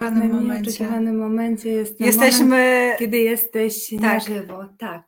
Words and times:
W 0.00 0.44
nieoczekiwanym 0.44 1.18
momencie 1.18 1.70
jest 1.70 1.98
ten 1.98 2.06
Jesteśmy, 2.06 2.44
moment, 2.44 2.98
kiedy 2.98 3.18
jesteś 3.18 3.90
tak. 3.90 4.00
na 4.00 4.20
żywo. 4.20 4.64
Tak. 4.78 5.04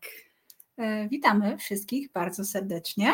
E, 0.79 1.09
witamy 1.09 1.59
wszystkich 1.59 2.13
bardzo 2.13 2.45
serdecznie. 2.45 3.13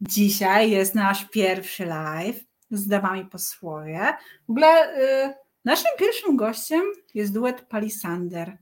Dzisiaj 0.00 0.70
jest 0.70 0.94
nasz 0.94 1.24
pierwszy 1.30 1.84
live 1.84 2.44
z 2.70 2.86
damami 2.88 3.24
po 3.24 3.38
swoje. 3.38 4.12
W 4.46 4.50
ogóle 4.50 4.98
y, 5.28 5.34
naszym 5.64 5.90
pierwszym 5.98 6.36
gościem 6.36 6.82
jest 7.14 7.34
duet 7.34 7.60
Palisander. 7.60 8.58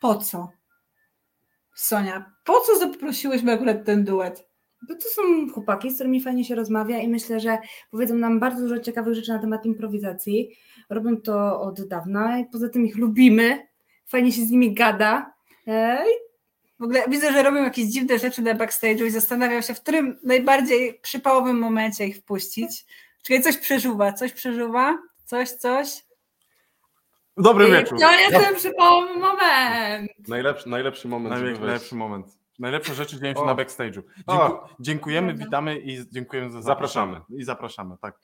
Po 0.00 0.14
co? 0.14 0.48
Sonia, 1.74 2.32
po 2.44 2.60
co 2.60 2.78
zaprosiłyśmy 2.78 3.52
akurat 3.52 3.84
ten 3.84 4.04
duet? 4.04 4.48
Bo 4.88 4.94
to 4.94 5.08
są 5.08 5.22
chłopaki, 5.52 5.90
z 5.90 5.94
którymi 5.94 6.22
fajnie 6.22 6.44
się 6.44 6.54
rozmawia 6.54 6.98
i 6.98 7.08
myślę, 7.08 7.40
że 7.40 7.58
powiedzą 7.90 8.14
nam 8.14 8.40
bardzo 8.40 8.60
dużo 8.60 8.78
ciekawych 8.78 9.14
rzeczy 9.14 9.32
na 9.32 9.38
temat 9.38 9.66
improwizacji. 9.66 10.56
Robią 10.90 11.16
to 11.16 11.60
od 11.60 11.88
dawna 11.88 12.38
i 12.38 12.44
poza 12.44 12.68
tym 12.68 12.86
ich 12.86 12.96
lubimy. 12.96 13.66
Fajnie 14.06 14.32
się 14.32 14.46
z 14.46 14.50
nimi 14.50 14.74
gada. 14.74 15.34
Ej. 15.66 16.08
W 16.80 16.82
ogóle 16.82 17.04
widzę, 17.08 17.32
że 17.32 17.42
robią 17.42 17.64
jakieś 17.64 17.84
dziwne 17.84 18.18
rzeczy 18.18 18.42
na 18.42 18.54
backstage'u 18.54 19.04
i 19.06 19.10
zastanawiam 19.10 19.62
się, 19.62 19.74
w 19.74 19.80
którym 19.80 20.18
najbardziej 20.22 21.00
przypałowym 21.02 21.58
momencie 21.58 22.06
ich 22.06 22.16
wpuścić. 22.16 22.86
Czyli 23.22 23.42
coś 23.42 23.56
przeżuwa, 23.56 24.12
coś 24.12 24.32
przeżuwa, 24.32 24.98
coś, 25.24 25.50
coś. 25.50 26.04
Dobry 27.36 27.70
wieczór. 27.70 28.00
To 28.00 28.12
jest 28.12 28.46
ten 28.46 28.56
przypałowy 28.56 29.16
moment. 29.16 30.28
Najlepszy, 30.28 30.68
najlepszy 30.68 31.08
moment. 31.08 31.60
najlepszy 31.60 31.94
moment. 31.94 32.26
Najlepsze 32.58 32.94
rzeczy 32.94 33.20
dzieją 33.20 33.34
się 33.34 33.44
na 33.44 33.54
backstage'u. 33.54 34.02
Dzięku, 34.28 34.58
dziękujemy, 34.80 35.34
witamy 35.34 35.78
i 35.78 36.10
dziękujemy 36.12 36.50
za 36.50 36.62
zapraszamy. 36.62 37.20
I 37.38 37.44
zapraszamy, 37.44 37.96
tak. 38.02 38.18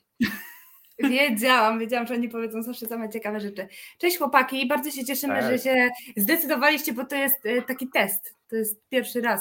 Wiedziałam, 1.03 1.79
wiedziałam, 1.79 2.07
że 2.07 2.15
oni 2.15 2.29
powiedzą 2.29 2.63
zawsze 2.63 2.87
same 2.87 3.09
ciekawe 3.11 3.41
rzeczy. 3.41 3.69
Cześć 3.99 4.19
chłopaki, 4.19 4.67
bardzo 4.67 4.91
się 4.91 5.05
cieszymy, 5.05 5.41
Cześć. 5.41 5.65
że 5.65 5.71
się 5.71 5.89
zdecydowaliście, 6.17 6.93
bo 6.93 7.05
to 7.05 7.17
jest 7.17 7.47
e, 7.47 7.63
taki 7.63 7.89
test. 7.89 8.35
To 8.49 8.57
jest 8.57 8.89
pierwszy 8.89 9.21
raz. 9.21 9.41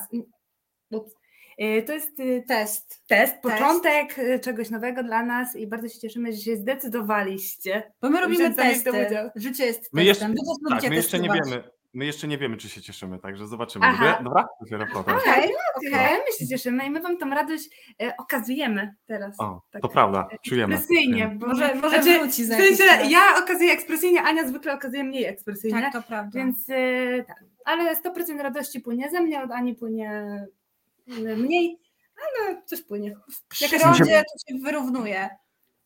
E, 1.57 1.81
to 1.81 1.93
jest 1.93 2.19
e, 2.19 2.41
test, 2.41 3.03
test, 3.07 3.35
początek 3.41 4.15
czegoś 4.43 4.69
nowego 4.69 5.03
dla 5.03 5.23
nas 5.23 5.55
i 5.55 5.67
bardzo 5.67 5.89
się 5.89 5.99
cieszymy, 5.99 6.33
że 6.33 6.41
się 6.41 6.57
zdecydowaliście. 6.57 7.91
Bo 8.01 8.09
my 8.09 8.21
robimy 8.21 8.53
testy. 8.53 8.91
Życie 9.35 9.65
jest 9.65 9.79
testem. 9.79 9.99
My 9.99 10.03
jeszcze, 10.03 10.33
tak, 10.69 10.89
my 10.89 10.95
jeszcze 10.95 11.19
nie 11.19 11.29
wiemy, 11.29 11.63
My 11.93 12.05
jeszcze 12.05 12.27
nie 12.27 12.37
wiemy, 12.37 12.57
czy 12.57 12.69
się 12.69 12.81
cieszymy, 12.81 13.19
także 13.19 13.47
zobaczymy. 13.47 13.85
Aha. 13.85 14.19
Dobra? 14.23 14.47
Okej, 14.61 14.77
okay, 14.77 15.51
okay. 15.75 16.17
my 16.17 16.37
się 16.39 16.47
cieszymy 16.47 16.85
i 16.85 16.89
my 16.89 17.01
Wam 17.01 17.17
tą 17.17 17.29
radość 17.29 17.69
e, 18.01 18.17
okazujemy 18.17 18.95
teraz. 19.05 19.39
O, 19.39 19.61
tak, 19.71 19.81
to 19.81 19.89
prawda, 19.89 20.27
czujemy. 20.45 20.75
Ekspresyjnie. 20.75 21.35
Bo, 21.35 21.47
może 21.47 21.75
może 21.75 22.03
znaczy, 22.03 22.19
wróci 22.19 22.45
za 22.45 22.55
w 22.55 22.59
sensie, 22.59 22.83
Ja 23.09 23.21
okazuję 23.43 23.71
ekspresyjnie, 23.71 24.21
Ania 24.21 24.47
zwykle 24.47 24.73
okazuje 24.73 25.03
mniej 25.03 25.25
ekspresyjnie. 25.25 25.81
Tak, 25.81 25.93
to 25.93 26.01
prawda. 26.01 26.39
Więc 26.39 26.69
e, 26.69 27.23
tak, 27.23 27.43
ale 27.65 27.95
100% 27.95 28.41
radości 28.41 28.79
płynie 28.79 29.09
ze 29.09 29.21
mnie, 29.21 29.43
od 29.43 29.51
Ani 29.51 29.75
płynie 29.75 30.11
e, 31.07 31.35
mniej, 31.35 31.79
ale 32.17 32.61
coś 32.65 32.81
płynie. 32.81 33.15
W 33.31 33.47
przyrodzie 33.47 34.23
to 34.23 34.53
się 34.53 34.59
wyrównuje. 34.63 35.29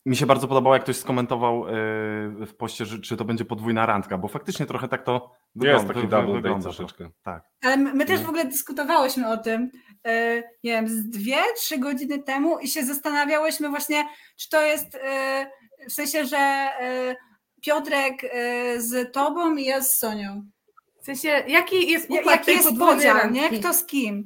Mi 0.05 0.15
się 0.15 0.25
bardzo 0.25 0.47
podobało, 0.47 0.75
jak 0.75 0.83
ktoś 0.83 0.97
skomentował 0.97 1.67
yy, 1.67 2.45
w 2.45 2.53
poście, 2.57 2.85
że, 2.85 2.99
czy 2.99 3.17
to 3.17 3.25
będzie 3.25 3.45
podwójna 3.45 3.85
randka, 3.85 4.17
bo 4.17 4.27
faktycznie 4.27 4.65
trochę 4.65 4.87
tak 4.87 5.03
to 5.03 5.31
wygląda. 5.55 5.83
Jest 5.83 5.93
taki 5.93 6.07
double 6.07 6.33
wygląda 6.33 6.63
troszeczkę. 6.63 7.09
Tak. 7.23 7.43
Ale 7.61 7.77
my 7.77 8.05
też 8.05 8.21
w 8.21 8.29
ogóle 8.29 8.45
dyskutowałyśmy 8.45 9.29
o 9.29 9.37
tym, 9.37 9.71
yy, 10.05 10.43
nie 10.63 10.71
wiem, 10.71 10.87
z 10.87 11.09
dwie, 11.09 11.37
trzy 11.57 11.77
godziny 11.77 12.23
temu 12.23 12.59
i 12.59 12.67
się 12.67 12.83
zastanawiałyśmy 12.83 13.69
właśnie, 13.69 14.07
czy 14.37 14.49
to 14.49 14.61
jest 14.61 14.93
yy, 14.93 15.89
w 15.89 15.93
sensie, 15.93 16.25
że 16.25 16.69
Piotrek 17.61 18.21
z 18.77 19.13
tobą 19.13 19.55
i 19.55 19.65
ja 19.65 19.81
z 19.81 19.97
Sonią. 19.97 20.43
W 21.01 21.05
sensie, 21.05 21.43
jaki 21.47 21.91
jest 21.91 22.09
układ 22.09 22.47
jaki 22.47 22.51
jest 22.51 22.79
podział, 22.79 23.31
nie? 23.31 23.59
Kto 23.59 23.73
z 23.73 23.85
kim? 23.85 24.25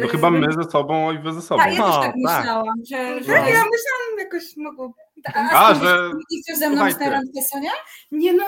No 0.00 0.08
chyba 0.08 0.30
my 0.30 0.52
ze 0.52 0.64
sobą 0.70 1.12
i 1.12 1.18
wy 1.18 1.32
ze 1.32 1.42
sobą. 1.42 1.62
Tak, 1.62 1.74
ja 1.74 1.82
też 1.84 1.94
tak, 1.94 2.02
tak 2.02 2.14
myślałam, 2.16 2.76
że, 2.90 3.22
że... 3.22 3.32
Tak, 3.32 3.48
ja 3.48 3.64
myślałam 3.64 4.18
jakoś 4.18 4.56
mogło... 4.56 4.94
A, 5.34 5.68
A 5.68 5.74
że... 5.74 6.10
Chcesz 6.42 6.58
ze 6.58 6.70
mną 6.70 6.84
na 7.00 7.10
randkę, 7.10 7.42
Sonia? 7.52 7.70
Nie 8.10 8.32
no... 8.32 8.44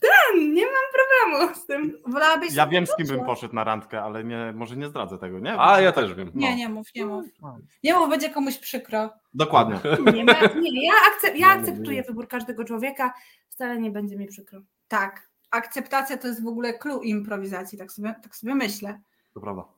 Tak, 0.00 0.34
nie 0.34 0.64
mam 0.64 0.84
problemu 0.94 1.54
z 1.54 1.66
tym. 1.66 1.98
Wolałabyś 2.06 2.54
ja 2.54 2.66
wiem, 2.66 2.86
z 2.86 2.96
kim 2.96 3.06
bym 3.06 3.24
poszedł 3.24 3.54
na 3.54 3.64
randkę, 3.64 4.02
ale 4.02 4.24
nie, 4.24 4.52
może 4.54 4.76
nie 4.76 4.88
zdradzę 4.88 5.18
tego, 5.18 5.38
nie? 5.38 5.60
A, 5.60 5.80
ja 5.80 5.92
też 5.92 6.14
wiem. 6.14 6.30
No. 6.34 6.40
Nie, 6.40 6.56
nie 6.56 6.68
mów, 6.68 6.86
nie 6.94 7.06
mów. 7.06 7.24
No. 7.42 7.58
Nie 7.84 7.94
mów, 7.94 8.10
będzie 8.10 8.30
komuś 8.30 8.58
przykro. 8.58 9.10
Dokładnie. 9.34 9.80
Nie, 10.14 10.24
ma, 10.24 10.32
nie 10.60 10.86
ja, 10.86 10.92
akcep, 11.12 11.36
ja 11.36 11.48
akceptuję 11.48 12.02
wybór 12.02 12.28
każdego 12.28 12.64
człowieka, 12.64 13.14
wcale 13.48 13.78
nie 13.78 13.90
będzie 13.90 14.16
mi 14.16 14.26
przykro. 14.26 14.60
Tak, 14.88 15.28
akceptacja 15.50 16.16
to 16.16 16.28
jest 16.28 16.44
w 16.44 16.46
ogóle 16.46 16.78
clue 16.78 17.02
improwizacji, 17.02 17.78
tak 17.78 17.92
sobie, 17.92 18.14
tak 18.22 18.36
sobie 18.36 18.54
myślę. 18.54 19.00
To 19.34 19.40
prawda. 19.40 19.75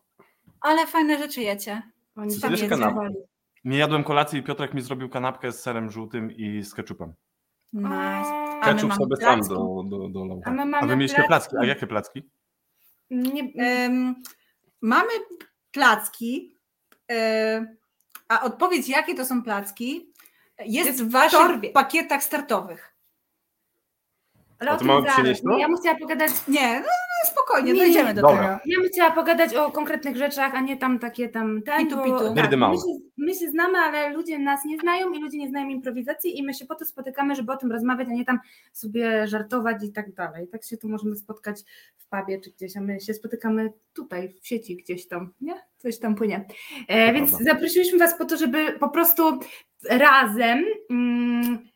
Ale 0.61 0.87
fajne 0.87 1.19
rzeczy 1.19 1.41
jecie. 1.41 1.83
Oni 2.17 2.35
Nie 3.65 3.79
jadłem 3.79 4.05
kolacji 4.05 4.39
i 4.39 4.43
Piotrek 4.43 4.75
mi 4.75 4.83
zrobił 4.83 5.09
kanapkę 5.09 5.53
z 5.53 5.61
serem 5.61 5.91
żółtym 5.91 6.33
i 6.33 6.63
z 6.63 6.75
ketchupem. 6.75 7.15
Nice. 7.73 8.61
Ketchup 8.65 8.95
sobie 8.95 9.17
sam 9.17 9.41
do, 9.41 9.83
do, 9.85 10.09
do 10.09 10.41
A, 10.45 10.51
my 10.51 10.77
A 10.77 10.87
wy 10.87 10.97
mieliście 10.97 11.25
placki. 11.27 11.57
A 11.61 11.65
jakie 11.65 11.87
placki? 11.87 12.23
Nie, 13.11 13.43
um, 13.43 14.15
mamy 14.83 15.11
placki, 15.71 16.57
um, 17.09 17.77
a 18.29 18.43
odpowiedź 18.43 18.89
jakie 18.89 19.15
to 19.15 19.25
są 19.25 19.43
placki 19.43 20.13
jest, 20.59 20.87
jest 20.87 21.05
w 21.05 21.11
waszych 21.11 21.39
torbie. 21.39 21.71
pakietach 21.71 22.23
startowych. 22.23 22.98
Ale 24.59 24.71
a 24.71 24.77
to 24.77 24.85
mamy 24.85 25.07
przynieść 25.07 25.43
no? 25.43 25.59
Ja 25.59 25.69
bym 25.69 25.77
chciała 25.77 25.99
pogadać... 25.99 26.31
Nie, 26.49 26.81
no, 26.81 26.87
spokojnie, 27.25 27.73
nie, 27.73 27.79
dojdziemy 27.79 28.15
do 28.15 28.23
Dobra. 28.23 28.37
tego. 28.37 28.61
Ja 28.67 28.81
bym 28.81 28.89
chciała 28.89 29.11
pogadać 29.11 29.55
o 29.55 29.71
konkretnych 29.71 30.17
rzeczach, 30.17 30.55
a 30.55 30.61
nie 30.61 30.77
tam 30.77 30.99
takie 30.99 31.29
tam... 31.29 31.63
Ten, 31.63 31.87
pitu, 31.87 32.03
pitu. 32.03 32.35
Tak, 32.35 32.57
my, 32.57 32.77
się, 32.77 32.99
my 33.17 33.35
się 33.35 33.51
znamy, 33.51 33.79
ale 33.79 34.13
ludzie 34.13 34.39
nas 34.39 34.65
nie 34.65 34.79
znają 34.79 35.13
i 35.13 35.21
ludzie 35.21 35.39
nie 35.39 35.49
znają 35.49 35.69
improwizacji 35.69 36.39
i 36.39 36.43
my 36.43 36.55
się 36.55 36.67
po 36.67 36.75
to 36.75 36.85
spotykamy, 36.85 37.35
żeby 37.35 37.53
o 37.53 37.57
tym 37.57 37.73
rozmawiać, 37.73 38.09
a 38.09 38.13
nie 38.13 38.25
tam 38.25 38.39
sobie 38.73 39.27
żartować 39.27 39.85
i 39.85 39.93
tak 39.93 40.13
dalej. 40.13 40.49
Tak 40.49 40.65
się 40.65 40.77
tu 40.77 40.89
możemy 40.89 41.17
spotkać 41.17 41.61
w 41.97 42.07
pubie 42.07 42.41
czy 42.41 42.51
gdzieś, 42.51 42.77
a 42.77 42.81
my 42.81 43.01
się 43.01 43.15
spotykamy 43.15 43.73
tutaj 43.95 44.35
w 44.43 44.47
sieci 44.47 44.77
gdzieś 44.77 45.09
tam, 45.09 45.33
nie? 45.41 45.55
Coś 45.77 45.99
tam 45.99 46.15
płynie. 46.15 46.47
E, 46.89 47.13
więc 47.13 47.31
prawda. 47.31 47.53
zaprosiliśmy 47.53 47.99
Was 47.99 48.19
po 48.19 48.25
to, 48.25 48.37
żeby 48.37 48.73
po 48.73 48.89
prostu 48.89 49.41
razem... 49.91 50.65
Mm, 50.91 51.69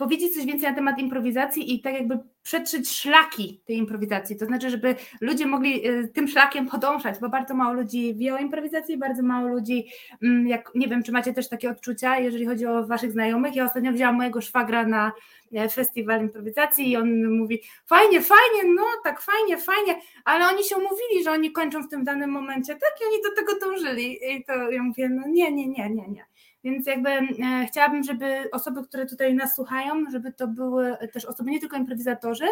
powiedzieć 0.00 0.34
coś 0.34 0.44
więcej 0.46 0.68
na 0.68 0.74
temat 0.74 0.98
improwizacji 0.98 1.74
i 1.74 1.80
tak 1.80 1.94
jakby 1.94 2.18
przetrzeć 2.42 2.90
szlaki 2.90 3.62
tej 3.66 3.76
improwizacji, 3.76 4.36
to 4.36 4.46
znaczy, 4.46 4.70
żeby 4.70 4.94
ludzie 5.20 5.46
mogli 5.46 5.88
y, 5.88 6.08
tym 6.08 6.28
szlakiem 6.28 6.68
podążać, 6.68 7.18
bo 7.20 7.28
bardzo 7.28 7.54
mało 7.54 7.74
ludzi 7.74 8.14
wie 8.14 8.34
o 8.34 8.38
improwizacji, 8.38 8.98
bardzo 8.98 9.22
mało 9.22 9.48
ludzi, 9.48 9.86
mm, 10.22 10.46
jak 10.46 10.70
nie 10.74 10.88
wiem, 10.88 11.02
czy 11.02 11.12
macie 11.12 11.34
też 11.34 11.48
takie 11.48 11.70
odczucia, 11.70 12.18
jeżeli 12.18 12.46
chodzi 12.46 12.66
o 12.66 12.86
waszych 12.86 13.12
znajomych. 13.12 13.56
Ja 13.56 13.64
ostatnio 13.64 13.92
wzięłam 13.92 14.16
mojego 14.16 14.40
szwagra 14.40 14.86
na 14.86 15.12
e, 15.54 15.68
festiwal 15.68 16.20
improwizacji 16.20 16.90
i 16.90 16.96
on 16.96 17.36
mówi, 17.38 17.62
fajnie, 17.86 18.20
fajnie, 18.20 18.74
no 18.74 18.82
tak 19.04 19.20
fajnie, 19.20 19.58
fajnie, 19.58 20.00
ale 20.24 20.48
oni 20.48 20.64
się 20.64 20.76
umówili, 20.76 21.24
że 21.24 21.30
oni 21.30 21.52
kończą 21.52 21.82
w 21.82 21.88
tym 21.88 22.04
danym 22.04 22.30
momencie, 22.30 22.72
tak 22.72 22.92
i 23.00 23.04
oni 23.04 23.22
do 23.22 23.34
tego 23.36 23.58
dążyli 23.60 24.18
i 24.36 24.44
to 24.44 24.70
ja 24.70 24.82
mówię, 24.82 25.08
no 25.08 25.22
nie, 25.28 25.52
nie, 25.52 25.66
nie, 25.66 25.90
nie, 25.90 26.08
nie. 26.08 26.29
Więc 26.64 26.86
jakby 26.86 27.10
e, 27.10 27.26
chciałabym, 27.68 28.02
żeby 28.02 28.50
osoby, 28.52 28.82
które 28.82 29.06
tutaj 29.06 29.34
nas 29.34 29.54
słuchają, 29.54 30.10
żeby 30.12 30.32
to 30.32 30.48
były 30.48 30.96
też 31.12 31.24
osoby 31.24 31.50
nie 31.50 31.60
tylko 31.60 31.76
improwizatorzy, 31.76 32.46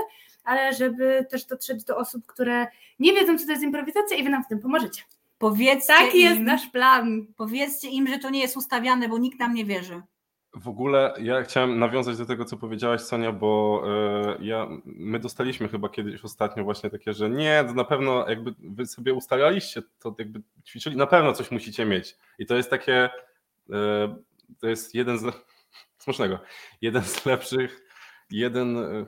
ale 0.44 0.74
żeby 0.74 1.26
też 1.30 1.44
dotrzeć 1.44 1.84
do 1.84 1.96
osób, 1.96 2.26
które 2.26 2.66
nie 2.98 3.12
wiedzą, 3.12 3.38
co 3.38 3.46
to 3.46 3.50
jest 3.50 3.64
improwizacja 3.64 4.16
i 4.16 4.24
wy 4.24 4.30
nam 4.30 4.44
w 4.44 4.48
tym 4.48 4.58
pomożecie. 4.58 5.02
Powiedzcie 5.38 5.92
Taki 5.92 6.20
im, 6.20 6.28
jest 6.28 6.40
nasz 6.40 6.66
plan. 6.66 7.26
Powiedzcie 7.36 7.88
im, 7.88 8.06
że 8.06 8.18
to 8.18 8.30
nie 8.30 8.40
jest 8.40 8.56
ustawiane, 8.56 9.08
bo 9.08 9.18
nikt 9.18 9.38
nam 9.38 9.54
nie 9.54 9.64
wierzy. 9.64 10.02
W 10.54 10.68
ogóle 10.68 11.14
ja 11.22 11.42
chciałem 11.42 11.78
nawiązać 11.78 12.18
do 12.18 12.26
tego, 12.26 12.44
co 12.44 12.56
powiedziałaś, 12.56 13.00
Sonia, 13.00 13.32
bo 13.32 13.82
y, 14.40 14.44
ja, 14.44 14.68
my 14.84 15.18
dostaliśmy 15.18 15.68
chyba 15.68 15.88
kiedyś 15.88 16.24
ostatnio 16.24 16.64
właśnie 16.64 16.90
takie, 16.90 17.12
że 17.12 17.30
nie, 17.30 17.64
to 17.68 17.74
na 17.74 17.84
pewno 17.84 18.28
jakby 18.28 18.54
wy 18.58 18.86
sobie 18.86 19.14
ustalaliście, 19.14 19.82
to 19.98 20.14
jakby 20.18 20.42
ćwiczyli, 20.66 20.96
na 20.96 21.06
pewno 21.06 21.32
coś 21.32 21.50
musicie 21.50 21.84
mieć. 21.84 22.16
I 22.38 22.46
to 22.46 22.56
jest 22.56 22.70
takie, 22.70 23.10
to 24.60 24.68
jest 24.68 24.94
jeden 24.94 25.18
z 25.18 25.24
smacznego, 26.02 26.38
jeden 26.80 27.02
z 27.02 27.26
lepszych, 27.26 27.84
jeden, 28.30 28.76
e, 28.76 29.06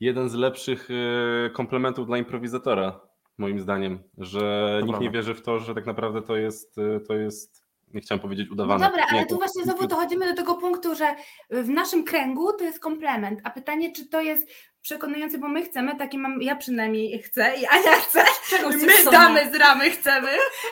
jeden 0.00 0.28
z 0.28 0.34
lepszych 0.34 0.88
e, 0.90 1.50
komplementów 1.50 2.06
dla 2.06 2.18
improwizatora, 2.18 3.00
moim 3.38 3.60
zdaniem, 3.60 4.02
że 4.18 4.68
to 4.80 4.86
nikt 4.86 4.88
prawda. 4.88 5.04
nie 5.04 5.10
wierzy 5.10 5.34
w 5.34 5.42
to, 5.42 5.58
że 5.58 5.74
tak 5.74 5.86
naprawdę 5.86 6.22
to 6.22 6.36
jest, 6.36 6.76
to 7.08 7.14
jest 7.14 7.68
nie 7.94 8.00
chciałem 8.00 8.20
powiedzieć 8.20 8.50
udawane. 8.50 8.84
No 8.84 8.90
dobra, 8.90 9.06
ale 9.10 9.20
nie, 9.20 9.26
tu 9.26 9.36
właśnie 9.36 9.64
znowu 9.64 9.86
dochodzimy 9.86 10.26
do 10.26 10.34
tego 10.34 10.54
punktu, 10.54 10.94
że 10.94 11.14
w 11.50 11.68
naszym 11.68 12.04
kręgu 12.04 12.52
to 12.52 12.64
jest 12.64 12.80
komplement, 12.80 13.40
a 13.44 13.50
pytanie, 13.50 13.92
czy 13.92 14.08
to 14.08 14.20
jest 14.20 14.50
przekonujące, 14.88 15.38
bo 15.38 15.48
my 15.48 15.62
chcemy, 15.62 15.96
takie 15.96 16.18
mam, 16.18 16.42
ja 16.42 16.56
przynajmniej 16.56 17.22
chcę 17.22 17.54
i 17.60 17.66
Ania 17.66 17.92
chce, 17.92 18.24
Czego 18.50 18.68
my 18.68 19.10
damy 19.12 19.50
z 19.52 19.54
ramy 19.54 19.90
chcemy 19.90 20.28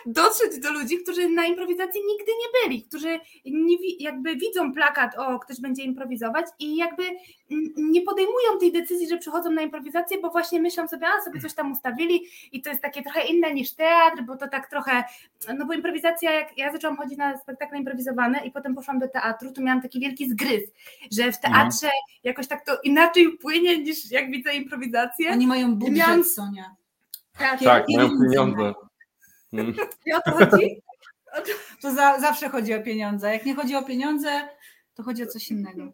dotrzeć 0.06 0.58
do 0.58 0.72
ludzi, 0.72 0.98
którzy 0.98 1.28
na 1.28 1.46
improwizacji 1.46 2.00
nigdy 2.06 2.32
nie 2.32 2.60
byli, 2.62 2.82
którzy 2.82 3.20
nie, 3.44 3.76
jakby 3.98 4.36
widzą 4.36 4.72
plakat, 4.72 5.18
o 5.18 5.38
ktoś 5.38 5.60
będzie 5.60 5.82
improwizować 5.82 6.46
i 6.58 6.76
jakby 6.76 7.02
nie 7.76 8.02
podejmują 8.02 8.58
tej 8.60 8.72
decyzji, 8.72 9.08
że 9.08 9.18
przychodzą 9.18 9.50
na 9.50 9.62
improwizację, 9.62 10.18
bo 10.20 10.30
właśnie 10.30 10.60
myślą 10.60 10.88
sobie, 10.88 11.06
a 11.08 11.24
sobie 11.24 11.40
coś 11.40 11.54
tam 11.54 11.72
ustawili 11.72 12.22
i 12.52 12.62
to 12.62 12.70
jest 12.70 12.82
takie 12.82 13.02
trochę 13.02 13.26
inne 13.26 13.54
niż 13.54 13.72
teatr, 13.72 14.22
bo 14.22 14.36
to 14.36 14.48
tak 14.48 14.70
trochę, 14.70 15.04
no 15.58 15.66
bo 15.66 15.72
improwizacja, 15.72 16.32
jak 16.32 16.58
ja 16.58 16.72
zaczęłam 16.72 16.96
chodzić 16.96 17.18
na 17.18 17.38
spektakle 17.38 17.78
improwizowane 17.78 18.46
i 18.46 18.50
potem 18.50 18.74
poszłam 18.74 18.98
do 18.98 19.08
teatru, 19.08 19.52
to 19.52 19.62
miałam 19.62 19.82
taki 19.82 20.00
wielki 20.00 20.30
zgryz, 20.30 20.62
że 21.12 21.32
w 21.32 21.40
teatrze 21.40 21.90
jakoś 22.24 22.46
tak 22.48 22.64
to 22.64 22.80
inaczej 22.80 23.38
płynie 23.38 23.78
niż 23.78 24.10
jak 24.10 24.30
widzę 24.30 24.54
improwizację. 24.54 25.30
Oni 25.30 25.46
mają 25.46 25.74
budżet, 25.76 25.96
Miałam- 25.96 26.24
Sonia. 26.24 26.74
Tak, 27.38 27.60
Tak, 27.60 27.84
mają 27.88 28.08
pieniądze. 28.08 28.56
pieniądze. 28.56 28.74
Mm. 29.52 29.74
I 30.06 30.12
o 30.12 30.20
to 30.20 30.30
chodzi? 30.30 30.82
To 31.82 31.94
za, 31.94 32.20
zawsze 32.20 32.48
chodzi 32.48 32.74
o 32.74 32.82
pieniądze. 32.82 33.32
Jak 33.32 33.46
nie 33.46 33.54
chodzi 33.54 33.76
o 33.76 33.82
pieniądze, 33.82 34.48
to 34.94 35.02
chodzi 35.02 35.22
o 35.22 35.26
coś 35.26 35.50
innego. 35.50 35.92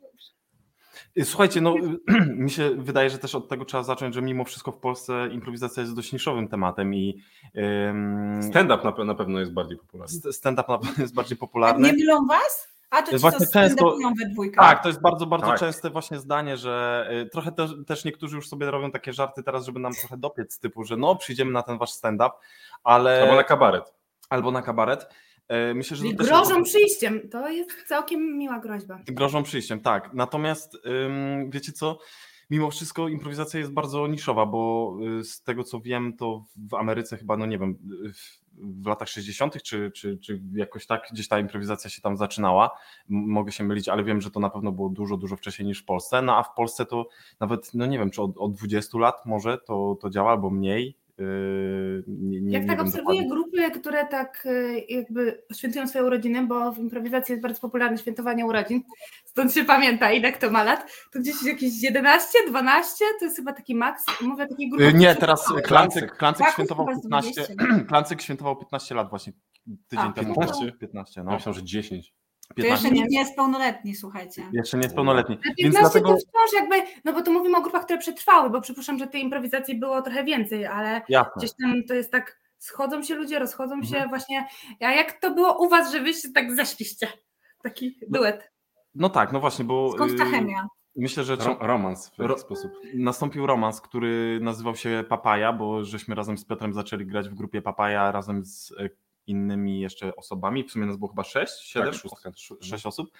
Y, 1.18 1.24
Słuchajcie, 1.24 1.60
no 1.60 1.74
mi 2.36 2.50
się 2.50 2.70
wydaje, 2.70 3.10
że 3.10 3.18
też 3.18 3.34
od 3.34 3.48
tego 3.48 3.64
trzeba 3.64 3.82
zacząć, 3.82 4.14
że 4.14 4.22
mimo 4.22 4.44
wszystko 4.44 4.72
w 4.72 4.76
Polsce 4.78 5.28
improwizacja 5.32 5.80
jest 5.80 5.94
dość 5.96 6.12
niszowym 6.12 6.48
tematem 6.48 6.94
i 6.94 7.22
ym, 7.56 8.40
Stand-up 8.42 8.84
na, 8.84 8.90
pe- 8.92 9.06
na 9.06 9.14
pewno 9.14 9.40
jest 9.40 9.52
bardziej 9.52 9.78
popularny. 9.78 10.14
st- 10.14 10.32
stand-up 10.36 10.72
na 10.72 10.78
pewno 10.78 11.02
jest 11.02 11.14
bardziej 11.14 11.36
popularny. 11.38 11.88
nie 11.92 12.04
mylą 12.04 12.26
was? 12.26 12.72
A 12.90 13.02
to 13.02 13.10
ci 13.10 13.18
Właśnie 13.18 13.46
to 13.46 13.52
często- 13.52 13.84
stand-upują 13.90 14.12
we 14.18 14.28
dwójkę. 14.28 14.56
Tak, 14.60 14.82
to 14.82 14.88
jest 14.88 15.00
bardzo, 15.00 15.26
bardzo 15.26 15.46
Tak. 15.46 15.58
częste 15.60 15.90
właśnie 15.90 16.18
zdanie, 16.18 16.56
że 16.56 17.08
y, 17.26 17.26
trochę 17.30 17.52
też, 17.52 17.70
też 17.86 18.04
niektórzy 18.04 18.36
już 18.36 18.48
sobie 18.48 18.70
robią 18.70 18.90
takie 18.90 19.12
żarty 19.12 19.42
teraz, 19.42 19.66
żeby 19.66 19.80
nam 19.80 19.92
trochę 19.94 20.16
dopiec 20.16 20.58
typu, 20.58 20.84
że 20.84 20.96
no 20.96 21.16
przyjdziemy 21.16 21.50
na 21.52 21.62
ten 21.62 21.78
wasz 21.78 21.90
stand-up, 21.92 22.30
ale 22.84 23.22
Albo 23.22 23.36
na 23.36 23.44
kabaret. 23.44 23.94
albo 24.30 24.50
na 24.50 24.62
kabaret. 24.62 25.06
Y, 25.70 25.74
Myślę, 25.74 25.96
że 25.96 26.04
grożą 26.04 26.62
przyjściem. 26.62 27.28
To 27.28 27.50
jest 27.50 27.70
całkiem 27.88 28.38
miła 28.38 28.60
groźba. 28.60 28.98
Grożą 29.06 29.42
przyjściem, 29.42 29.80
tak. 29.80 30.14
Natomiast 30.14 30.76
wiecie 31.48 31.72
co? 31.72 31.98
Mimo 32.50 32.70
wszystko 32.70 33.08
improwizacja 33.08 33.60
jest 33.60 33.72
bardzo 33.72 34.06
niszowa, 34.06 34.46
bo 34.46 34.94
y, 35.20 35.24
z 35.24 35.42
tego 35.42 35.64
co 35.64 35.80
wiem, 35.80 36.16
to 36.16 36.44
w 36.56 36.74
Ameryce 36.74 37.16
chyba, 37.16 37.36
no 37.36 37.46
nie 37.46 37.58
wiem, 37.58 37.78
w, 38.54 38.86
latach 38.86 39.08
60. 39.08 39.62
Czy, 39.62 39.90
czy, 39.90 40.18
czy 40.18 40.42
jakoś 40.54 40.86
tak 40.86 41.08
gdzieś 41.12 41.28
ta 41.28 41.38
improwizacja 41.38 41.90
się 41.90 42.02
tam 42.02 42.16
zaczynała. 42.16 42.70
Mogę 43.08 43.52
się 43.52 43.64
mylić, 43.64 43.88
ale 43.88 44.04
wiem, 44.04 44.20
że 44.20 44.30
to 44.30 44.40
na 44.40 44.50
pewno 44.50 44.72
było 44.72 44.88
dużo, 44.88 45.16
dużo 45.16 45.36
wcześniej 45.36 45.66
niż 45.66 45.82
w 45.82 45.84
Polsce. 45.84 46.22
No 46.22 46.36
a 46.36 46.42
w 46.42 46.54
Polsce 46.54 46.86
to 46.86 47.08
nawet, 47.40 47.74
no 47.74 47.86
nie 47.86 47.98
wiem, 47.98 48.10
czy 48.10 48.22
od, 48.22 48.38
od 48.38 48.52
20 48.52 48.98
lat 48.98 49.26
może 49.26 49.58
to, 49.58 49.96
to 50.00 50.10
działa, 50.10 50.30
albo 50.30 50.50
mniej. 50.50 50.96
Yy, 51.18 52.04
nie, 52.08 52.40
nie, 52.40 52.52
Jak 52.52 52.62
nie 52.62 52.68
tak 52.68 52.80
obserwuję 52.80 53.22
dokładnie. 53.22 53.28
grupy, 53.60 53.80
które 53.80 54.06
tak 54.06 54.46
y, 54.46 54.84
jakby 54.88 55.42
świętują 55.54 55.86
swoje 55.88 56.04
urodziny, 56.04 56.46
bo 56.46 56.72
w 56.72 56.78
improwizacji 56.78 57.32
jest 57.32 57.42
bardzo 57.42 57.60
popularne 57.60 57.98
świętowanie 57.98 58.46
urodzin, 58.46 58.82
stąd 59.24 59.52
się 59.54 59.64
pamięta 59.64 60.12
ile 60.12 60.32
kto 60.32 60.50
ma 60.50 60.64
lat, 60.64 60.92
to 61.12 61.18
gdzieś 61.20 61.42
jakieś 61.42 61.82
11, 61.82 62.38
12, 62.48 63.04
to 63.18 63.24
jest 63.24 63.36
chyba 63.36 63.52
taki 63.52 63.74
maks, 63.74 64.04
mówię 64.20 64.44
o 64.44 64.48
takich 64.48 64.70
grupach. 64.70 64.92
Yy, 64.92 64.98
Nie, 64.98 65.14
teraz 65.14 65.46
Klancyk. 65.46 65.66
Klancyk, 65.66 66.16
Klancyk 66.16 66.46
Tak, 66.46 66.54
świętował 66.54 66.86
chyba 66.86 66.98
z 66.98 67.02
15, 67.02 67.30
20. 67.54 67.84
Klancyk 67.88 68.22
świętował 68.22 68.56
15 68.56 68.94
lat 68.94 69.10
właśnie 69.10 69.32
tydzień 69.88 70.06
A, 70.08 70.12
temu. 70.12 70.34
15? 70.34 70.72
15, 70.72 71.20
Ja 71.20 71.24
no. 71.24 71.32
myślałem, 71.32 71.58
że 71.58 71.64
10. 71.64 72.14
To 72.54 72.62
jeszcze 72.66 72.82
15. 72.82 72.90
nikt 72.92 73.10
nie 73.10 73.18
jest 73.18 73.36
pełnoletni, 73.36 73.94
słuchajcie. 73.94 74.42
Jeszcze 74.52 74.76
nie 74.76 74.82
jest 74.82 74.94
pełnoletni. 74.94 75.34
Ale 75.44 75.54
Więc 75.58 75.74
15 75.74 75.80
dlatego, 76.00 76.08
to 76.08 76.16
wciąż 76.16 76.60
jakby, 76.60 76.90
no 77.04 77.12
bo 77.12 77.22
tu 77.22 77.32
mówimy 77.32 77.56
o 77.56 77.60
grupach, 77.62 77.84
które 77.84 77.98
przetrwały, 77.98 78.50
bo 78.50 78.60
przypuszczam, 78.60 78.98
że 78.98 79.06
tej 79.06 79.22
improwizacji 79.22 79.78
było 79.78 80.02
trochę 80.02 80.24
więcej, 80.24 80.66
ale 80.66 81.02
jasne. 81.08 81.32
gdzieś 81.36 81.50
tam 81.62 81.74
to 81.88 81.94
jest 81.94 82.12
tak, 82.12 82.38
schodzą 82.58 83.02
się 83.02 83.14
ludzie, 83.14 83.38
rozchodzą 83.38 83.82
się 83.82 83.94
Mhm. 83.96 84.08
właśnie, 84.08 84.46
a 84.80 84.90
jak 84.92 85.12
to 85.20 85.30
było 85.34 85.66
u 85.66 85.68
was, 85.68 85.92
że 85.92 86.00
wyście 86.00 86.28
tak 86.32 86.54
zeszliście? 86.56 87.08
Taki 87.62 87.98
duet. 88.08 88.50
No 88.94 89.08
tak, 89.08 89.32
no 89.32 89.40
właśnie, 89.40 89.64
bo 89.64 89.92
Skąd 89.92 90.18
ta 90.18 90.24
y, 90.26 90.30
chemia? 90.30 90.66
myślę, 90.96 91.24
że 91.24 91.36
Ro- 91.36 91.56
romans 91.60 92.08
w 92.10 92.18
Ro- 92.18 92.28
jakiś 92.28 92.42
sposób. 92.42 92.72
nastąpił 92.94 93.46
romans, 93.46 93.80
który 93.80 94.38
nazywał 94.42 94.76
się 94.76 95.04
Papaja, 95.08 95.52
bo 95.52 95.84
żeśmy 95.84 96.14
razem 96.14 96.38
z 96.38 96.44
Piotrem 96.44 96.72
zaczęli 96.72 97.06
grać 97.06 97.28
w 97.28 97.34
grupie 97.34 97.62
Papaja 97.62 98.12
razem 98.12 98.44
z 98.44 98.70
y, 98.70 98.90
innymi 99.26 99.80
jeszcze 99.80 100.16
osobami. 100.16 100.64
W 100.64 100.70
sumie 100.70 100.86
nas 100.86 100.96
było 100.96 101.08
chyba 101.08 101.24
sześć, 101.24 101.60
siedem, 101.60 101.92
Tak, 101.92 102.00
szóstka. 102.00 102.28
Sz- 102.30 102.64
sześć 102.64 102.86
osób. 102.86 103.10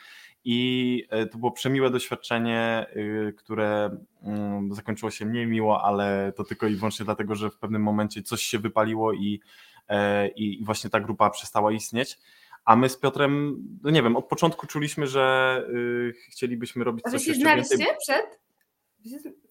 I 0.45 1.07
y, 1.23 1.27
to 1.27 1.39
było 1.39 1.51
przemiłe 1.53 1.91
doświadczenie, 1.91 2.87
y, 2.97 3.35
które 3.39 3.91
mm, 4.23 4.75
zakończyło 4.75 5.11
się 5.11 5.25
mniej 5.27 5.47
miło, 5.47 5.83
ale 5.85 6.33
to 6.37 6.45
tylko 6.45 6.67
i 6.67 6.75
wyłącznie 6.75 7.05
dlatego, 7.05 7.35
że 7.35 7.51
w 7.51 7.59
pewnym 7.59 7.83
momencie 7.83 8.23
coś 8.23 8.43
się 8.43 8.59
wypaliło 8.59 9.13
i, 9.13 9.41
e, 9.89 10.29
i 10.29 10.65
właśnie 10.65 10.91
ta 10.91 11.01
grupa 11.01 11.31
przestała 11.31 11.73
istnieć. 11.73 12.19
A 12.65 12.77
my 12.77 12.89
z 12.89 12.99
Piotrem, 12.99 13.65
no 13.83 13.91
nie 13.91 14.03
wiem, 14.03 14.17
od 14.17 14.27
początku 14.29 14.67
czuliśmy, 14.67 15.07
że 15.07 15.65
y, 15.71 16.13
chcielibyśmy 16.31 16.85
robić 16.85 17.05
A 17.07 17.11
wy 17.11 17.17
coś 17.17 17.25
się 17.25 17.31
jeszcze 17.31 17.43
znaliście 17.43 17.77
więcej. 17.77 17.97
przed? 18.07 18.41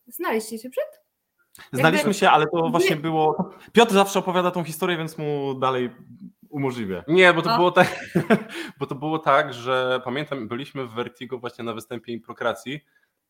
Znaliście 0.08 0.60
się 0.60 0.70
przed? 0.70 1.02
Znaliśmy 1.74 2.14
się, 2.14 2.30
ale 2.30 2.48
to 2.48 2.66
Nie. 2.66 2.72
właśnie 2.72 2.96
było. 2.96 3.50
Piotr 3.74 3.94
zawsze 3.94 4.20
opowiada 4.20 4.52
tą 4.52 4.64
historię, 4.64 4.98
więc 4.98 5.18
mu 5.18 5.54
dalej 5.54 5.90
umożliwię. 6.52 7.04
Nie, 7.08 7.34
bo 7.34 7.42
to 7.42 7.52
A? 7.52 7.58
było 7.58 7.72
tak, 7.72 8.06
bo 8.80 8.86
to 8.86 8.96
było 8.96 9.20
tak, 9.20 9.54
że 9.54 10.02
pamiętam, 10.04 10.48
byliśmy 10.48 10.86
w 10.86 10.94
Vertigo 10.94 11.38
właśnie 11.38 11.64
na 11.64 11.74
występie 11.74 12.14
improkracji 12.14 12.82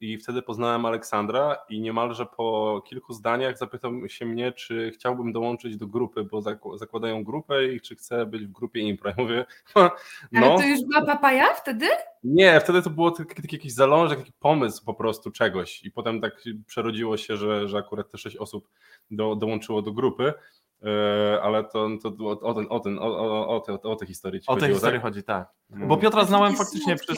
i 0.01 0.17
wtedy 0.17 0.41
poznałem 0.41 0.85
Aleksandra 0.85 1.57
i 1.69 1.81
niemalże 1.81 2.25
po 2.25 2.81
kilku 2.85 3.13
zdaniach 3.13 3.57
zapytał 3.57 3.91
się 4.07 4.25
mnie, 4.25 4.51
czy 4.51 4.91
chciałbym 4.95 5.31
dołączyć 5.31 5.77
do 5.77 5.87
grupy, 5.87 6.23
bo 6.23 6.39
zak- 6.39 6.77
zakładają 6.77 7.23
grupę 7.23 7.65
i 7.65 7.81
czy 7.81 7.95
chcę 7.95 8.25
być 8.25 8.45
w 8.45 8.51
grupie 8.51 8.79
impro. 8.79 9.09
Ja 9.09 9.23
mówię, 9.23 9.45
Ale 9.75 9.91
no, 10.31 10.57
to 10.57 10.63
już 10.63 10.79
była 10.89 11.05
papaja 11.05 11.53
wtedy? 11.53 11.85
nie, 12.23 12.59
wtedy 12.59 12.81
to 12.81 12.89
było 12.89 13.11
taki, 13.11 13.41
taki 13.41 13.55
jakiś 13.55 13.73
zalążek, 13.73 14.19
taki 14.19 14.31
pomysł 14.39 14.85
po 14.85 14.93
prostu 14.93 15.31
czegoś 15.31 15.83
i 15.83 15.91
potem 15.91 16.21
tak 16.21 16.41
przerodziło 16.65 17.17
się, 17.17 17.37
że, 17.37 17.67
że 17.67 17.77
akurat 17.77 18.11
te 18.11 18.17
sześć 18.17 18.37
osób 18.37 18.67
do, 19.11 19.35
dołączyło 19.35 19.81
do 19.81 19.91
grupy. 19.91 20.33
E, 20.83 21.41
Ale 21.41 21.63
to, 21.63 21.89
to 22.03 22.09
o, 22.25 22.39
o, 22.39 22.53
ten, 22.53 22.65
o, 22.69 22.79
ten, 22.79 22.99
o, 22.99 23.01
o, 23.03 23.47
o, 23.47 23.59
te, 23.59 23.81
o 23.81 23.95
te 23.95 24.05
historie 24.05 24.39
ci 24.41 24.47
O 24.47 24.53
chodziło, 24.53 24.73
historię 24.73 24.99
tak? 24.99 25.01
chodzi, 25.01 25.23
tak. 25.23 25.49
No. 25.69 25.87
Bo 25.87 25.97
Piotra 25.97 26.25
znałem 26.25 26.55
faktycznie 26.55 26.95
przez. 26.95 27.17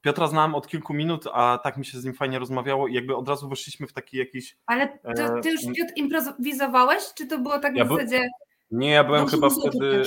Piotra 0.00 0.26
znałem 0.26 0.54
od 0.54 0.66
kilku 0.68 0.94
minut, 0.94 1.24
a 1.32 1.58
tak 1.64 1.76
mi 1.76 1.84
się 1.84 1.98
z 1.98 2.04
nim 2.04 2.14
fajnie 2.14 2.38
rozmawiało 2.38 2.88
i 2.88 2.94
jakby 2.94 3.16
od 3.16 3.28
razu 3.28 3.48
weszliśmy 3.48 3.86
w 3.86 3.92
taki 3.92 4.16
jakiś. 4.16 4.56
Ale 4.66 4.98
to, 5.16 5.40
ty 5.42 5.50
już 5.50 5.64
E, 5.64 5.72
Piotr 5.72 5.92
improwizowałeś, 5.96 7.02
czy 7.14 7.26
to 7.26 7.38
było 7.38 7.58
tak 7.58 7.76
Ja 7.76 7.84
w 7.84 7.88
by- 7.88 7.94
zasadzie... 7.94 8.28
Nie, 8.70 8.90
ja 8.90 9.04
byłem 9.04 9.26
chyba 9.26 9.50
wtedy, 9.50 10.02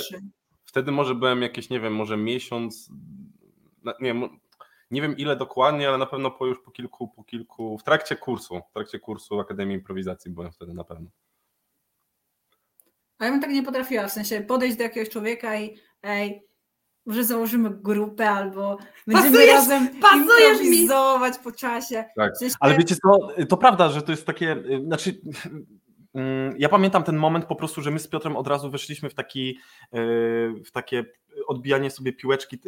wtedy 0.64 0.92
może 0.92 1.14
byłem 1.14 1.42
jakieś, 1.42 1.70
nie 1.70 1.80
wiem, 1.80 1.94
może 1.94 2.16
miesiąc, 2.16 2.90
nie 3.84 4.14
wiem, 4.14 4.28
nie 4.90 5.02
wiem 5.02 5.16
ile 5.16 5.36
dokładnie, 5.36 5.88
ale 5.88 5.98
na 5.98 6.06
pewno 6.06 6.30
po 6.30 6.46
już 6.46 6.60
po 6.60 6.70
kilku, 6.70 7.08
po 7.08 7.24
kilku, 7.24 7.78
w 7.78 7.82
trakcie 7.82 8.16
kursu, 8.16 8.60
w 8.70 8.72
trakcie 8.72 8.98
kursu 8.98 9.40
Akademii 9.40 9.76
Improwizacji 9.76 10.30
byłem 10.30 10.52
wtedy 10.52 10.74
na 10.74 10.84
pewno. 10.84 11.10
A 13.18 13.24
ja 13.24 13.30
bym 13.30 13.40
tak 13.40 13.50
nie 13.50 13.62
potrafiła, 13.62 14.08
w 14.08 14.12
sensie 14.12 14.40
podejść 14.40 14.76
do 14.76 14.82
jakiegoś 14.82 15.08
człowieka 15.08 15.56
i 15.60 15.76
ej, 16.02 16.42
może 17.06 17.24
założymy 17.24 17.70
grupę 17.70 18.30
albo 18.30 18.78
będziemy 19.06 19.30
Pasujesz- 19.38 19.52
razem 19.54 19.88
pasujesz 20.00 20.60
mi. 20.60 20.66
improwizować 20.66 21.38
po 21.38 21.52
czasie. 21.52 22.04
Tak. 22.16 22.34
W 22.34 22.38
sensie, 22.38 22.56
Ale 22.60 22.76
wiecie 22.76 22.96
co, 22.96 23.28
to 23.48 23.56
prawda, 23.56 23.88
że 23.88 24.02
to 24.02 24.12
jest 24.12 24.26
takie. 24.26 24.52
y, 24.52 24.80
Znaczy. 24.84 25.20
mm, 26.14 26.54
Ja 26.58 26.68
pamiętam 26.68 27.02
ten 27.02 27.16
moment 27.16 27.44
po 27.44 27.56
prostu, 27.56 27.82
że 27.82 27.90
my 27.90 27.98
z 27.98 28.08
Piotrem 28.08 28.36
od 28.36 28.46
razu 28.46 28.70
weszliśmy 28.70 29.10
w 29.10 29.14
taki, 29.14 29.58
y, 29.94 30.62
w 30.66 30.70
takie 30.72 31.04
odbijanie 31.46 31.90
sobie 31.90 32.12
piłeczki, 32.12 32.58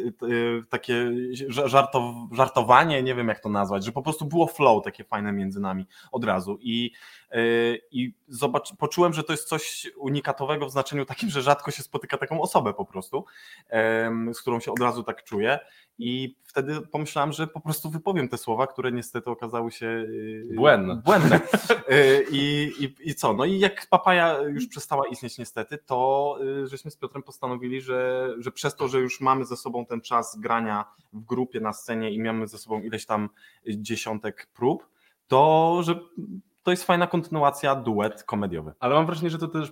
takie 0.69 0.93
ża- 1.33 1.67
żartow, 1.67 2.03
żartowanie, 2.31 3.03
nie 3.03 3.15
wiem 3.15 3.27
jak 3.27 3.39
to 3.39 3.49
nazwać, 3.49 3.85
że 3.85 3.91
po 3.91 4.01
prostu 4.01 4.25
było 4.25 4.47
flow 4.47 4.83
takie 4.83 5.03
fajne 5.03 5.31
między 5.31 5.59
nami 5.59 5.85
od 6.11 6.23
razu 6.23 6.57
i, 6.61 6.91
y, 7.35 7.81
i 7.91 8.13
zobacz, 8.27 8.75
poczułem, 8.75 9.13
że 9.13 9.23
to 9.23 9.33
jest 9.33 9.47
coś 9.47 9.87
unikatowego 9.97 10.65
w 10.65 10.71
znaczeniu 10.71 11.05
takim, 11.05 11.29
że 11.29 11.41
rzadko 11.41 11.71
się 11.71 11.83
spotyka 11.83 12.17
taką 12.17 12.41
osobę 12.41 12.73
po 12.73 12.85
prostu, 12.85 13.25
z 14.33 14.41
którą 14.41 14.59
się 14.59 14.71
od 14.71 14.79
razu 14.79 15.03
tak 15.03 15.23
czuję 15.23 15.59
i 16.01 16.35
wtedy 16.43 16.81
pomyślałem, 16.81 17.31
że 17.33 17.47
po 17.47 17.59
prostu 17.59 17.89
wypowiem 17.89 18.29
te 18.29 18.37
słowa, 18.37 18.67
które 18.67 18.91
niestety 18.91 19.29
okazały 19.29 19.71
się 19.71 19.85
y, 19.85 20.47
Błędne. 20.55 20.95
błędne. 21.05 21.39
Y, 21.91 22.25
I, 22.31 22.71
i, 22.79 23.09
I 23.09 23.15
co? 23.15 23.33
No 23.33 23.45
i 23.45 23.59
jak 23.59 23.87
papaja 23.89 24.41
już 24.41 24.67
przestała 24.67 25.07
istnieć 25.07 25.37
niestety, 25.37 25.77
to 25.85 26.37
żeśmy 26.63 26.91
z 26.91 26.97
Piotrem 26.97 27.23
postanowili, 27.23 27.81
że, 27.81 28.29
że 28.37 28.51
przez 28.59 28.75
to, 28.75 28.87
że 28.87 28.99
już 28.99 29.21
mamy 29.21 29.45
ze 29.45 29.57
sobą 29.57 29.85
ten 29.85 30.01
czas 30.01 30.39
grania 30.39 30.85
w 31.13 31.25
grupie 31.25 31.59
na 31.59 31.73
scenie 31.73 32.11
i 32.11 32.23
mamy 32.23 32.47
ze 32.47 32.57
sobą 32.57 32.81
ileś 32.81 33.05
tam 33.05 33.29
dziesiątek 33.67 34.49
prób, 34.53 34.87
to 35.27 35.79
że 35.83 35.99
to 36.63 36.71
jest 36.71 36.83
fajna 36.83 37.07
kontynuacja, 37.07 37.75
duet 37.75 38.23
komediowy. 38.23 38.73
Ale 38.79 38.95
mam 38.95 39.05
wrażenie, 39.05 39.29
że 39.29 39.37
to 39.37 39.47
też 39.47 39.71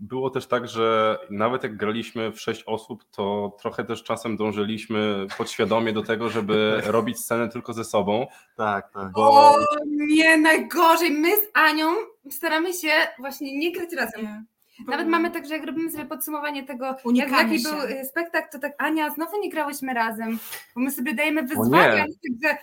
było 0.00 0.30
też 0.30 0.46
tak, 0.46 0.68
że 0.68 1.18
nawet 1.30 1.62
jak 1.62 1.76
graliśmy 1.76 2.32
w 2.32 2.40
sześć 2.40 2.64
osób, 2.66 3.04
to 3.10 3.56
trochę 3.60 3.84
też 3.84 4.02
czasem 4.02 4.36
dążyliśmy 4.36 5.26
podświadomie 5.38 5.92
do 5.92 6.02
tego, 6.02 6.28
żeby 6.28 6.80
robić 6.86 7.18
scenę 7.18 7.48
tylko 7.48 7.72
ze 7.72 7.84
sobą. 7.84 8.26
Tak, 8.56 8.92
tak. 8.92 9.12
Bo... 9.12 9.30
O 9.30 9.56
nie, 9.86 10.36
najgorzej. 10.36 11.10
My 11.10 11.36
z 11.36 11.50
Anią 11.54 11.92
staramy 12.30 12.72
się 12.72 12.92
właśnie 13.18 13.58
nie 13.58 13.72
grać 13.72 13.92
razem. 13.92 14.46
Nawet 14.86 15.08
mamy 15.08 15.30
tak, 15.30 15.46
że 15.46 15.54
jak 15.54 15.66
robimy 15.66 15.90
sobie 15.90 16.04
podsumowanie 16.04 16.64
tego, 16.66 16.96
jak, 17.14 17.30
jaki 17.30 17.60
się. 17.60 17.68
był 17.68 17.80
y, 17.80 18.04
spektakl, 18.04 18.48
to 18.52 18.58
tak 18.58 18.72
Ania, 18.78 19.10
znowu 19.10 19.40
nie 19.40 19.50
grałyśmy 19.50 19.94
razem, 19.94 20.38
bo 20.74 20.80
my 20.80 20.90
sobie 20.90 21.14
dajemy 21.14 21.42
nie. 21.42 21.48
wyzwania, 21.48 22.04
że, 22.42 22.56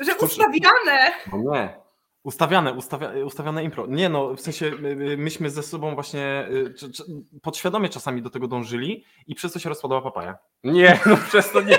że 0.00 0.16
ustawiane. 0.16 1.12
No 1.32 1.54
nie. 1.54 1.84
Ustawiane, 2.22 2.72
ustawia, 2.72 3.10
ustawiane 3.24 3.64
impro. 3.64 3.86
Nie 3.86 4.08
no, 4.08 4.34
w 4.34 4.40
sensie 4.40 4.72
myśmy 5.16 5.50
ze 5.50 5.62
sobą 5.62 5.94
właśnie 5.94 6.48
y, 6.50 6.74
czy, 6.74 6.92
czy, 6.92 7.04
podświadomie 7.42 7.88
czasami 7.88 8.22
do 8.22 8.30
tego 8.30 8.48
dążyli 8.48 9.04
i 9.26 9.34
przez 9.34 9.52
to 9.52 9.58
się 9.58 9.68
rozpadała 9.68 10.02
papaja. 10.02 10.38
Nie, 10.64 11.00
no 11.06 11.16
przez 11.16 11.50
to 11.50 11.60
nie. 11.60 11.78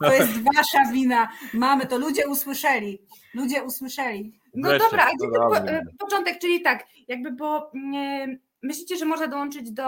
To 0.00 0.12
jest 0.12 0.42
wasza 0.42 0.92
wina. 0.92 1.28
Mamy 1.54 1.86
to, 1.86 1.98
ludzie 1.98 2.28
usłyszeli. 2.28 2.98
Ludzie 3.34 3.62
usłyszeli. 3.62 4.40
No 4.54 4.68
Wreszcie, 4.68 4.84
dobra, 4.90 5.06
a 5.06 5.14
gdzie 5.16 5.26
ten 5.32 5.40
po, 5.40 5.72
y, 5.72 5.96
początek, 5.98 6.38
czyli 6.38 6.62
tak, 6.62 6.86
jakby 7.08 7.32
bo 7.32 7.70
nie, 7.74 8.38
myślicie, 8.62 8.96
że 8.96 9.04
można 9.04 9.26
dołączyć 9.26 9.72
do 9.72 9.84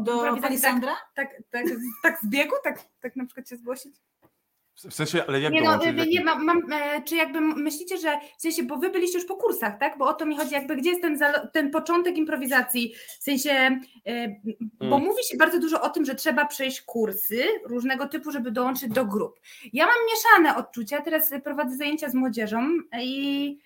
Do 0.00 0.22
pani 0.22 0.40
tak, 0.40 0.58
Sandra? 0.58 0.96
tak, 1.14 1.34
tak, 1.50 1.64
tak 2.02 2.20
z 2.22 2.26
biegu, 2.26 2.54
tak, 2.64 2.78
tak 3.00 3.16
na 3.16 3.24
przykład 3.24 3.48
się 3.48 3.56
zgłosić? 3.56 3.96
W 4.88 4.94
sensie, 4.94 5.24
ale 5.26 5.40
jak 5.40 5.52
Nie 5.52 5.60
no, 5.62 5.66
dołączyć? 5.66 5.92
y, 5.92 5.96
Jak- 5.98 6.08
nie, 6.08 6.24
mam, 6.24 6.44
mam, 6.44 6.72
e, 6.72 7.02
czy 7.02 7.16
jakby 7.16 7.40
myślicie, 7.40 7.98
że 7.98 8.20
w 8.38 8.42
sensie, 8.42 8.62
bo 8.62 8.76
wy 8.76 8.90
byliście 8.90 9.18
już 9.18 9.26
po 9.26 9.36
kursach, 9.36 9.78
tak? 9.78 9.98
Bo 9.98 10.06
o 10.08 10.14
to 10.14 10.26
mi 10.26 10.36
chodzi, 10.36 10.54
jakby 10.54 10.76
gdzie 10.76 10.90
jest 10.90 11.02
ten, 11.02 11.18
ten 11.52 11.70
początek 11.70 12.16
improwizacji, 12.16 12.94
w 13.20 13.22
sensie, 13.22 13.50
e, 14.06 14.28
bo 14.80 14.96
Mm. 14.96 15.00
mówi 15.02 15.24
się 15.24 15.36
bardzo 15.36 15.58
dużo 15.58 15.82
o 15.82 15.88
tym, 15.90 16.04
że 16.04 16.14
trzeba 16.14 16.44
przejść 16.46 16.82
kursy 16.82 17.44
różnego 17.64 18.06
typu, 18.08 18.30
żeby 18.30 18.50
dołączyć 18.50 18.88
do 18.92 19.04
grup. 19.04 19.40
Ja 19.72 19.86
mam 19.86 19.94
mieszane 20.10 20.56
odczucia, 20.56 21.00
teraz 21.00 21.32
prowadzę 21.44 21.76
zajęcia 21.76 22.08
z 22.08 22.14
młodzieżą 22.14 22.68
i 23.00 23.58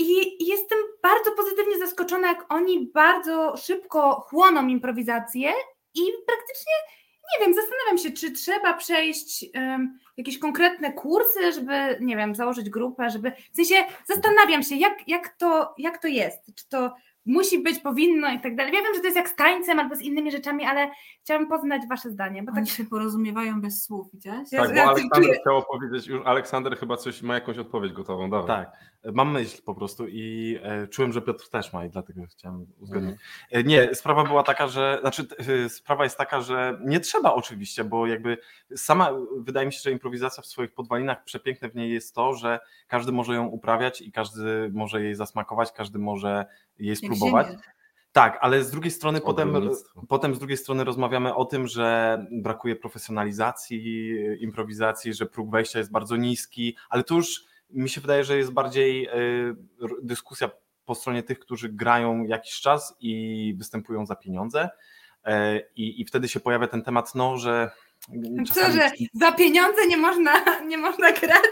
i 0.00 0.46
jestem 0.46 0.78
bardzo 1.02 1.32
pozytywnie 1.32 1.78
zaskoczona, 1.78 2.28
jak 2.28 2.52
oni 2.52 2.86
bardzo 2.94 3.56
szybko 3.56 4.12
chłoną 4.12 4.66
improwizację 4.66 5.52
i 5.94 6.00
praktycznie, 6.26 6.72
nie 7.32 7.46
wiem, 7.46 7.54
zastanawiam 7.54 7.98
się, 7.98 8.10
czy 8.10 8.32
trzeba 8.32 8.74
przejść 8.74 9.46
em, 9.54 9.98
jakieś 10.16 10.38
konkretne 10.38 10.92
kursy, 10.92 11.52
żeby, 11.52 11.98
nie 12.00 12.16
wiem, 12.16 12.34
założyć 12.34 12.70
grupę, 12.70 13.10
żeby, 13.10 13.32
w 13.52 13.56
sensie 13.56 13.74
zastanawiam 14.06 14.62
się, 14.62 14.76
jak, 14.76 15.08
jak, 15.08 15.28
to, 15.28 15.74
jak 15.78 15.98
to 15.98 16.08
jest, 16.08 16.38
czy 16.54 16.68
to 16.68 16.94
musi 17.28 17.58
być, 17.62 17.78
powinno 17.78 18.32
i 18.32 18.40
tak 18.40 18.56
dalej. 18.56 18.72
Ja 18.74 18.82
wiem, 18.82 18.94
że 18.94 19.00
to 19.00 19.06
jest 19.06 19.16
jak 19.16 19.28
z 19.28 19.36
tańcem 19.36 19.78
albo 19.80 19.96
z 19.96 20.00
innymi 20.00 20.30
rzeczami, 20.30 20.64
ale 20.64 20.90
chciałabym 21.22 21.48
poznać 21.48 21.82
wasze 21.88 22.10
zdanie, 22.10 22.42
bo 22.42 22.46
tak 22.52 22.58
Oni 22.58 22.66
się 22.66 22.84
porozumiewają 22.84 23.60
bez 23.60 23.84
słów, 23.84 24.12
widziałeś? 24.12 24.52
Ja- 24.52 24.60
Tak, 24.60 24.68
bo 24.70 24.76
ja 24.76 24.84
Aleksander 24.84 25.22
czuję- 25.22 25.38
chciał 25.40 25.62
powiedzieć, 25.72 26.06
już 26.08 26.26
Aleksander 26.26 26.76
chyba 26.78 26.96
coś 26.96 27.22
ma 27.22 27.34
jakąś 27.34 27.58
odpowiedź 27.58 27.92
gotową, 27.92 28.30
dawaj. 28.30 28.46
Tak, 28.46 28.72
mam 29.14 29.32
myśl 29.32 29.62
po 29.64 29.74
prostu 29.74 30.06
i 30.08 30.58
e, 30.62 30.88
czułem, 30.88 31.12
że 31.12 31.22
Piotr 31.22 31.48
też 31.50 31.72
ma 31.72 31.84
i 31.84 31.90
dlatego 31.90 32.22
chciałem 32.30 32.66
uzgodnić. 32.80 33.16
E, 33.50 33.62
Nie, 33.64 33.94
sprawa 33.94 34.24
była 34.24 34.42
taka, 34.42 34.68
że, 34.68 34.98
znaczy 35.00 35.26
e, 35.64 35.68
sprawa 35.68 36.04
jest 36.04 36.18
taka, 36.18 36.40
że 36.40 36.78
nie 36.84 37.00
trzeba 37.00 37.34
oczywiście, 37.34 37.84
bo 37.84 38.06
jakby 38.06 38.38
sama, 38.76 39.10
wydaje 39.38 39.66
mi 39.66 39.72
się, 39.72 39.80
że 39.80 39.90
improwizacja 39.90 40.42
w 40.42 40.46
swoich 40.46 40.72
podwalinach, 40.72 41.24
przepiękne 41.24 41.68
w 41.68 41.74
niej 41.74 41.92
jest 41.92 42.14
to, 42.14 42.34
że 42.34 42.60
każdy 42.86 43.12
może 43.12 43.34
ją 43.34 43.46
uprawiać 43.46 44.00
i 44.00 44.12
każdy 44.12 44.70
może 44.74 45.02
jej 45.02 45.14
zasmakować, 45.14 45.72
każdy 45.72 45.98
może 45.98 46.46
jej 46.78 46.96
spróbować. 46.96 47.46
Tak, 48.12 48.38
ale 48.40 48.64
z 48.64 48.70
drugiej 48.70 48.90
strony 48.90 49.20
potem, 49.20 49.70
potem 50.08 50.34
z 50.34 50.38
drugiej 50.38 50.56
strony 50.56 50.84
rozmawiamy 50.84 51.34
o 51.34 51.44
tym, 51.44 51.66
że 51.66 52.18
brakuje 52.30 52.76
profesjonalizacji, 52.76 54.10
improwizacji, 54.40 55.14
że 55.14 55.26
próg 55.26 55.50
wejścia 55.50 55.78
jest 55.78 55.92
bardzo 55.92 56.16
niski, 56.16 56.76
ale 56.88 57.04
to 57.04 57.14
już 57.14 57.44
mi 57.70 57.88
się 57.88 58.00
wydaje, 58.00 58.24
że 58.24 58.36
jest 58.36 58.52
bardziej 58.52 59.08
y, 59.08 59.56
dyskusja 60.02 60.50
po 60.84 60.94
stronie 60.94 61.22
tych, 61.22 61.38
którzy 61.38 61.68
grają 61.68 62.24
jakiś 62.24 62.60
czas 62.60 62.96
i 63.00 63.54
występują 63.58 64.06
za 64.06 64.16
pieniądze. 64.16 64.68
E, 65.24 65.60
I, 65.76 66.00
I 66.00 66.04
wtedy 66.04 66.28
się 66.28 66.40
pojawia 66.40 66.66
ten 66.66 66.82
temat, 66.82 67.14
no, 67.14 67.38
że. 67.38 67.70
Co, 68.48 68.54
czasami- 68.54 68.74
że 68.74 68.90
za 69.14 69.32
pieniądze 69.32 69.86
nie 69.86 69.96
można, 69.96 70.60
nie 70.66 70.78
można 70.78 71.12
grać 71.12 71.50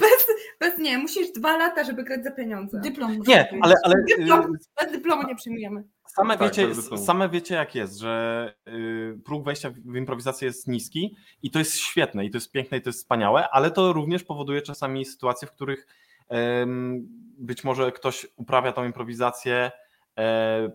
bez, 0.00 0.26
bez, 0.60 0.78
nie, 0.78 0.98
musisz 0.98 1.32
dwa 1.32 1.56
lata, 1.56 1.84
żeby 1.84 2.04
grać 2.04 2.24
za 2.24 2.30
pieniądze. 2.30 2.80
Dyplom 2.80 3.18
Nie, 3.28 3.58
ale, 3.62 3.74
ale 3.84 3.94
y, 3.94 4.04
Dyplom. 4.18 4.52
Bez 4.82 4.92
dyplomu 4.92 5.22
nie 5.28 5.36
przyjmujemy. 5.36 5.84
Same, 6.16 6.38
Tak, 6.38 6.48
wiecie, 6.48 6.68
same 6.98 7.28
wiecie, 7.28 7.54
jak 7.54 7.74
jest, 7.74 7.98
że 7.98 8.54
y, 8.68 9.18
próg 9.24 9.44
wejścia 9.44 9.70
w- 9.70 9.96
improwizację 9.96 10.46
jest 10.46 10.68
niski 10.68 11.16
i 11.42 11.50
to 11.50 11.58
jest 11.58 11.76
świetne, 11.78 12.24
i 12.24 12.30
to 12.30 12.36
jest 12.36 12.52
piękne, 12.52 12.78
i 12.78 12.82
to 12.82 12.88
jest 12.88 12.98
wspaniałe, 12.98 13.48
ale 13.50 13.70
to 13.70 13.92
również 13.92 14.24
powoduje 14.24 14.62
czasami 14.62 15.04
sytuacje, 15.04 15.48
w 15.48 15.50
których 15.52 15.86
em, 16.28 17.06
być 17.38 17.64
może 17.64 17.92
ktoś 17.92 18.26
uprawia 18.36 18.72
tą 18.72 18.84
improwizację 18.84 19.70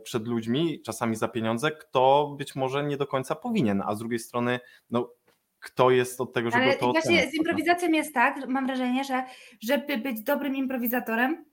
przed 0.03 0.27
ludźmi, 0.27 0.81
czasami 0.81 1.15
za 1.15 1.27
pieniądze, 1.27 1.72
kto 1.72 2.36
być 2.38 2.55
może 2.55 2.84
nie 2.84 2.98
do 2.98 3.08
końca 3.08 3.36
powinien, 3.36 3.84
a 3.86 3.96
z 3.96 4.00
drugiej 4.00 4.19
strony, 4.19 4.60
no, 4.89 5.13
kto 5.60 5.91
jest 5.91 6.22
od 6.22 6.34
tego, 6.34 6.51
żeby 6.51 6.63
Ale 6.63 6.75
to 6.75 6.91
właśnie 6.91 7.12
oceniać? 7.12 7.31
z 7.31 7.38
improwizacją 7.38 7.91
jest 7.91 8.13
tak, 8.13 8.48
mam 8.48 8.67
wrażenie, 8.67 9.03
że 9.03 9.24
żeby 9.62 9.98
być 9.98 10.22
dobrym 10.22 10.55
improwizatorem, 10.55 11.46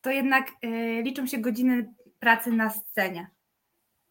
to 0.00 0.10
jednak 0.10 0.50
y, 0.64 1.02
liczą 1.02 1.26
się 1.26 1.38
godziny 1.38 1.94
pracy 2.18 2.52
na 2.52 2.70
scenie. 2.70 3.30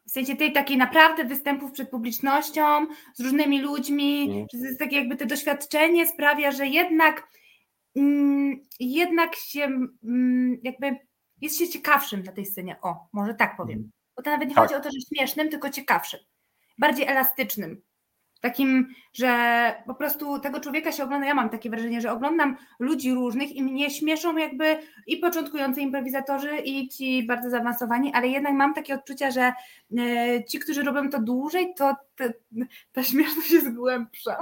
W 0.07 0.11
sensie 0.11 0.35
tej 0.35 0.53
takiej 0.53 0.77
naprawdę 0.77 1.25
występów 1.25 1.71
przed 1.71 1.89
publicznością, 1.89 2.87
z 3.13 3.19
różnymi 3.19 3.61
ludźmi, 3.61 4.33
że 4.53 4.59
to 4.59 4.65
jest 4.65 4.79
takie 4.79 4.95
jakby 4.95 5.17
to 5.17 5.25
doświadczenie 5.25 6.07
sprawia, 6.07 6.51
że 6.51 6.67
jednak 6.67 7.27
mm, 7.95 8.59
jednak 8.79 9.35
się 9.35 9.63
mm, 10.03 10.57
jakby 10.63 10.97
jest 11.41 11.59
się 11.59 11.69
ciekawszym 11.69 12.23
na 12.23 12.31
tej 12.31 12.45
scenie. 12.45 12.75
O, 12.81 13.07
może 13.13 13.33
tak 13.33 13.57
powiem. 13.57 13.91
Bo 14.15 14.21
to 14.23 14.31
nawet 14.31 14.49
nie 14.49 14.55
Tak. 14.55 14.63
chodzi 14.63 14.75
o 14.75 14.79
to, 14.79 14.89
że 14.91 15.15
śmiesznym, 15.15 15.49
tylko 15.49 15.69
ciekawszym. 15.69 16.19
Bardziej 16.77 17.07
elastycznym. 17.07 17.81
Takim, 18.41 18.93
że 19.13 19.73
po 19.87 19.95
prostu 19.95 20.39
tego 20.39 20.59
człowieka 20.59 20.91
się 20.91 21.03
ogląda. 21.03 21.27
Ja 21.27 21.33
mam 21.33 21.49
takie 21.49 21.69
wrażenie, 21.69 22.01
że 22.01 22.11
oglądam 22.11 22.57
ludzi 22.79 23.13
różnych 23.13 23.51
i 23.55 23.63
mnie 23.63 23.89
śmieszą 23.91 24.37
jakby 24.37 24.79
i 25.07 25.17
początkujący 25.17 25.81
improwizatorzy, 25.81 26.57
i 26.57 26.89
ci 26.89 27.23
bardzo 27.23 27.49
zaawansowani, 27.49 28.13
ale 28.13 28.27
jednak 28.27 28.53
mam 28.53 28.73
takie 28.73 28.95
odczucia, 28.95 29.31
że 29.31 29.53
e, 29.97 30.43
ci, 30.43 30.59
którzy 30.59 30.83
robią 30.83 31.09
to 31.09 31.19
dłużej, 31.19 31.73
to 31.77 31.95
te, 32.15 32.33
ta 32.91 33.03
śmieszność 33.03 33.51
jest 33.51 33.73
głębsza. 33.73 34.37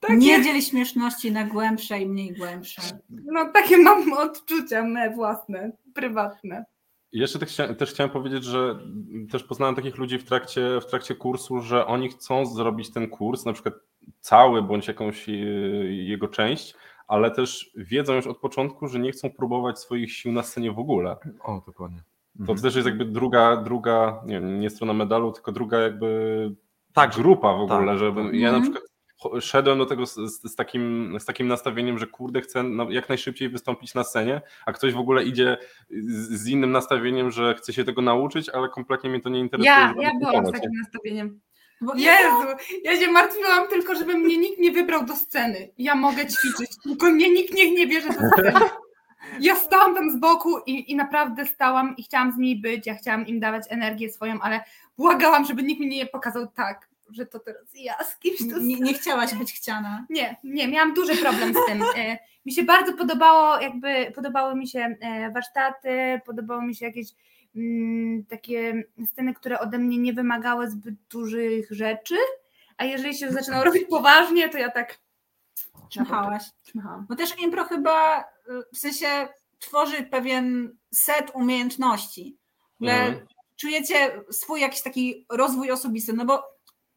Takie, 0.00 0.16
Nie 0.16 0.42
dziel 0.42 0.60
śmieszności 0.62 1.32
na 1.32 1.44
głębsze 1.44 1.98
i 2.00 2.06
mniej 2.06 2.32
głębsze. 2.32 2.82
No 3.10 3.50
takie 3.52 3.78
mam 3.78 4.12
odczucia 4.12 4.84
me 4.84 5.10
własne, 5.14 5.72
prywatne. 5.94 6.64
I 7.12 7.18
Jeszcze 7.18 7.38
tak 7.38 7.48
chcia, 7.48 7.74
też 7.74 7.90
chciałem 7.90 8.10
powiedzieć, 8.10 8.44
że 8.44 8.78
też 9.30 9.44
poznałem 9.44 9.74
takich 9.74 9.96
ludzi 9.98 10.18
w 10.18 10.24
trakcie, 10.24 10.80
w 10.80 10.86
trakcie 10.86 11.14
kursu, 11.14 11.60
że 11.60 11.86
oni 11.86 12.08
chcą 12.08 12.46
zrobić 12.46 12.90
ten 12.90 13.08
kurs, 13.08 13.44
na 13.44 13.52
przykład 13.52 13.74
cały 14.20 14.62
bądź 14.62 14.88
jakąś 14.88 15.28
e, 15.28 15.32
jego 15.92 16.28
część, 16.28 16.74
ale 17.08 17.30
też 17.30 17.70
wiedzą 17.76 18.14
już 18.14 18.26
od 18.26 18.38
początku, 18.38 18.88
że 18.88 18.98
nie 18.98 19.12
chcą 19.12 19.30
próbować 19.30 19.78
swoich 19.78 20.12
sił 20.12 20.32
na 20.32 20.42
scenie 20.42 20.72
w 20.72 20.78
ogóle. 20.78 21.16
O, 21.42 21.62
dokładnie. 21.66 21.98
To 22.36 22.40
Mhm. 22.42 22.58
też 22.58 22.74
jest 22.74 22.86
jakby 22.88 23.04
druga, 23.04 23.56
druga 23.56 24.22
nie, 24.26 24.40
nie 24.40 24.70
strona 24.70 24.92
medalu, 24.92 25.32
tylko 25.32 25.52
druga 25.52 25.78
jakby 25.80 26.50
Tak, 26.92 27.14
grupa 27.14 27.52
w 27.52 27.60
ogóle, 27.60 27.86
tak, 27.86 27.98
żeby 27.98 28.24
tak. 28.24 28.34
ja 28.34 28.52
na 28.52 28.60
przykład 28.60 28.82
szedłem 29.40 29.78
do 29.78 29.86
tego 29.86 30.06
z, 30.06 30.14
z, 30.14 30.52
z, 30.52 30.54
takim, 30.54 31.16
z 31.20 31.24
takim 31.24 31.48
nastawieniem, 31.48 31.98
że 31.98 32.06
kurde 32.06 32.40
chcę 32.40 32.64
jak 32.90 33.08
najszybciej 33.08 33.48
wystąpić 33.48 33.94
na 33.94 34.04
scenie, 34.04 34.40
a 34.66 34.72
ktoś 34.72 34.92
w 34.92 34.98
ogóle 34.98 35.24
idzie 35.24 35.56
z, 35.90 36.42
z 36.42 36.48
innym 36.48 36.72
nastawieniem, 36.72 37.30
że 37.30 37.54
chce 37.54 37.72
się 37.72 37.84
tego 37.84 38.02
nauczyć, 38.02 38.48
ale 38.48 38.68
kompletnie 38.68 39.10
mnie 39.10 39.20
to 39.20 39.28
nie 39.28 39.40
interesuje. 39.40 39.70
Ja, 39.70 39.94
ja 40.00 40.10
byłam 40.20 40.46
z 40.46 40.52
takim 40.52 40.70
nastawieniem. 40.82 41.40
Bo 41.80 41.94
Jezu, 41.94 42.66
ja 42.84 42.96
się 42.96 43.10
martwiłam 43.10 43.68
tylko, 43.68 43.94
żeby 43.94 44.14
mnie 44.14 44.38
nikt 44.38 44.58
nie 44.58 44.72
wybrał 44.72 45.04
do 45.04 45.16
sceny. 45.16 45.70
Ja 45.78 45.94
mogę 45.94 46.26
ćwiczyć, 46.26 46.70
tylko 46.82 47.10
mnie 47.10 47.30
nikt 47.30 47.54
niech 47.54 47.78
nie 47.78 47.86
bierze 47.86 48.08
do 48.08 48.14
sceny. 48.14 48.60
Ja 49.40 49.56
stałam 49.56 49.94
tam 49.94 50.10
z 50.10 50.16
boku 50.16 50.58
i, 50.66 50.92
i 50.92 50.96
naprawdę 50.96 51.46
stałam 51.46 51.96
i 51.96 52.02
chciałam 52.02 52.32
z 52.32 52.36
nimi 52.36 52.60
być, 52.60 52.86
ja 52.86 52.94
chciałam 52.94 53.26
im 53.26 53.40
dawać 53.40 53.62
energię 53.68 54.10
swoją, 54.10 54.40
ale 54.40 54.60
błagałam, 54.98 55.44
żeby 55.44 55.62
nikt 55.62 55.80
mi 55.80 55.88
nie 55.88 56.06
pokazał 56.06 56.46
tak, 56.46 56.88
że 57.10 57.26
to 57.26 57.38
teraz 57.38 57.62
ja 57.74 57.94
z 58.04 58.18
kimś 58.18 58.38
to 58.38 58.58
nie, 58.58 58.80
nie 58.80 58.94
chciałaś 58.94 59.34
być 59.34 59.52
chciana. 59.52 60.06
nie, 60.10 60.36
nie, 60.44 60.68
miałam 60.68 60.94
duży 60.94 61.16
problem 61.16 61.54
z 61.54 61.66
tym. 61.66 61.82
E, 61.96 62.18
Mi 62.46 62.52
się 62.52 62.62
bardzo 62.62 62.92
podobało, 62.92 63.60
jakby 63.60 64.12
podobały 64.14 64.54
mi 64.54 64.68
się 64.68 64.96
e, 65.00 65.30
warsztaty, 65.30 66.20
podobały 66.26 66.62
mi 66.62 66.74
się 66.74 66.86
jakieś 66.86 67.08
mm, 67.56 68.24
takie 68.24 68.84
sceny, 69.06 69.34
które 69.34 69.60
ode 69.60 69.78
mnie 69.78 69.98
nie 69.98 70.12
wymagały 70.12 70.70
zbyt 70.70 70.94
dużych 71.10 71.70
rzeczy, 71.70 72.14
a 72.76 72.84
jeżeli 72.84 73.14
się 73.14 73.32
zaczynało 73.32 73.64
robić 73.64 73.84
poważnie, 73.90 74.48
to 74.48 74.58
ja 74.58 74.70
tak 74.70 74.98
Czmychałaś. 75.88 76.42
Czmychałam. 76.64 77.06
Bo 77.08 77.16
też 77.16 77.38
impro 77.38 77.64
chyba 77.64 78.24
w 78.72 78.78
sensie 78.78 79.28
tworzy 79.58 80.02
pewien 80.02 80.76
set 80.90 81.30
umiejętności. 81.34 82.36
Ogóle 82.80 82.92
Mhm. 83.06 83.26
czujecie 83.56 84.22
swój 84.30 84.60
jakiś 84.60 84.82
taki 84.82 85.26
rozwój 85.30 85.70
osobisty, 85.70 86.12
no 86.12 86.24
bo 86.24 86.42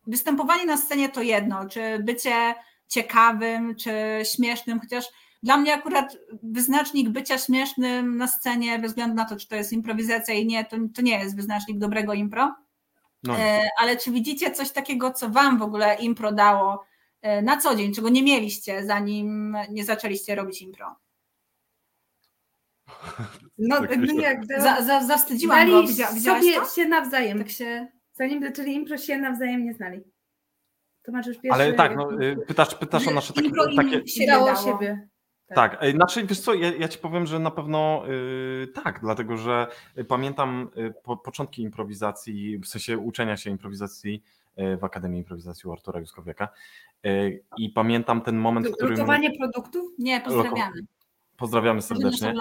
występowanie 0.08 0.66
na 0.66 0.78
scenie 0.78 1.10
to 1.10 1.22
jedno, 1.22 1.70
czy 1.70 2.00
bycie 2.04 2.56
ciekawym, 2.88 3.76
czy 3.76 3.92
śmiesznym, 4.36 4.80
chociaż 4.80 5.06
dla 5.44 5.58
mnie 5.58 5.74
akurat 5.74 6.18
wyznacznik 6.44 7.10
bycia 7.10 7.38
śmiesznym 7.38 8.18
na 8.18 8.28
scenie, 8.28 8.80
bez 8.80 8.92
względu 8.92 9.16
na 9.16 9.26
to, 9.26 9.36
czy 9.38 9.48
to 9.48 9.56
jest 9.56 9.74
improwizacja 9.74 10.34
i 10.34 10.46
nie, 10.46 10.66
to, 10.66 10.78
to 10.96 11.02
nie 11.02 11.20
jest 11.20 11.36
wyznacznik 11.36 11.78
dobrego 11.78 12.14
impro. 12.14 12.56
No. 13.24 13.38
E, 13.38 13.62
ale 13.78 13.98
czy 13.98 14.12
widzicie 14.12 14.52
coś 14.52 14.72
takiego, 14.72 15.12
co 15.12 15.30
wam 15.30 15.58
w 15.58 15.62
ogóle 15.62 15.96
impro 15.96 16.32
dało 16.32 16.86
e, 17.22 17.42
na 17.42 17.58
co 17.58 17.76
dzień, 17.76 17.94
czego 17.94 18.10
nie 18.10 18.24
mieliście, 18.24 18.86
zanim 18.86 19.58
nie 19.70 19.86
zaczęliście 19.86 20.36
robić 20.36 20.62
impro? 20.62 20.96
No, 23.58 23.80
Tak 23.80 23.90
tak 23.90 24.00
myślę. 24.00 24.22
jak 24.22 24.46
Za, 24.46 24.82
za, 24.82 25.04
zawstydziłam 25.04 25.70
go, 25.70 25.82
Widzia, 25.84 26.12
widziałaś 26.14 26.42
sobie 26.44 26.56
to? 26.56 26.66
się 26.70 26.86
nawzajem. 26.86 27.38
Tak 27.40 27.50
się... 27.50 27.88
Zanim 28.20 28.44
zaczęli 28.44 28.74
impro, 28.74 28.98
się 28.98 29.18
nawzajem 29.18 29.66
nie 29.66 29.74
znali. 29.74 30.02
To 31.04 31.12
masz 31.12 31.28
już 31.28 31.38
pierwszy... 31.38 31.62
Ale 31.62 31.74
tak, 31.74 31.96
no, 31.96 32.22
y, 32.22 32.38
pytasz, 32.48 32.76
pytasz 32.76 33.08
o 33.08 33.12
nasze 33.12 33.34
takie, 33.34 33.48
Impro 33.48 33.66
im 33.66 33.76
takie, 33.76 34.08
się 34.08 34.26
dało 34.26 34.46
dało. 34.46 34.58
siebie. 34.58 35.08
Tak, 35.56 35.78
e, 35.80 35.92
znaczy 35.92 36.26
wiesz 36.26 36.40
co, 36.40 36.54
ja, 36.54 36.76
ja 36.76 36.88
ci 36.88 37.00
powiem, 37.00 37.26
że 37.26 37.40
na 37.40 37.52
pewno 37.52 38.04
y, 38.10 38.68
tak, 38.84 39.00
dlatego 39.02 39.38
że 39.38 39.68
pamiętam 40.08 40.70
y, 40.78 40.94
po, 41.04 41.18
początki 41.18 41.62
improwizacji, 41.62 42.58
w 42.58 42.68
sensie 42.68 42.98
uczenia 42.98 43.38
się 43.38 43.50
improwizacji 43.50 44.24
y, 44.60 44.78
w 44.78 44.84
Akademii 44.84 45.20
Improwizacji 45.20 45.70
u 45.70 45.74
Artura 45.74 46.00
Juskowiaka 46.00 46.50
y, 47.06 47.44
i 47.58 47.70
pamiętam 47.70 48.22
ten 48.22 48.38
moment, 48.38 48.68
w 48.68 48.72
którym... 48.72 48.94
Lokowanie 48.94 49.38
produktów? 49.38 49.92
Nie, 50.00 50.22
pozdrawiamy. 50.22 50.82
Pozdrawiamy 51.38 51.82
serdecznie. 51.82 52.34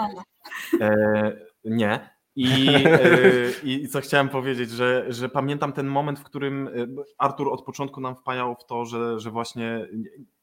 E, 0.81 1.33
nie. 1.65 2.18
I, 2.41 2.69
e, 2.87 3.51
I 3.65 3.89
co 3.89 4.01
chciałem 4.01 4.29
powiedzieć, 4.29 4.71
że, 4.71 5.05
że 5.09 5.29
pamiętam 5.29 5.73
ten 5.73 5.87
moment, 5.87 6.19
w 6.19 6.23
którym 6.25 6.69
e, 6.69 6.71
Artur 7.19 7.49
od 7.53 7.63
początku 7.65 8.01
nam 8.01 8.17
wpajał 8.17 8.55
w 8.57 8.65
to, 8.65 8.85
że, 8.85 9.21
że 9.21 9.31
właśnie 9.31 9.87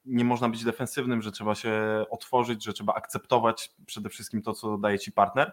nie- 0.06 0.26
można 0.26 0.50
być 0.50 0.64
defensywnym, 0.64 1.22
że 1.22 1.32
trzeba 1.32 1.56
się 1.56 1.72
otworzyć, 2.10 2.64
że 2.64 2.74
trzeba 2.74 2.94
akceptować 2.94 3.72
przede 3.86 4.10
wszystkim 4.10 4.42
to, 4.42 4.54
co 4.54 4.78
daje 4.78 5.00
ci 5.00 5.12
partner. 5.12 5.52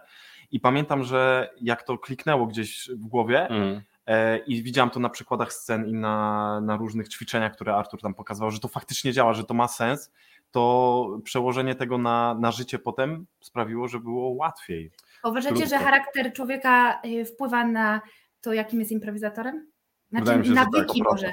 I 0.51 0.59
pamiętam, 0.59 1.03
że 1.03 1.49
jak 1.61 1.83
to 1.83 1.97
kliknęło 1.97 2.47
gdzieś 2.47 2.89
w 2.89 3.07
głowie, 3.07 3.47
Mhm. 3.47 3.81
E, 4.07 4.37
I 4.37 4.63
widziałam 4.63 4.89
to 4.89 4.99
na 4.99 5.09
przykładach 5.09 5.53
scen 5.53 5.87
i 5.89 5.93
na, 5.93 6.61
na 6.61 6.77
różnych 6.77 7.09
ćwiczeniach, 7.09 7.53
które 7.53 7.75
Artur 7.75 8.01
tam 8.01 8.13
pokazywał, 8.13 8.51
że 8.51 8.59
to 8.59 8.67
faktycznie 8.67 9.13
działa, 9.13 9.33
że 9.33 9.43
to 9.43 9.53
ma 9.53 9.67
sens. 9.67 10.11
To 10.51 11.19
przełożenie 11.23 11.75
tego 11.75 11.97
na, 11.97 12.35
na 12.39 12.51
życie 12.51 12.79
potem 12.79 13.25
sprawiło, 13.41 13.87
że 13.87 13.99
było 13.99 14.29
łatwiej. 14.29 14.91
Uważacie, 15.23 15.67
że 15.67 15.77
charakter 15.77 16.33
człowieka 16.33 17.01
y, 17.05 17.25
wpływa 17.25 17.67
na 17.67 18.01
to, 18.41 18.53
jakim 18.53 18.79
jest 18.79 18.91
improwizatorem? 18.91 19.71
Znaczy 20.09 20.25
się, 20.25 20.55
tak, 20.55 20.67
nawyki 20.73 21.01
to 21.01 21.11
może. 21.11 21.31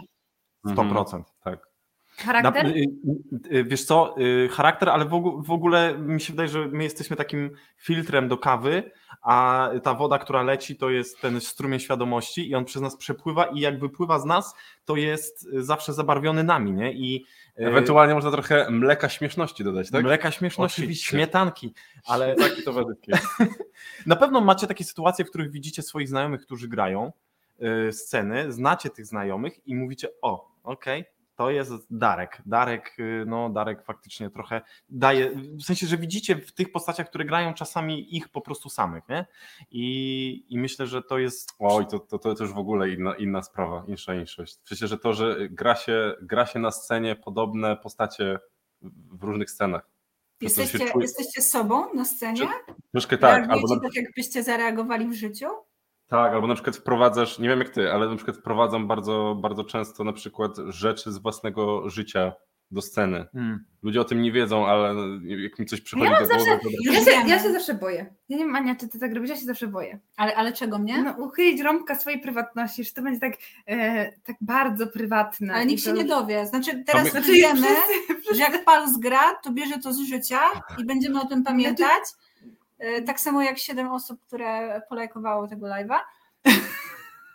100%. 0.66 1.22
Tak. 1.44 1.70
Charakter? 2.16 2.64
Na, 2.64 2.70
y, 2.70 2.84
y, 3.52 3.64
wiesz 3.64 3.84
co, 3.84 4.14
charakter, 4.50 4.88
ale 4.88 5.04
w, 5.04 5.10
ogó- 5.10 5.44
w 5.44 5.50
ogóle 5.50 5.98
mi 5.98 6.20
się 6.20 6.32
wydaje, 6.32 6.48
że 6.48 6.68
my 6.68 6.84
jesteśmy 6.84 7.16
takim 7.16 7.50
filtrem 7.76 8.28
do 8.28 8.38
kawy, 8.38 8.90
a 9.22 9.68
ta 9.82 9.94
woda, 9.94 10.18
która 10.18 10.42
leci, 10.42 10.76
to 10.76 10.90
jest 10.90 11.20
ten 11.20 11.40
strumień 11.40 11.80
świadomości 11.80 12.50
i 12.50 12.54
on 12.54 12.64
przez 12.64 12.82
nas 12.82 12.96
przepływa 12.96 13.44
i 13.44 13.60
jak 13.60 13.80
wypływa 13.80 14.18
z 14.18 14.24
nas, 14.24 14.54
to 14.84 14.96
jest 14.96 15.48
zawsze 15.52 15.92
zabarwiony 15.92 16.44
nami, 16.44 16.72
nie? 16.72 16.92
I 16.92 17.26
Ewentualnie 17.68 18.14
można 18.14 18.30
trochę 18.30 18.70
mleka 18.70 19.08
śmieszności 19.08 19.64
dodać, 19.64 19.90
tak? 19.90 20.02
mleka 20.02 20.30
śmieszności, 20.30 20.82
Oczywiście. 20.82 21.10
śmietanki, 21.10 21.74
ale 22.04 22.34
na 24.06 24.16
pewno 24.16 24.40
macie 24.40 24.66
takie 24.66 24.84
sytuacje, 24.84 25.24
w 25.24 25.28
których 25.28 25.50
widzicie 25.50 25.82
swoich 25.82 26.08
znajomych, 26.08 26.42
którzy 26.42 26.68
grają 26.68 27.12
y, 27.88 27.92
sceny, 27.92 28.52
znacie 28.52 28.90
tych 28.90 29.06
znajomych 29.06 29.66
i 29.66 29.74
mówicie, 29.74 30.08
o, 30.22 30.48
okej, 30.62 31.04
to 31.40 31.50
jest 31.50 31.72
Darek. 31.90 32.42
Darek, 32.46 32.96
y, 32.98 33.24
no 33.26 33.50
Darek 33.50 33.84
faktycznie 33.84 34.30
trochę 34.30 34.60
daje, 34.88 35.30
w 35.34 35.62
sensie, 35.62 35.86
że 35.86 35.96
widzicie 35.96 36.36
w 36.36 36.52
tych 36.52 36.72
postaciach, 36.72 37.08
które 37.08 37.24
grają 37.24 37.54
czasami 37.54 38.16
ich 38.16 38.28
po 38.28 38.40
prostu 38.40 38.68
samych, 38.68 39.08
nie? 39.08 39.26
I, 39.70 40.44
i 40.48 40.58
myślę, 40.58 40.86
że 40.86 41.02
to 41.02 41.18
jest... 41.18 41.52
Oj, 41.58 41.86
to, 41.86 41.98
to, 41.98 42.18
to 42.18 42.44
już 42.44 42.52
w 42.52 42.58
ogóle 42.58 42.90
inna, 42.90 43.14
inna 43.14 43.42
sprawa, 43.42 43.84
insza 43.88 44.14
inszość. 44.14 44.58
Przecież, 44.64 44.90
że 44.90 44.98
to, 44.98 45.12
że 45.12 45.36
gra 45.50 45.76
się, 45.76 46.14
gra 46.22 46.46
się 46.46 46.58
na 46.58 46.70
scenie 46.70 47.16
podobne 47.16 47.76
postacie 47.76 48.38
w 49.12 49.24
różnych 49.24 49.50
scenach. 49.50 49.90
Jesteście, 50.40 50.92
jesteście 51.00 51.42
sobą 51.42 51.94
na 51.94 52.04
scenie? 52.04 52.48
Troszkę 52.92 53.18
tak, 53.18 53.50
albo 53.50 53.80
tak, 53.80 53.96
jakbyście 53.96 54.42
zareagowali 54.42 55.08
w 55.08 55.14
życiu? 55.14 55.46
Tak, 56.10 56.32
albo 56.32 56.46
na 56.46 56.54
przykład 56.54 56.76
wprowadzasz, 56.76 57.38
nie 57.38 57.48
wiem 57.48 57.58
jak 57.58 57.68
ty, 57.68 57.92
ale 57.92 58.08
na 58.08 58.16
przykład 58.16 58.36
wprowadzam 58.36 58.86
bardzo, 58.88 59.36
bardzo 59.40 59.64
często 59.64 60.04
na 60.04 60.12
przykład 60.12 60.56
rzeczy 60.68 61.12
z 61.12 61.18
własnego 61.18 61.90
życia 61.90 62.32
do 62.70 62.82
sceny. 62.82 63.26
Hmm. 63.32 63.64
Ludzie 63.82 64.00
o 64.00 64.04
tym 64.04 64.22
nie 64.22 64.32
wiedzą, 64.32 64.66
ale 64.66 64.94
jak 65.24 65.58
mi 65.58 65.66
coś 65.66 65.80
przychodzi 65.80 66.10
Ja 66.12 66.20
do 66.20 66.26
głowy, 66.26 66.44
to... 66.62 66.68
Już 66.84 66.94
Ja 66.94 67.04
się, 67.04 67.28
ja 67.28 67.38
się 67.38 67.52
zawsze 67.52 67.74
boję. 67.74 68.14
Ja 68.28 68.38
nie 68.38 68.44
wiem, 68.44 68.56
Ania, 68.56 68.74
czy 68.74 68.88
ty 68.88 68.98
tak 68.98 69.14
robisz, 69.14 69.30
ja 69.30 69.36
się 69.36 69.44
zawsze 69.44 69.66
boję. 69.66 69.98
Ale, 70.16 70.36
ale 70.36 70.52
czego 70.52 70.78
mnie? 70.78 71.02
No, 71.02 71.24
uchylić 71.24 71.60
rąbka 71.60 71.94
swojej 71.94 72.20
prywatności, 72.20 72.84
że 72.84 72.92
to 72.92 73.02
będzie 73.02 73.20
tak, 73.20 73.32
e, 73.66 74.12
tak 74.22 74.36
bardzo 74.40 74.86
prywatne. 74.86 75.54
ale 75.54 75.66
nikt 75.66 75.84
to 75.84 75.90
się 75.90 75.96
nie 75.96 76.04
dowie. 76.04 76.46
Znaczy 76.46 76.84
teraz 76.86 77.04
my- 77.04 77.10
Znaczy, 77.10 77.32
wiemy, 77.32 77.68
że 78.34 78.40
jak 78.40 78.64
Palus 78.64 78.98
gra, 78.98 79.34
to 79.34 79.52
bierze 79.52 79.78
to 79.78 79.92
z 79.92 80.00
życia 80.00 80.40
i 80.78 80.84
będziemy 80.84 81.20
o 81.20 81.26
tym 81.26 81.44
pamiętać. 81.44 82.02
E, 82.80 83.02
Tak 83.02 83.20
samo 83.20 83.42
jak 83.42 83.58
siedem 83.58 83.88
osób, 83.92 84.20
które 84.26 84.82
polajkowało 84.88 85.48
tego 85.48 85.66
live'a. 85.66 85.98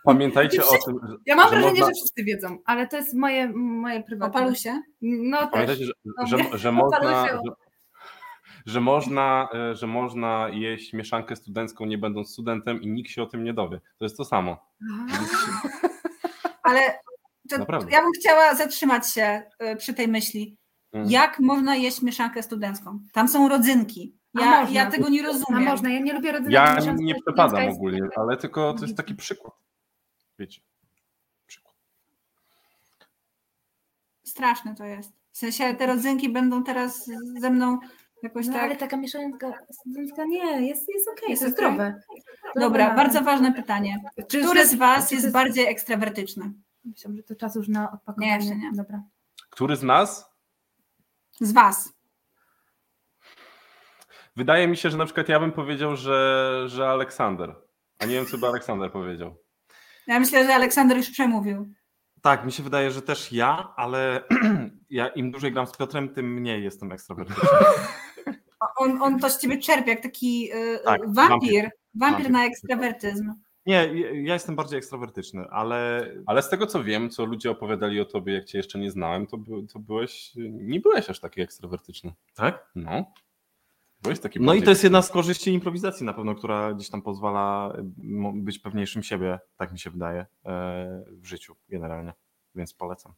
Pamiętajcie 0.04 0.64
o 0.64 0.84
tym, 0.86 0.98
że, 1.08 1.16
Ja 1.26 1.36
mam 1.36 1.44
że 1.44 1.50
wrażenie, 1.50 1.80
można- 1.80 1.86
że 1.86 1.92
wszyscy 1.94 2.24
wiedzą, 2.24 2.58
ale 2.64 2.86
to 2.86 2.96
jest 2.96 3.14
moje, 3.14 3.48
moje 3.54 3.98
O 4.00 4.02
prywatne. 4.02 4.40
Palusie. 4.40 4.82
No 5.02 5.38
też. 5.38 5.50
Pamiętajcie, 5.50 5.84
że, 5.84 5.92
No 6.18 6.26
że, 6.26 6.36
nie, 6.36 6.58
że, 6.58 6.68
o 6.68 6.72
można, 6.72 7.26
że, 7.26 7.40
że, 8.66 8.80
można, 8.80 9.48
że 9.72 9.86
można 9.86 10.48
jeść 10.52 10.92
mieszankę 10.92 11.36
studencką 11.36 11.86
nie 11.86 11.98
będąc 11.98 12.30
studentem 12.32 12.82
i 12.82 12.86
nikt 12.88 13.10
się 13.10 13.22
o 13.22 13.26
tym 13.26 13.44
nie 13.44 13.54
dowie. 13.54 13.80
To 13.98 14.04
jest 14.04 14.16
to 14.16 14.24
samo. 14.24 14.56
Ale 16.62 16.80
to, 17.50 17.58
Naprawdę. 17.58 17.90
ja 17.92 18.00
bym 18.02 18.10
chciała 18.20 18.54
zatrzymać 18.54 19.12
się 19.14 19.42
e, 19.58 19.76
przy 19.76 19.94
tej 19.94 20.08
myśli. 20.08 20.56
Mm. 20.92 21.10
Jak 21.10 21.40
można 21.40 21.76
jeść 21.76 22.02
mieszankę 22.02 22.42
studencką? 22.42 22.98
Tam 23.12 23.28
są 23.28 23.48
rodzynki. 23.48 24.16
A 24.36 24.40
Ja, 24.44 24.60
można. 24.60 24.74
ja 24.80 24.90
tego 24.90 25.08
nie 25.08 25.22
A 25.22 25.26
rozumiem. 25.26 25.64
można, 25.64 25.90
ja 25.90 26.00
nie 26.00 26.12
lubię 26.12 26.32
rodziny. 26.32 26.52
Ja 26.52 26.76
nie 26.96 27.14
przepadam 27.22 27.62
jest- 27.62 27.76
ogólnie, 27.76 28.08
ale 28.16 28.36
tylko 28.36 28.74
to 28.74 28.84
jest 28.84 28.96
taki 28.96 29.14
przykład. 29.14 29.54
Wiecie. 30.38 30.60
Przykład. 31.46 31.74
Straszne 34.24 34.74
to 34.74 34.84
jest. 34.84 35.12
W 35.32 35.38
sensie 35.38 35.74
te 35.74 35.86
rodzynki 35.86 36.28
będą 36.28 36.64
teraz 36.64 37.10
ze 37.40 37.50
mną 37.50 37.78
jakoś 38.22 38.46
No, 38.46 38.52
tak. 38.52 38.62
ale 38.62 38.76
taka 38.76 38.96
mieszanka 38.96 39.52
nie, 40.28 40.66
jest, 40.68 40.88
jest 40.94 41.08
okej, 41.08 41.30
Jest 41.30 41.42
jest, 41.42 41.54
zdrowe. 41.54 42.00
Dobra, 42.56 42.94
bardzo 42.94 43.22
ważne 43.22 43.52
pytanie. 43.52 43.96
Czy 44.28 44.42
Który 44.42 44.66
z 44.66 44.74
Was 44.74 45.10
jest 45.10 45.32
bardziej 45.32 45.66
ekstrawertyczny? 45.66 46.52
Myślałam, 46.84 47.16
że 47.16 47.22
to 47.22 47.34
czas 47.34 47.54
już 47.54 47.68
na 47.68 47.92
odpakowanie. 47.92 48.26
Nie, 48.30 48.36
jeszcze 48.36 48.56
nie. 48.56 48.72
Dobra. 48.72 49.02
Który 49.50 49.76
z 49.76 49.82
nas? 49.82 50.30
Z 51.40 51.52
Was. 51.52 51.92
Wydaje 54.36 54.68
mi 54.68 54.76
się, 54.76 54.90
że 54.90 54.96
na 54.96 55.04
przykład 55.04 55.28
ja 55.28 55.40
bym 55.40 55.52
powiedział, 55.52 55.96
że, 55.96 56.62
że 56.66 56.88
Aleksander. 56.88 57.54
A 57.98 58.06
nie 58.06 58.14
wiem, 58.14 58.26
co 58.26 58.38
by 58.38 58.46
Aleksander 58.46 58.92
powiedział. 58.92 59.36
Ja 60.06 60.20
myślę, 60.20 60.44
że 60.46 60.54
Aleksander 60.54 60.96
już 60.96 61.10
przemówił. 61.10 61.68
Tak, 62.22 62.44
mi 62.44 62.52
się 62.52 62.62
wydaje, 62.62 62.90
że 62.90 63.02
też 63.02 63.32
ja, 63.32 63.72
ale 63.76 64.20
ja 64.90 65.08
im 65.08 65.30
dłużej 65.30 65.52
gram 65.52 65.66
z 65.66 65.76
Piotrem, 65.76 66.08
tym 66.08 66.34
mniej 66.34 66.64
jestem 66.64 66.92
ekstrawertyczny. 66.92 67.48
On, 68.76 69.02
on 69.02 69.18
to 69.18 69.30
z 69.30 69.40
ciebie 69.40 69.58
czerpie, 69.58 69.90
jak 69.90 70.02
taki 70.02 70.52
y, 70.54 70.78
Tak, 70.84 71.00
wampir. 71.14 71.30
wampir. 71.30 71.70
Wampir 71.94 72.30
na 72.30 72.44
ekstrawertyzm. 72.46 73.32
Nie, 73.66 73.74
ja 73.74 74.10
ja 74.12 74.34
jestem 74.34 74.56
bardziej 74.56 74.78
ekstrawertyczny, 74.78 75.44
ale 75.50 76.08
Ale 76.26 76.42
z 76.42 76.48
tego 76.48 76.66
co 76.66 76.84
wiem, 76.84 77.10
co 77.10 77.24
ludzie 77.24 77.50
opowiadali 77.50 78.00
o 78.00 78.04
tobie, 78.04 78.32
jak 78.34 78.44
cię 78.44 78.58
jeszcze 78.58 78.78
nie 78.78 78.90
znałem, 78.90 79.26
to, 79.26 79.38
by, 79.38 79.66
to 79.72 79.78
byłeś, 79.78 80.32
nie 80.50 80.80
byłeś 80.80 81.10
aż 81.10 81.20
taki 81.20 81.40
ekstrawertyczny. 81.40 82.12
tak? 82.34 82.70
No. 82.74 83.04
No 84.46 84.54
i 84.54 84.62
to 84.62 84.70
jest 84.70 84.84
jedna 84.84 85.02
z 85.02 85.10
korzyści 85.10 85.52
improwizacji 85.52 86.06
na 86.06 86.12
pewno, 86.14 86.34
która 86.34 86.74
gdzieś 86.74 86.90
tam 86.90 87.02
pozwala 87.02 87.72
mo- 88.02 88.32
być 88.32 88.58
pewniejszym 88.58 89.02
siebie, 89.02 89.38
tak 89.56 89.72
mi 89.72 89.78
się 89.78 89.90
wydaje, 89.90 90.26
e, 90.46 91.04
w 91.10 91.26
życiu 91.26 91.56
generalnie, 91.68 92.12
więc 92.54 92.74
polecam. 92.74 93.12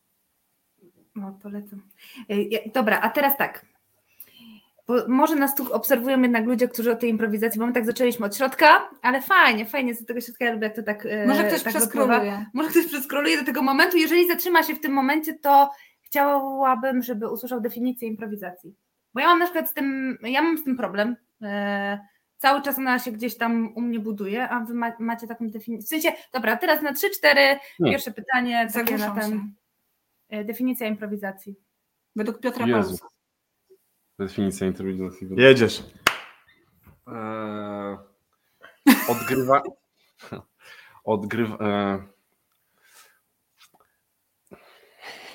No, 1.14 1.38
polecam. 1.42 1.82
Ja- 2.28 2.58
Dobra, 2.74 3.00
a 3.00 3.10
teraz 3.10 3.36
tak. 3.36 3.66
Bo 4.86 4.94
może 5.08 5.34
nas 5.36 5.54
tu 5.54 5.72
obserwują 5.74 6.22
jednak 6.22 6.46
ludzie, 6.46 6.68
którzy 6.68 6.92
o 6.92 6.96
tej 6.96 7.10
improwizacji, 7.10 7.60
bo 7.60 7.66
my 7.66 7.72
tak 7.72 7.86
zaczęliśmy 7.86 8.26
od 8.26 8.36
środka, 8.36 8.90
ale 9.02 9.22
fajnie, 9.22 9.66
fajnie 9.66 9.94
z 9.94 10.06
tego 10.06 10.20
środka, 10.20 10.44
ja 10.44 10.52
lubię 10.52 10.66
jak 10.66 10.76
to 10.76 10.82
tak 10.82 11.06
e, 11.06 11.26
Może 11.26 11.44
ktoś 11.44 11.62
tak 11.62 11.72
przeskroluje. 11.74 12.46
Może 12.54 12.70
ktoś 12.70 12.86
przeskroluje 12.86 13.38
do 13.38 13.44
tego 13.44 13.62
momentu, 13.62 13.96
jeżeli 13.96 14.28
zatrzyma 14.28 14.62
się 14.62 14.74
w 14.74 14.80
tym 14.80 14.92
momencie, 14.92 15.34
to 15.34 15.70
chciałabym, 16.00 17.02
żeby 17.02 17.28
usłyszał 17.30 17.60
definicję 17.60 18.08
improwizacji. 18.08 18.74
Bo 19.18 19.22
ja 19.22 19.28
mam 19.28 19.38
na 19.38 19.44
przykład 19.44 19.70
z 19.70 19.74
tym, 19.74 20.18
ja 20.22 20.42
mam 20.42 20.58
z 20.58 20.64
tym 20.64 20.76
problem. 20.76 21.16
E, 21.42 21.98
cały 22.36 22.62
czas 22.62 22.78
ona 22.78 22.98
się 22.98 23.12
gdzieś 23.12 23.36
tam 23.36 23.72
u 23.74 23.80
mnie 23.80 24.00
buduje, 24.00 24.48
a 24.48 24.60
wy 24.60 24.74
ma, 24.74 24.92
macie 24.98 25.26
taką 25.26 25.50
definicję. 25.50 25.86
W 25.86 26.02
sensie, 26.02 26.18
dobra, 26.32 26.56
teraz 26.56 26.82
na 26.82 26.92
3-4 26.92 26.98
pierwsze 27.84 28.10
pytanie 28.10 28.68
takie 28.74 28.96
na 28.98 29.10
ten. 29.20 29.30
się. 29.32 29.40
e, 30.28 30.44
Definicja 30.44 30.86
improwizacji. 30.86 31.54
Według 32.16 32.40
Piotra 32.40 32.66
Jezu. 32.66 32.96
Definicja 34.18 34.66
improwizacji. 34.66 35.28
Jedziesz. 35.36 35.82
Eee, 37.06 37.96
odgrywa. 39.08 39.62
Odgrywa. 41.04 41.56
Eee. 41.60 42.17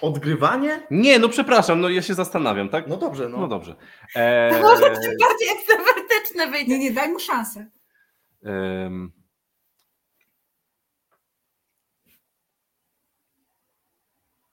Odgrywanie? 0.03 0.87
Nie, 0.91 1.19
no 1.19 1.29
przepraszam, 1.29 1.81
no 1.81 1.89
ja 1.89 2.01
się 2.01 2.13
zastanawiam, 2.13 2.69
tak? 2.69 2.87
No 2.87 2.97
dobrze, 2.97 3.29
No 3.29 3.37
no. 3.37 3.47
dobrze. 3.47 3.75
Eee, 4.15 4.61
Może 4.61 4.81
to 4.83 4.89
bardziej 5.19 5.49
ekstrawertyczne 5.57 6.45
Nie, 6.45 6.51
wyjdzie. 6.51 6.79
nie, 6.79 6.91
daj 6.91 7.09
mu 7.11 7.19
szansę. 7.19 7.65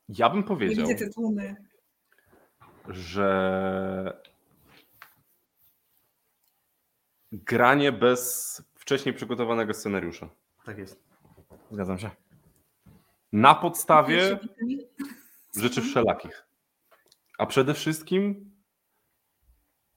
ja 0.09 0.31
bym 0.31 0.39
Nie 0.39 0.45
powiedział, 0.47 0.87
widzę 0.89 1.05
te 1.07 1.13
tłumy. 1.13 1.57
że 2.89 4.21
granie 7.33 7.93
bez 7.93 8.63
wcześniej 8.75 9.15
przygotowanego 9.15 9.75
scenariusza. 9.75 10.29
Tak 10.65 10.79
jest. 10.79 11.03
Zgadzam 11.71 11.99
się. 11.99 12.11
Na 13.33 13.55
podstawie 13.55 14.39
rzeczy 15.57 15.83
wszelakich. 15.83 16.47
A 17.39 17.47
przede 17.47 17.75
wszystkim 17.75 18.53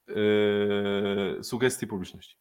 yy, 0.07 1.39
sugestii 1.43 1.87
publiczności. 1.87 2.37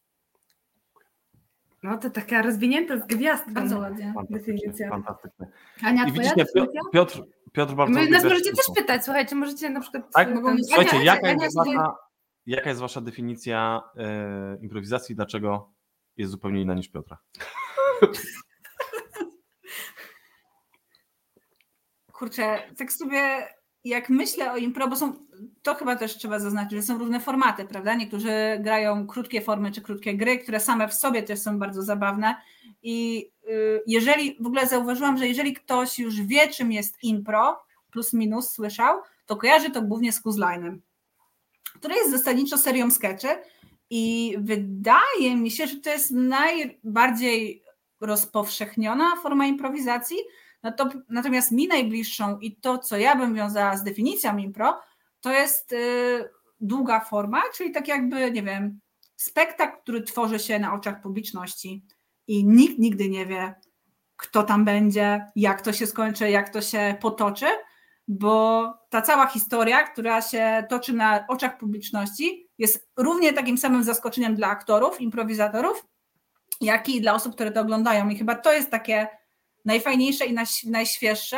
No 1.83 1.97
to 1.97 2.09
taka 2.09 2.41
rozwinięta 2.41 2.97
z 2.97 3.07
gwiazdką. 3.07 3.53
Bardzo 3.53 3.79
ładnie. 3.79 4.13
Definicja. 4.29 4.89
fantastycznie. 4.89 5.47
Ania, 5.83 6.03
I 6.07 6.11
widzicie, 6.11 6.35
definicja? 6.35 6.81
Pio- 6.81 6.91
Piotr, 6.93 7.23
Piotr 7.51 7.73
bardzo 7.73 7.99
My, 7.99 8.09
nas 8.09 8.23
możecie 8.23 8.51
też 8.51 8.65
pytać, 8.75 9.03
słuchajcie, 9.03 9.35
możecie 9.35 9.69
na 9.69 9.79
przykład... 9.81 10.03
Tak? 10.13 10.33
Mogą 10.35 10.55
Słuchajcie, 10.67 10.97
Ania- 10.97 11.03
jaka 11.03 11.27
Ania 11.27 11.43
jest, 11.43 11.55
sobie- 11.55 11.77
wasza, 11.77 11.95
jaka 12.45 12.69
jest 12.69 12.81
wasza 12.81 13.01
definicja 13.01 13.81
e, 13.97 14.57
improwizacji? 14.61 15.15
Dlaczego 15.15 15.71
jest 16.17 16.31
zupełnie 16.31 16.61
inna 16.61 16.73
niż 16.73 16.89
Piotra? 16.89 17.17
Kurczę, 22.13 22.59
tak 22.77 22.93
sobie 22.93 23.47
jak 23.83 24.09
myślę 24.09 24.51
o 24.51 24.57
impro, 24.57 24.87
bo 24.87 24.95
są, 24.95 25.13
to 25.61 25.75
chyba 25.75 25.95
też 25.95 26.17
trzeba 26.17 26.39
zaznaczyć, 26.39 26.71
że 26.71 26.81
są 26.81 26.97
różne 26.97 27.19
formaty, 27.19 27.65
prawda? 27.65 27.93
Niektórzy 27.93 28.31
grają 28.59 29.07
krótkie 29.07 29.41
formy 29.41 29.71
czy 29.71 29.81
krótkie 29.81 30.13
gry, 30.13 30.37
które 30.37 30.59
same 30.59 30.87
w 30.87 30.93
sobie 30.93 31.23
też 31.23 31.39
są 31.39 31.59
bardzo 31.59 31.81
zabawne 31.81 32.35
i 32.83 33.29
y, 33.49 33.83
jeżeli, 33.87 34.37
w 34.39 34.47
ogóle 34.47 34.67
zauważyłam, 34.67 35.17
że 35.17 35.27
jeżeli 35.27 35.53
ktoś 35.53 35.99
już 35.99 36.21
wie 36.21 36.47
czym 36.47 36.71
jest 36.71 37.03
impro, 37.03 37.63
plus 37.91 38.13
minus 38.13 38.49
słyszał, 38.49 39.01
to 39.25 39.35
kojarzy 39.35 39.69
to 39.71 39.81
głównie 39.81 40.13
z 40.13 40.21
Kuzlinem, 40.21 40.81
który 41.75 41.95
jest 41.95 42.11
zasadniczo 42.11 42.57
serią 42.57 42.91
sketchy 42.91 43.27
i 43.89 44.35
wydaje 44.39 45.35
mi 45.35 45.51
się, 45.51 45.67
że 45.67 45.75
to 45.75 45.89
jest 45.89 46.11
najbardziej 46.11 47.63
rozpowszechniona 48.01 49.15
forma 49.15 49.45
improwizacji, 49.45 50.17
no 50.63 50.71
to, 50.71 50.89
natomiast 51.09 51.51
mi 51.51 51.67
najbliższą 51.67 52.39
i 52.39 52.55
to, 52.55 52.77
co 52.77 52.97
ja 52.97 53.15
bym 53.15 53.35
wiązała 53.35 53.77
z 53.77 53.83
definicją 53.83 54.37
impro, 54.37 54.81
to 55.21 55.31
jest 55.31 55.71
y, 55.71 56.29
długa 56.61 56.99
forma, 56.99 57.41
czyli 57.55 57.71
tak 57.71 57.87
jakby, 57.87 58.31
nie 58.31 58.43
wiem, 58.43 58.79
spektakl, 59.15 59.81
który 59.81 60.01
tworzy 60.01 60.39
się 60.39 60.59
na 60.59 60.73
oczach 60.73 61.01
publiczności 61.01 61.85
i 62.27 62.45
nikt 62.45 62.79
nigdy 62.79 63.09
nie 63.09 63.25
wie, 63.25 63.55
kto 64.15 64.43
tam 64.43 64.65
będzie, 64.65 65.25
jak 65.35 65.61
to 65.61 65.73
się 65.73 65.87
skończy, 65.87 66.29
jak 66.29 66.49
to 66.49 66.61
się 66.61 66.95
potoczy, 67.01 67.45
bo 68.07 68.63
ta 68.89 69.01
cała 69.01 69.27
historia, 69.27 69.83
która 69.83 70.21
się 70.21 70.63
toczy 70.69 70.93
na 70.93 71.27
oczach 71.27 71.57
publiczności, 71.57 72.49
jest 72.57 72.89
równie 72.97 73.33
takim 73.33 73.57
samym 73.57 73.83
zaskoczeniem 73.83 74.35
dla 74.35 74.47
aktorów, 74.47 75.01
improwizatorów, 75.01 75.85
jak 76.61 76.89
i 76.89 77.01
dla 77.01 77.13
osób, 77.13 77.35
które 77.35 77.51
to 77.51 77.61
oglądają. 77.61 78.09
I 78.09 78.17
chyba 78.17 78.35
to 78.35 78.53
jest 78.53 78.71
takie 78.71 79.07
najfajniejsze 79.65 80.25
i 80.25 80.33
najś- 80.33 80.69
najświeższe. 80.69 81.37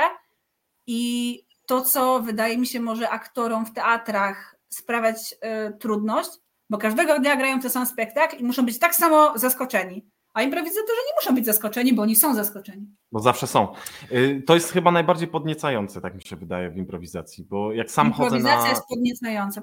I 0.88 1.42
to, 1.66 1.82
co 1.82 2.20
wydaje 2.20 2.58
mi 2.58 2.68
się 2.68 2.80
może 2.80 3.10
aktorom 3.10 3.66
w 3.66 3.74
teatrach 3.74 4.56
sprawiać 4.70 5.34
y, 5.34 5.78
trudność, 5.78 6.30
bo 6.70 6.78
każdego 6.78 7.20
dnia 7.20 7.36
grają 7.36 7.60
ten 7.60 7.72
sam 7.72 7.86
spektakl 7.86 8.38
i 8.38 8.44
muszą 8.44 8.66
być 8.66 8.80
tak 8.80 8.96
samo 8.96 9.34
zaskoczeni. 9.36 10.06
A 10.36 10.42
improwizatorzy 10.42 11.00
nie 11.08 11.14
muszą 11.22 11.36
być 11.36 11.46
zaskoczeni, 11.46 11.94
bo 11.94 12.02
oni 12.02 12.16
są 12.16 12.36
zaskoczeni. 12.36 12.88
Bo 13.12 13.20
zawsze 13.20 13.48
są. 13.48 13.68
Y, 14.12 14.44
To 14.48 14.54
jest 14.54 14.72
chyba 14.72 14.92
najbardziej 14.92 15.28
podniecające, 15.28 16.02
tak 16.02 16.16
mi 16.16 16.22
się 16.22 16.36
wydaje, 16.36 16.70
w 16.70 16.78
improwizacji, 16.78 17.46
bo 17.46 17.74
jak 17.74 17.92
sam 17.92 18.12
chodzę 18.12 18.38
Improwizacja 18.38 18.64
na... 18.64 18.70
jest 18.70 18.88
podniecająca. 18.90 19.62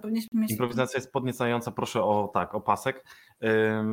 Improwizacja 0.49 0.99
jest 0.99 1.13
podniecająca, 1.13 1.71
proszę 1.71 2.03
o 2.03 2.31
tak, 2.35 2.55
o 2.55 2.61
pasek. 2.61 3.05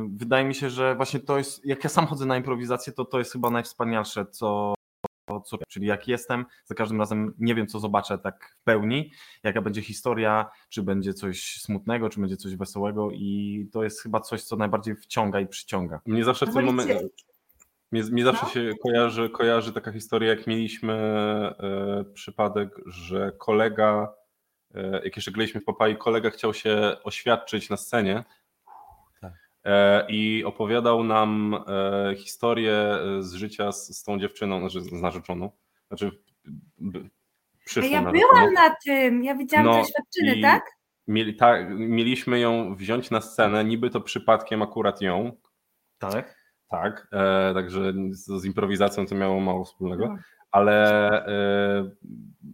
Wydaje 0.08 0.44
mi 0.44 0.54
się, 0.54 0.70
że 0.70 0.94
właśnie 0.94 1.20
to 1.20 1.38
jest, 1.38 1.66
jak 1.66 1.84
ja 1.84 1.90
sam 1.90 2.06
chodzę 2.06 2.26
na 2.26 2.36
improwizację, 2.36 2.92
to 2.92 3.04
to 3.04 3.18
jest 3.18 3.32
chyba 3.32 3.50
najwspanialsze, 3.50 4.26
co, 4.26 4.74
co 5.40 5.58
czyli 5.68 5.86
jak 5.86 6.08
jestem, 6.08 6.46
za 6.64 6.74
każdym 6.74 6.98
razem 6.98 7.34
nie 7.38 7.54
wiem, 7.54 7.66
co 7.66 7.78
zobaczę 7.80 8.18
tak 8.18 8.56
w 8.60 8.64
pełni, 8.64 9.12
jaka 9.42 9.62
będzie 9.62 9.82
historia, 9.82 10.50
czy 10.68 10.82
będzie 10.82 11.14
coś 11.14 11.60
smutnego, 11.60 12.08
czy 12.08 12.20
będzie 12.20 12.36
coś 12.36 12.56
wesołego 12.56 13.10
i 13.10 13.68
to 13.72 13.84
jest 13.84 14.02
chyba 14.02 14.20
coś, 14.20 14.42
co 14.42 14.56
najbardziej 14.56 14.96
wciąga 14.96 15.40
i 15.40 15.46
przyciąga. 15.46 16.00
Mnie 16.06 16.24
zawsze 16.24 16.46
w 16.46 16.54
tym 16.54 16.64
momencie. 16.64 17.00
Mnie, 17.92 18.02
mnie 18.02 18.24
zawsze 18.24 18.42
No. 18.46 18.50
się 18.50 18.70
kojarzy, 18.82 19.30
kojarzy 19.30 19.72
taka 19.72 19.92
historia, 19.92 20.28
jak 20.28 20.46
mieliśmy 20.46 20.92
e, 20.92 22.04
przypadek, 22.14 22.70
że 22.86 23.32
kolega, 23.38 24.14
e, 24.74 25.00
jak 25.04 25.16
jeszcze 25.16 25.30
graliśmy 25.32 25.60
w 25.60 25.64
Papai, 25.64 25.96
kolega 25.96 26.30
chciał 26.30 26.54
się 26.54 26.96
oświadczyć 27.04 27.70
na 27.70 27.76
scenie 27.76 28.24
i 30.08 30.44
opowiadał 30.46 31.04
nam 31.04 31.54
e, 31.66 32.14
historię 32.16 32.72
e, 32.72 33.22
z 33.22 33.32
życia 33.32 33.72
z, 33.72 33.98
z 33.98 34.02
tą 34.02 34.18
dziewczyną, 34.18 34.60
znaczy 34.60 34.80
z 34.80 34.92
narzeczoną, 34.92 35.50
znaczy 35.88 36.10
przyszłą 37.66 37.90
ja 37.90 38.00
narzeczoną. 38.02 38.32
byłam 38.34 38.52
na 38.54 38.74
tym, 38.84 39.24
ja 39.24 39.34
widziałam 39.34 39.66
No 39.66 39.72
te 39.72 39.80
oświadczyny, 39.80 40.34
i- 40.34 40.42
tak? 40.42 40.64
Mieli, 41.08 41.36
tak, 41.36 41.66
mieliśmy 41.70 42.40
ją 42.40 42.74
wziąć 42.74 43.10
na 43.10 43.20
scenę, 43.20 43.64
niby 43.64 43.90
to 43.90 44.00
przypadkiem 44.00 44.62
akurat 44.62 45.00
ją, 45.02 45.32
Tak? 45.98 46.36
tak, 46.70 47.08
e, 47.12 47.54
także 47.54 47.92
z, 48.10 48.26
z 48.40 48.44
improwizacją 48.44 49.06
to 49.06 49.14
miało 49.14 49.40
mało 49.40 49.64
wspólnego, 49.64 50.06
No. 50.08 50.16
ale 50.50 51.10
e, 51.26 51.90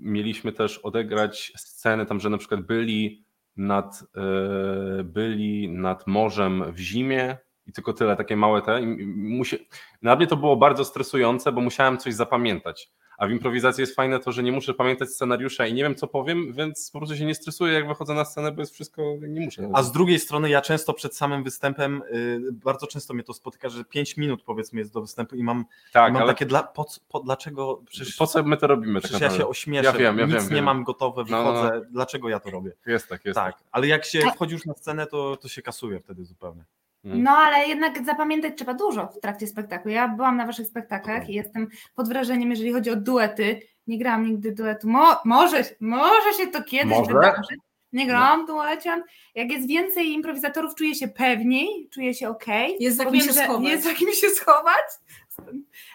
mieliśmy 0.01 0.53
też 0.53 0.79
odegrać 0.79 1.53
sceny 1.57 2.07
tam, 2.07 2.21
że 2.21 2.31
na 2.31 2.39
przykład 2.39 2.61
byli 2.61 3.26
nad, 3.57 4.03
e, 4.17 5.05
byli 5.05 5.69
nad 5.69 6.07
morzem 6.07 6.73
w 6.73 6.79
zimie 6.79 7.37
i 7.67 7.73
tylko 7.73 7.93
tyle, 7.93 8.17
takie 8.17 8.37
małe 8.37 8.63
te. 8.63 8.83
I 8.83 9.07
musi... 9.07 9.69
Dla 10.03 10.17
mnie 10.17 10.27
to 10.27 10.37
było 10.37 10.57
bardzo 10.57 10.85
stresujące, 10.85 11.53
bo 11.53 11.61
musiałem 11.61 11.99
coś 11.99 12.15
zapamiętać. 12.15 12.93
A 13.19 13.27
w 13.27 13.31
improwizacji 13.31 13.81
jest 13.83 13.95
fajne 13.97 14.19
to, 14.21 14.33
że 14.33 14.43
nie 14.43 14.53
muszę 14.53 14.75
pamiętać 14.75 15.09
scenariusza 15.11 15.67
i 15.67 15.75
nie 15.75 15.83
wiem, 15.83 15.95
co 15.95 16.07
powiem, 16.07 16.53
więc 16.53 16.91
po 16.91 16.99
prostu 16.99 17.17
się 17.17 17.25
nie 17.25 17.35
stresuję, 17.35 17.73
jak 17.73 17.89
wychodzę 17.89 18.15
na 18.15 18.25
scenę, 18.25 18.53
bo 18.53 18.63
jest 18.63 18.75
wszystko, 18.75 19.03
nie 19.29 19.41
muszę. 19.41 19.71
A 19.73 19.83
z 19.83 19.93
drugiej 19.93 20.19
strony 20.19 20.51
ja 20.51 20.61
często 20.61 20.93
przed 20.93 21.17
samym 21.17 21.45
występem, 21.45 22.03
y, 22.15 22.41
bardzo 22.53 22.87
często 22.87 23.15
mnie 23.15 23.23
to 23.23 23.35
spotyka, 23.35 23.69
że 23.69 23.85
5 23.85 24.17
minut 24.17 24.43
powiedzmy 24.43 24.81
jest 24.81 24.93
do 24.93 25.01
występu 25.01 25.37
i 25.37 25.43
mam, 25.43 25.65
tak, 25.93 26.13
mam 26.13 26.23
ale 26.23 26.33
takie, 26.33 26.47
dla, 26.47 26.63
po, 26.63 26.85
co- 26.85 27.01
po, 27.09 27.21
dlaczego, 27.21 27.83
przecież, 27.87 28.17
po 28.17 28.27
co 28.27 28.43
my 28.43 28.57
to 28.57 28.67
robimy? 28.67 28.95
tak 28.95 29.03
przecież 29.03 29.21
ja 29.21 29.27
naprawdę? 29.27 29.45
się 29.45 29.49
ośmieszę, 29.51 29.85
Ja 29.87 29.93
wiem, 29.93 30.19
ja 30.19 30.27
nic 30.27 30.35
wiem, 30.35 30.45
nie 30.45 30.55
wiem. 30.55 30.65
mam 30.65 30.85
gotowe, 30.85 31.25
No, 31.29 31.43
no, 31.45 31.53
no. 31.53 31.53
wychodzę, 31.63 31.87
dlaczego 31.91 32.29
ja 32.29 32.41
to 32.41 32.51
robię? 32.51 32.73
Jest 32.87 33.09
tak, 33.09 33.25
jest 33.25 33.35
Tak, 33.35 33.57
ale 33.73 33.87
jak 33.87 34.05
się 34.05 34.21
wchodzi 34.35 34.53
już 34.53 34.67
na 34.67 34.75
scenę, 34.75 35.07
to, 35.07 35.37
to 35.37 35.49
się 35.49 35.63
kasuje 35.63 36.01
wtedy 36.01 36.25
zupełnie. 36.25 36.65
Mm. 37.07 37.23
No 37.23 37.31
ale 37.31 37.67
jednak 37.69 38.05
zapamiętać 38.07 38.53
trzeba 38.57 38.75
dużo 38.75 39.07
w 39.07 39.21
trakcie 39.21 39.47
spektaklu. 39.47 39.91
Ja 39.91 40.09
byłam 40.09 40.37
na 40.37 40.47
waszych 40.47 40.67
spektaklach 40.67 41.29
i 41.29 41.35
jestem 41.35 41.69
pod 41.95 42.09
wrażeniem, 42.09 42.51
jeżeli 42.51 42.73
chodzi 42.73 42.91
o 42.91 42.97
duety. 42.97 43.61
Nie 43.87 43.99
grałam 43.99 44.27
nigdy 44.27 44.53
duetu. 44.53 44.89
Mo, 44.89 45.21
może, 45.25 45.65
może 45.81 46.33
się 46.39 46.47
to 46.47 46.63
kiedyś 46.63 46.99
Może? 46.99 47.15
wydarzy. 47.15 47.57
Nie 47.93 48.07
grałam 48.07 48.45
w 48.45 48.47
duecie. 48.47 49.03
Jak 49.35 49.51
jest 49.51 49.69
więcej 49.69 50.13
improwizatorów, 50.13 50.75
czuję 50.75 50.95
się 50.95 51.09
pewniej, 51.09 51.89
czuję 51.93 52.15
się 52.15 52.29
okej. 52.29 52.77
Jest 52.81 52.97
za 52.97 53.05
kim 53.05 53.21
się 53.21 53.33
schować. 53.33 53.65
Jest 53.65 53.85
za 53.85 53.95
kim 53.95 54.13
się 54.13 54.29
schować. 54.29 54.85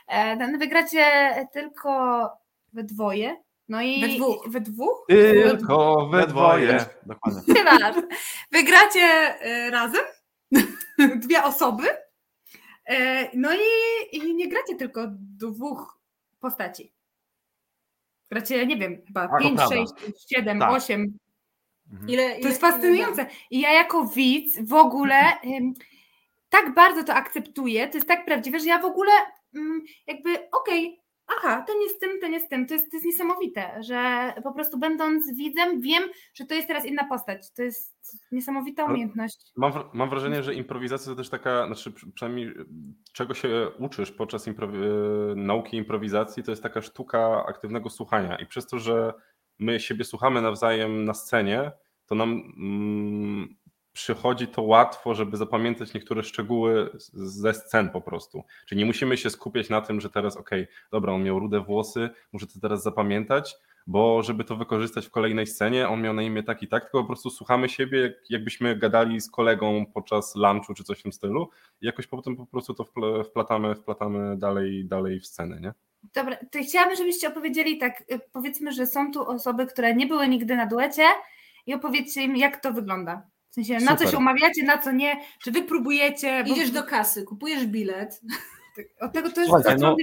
E, 0.07 0.37
Ten 0.37 0.59
wygracie 0.59 1.05
tylko 1.53 2.29
we 2.73 2.83
dwoje. 2.83 3.35
No 3.69 3.81
i 3.81 4.01
We 4.01 4.07
dwóch. 4.07 4.49
We 4.49 4.61
dwóch? 4.61 5.05
Tylko 5.07 6.07
we 6.11 6.27
dwoje. 6.27 6.85
Dokładnie. 7.05 7.41
Wygracie 8.51 8.99
e, 9.41 9.69
razem, 9.71 10.01
dwie 11.27 11.43
osoby. 11.43 11.83
E, 12.85 13.29
No 13.37 13.49
i, 13.53 14.17
i 14.17 14.35
nie 14.35 14.47
gracie 14.47 14.75
tylko 14.75 15.01
dwóch 15.37 15.99
postaci. 16.39 16.93
gracie, 18.31 18.65
nie 18.67 18.77
wiem, 18.77 19.01
chyba 19.07 19.27
to 19.27 19.37
5, 19.37 19.55
prawda. 19.57 19.75
6, 19.75 19.91
7, 20.35 20.59
Tak. 20.59 20.71
8. 20.71 21.17
Mhm. 21.91 22.09
Ile, 22.09 22.39
To 22.39 22.47
jest 22.47 22.61
fascynujące. 22.61 23.25
I 23.51 23.61
ja 23.61 23.73
jako 23.73 24.05
widz 24.07 24.59
w 24.67 24.73
ogóle 24.73 25.41
ym, 25.45 25.73
tak 26.49 26.73
bardzo 26.73 27.03
to 27.03 27.13
akceptuję, 27.13 27.87
to 27.87 27.97
jest 27.97 28.07
tak 28.07 28.25
prawdziwe, 28.25 28.59
że 28.59 28.65
ja 28.65 28.79
w 28.79 28.85
ogóle 28.85 29.11
ym, 29.55 29.83
jakby 30.07 30.49
okej, 30.51 31.00
aha, 31.37 31.63
ten 31.67 31.81
jest 31.81 31.99
tym, 31.99 32.19
ten 32.21 32.33
jest 32.33 32.49
tym. 32.49 32.67
To 32.67 32.73
jest, 32.73 32.91
to 32.91 32.97
jest 32.97 33.05
niesamowite, 33.05 33.83
że 33.83 34.33
po 34.43 34.53
prostu 34.53 34.77
będąc 34.79 35.35
widzem 35.35 35.81
wiem, 35.81 36.03
że 36.33 36.45
to 36.45 36.53
jest 36.53 36.67
teraz 36.67 36.85
inna 36.85 37.03
postać. 37.07 37.51
To 37.53 37.63
jest 37.63 38.17
niesamowita 38.31 38.85
umiejętność. 38.85 39.37
Mam, 39.57 39.73
mam 39.93 40.09
wrażenie, 40.09 40.43
że 40.43 40.53
improwizacja 40.53 41.09
to 41.11 41.15
też 41.15 41.29
taka, 41.29 41.65
znaczy 41.67 41.91
przy- 41.91 42.11
przynajmniej 42.11 42.47
y, 42.47 42.65
czego 43.13 43.33
się 43.33 43.67
uczysz 43.79 44.11
podczas 44.11 44.47
improwi- 44.47 44.83
y, 45.31 45.35
nauki 45.35 45.77
improwizacji, 45.77 46.43
to 46.43 46.51
jest 46.51 46.63
taka 46.63 46.81
sztuka 46.81 47.45
aktywnego 47.47 47.89
słuchania. 47.89 48.35
I 48.35 48.45
przez 48.45 48.67
to, 48.67 48.79
że 48.79 49.13
my 49.59 49.79
siebie 49.79 50.03
słuchamy 50.03 50.41
nawzajem 50.41 51.05
na 51.05 51.13
scenie, 51.13 51.71
to 52.05 52.15
nam 52.15 52.29
mm, 52.57 53.55
przychodzi 53.93 54.47
to 54.47 54.61
łatwo, 54.61 55.15
żeby 55.15 55.37
zapamiętać 55.37 55.93
niektóre 55.93 56.23
szczegóły 56.23 56.89
ze 57.13 57.53
scen 57.53 57.89
po 57.89 58.01
prostu. 58.01 58.43
Czyli 58.65 58.79
nie 58.79 58.85
musimy 58.85 59.17
się 59.17 59.29
skupiać 59.29 59.69
na 59.69 59.81
tym, 59.81 60.01
że 60.01 60.09
teraz, 60.09 60.37
okej, 60.37 60.67
dobra, 60.91 61.13
on 61.13 61.23
miał 61.23 61.39
rude 61.39 61.59
włosy, 61.59 62.09
muszę 62.31 62.47
to 62.47 62.59
teraz 62.61 62.83
zapamiętać, 62.83 63.55
bo 63.87 64.23
żeby 64.23 64.43
to 64.43 64.55
wykorzystać 64.55 65.07
w 65.07 65.11
kolejnej 65.11 65.47
scenie, 65.47 65.89
on 65.89 66.01
miał 66.01 66.13
na 66.13 66.21
imię 66.21 66.43
tak 66.43 66.63
i 66.63 66.67
tak, 66.67 66.83
tylko 66.83 67.01
po 67.01 67.07
prostu 67.07 67.29
słuchamy 67.29 67.69
siebie, 67.69 68.01
jak, 68.01 68.13
jakbyśmy 68.29 68.75
gadali 68.75 69.21
z 69.21 69.31
kolegą 69.31 69.85
podczas 69.93 70.35
lunchu 70.35 70.73
czy 70.73 70.83
coś 70.83 70.99
w 70.99 71.03
tym 71.03 71.13
stylu 71.13 71.49
i 71.81 71.85
jakoś 71.85 72.07
potem 72.07 72.35
po 72.35 72.45
prostu 72.45 72.73
to 72.73 72.83
wpl- 72.83 73.23
wplatamy, 73.23 73.75
wplatamy 73.75 74.37
dalej, 74.37 74.85
dalej 74.85 75.19
w 75.19 75.27
scenę, 75.27 75.59
nie? 75.61 75.73
Dobra, 76.15 76.35
to 76.51 76.59
chciałabym, 76.63 76.97
żebyście 76.97 77.27
opowiedzieli 77.27 77.77
tak, 77.77 78.01
y, 78.11 78.19
powiedzmy, 78.33 78.71
że 78.71 78.87
są 78.87 79.11
tu 79.11 79.29
osoby, 79.29 79.65
które 79.65 79.95
nie 79.95 80.07
były 80.07 80.27
nigdy 80.27 80.55
na 80.55 80.65
duecie 80.65 81.03
i 81.65 81.73
opowiedzcie 81.73 82.23
im, 82.23 82.37
jak 82.37 82.61
to 82.61 82.73
wygląda. 82.73 83.27
W 83.51 83.53
sensie, 83.53 83.73
na 83.73 83.79
co 83.91 83.97
Super. 83.97 84.09
się 84.11 84.17
umawiacie, 84.17 84.63
na 84.63 84.77
co 84.77 84.91
nie, 84.91 85.15
czy 85.43 85.51
wy 85.51 85.61
próbujecie. 85.63 86.43
bo- 86.47 86.53
Idziesz 86.53 86.71
do 86.71 86.83
kasy, 86.83 87.23
kupujesz 87.23 87.65
bilet. 87.67 88.21
Od 88.99 89.13
tego 89.13 89.29
to 89.31 89.41
jest 89.41 89.53
Słuchajcie, 89.53 89.81
no-. 89.81 89.95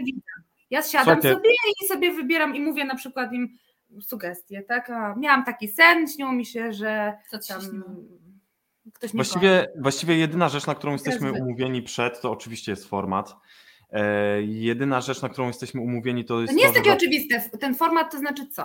Ja 0.70 0.82
siadam 0.82 1.04
Słuchajcie. 1.14 1.34
sobie 1.36 1.50
i 1.82 1.86
sobie 1.86 2.12
wybieram 2.14 2.56
i 2.56 2.60
mówię 2.60 2.84
na 2.84 2.94
przykład 2.94 3.32
im 3.32 3.58
sugestie, 4.00 4.62
tak? 4.62 4.90
A 4.90 5.14
miałam 5.14 5.44
taki 5.44 5.68
sen, 5.68 6.08
śniło 6.08 6.32
mi 6.32 6.46
się, 6.46 6.72
że 6.72 7.18
Co 7.30 7.38
tam 7.38 7.84
ktoś 8.94 9.12
Właściwie, 9.12 9.66
właściwie 9.80 10.16
jedyna 10.16 10.48
rzecz, 10.48 10.66
na 10.66 10.74
którą 10.74 10.92
jesteśmy 10.92 11.32
umówieni 11.32 11.82
przed, 11.82 12.20
to 12.20 12.30
oczywiście 12.30 12.72
jest 12.72 12.88
format. 12.88 13.36
E, 13.90 14.42
jedyna 14.42 15.00
rzecz, 15.00 15.22
na 15.22 15.28
którą 15.28 15.46
jesteśmy 15.46 15.80
umówieni, 15.80 16.24
to 16.24 16.40
jest 16.40 16.52
To 16.52 16.56
nie 16.56 16.62
jest 16.62 16.74
to, 16.74 16.80
takie 16.80 16.90
że- 16.90 16.96
oczywiste. 16.96 17.40
Ten 17.60 17.74
format 17.74 18.12
to 18.12 18.18
znaczy 18.18 18.46
co? 18.46 18.62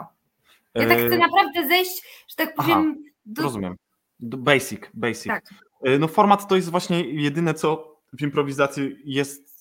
Ja 0.75 0.87
tak 0.87 0.97
E, 0.99 1.07
chcę 1.07 1.17
naprawdę 1.17 1.67
zejść, 1.67 2.01
że 2.29 2.35
tak 2.35 2.53
aha, 2.57 2.75
powiem. 2.75 3.03
Do... 3.25 3.43
Rozumiem. 3.43 3.75
Basic, 4.23 4.81
basic. 4.93 5.27
Tak. 5.27 5.45
E, 5.83 5.99
No 5.99 6.07
format 6.07 6.47
to 6.47 6.55
jest 6.55 6.69
właśnie 6.69 7.01
jedyne, 7.01 7.53
co 7.53 7.99
w 8.13 8.21
improwizacji 8.21 8.95
jest 9.05 9.53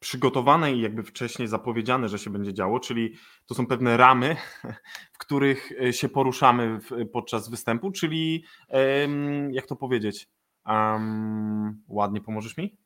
przygotowane 0.00 0.72
i 0.72 0.80
jakby 0.80 1.02
wcześniej 1.02 1.48
zapowiedziane, 1.48 2.08
że 2.08 2.18
się 2.18 2.30
będzie 2.30 2.54
działo, 2.54 2.80
czyli 2.80 3.14
to 3.46 3.54
są 3.54 3.66
pewne 3.66 3.96
ramy, 3.96 4.36
w 5.14 5.18
których 5.18 5.72
e, 5.82 5.92
się 5.92 6.08
poruszamy 6.08 6.80
w, 6.80 7.08
podczas 7.12 7.50
występu, 7.50 7.90
czyli 7.90 8.44
jak 9.50 9.66
to 9.66 9.76
powiedzieć? 9.76 10.28
Em, 10.66 11.82
ładnie 11.88 12.20
pomożesz 12.20 12.56
mi? 12.56 12.76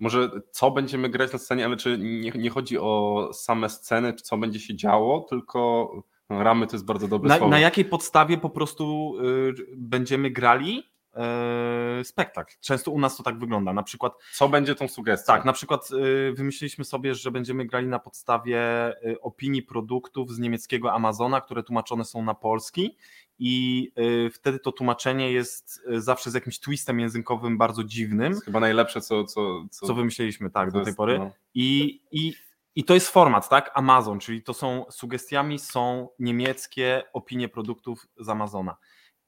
Może 0.00 0.30
co 0.50 0.70
będziemy 0.70 1.08
grać 1.08 1.32
na 1.32 1.38
scenie, 1.38 1.64
ale 1.64 1.76
czy 1.76 1.98
nie, 1.98 2.30
nie 2.30 2.50
chodzi 2.50 2.78
o 2.78 3.30
same 3.32 3.68
sceny, 3.68 4.14
czy 4.14 4.22
co 4.22 4.38
będzie 4.38 4.60
się 4.60 4.76
działo, 4.76 5.26
tylko 5.30 5.90
ramy 6.28 6.66
to 6.66 6.76
jest 6.76 6.84
bardzo 6.84 7.08
dobre 7.08 7.28
Na, 7.28 7.36
słowo. 7.36 7.50
na 7.50 7.58
jakiej 7.58 7.84
podstawie 7.84 8.38
po 8.38 8.50
prostu 8.50 9.14
y, 9.20 9.54
będziemy 9.76 10.30
grali 10.30 10.82
y, 12.00 12.04
spektakl? 12.04 12.54
Często 12.60 12.90
u 12.90 12.98
nas 13.00 13.16
to 13.16 13.22
tak 13.22 13.38
wygląda. 13.38 13.72
Na 13.72 13.82
przykład 13.82 14.12
Co 14.34 14.48
będzie 14.48 14.74
tą 14.74 14.88
sugestią? 14.88 15.26
Tak, 15.26 15.44
na 15.44 15.52
przykład 15.52 15.88
y, 15.90 16.32
wymyśliliśmy 16.32 16.84
sobie, 16.84 17.14
że 17.14 17.30
będziemy 17.30 17.64
grali 17.66 17.86
na 17.86 17.98
podstawie 17.98 18.60
y, 19.06 19.20
opinii 19.20 19.62
produktów 19.62 20.32
z 20.32 20.38
niemieckiego 20.38 20.92
Amazona, 20.92 21.40
które 21.40 21.62
tłumaczone 21.62 22.04
są 22.04 22.22
na 22.22 22.34
polski 22.34 22.96
i 23.38 23.88
y, 24.26 24.30
wtedy 24.30 24.58
to 24.58 24.72
tłumaczenie 24.72 25.32
jest 25.32 25.82
y, 25.92 26.00
zawsze 26.00 26.30
z 26.30 26.34
jakimś 26.34 26.60
twistem 26.60 27.00
językowym 27.00 27.58
bardzo 27.58 27.84
dziwnym, 27.84 28.40
chyba 28.40 28.60
najlepsze, 28.60 29.00
co, 29.00 29.24
co, 29.24 29.64
co, 29.70 29.86
co 29.86 29.94
wymyśliliśmy 29.94 30.50
tak 30.50 30.70
do 30.70 30.78
tej 30.78 30.86
jest, 30.86 30.96
pory. 30.96 31.18
no. 31.18 31.30
I, 31.54 32.00
i, 32.12 32.34
I 32.76 32.84
to 32.84 32.94
jest 32.94 33.08
format, 33.08 33.48
tak? 33.48 33.70
Amazon, 33.74 34.18
czyli 34.20 34.42
to 34.42 34.54
są 34.54 34.84
sugestiami 34.90 35.58
są 35.58 36.08
niemieckie 36.18 37.02
opinie 37.12 37.48
produktów 37.48 38.06
z 38.18 38.28
Amazona. 38.28 38.76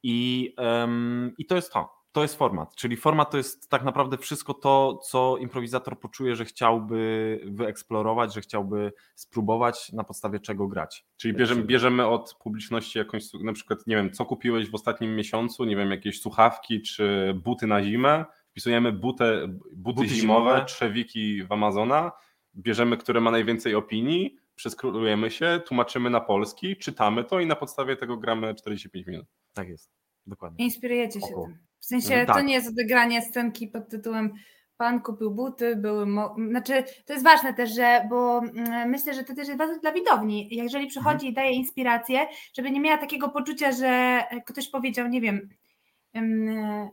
I, 0.03 0.55
em, 0.59 1.33
I 1.39 1.47
to 1.47 1.57
jest 1.57 1.73
to. 1.73 1.99
To 2.13 2.23
jest 2.23 2.37
format. 2.37 2.75
Czyli 2.77 2.97
format 2.97 3.31
to 3.31 3.37
jest 3.37 3.69
tak 3.71 3.85
naprawdę 3.85 4.19
wszystko 4.19 4.55
to, 4.55 4.97
co 4.97 5.37
improwizator 5.37 6.01
poczuje, 6.01 6.37
że 6.37 6.45
chciałby 6.45 7.41
wyeksplorować, 7.45 8.35
że 8.35 8.41
chciałby 8.41 8.93
spróbować, 9.15 9.93
na 9.93 10.05
podstawie 10.05 10.41
czego 10.41 10.69
grać. 10.69 11.07
Czyli 11.17 11.35
bierzemy, 11.35 11.63
bierzemy 11.63 12.07
od 12.07 12.35
publiczności 12.43 12.99
jakąś, 12.99 13.25
na 13.35 13.53
przykład, 13.53 13.87
nie 13.87 13.97
wiem, 13.97 14.13
co 14.13 14.25
kupiłeś 14.25 14.71
w 14.71 14.75
ostatnim 14.75 15.17
miesiącu, 15.17 15.65
nie 15.65 15.77
wiem, 15.77 15.91
jakieś 15.91 16.21
słuchawki 16.21 16.83
czy 16.83 17.35
buty 17.45 17.67
na 17.67 17.83
zimę, 17.83 18.25
wpisujemy 18.51 18.93
butę, 18.93 19.49
buty, 19.49 19.95
Buty 20.03 20.09
zimowe, 20.09 20.51
zimowe. 20.51 20.65
trzewiki 20.65 21.43
w 21.45 21.53
Amazona, 21.53 22.13
bierzemy, 22.59 22.97
które 22.97 23.21
ma 23.21 23.31
najwięcej 23.31 23.75
opinii, 23.75 24.37
przeskrolujemy 24.55 25.31
się, 25.31 25.61
tłumaczymy 25.67 26.11
na 26.11 26.21
polski, 26.21 26.77
czytamy 26.77 27.25
to 27.25 27.41
i 27.41 27.47
na 27.47 27.57
podstawie 27.57 27.97
tego 27.97 28.17
gramy 28.17 28.55
45 28.55 29.07
minut. 29.07 29.27
Tak 29.53 29.69
jest. 29.69 29.91
Dokładnie. 30.27 30.65
Inspirujecie 30.65 31.21
się 31.21 31.35
Oho. 31.35 31.45
tym. 31.45 31.59
W 31.81 31.87
sensie 31.87 32.09
Mhm, 32.09 32.27
to 32.27 32.33
tak. 32.33 32.45
nie 32.45 32.55
jest 32.55 32.69
odegranie 32.69 33.23
scenki 33.23 33.69
pod 33.69 33.89
tytułem 33.89 34.33
Pan 34.79 35.03
kupił 35.03 35.31
buty, 35.31 35.77
były. 35.77 36.07
Mo... 36.07 36.37
Znaczy, 36.51 36.85
to 37.07 37.13
jest 37.13 37.25
ważne 37.25 37.55
też, 37.55 37.75
że, 37.75 38.07
bo 38.11 38.39
mm, 38.39 38.91
myślę, 38.91 39.15
że 39.15 39.25
to 39.25 39.35
też 39.35 39.49
jest 39.49 39.59
ważne 39.59 39.79
dla 39.79 39.93
widowni. 39.93 40.49
Jeżeli 40.51 40.87
przychodzi 40.87 41.27
Mhm. 41.27 41.33
i 41.33 41.35
daje 41.35 41.53
inspirację, 41.53 42.27
żeby 42.55 42.71
nie 42.71 42.81
miała 42.81 42.99
takiego 42.99 43.29
poczucia, 43.29 43.73
że 43.73 44.23
ktoś 44.47 44.69
powiedział, 44.69 45.09
nie 45.09 45.21
wiem, 45.21 45.49
em, 46.13 46.49
e, 46.49 46.91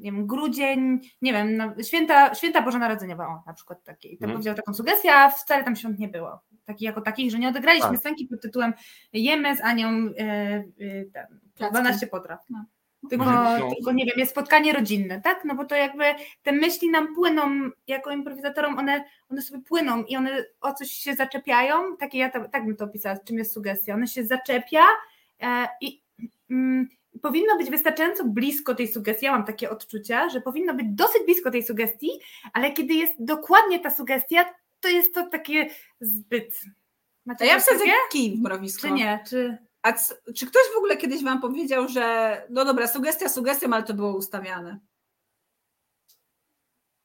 nie 0.00 0.12
wiem, 0.12 0.26
grudzień, 0.26 1.00
nie 1.22 1.32
wiem, 1.32 1.56
no, 1.56 1.72
święta, 1.82 2.34
święta 2.34 2.62
Bożonarodzeniowe, 2.62 3.24
o, 3.26 3.42
na 3.46 3.54
przykład 3.54 3.84
takie. 3.84 4.08
I 4.08 4.18
to 4.18 4.24
Mhm. 4.24 4.32
powiedział 4.32 4.54
taką 4.54 4.74
sugestię, 4.74 5.14
a 5.14 5.30
wcale 5.30 5.64
tam 5.64 5.76
świąt 5.76 5.98
nie 5.98 6.08
było. 6.08 6.40
Takich 6.64 6.82
jako 6.86 7.00
takich, 7.00 7.30
że 7.30 7.38
nie 7.38 7.48
odegraliśmy 7.48 7.88
Tak. 7.90 7.98
scenki 7.98 8.26
pod 8.26 8.40
tytułem 8.42 8.72
Jemy 9.12 9.56
z 9.56 9.60
Anią 9.60 9.88
e, 9.88 10.22
e, 10.22 10.64
ten, 11.12 11.26
Placki. 11.54 11.72
12 11.74 12.06
potraw. 12.06 12.40
No. 12.50 12.64
Tylko, 13.10 13.24
Mhm. 13.24 13.70
tylko 13.74 13.92
nie 13.92 14.04
wiem, 14.04 14.14
jest 14.16 14.32
spotkanie 14.32 14.72
rodzinne, 14.72 15.20
tak? 15.20 15.44
No 15.44 15.54
bo 15.54 15.64
to 15.64 15.74
jakby 15.74 16.04
te 16.42 16.52
myśli 16.52 16.90
nam 16.90 17.14
płyną 17.14 17.70
jako 17.86 18.10
improwizatorom, 18.10 18.78
one, 18.78 19.04
one 19.30 19.42
sobie 19.42 19.62
płyną 19.62 20.04
i 20.04 20.16
one 20.16 20.44
o 20.60 20.72
coś 20.72 20.90
się 20.90 21.14
zaczepiają. 21.14 21.96
Takie 21.96 22.18
ja 22.18 22.30
to, 22.30 22.48
tak 22.48 22.66
bym 22.66 22.76
to 22.76 22.84
opisała, 22.84 23.16
czym 23.16 23.38
jest 23.38 23.52
sugestia. 23.54 23.94
One 23.94 24.06
się 24.06 24.24
zaczepia 24.26 24.82
e, 25.42 25.68
i 25.80 26.02
mm, 26.50 26.88
powinno 27.22 27.56
być 27.58 27.70
wystarczająco 27.70 28.24
blisko 28.24 28.74
tej 28.74 28.88
sugestii. 28.88 29.24
Ja 29.24 29.32
mam 29.32 29.44
takie 29.44 29.70
odczucia, 29.70 30.28
że 30.28 30.40
powinno 30.40 30.74
być 30.74 30.86
dosyć 30.88 31.22
blisko 31.24 31.50
tej 31.50 31.62
sugestii, 31.62 32.10
ale 32.52 32.72
kiedy 32.72 32.94
jest 32.94 33.12
dokładnie 33.18 33.80
ta 33.80 33.90
sugestia, 33.90 34.44
to 34.80 34.88
jest 34.88 35.14
to 35.14 35.28
takie 35.28 35.70
zbyt. 36.00 36.60
Macie 37.26 37.38
To 37.38 37.44
ja 37.44 37.58
wsadzę 37.58 37.84
kij 38.12 38.36
w 38.36 38.40
mrowisko. 38.42 38.88
Czy 38.88 38.94
nie? 38.94 39.24
Czy... 39.28 39.58
A 39.82 39.92
c- 39.92 40.16
czy 40.36 40.46
ktoś 40.46 40.62
w 40.74 40.76
ogóle 40.76 40.96
kiedyś 40.96 41.24
wam 41.24 41.40
powiedział, 41.40 41.88
że 41.88 42.46
no 42.50 42.64
dobra, 42.64 42.88
sugestia 42.88 43.28
sugestią, 43.28 43.72
ale 43.72 43.82
to 43.82 43.94
było 43.94 44.16
ustawiane? 44.16 44.80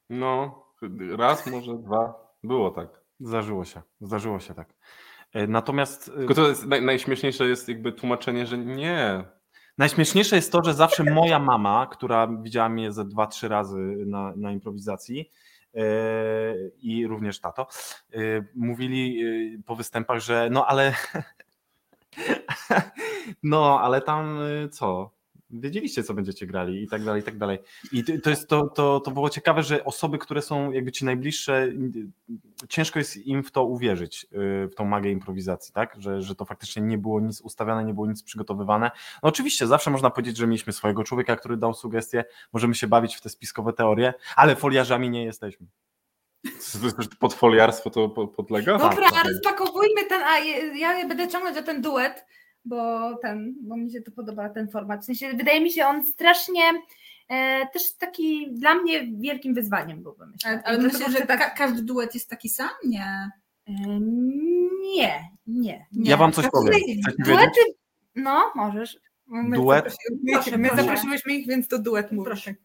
No, 0.09 0.65
raz, 1.17 1.47
może 1.47 1.77
dwa, 1.77 2.33
było 2.43 2.71
tak. 2.71 3.01
Zdarzyło 3.19 3.65
się. 3.65 3.81
Zdarzyło 4.01 4.39
się 4.39 4.53
tak. 4.53 4.73
E, 5.33 5.47
Natomiast 5.47 6.09
e, 6.09 6.11
Tylko 6.11 6.33
to 6.33 6.49
jest, 6.49 6.65
naj, 6.65 6.81
najśmieszniejsze 6.81 7.47
jest 7.47 7.69
jakby 7.69 7.91
tłumaczenie, 7.91 8.45
że 8.45 8.57
nie, 8.57 9.23
Najśmieszniejsze 9.77 10.35
jest 10.35 10.51
to, 10.51 10.63
że 10.63 10.73
zawsze 10.73 11.03
moja 11.03 11.39
mama, 11.39 11.87
która 11.91 12.27
widziała 12.27 12.69
mnie 12.69 12.91
ze 12.91 13.05
dwa, 13.05 13.27
trzy 13.27 13.47
razy 13.47 13.77
na, 14.05 14.33
na 14.35 14.51
improwizacji 14.51 15.31
yy, 15.73 15.83
i 16.81 17.07
również 17.07 17.39
tato, 17.39 17.67
yy, 18.11 18.47
mówili 18.55 19.15
yy, 19.15 19.63
po 19.65 19.75
występach, 19.75 20.19
że 20.19 20.47
no 20.51 20.65
ale 20.65 20.93
no 23.43 23.79
ale 23.81 24.01
tam 24.01 24.39
co? 24.71 25.20
Wiedzieliście, 25.53 26.03
co 26.03 26.13
będziecie 26.13 26.45
grali 26.47 26.83
i 26.83 26.87
tak 26.87 27.03
dalej, 27.03 27.21
i 27.21 27.25
tak 27.25 27.37
dalej. 27.37 27.59
I 27.91 28.03
to- 28.23 28.29
jest, 28.29 28.47
to, 28.47 28.67
to, 28.67 28.99
to 28.99 29.11
było 29.11 29.29
ciekawe, 29.29 29.63
że 29.63 29.83
osoby, 29.85 30.17
które 30.17 30.41
są 30.41 30.71
jakby 30.71 30.91
ci 30.91 31.05
najbliższe, 31.05 31.67
ciężko 32.69 32.99
jest 32.99 33.17
im 33.17 33.43
w 33.43 33.51
to 33.51 33.63
uwierzyć, 33.65 34.27
yy, 34.31 34.67
w 34.67 34.75
tą 34.75 34.85
magię 34.85 35.11
improwizacji, 35.11 35.73
tak? 35.73 35.95
Że, 35.99 36.21
że 36.21 36.35
to 36.35 36.45
faktycznie 36.45 36.81
nie 36.81 36.97
było 36.97 37.19
nic 37.21 37.41
ustawiane, 37.41 37.85
nie 37.85 37.93
było 37.93 38.07
nic 38.07 38.23
przygotowywane. 38.23 38.91
No 39.23 39.29
oczywiście, 39.29 39.67
zawsze 39.67 39.91
można 39.91 40.09
powiedzieć, 40.09 40.37
że 40.37 40.47
mieliśmy 40.47 40.73
swojego 40.73 41.03
człowieka, 41.03 41.35
który 41.35 41.57
dał 41.57 41.73
sugestie, 41.73 42.25
możemy 42.53 42.75
się 42.75 42.87
bawić 42.87 43.15
w 43.15 43.21
te 43.21 43.29
spiskowe 43.29 43.73
teorie, 43.73 44.13
ale 44.35 44.55
foliarzami 44.55 45.09
nie 45.09 45.23
jesteśmy. 45.25 45.67
Pod 47.19 47.33
foliarstwo 47.33 47.89
to 47.89 48.09
po- 48.09 48.27
podlega? 48.27 48.77
Dobra, 48.77 49.09
Tak. 49.11 49.25
rozpakowujmy 49.25 50.05
ten, 50.09 50.21
a 50.23 50.39
ja 50.77 51.07
będę 51.07 51.27
ciągnąć 51.27 51.57
o 51.57 51.63
ten 51.63 51.81
duet, 51.81 52.25
bo 52.65 53.09
ten, 53.21 53.55
bo 53.61 53.77
mi 53.77 53.91
się 53.91 54.01
to 54.01 54.11
podoba 54.11 54.49
ten 54.49 54.69
format. 54.69 55.01
W 55.01 55.05
sensie 55.05 55.33
wydaje 55.33 55.61
mi 55.61 55.71
się 55.71 55.85
on 55.85 56.05
strasznie 56.05 56.61
e, 57.29 57.67
też 57.73 57.93
taki 57.97 58.51
dla 58.53 58.75
mnie 58.75 59.07
wielkim 59.17 59.53
wyzwaniem 59.53 60.03
byłby. 60.03 60.27
Myślę. 60.27 60.51
Ale, 60.51 60.63
ale 60.63 60.77
myślę, 60.77 61.11
że 61.11 61.25
tak, 61.25 61.39
ka- 61.39 61.49
każdy 61.49 61.81
duet 61.83 62.13
jest 62.13 62.29
taki 62.29 62.49
sam? 62.49 62.69
Nie. 62.85 63.29
e, 63.67 63.73
nie, 64.95 65.19
nie. 65.47 65.85
Nie. 65.91 66.09
Ja 66.11 66.17
wam 66.17 66.31
coś 66.31 66.45
powiem. 66.51 66.73
Chcecie 66.73 66.87
wiedzieć? 66.87 67.05
Duety, 67.25 67.61
no 68.15 68.51
możesz. 68.55 68.97
My 69.27 69.57
Duet? 69.57 69.83
zaprosiłyśmy- 69.85 70.33
Proszę, 70.33 70.57
my 70.57 70.69
zaprosiłyśmy 70.75 71.33
ich, 71.33 71.47
więc 71.47 71.67
to 71.67 71.79
duet 71.79 72.11
mówisz. 72.11 72.25
Proszę. 72.27 72.55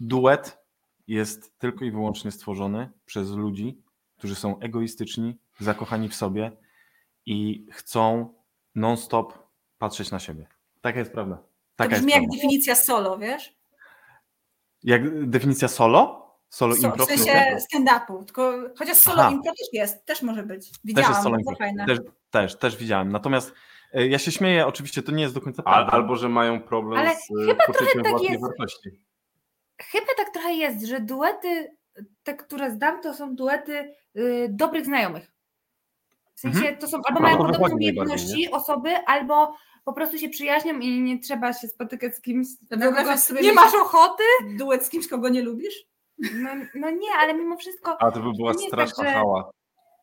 Duet 0.00 0.58
jest 1.06 1.58
tylko 1.58 1.84
i 1.84 1.90
wyłącznie 1.90 2.30
stworzony 2.30 2.90
przez 3.06 3.30
ludzi, 3.30 3.82
którzy 4.16 4.34
są 4.34 4.58
egoistyczni, 4.60 5.38
zakochani 5.60 6.08
w 6.08 6.14
sobie 6.14 6.52
i 7.26 7.66
chcą 7.72 8.34
non-stop 8.74 9.38
patrzeć 9.78 10.10
na 10.10 10.18
siebie. 10.18 10.46
Taka 10.80 10.98
jest 10.98 11.12
prawda. 11.12 11.36
To 11.36 11.42
Taka 11.76 11.90
jest 11.90 12.02
brzmi 12.02 12.12
jak 12.12 12.20
prawda. 12.20 12.36
definicja 12.36 12.74
solo, 12.74 13.18
wiesz? 13.18 13.54
Jak 14.82 15.28
definicja 15.30 15.68
solo? 15.68 16.28
Solo 16.50 16.74
So, 16.76 16.86
impro? 16.86 17.04
w 17.06 17.08
sensie 17.08 17.56
stand-upu. 17.72 18.24
Tylko, 18.24 18.52
chociaż 18.78 18.96
solo 18.96 19.22
Aha. 19.22 19.30
impro 19.30 19.52
też 19.52 19.68
jest, 19.72 20.04
też 20.06 20.22
może 20.22 20.42
być. 20.42 20.70
Też 20.70 20.80
Widziałam, 20.84 21.10
jest 21.10 21.22
solo 21.22 21.36
bardzo 21.36 21.50
impro. 21.50 21.66
fajne. 21.66 21.86
Też, 21.86 21.98
też, 22.30 22.56
też 22.58 22.76
widziałem. 22.76 23.12
Natomiast 23.12 23.52
e, 23.92 24.06
ja 24.06 24.18
się 24.18 24.32
śmieję, 24.32 24.66
oczywiście 24.66 25.02
to 25.02 25.12
nie 25.12 25.22
jest 25.22 25.34
do 25.34 25.40
końca 25.40 25.62
Al, 25.64 25.74
prawda. 25.74 25.92
albo, 25.92 26.16
że 26.16 26.28
mają 26.28 26.60
problem 26.62 26.98
Ale 27.00 27.10
z 27.16 27.50
e, 27.50 27.54
poczuciem 27.66 28.02
tak 28.02 28.10
własnej 28.10 28.30
jest. 28.32 28.42
wartości. 28.42 28.90
Chyba 29.82 30.06
tak 30.16 30.30
trochę 30.32 30.52
jest, 30.52 30.84
że 30.86 31.00
duety, 31.00 31.76
te, 32.22 32.34
które 32.34 32.70
znam, 32.70 33.02
to 33.02 33.14
są 33.14 33.36
duety 33.36 33.94
y, 34.16 34.46
dobrych 34.50 34.84
znajomych. 34.84 35.30
W 36.38 36.40
sensie 36.40 36.58
Mhm. 36.58 36.76
to 36.78 36.88
są 36.88 37.00
albo 37.04 37.20
mają 37.20 37.36
podobne 37.36 37.74
umiejętności 37.74 38.50
osoby, 38.50 38.96
albo 39.06 39.54
po 39.84 39.92
prostu 39.92 40.18
się 40.18 40.28
przyjaźnią 40.28 40.78
i 40.78 41.00
nie 41.00 41.18
trzeba 41.18 41.52
się 41.52 41.68
spotykać 41.68 42.16
z 42.16 42.20
kimś. 42.20 42.46
nie 43.42 43.52
masz 43.52 43.74
ochoty? 43.74 44.22
Duet 44.58 44.84
z 44.84 44.88
kimś, 44.90 45.08
kogo 45.08 45.28
nie 45.28 45.42
lubisz? 45.42 45.74
No, 46.34 46.50
no 46.74 46.90
nie, 46.90 47.08
ale 47.20 47.34
mimo 47.34 47.56
wszystko. 47.56 48.02
A 48.02 48.10
to 48.10 48.20
by 48.20 48.32
była 48.32 48.52
Nie 48.52 48.58
tak, 48.58 48.66
straszna 48.68 49.04
że- 49.04 49.10
hała. 49.10 49.50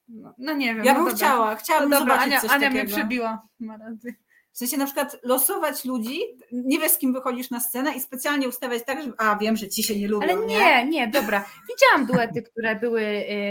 No, 0.07 0.33
no 0.37 0.53
nie 0.53 0.75
wiem. 0.75 0.85
Ja 0.85 0.93
no 0.93 0.99
bym 0.99 1.09
dobra. 1.09 1.27
chciała, 1.27 1.55
chciałabym 1.55 1.89
No 1.89 1.99
dobra, 1.99 2.13
zobaczyć 2.13 2.33
Ania, 2.33 2.41
coś 2.41 2.51
Ania 2.51 2.69
mnie 2.69 2.79
takiego. 2.79 2.97
przebiła. 2.97 3.41
Ma 3.59 3.77
rację. 3.77 4.13
W 4.55 4.57
sensie 4.57 4.77
na 4.77 4.85
przykład 4.85 5.17
losować 5.23 5.85
ludzi, 5.85 6.19
nie 6.51 6.79
wiesz 6.79 6.91
z 6.91 6.97
kim 6.97 7.13
wychodzisz 7.13 7.49
na 7.49 7.59
scenę 7.59 7.93
i 7.95 8.01
specjalnie 8.01 8.47
ustawiać 8.47 8.83
tak, 8.85 9.03
że 9.03 9.11
a 9.17 9.35
wiem, 9.35 9.57
że 9.57 9.67
ci 9.69 9.83
się 9.83 9.99
nie 9.99 10.07
lubią, 10.07 10.27
Ale 10.29 10.45
nie, 10.45 10.85
nie, 10.85 11.07
dobra. 11.07 11.45
Widziałam 11.69 12.05
duety, 12.05 12.41
które 12.41 12.75
były 12.75 13.01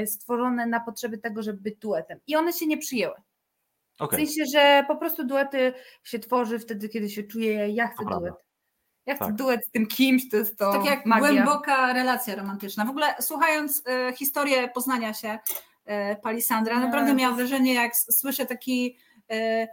y, 0.02 0.06
stworzone 0.06 0.66
na 0.66 0.80
potrzeby 0.80 1.18
tego, 1.18 1.42
żeby 1.42 1.60
być 1.60 1.76
duetem. 1.76 2.20
I 2.26 2.36
one 2.36 2.52
się 2.52 2.66
nie 2.66 2.78
przyjęły. 2.78 3.14
W 3.98 4.02
Okej. 4.02 4.26
sensie, 4.26 4.42
że 4.54 4.84
po 4.88 4.96
prostu 4.96 5.24
duety 5.24 5.72
się 6.04 6.18
tworzy 6.18 6.58
wtedy, 6.58 6.88
kiedy 6.88 7.10
się 7.10 7.22
czuje, 7.22 7.68
ja 7.68 7.86
chcę 7.88 8.04
prawda. 8.04 8.18
duet. 8.30 8.34
Ja 9.06 9.14
chcę 9.14 9.24
Tak. 9.24 9.34
duet 9.34 9.60
z 9.68 9.70
tym 9.70 9.86
kimś, 9.86 10.28
to 10.30 10.36
jest 10.36 10.58
to 10.58 10.72
Tak 10.72 10.84
jak 10.84 11.06
magia. 11.06 11.28
głęboka 11.32 11.92
relacja 11.92 12.34
romantyczna. 12.34 12.84
W 12.84 12.90
ogóle 12.90 13.14
słuchając 13.20 13.82
e, 13.86 14.12
historię 14.16 14.68
poznania 14.74 15.14
się 15.14 15.38
e, 15.84 16.16
Palisandra, 16.16 16.74
Nie. 16.74 16.80
naprawdę 16.86 17.14
miałam 17.14 17.36
wrażenie, 17.36 17.74
jak 17.74 17.96
słyszę 17.96 18.46
taki 18.46 18.96
e, 19.30 19.68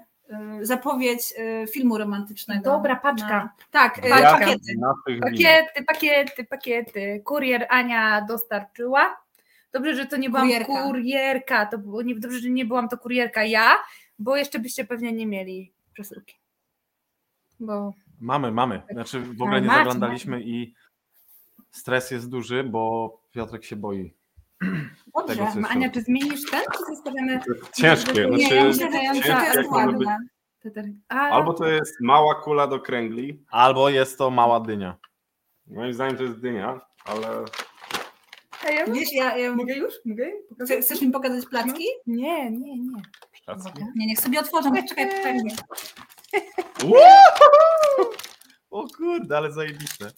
zapowiedź 0.61 1.33
e, 1.37 1.67
filmu 1.67 1.97
romantycznego. 1.97 2.63
Dobra, 2.63 2.95
paczka. 2.95 3.27
Na- 3.29 3.53
tak, 3.71 3.97
e, 3.97 4.09
Paczka. 4.09 4.39
pakiety. 4.39 4.73
Pakiety, 5.21 5.83
pakiety, 5.87 6.43
pakiety. 6.43 7.21
Kurier 7.25 7.65
Ania 7.69 8.21
dostarczyła. 8.21 9.17
Dobrze, 9.73 9.95
że 9.95 10.05
to 10.05 10.17
nie 10.17 10.29
byłam 10.29 10.43
Kurierka. 10.47 10.83
kurierka. 10.83 11.65
To 11.65 11.77
było 11.77 12.01
nie, 12.01 12.15
dobrze, 12.15 12.39
że 12.39 12.49
nie 12.49 12.65
byłam 12.65 12.89
to 12.89 12.97
kurierka 12.97 13.43
ja, 13.43 13.77
bo 14.19 14.35
jeszcze 14.35 14.59
byście 14.59 14.85
pewnie 14.85 15.11
nie 15.11 15.27
mieli 15.27 15.73
przesyłki. 15.93 16.35
Bo 17.59 17.93
Mamy, 18.19 18.51
mamy. 18.51 18.81
Znaczy 18.91 19.19
w 19.19 19.41
ogóle 19.41 19.61
nie 19.61 19.67
zaglądaliśmy 19.67 20.41
i 20.41 20.73
stres 21.71 22.11
jest 22.11 22.29
duży, 22.29 22.63
bo 22.63 23.21
Piotrek 23.31 23.63
się 23.65 23.75
boi. 23.75 24.13
Dobrze. 25.15 25.35
tego, 25.35 25.67
Ania, 25.69 25.89
czy 25.89 26.01
zmienisz 26.01 26.51
ten, 26.51 26.61
czy 26.77 26.95
zostawiamy 26.95 27.39
Ciężkie. 27.75 28.27
Nie, 28.27 28.37
Znaczy, 28.37 28.55
ja 28.55 28.63
myślę, 28.63 28.91
że 28.91 28.97
ja 28.97 29.13
ciężkie, 29.13 29.29
jak 29.29 29.55
jest 29.55 29.69
może 29.69 29.97
być. 29.97 30.07
Albo 31.07 31.53
to 31.53 31.67
jest 31.67 31.93
mała 32.01 32.35
kula 32.35 32.67
do 32.67 32.79
kręgli. 32.79 33.45
Albo 33.51 33.89
jest 33.89 34.17
to 34.17 34.29
mała 34.29 34.59
dynia. 34.59 34.97
Moim 35.67 35.93
zdaniem 35.93 36.17
to 36.17 36.23
jest 36.23 36.39
dynia, 36.39 36.81
ale 37.05 37.45
a 38.67 38.71
ja 38.71 38.85
Wiesz, 38.85 39.13
ja, 39.13 39.37
ja, 39.37 39.55
Mogę 39.55 39.73
już? 39.75 39.93
Mogę? 40.05 40.31
Chce- 40.63 40.81
chcesz 40.81 41.01
mi 41.01 41.11
pokazać 41.11 41.45
placki? 41.45 41.85
Nie, 42.07 42.51
nie, 42.51 42.79
nie. 42.79 43.01
pszczacki. 43.31 43.83
Nie, 43.95 44.05
niech 44.07 44.19
sobie 44.19 44.39
otworzą. 44.39 44.71
Czekaj, 44.89 45.09
czekaj. 45.09 45.39
O 48.69 48.87
kurde, 48.97 49.37
ale 49.37 49.51
zajebiste. 49.51 50.11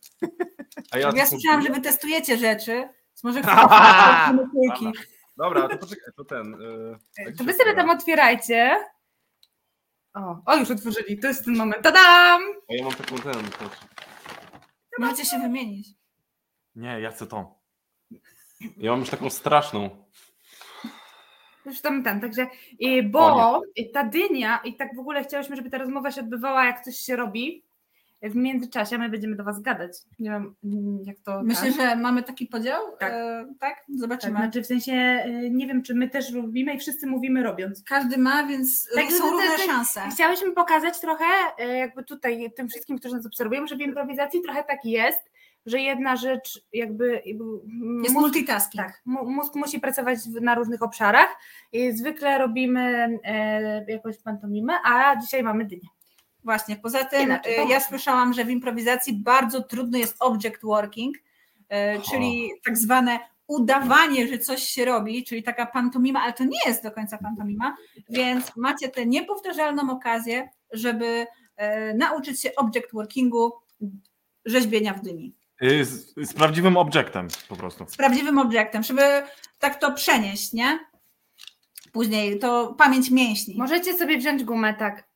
A 0.91 0.97
Ja, 0.97 1.12
to 1.13 1.25
słyszałam, 1.25 1.62
że 1.62 1.69
wy 1.69 1.82
testujecie 1.82 2.38
rzeczy. 2.38 2.89
Może 3.23 3.41
Dobra. 3.41 4.33
kulki. 4.51 4.99
Dobra, 5.38 5.67
to 5.69 5.77
poczekaj, 5.77 6.13
to 6.17 6.25
ten. 6.25 6.57
Yy, 7.17 7.33
To 7.33 7.43
wy 7.43 7.53
sobie 7.53 7.73
tam 7.75 7.89
otwierajcie. 7.89 8.86
O, 10.13 10.38
o, 10.45 10.55
już 10.55 10.71
otworzyli, 10.71 11.19
to 11.19 11.27
jest 11.27 11.45
ten 11.45 11.57
moment. 11.57 11.83
Tadam! 11.83 12.41
A 12.69 12.73
ja 12.73 12.83
mam 12.83 12.93
taką 12.93 13.15
ten. 13.15 13.33
Możecie 14.99 15.25
się 15.25 15.39
wymienić. 15.39 15.88
Nie, 16.75 16.99
ja 16.99 17.12
chcę 17.12 17.27
to. 17.27 17.59
Ja 18.77 18.91
mam 18.91 18.99
już 18.99 19.09
taką 19.09 19.29
straszną. 19.29 20.05
Już 21.65 21.81
tam 21.81 22.03
ten, 22.03 22.21
także, 22.21 22.47
i, 22.79 23.03
bo 23.03 23.62
ta 23.93 24.03
dynia, 24.03 24.57
i 24.63 24.75
tak 24.75 24.95
w 24.95 24.99
ogóle 24.99 25.23
chciałyśmy, 25.23 25.55
żeby 25.55 25.69
ta 25.69 25.77
rozmowa 25.77 26.12
się 26.12 26.21
odbywała, 26.21 26.65
jak 26.65 26.83
coś 26.83 26.97
się 26.97 27.15
robi. 27.15 27.63
W 28.23 28.36
międzyczasie 28.36 28.97
my 28.97 29.09
będziemy 29.09 29.36
do 29.36 29.43
Was 29.43 29.62
gadać. 29.62 29.91
Nie 30.19 30.29
wiem, 30.29 30.55
mm, 30.63 30.99
jak 31.05 31.19
to. 31.19 31.43
Myślę, 31.43 31.71
tak. 31.71 31.75
że 31.81 31.95
mamy 31.95 32.23
taki 32.23 32.47
podział. 32.47 32.81
Tak. 32.99 33.12
E, 33.13 33.45
tak? 33.59 33.75
Tak, 33.75 33.86
Zobaczymy. 33.95 34.38
znaczy 34.38 34.62
w 34.63 34.65
sensie, 34.65 35.25
y, 35.27 35.49
nie 35.51 35.67
wiem, 35.67 35.83
czy 35.83 35.95
my 35.95 36.09
też 36.09 36.33
robimy 36.33 36.73
i 36.73 36.79
wszyscy 36.79 37.07
mówimy 37.07 37.43
robiąc. 37.43 37.83
Każdy 37.83 38.17
ma, 38.17 38.43
więc 38.47 38.88
Tak, 38.95 39.05
są 39.12 39.17
to- 39.17 39.23
to- 39.23 39.31
równe 39.31 39.57
to- 39.57 39.63
szanse. 39.63 40.01
Chciałyśmy 40.12 40.51
pokazać 40.51 40.99
trochę, 40.99 41.25
y, 41.59 41.67
jakby 41.77 42.03
tutaj 42.03 42.51
tym 42.55 42.69
wszystkim, 42.69 42.97
którzy 42.99 43.15
nas 43.15 43.25
obserwują, 43.25 43.67
że 43.67 43.75
w 43.75 43.81
improwizacji 43.81 44.41
trochę 44.41 44.63
tak 44.63 44.86
jest, 44.86 45.31
że 45.65 45.79
jedna 45.79 46.15
rzecz 46.15 46.65
jakby. 46.73 47.21
Jest 47.25 48.15
mózg- 48.15 48.19
multitasking. 48.21 48.83
Tak, 48.86 49.01
mózg 49.05 49.55
musi 49.55 49.79
pracować 49.79 50.19
na 50.41 50.55
różnych 50.55 50.81
obszarach. 50.81 51.38
I 51.71 51.91
zwykle 51.91 52.38
robimy 52.38 53.19
e, 53.23 53.91
jakąś 53.91 54.17
pantomimę, 54.17 54.73
a 54.86 55.15
dzisiaj 55.21 55.43
mamy 55.43 55.65
dynię. 55.65 55.88
Właśnie, 56.43 56.75
poza 56.75 57.06
tym 57.06 57.21
Inaczej, 57.21 57.58
bo 57.58 57.71
ja 57.71 57.79
słyszałam, 57.79 58.34
że 58.34 58.45
w 58.45 58.49
improwizacji 58.49 59.13
bardzo 59.13 59.62
trudny 59.62 59.99
jest 59.99 60.15
object 60.19 60.62
working, 60.63 61.17
e, 61.69 62.01
czyli 62.01 62.51
tak 62.65 62.77
zwane 62.77 63.19
udawanie, 63.47 64.27
że 64.27 64.38
coś 64.38 64.63
się 64.63 64.86
robi, 64.86 65.23
czyli 65.23 65.43
taka 65.43 65.65
pantomima, 65.65 66.21
ale 66.21 66.34
to 66.34 66.43
nie 66.43 66.60
jest 66.65 66.84
do 66.84 66.91
końca 66.91 67.17
pantomima, 67.17 67.75
więc 68.10 68.56
macie 68.56 68.89
tę 68.89 69.06
niepowtarzalną 69.06 69.91
okazję, 69.91 70.49
żeby 70.71 71.27
e, 71.56 71.93
nauczyć 71.93 72.41
się 72.41 72.56
object 72.56 72.93
workingu 72.93 73.51
rzeźbienia 74.45 74.93
w 74.93 75.01
dyni. 75.01 75.36
Y, 75.63 75.86
Z, 75.86 76.13
z 76.17 76.34
prawdziwym 76.34 76.77
obiektem 76.77 77.27
po 77.49 77.56
prostu. 77.56 77.86
Z 77.88 77.97
prawdziwym 77.97 78.38
obiektem, 78.38 78.84
żeby 78.84 79.01
tak 79.60 79.79
to 79.79 79.91
przenieść, 79.91 80.53
nie? 80.53 80.79
Później 81.91 82.39
to 82.39 82.73
pamięć 82.77 83.12
mięśni. 83.12 83.56
Możecie 83.58 83.97
sobie 83.97 84.17
wziąć 84.17 84.43
gumę, 84.43 84.73
tak. 84.73 85.12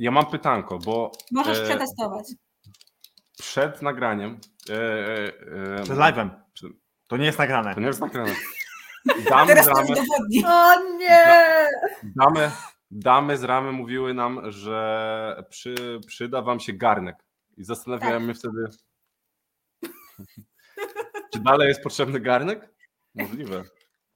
Ja 0.00 0.10
mam 0.10 0.26
pytanko, 0.26 0.78
bo 0.78 1.12
Możesz 1.32 1.58
e, 1.58 1.64
przetestować. 1.64 2.24
przed 3.38 3.82
nagraniem. 3.82 4.40
E, 4.70 4.74
e, 5.78 5.82
Przed 5.82 5.96
live'em. 5.98 6.30
To 7.06 7.16
nie 7.16 7.24
jest 7.26 7.38
nagrane. 7.38 7.74
To 7.74 7.80
nie 7.80 7.86
jest 7.86 8.00
nagrane. 8.00 8.34
Damy 9.30 9.46
Teraz 9.46 9.64
z 9.66 9.68
ramy. 9.68 9.88
O 10.46 10.96
nie! 10.98 11.68
damy, 12.16 12.50
damy 12.90 13.36
z 13.36 13.44
ramy 13.44 13.72
mówiły 13.72 14.14
nam, 14.14 14.50
że 14.52 15.44
przy, 15.50 16.00
przyda 16.06 16.42
wam 16.42 16.60
się 16.60 16.72
garnek. 16.72 17.16
I 17.56 17.64
zastanawiałem 17.64 18.16
Tak. 18.16 18.22
mnie 18.22 18.34
wtedy, 18.34 18.66
czy 21.32 21.40
dalej 21.40 21.68
jest 21.68 21.82
potrzebny 21.82 22.20
garnek? 22.20 22.74
Możliwe. 23.14 23.64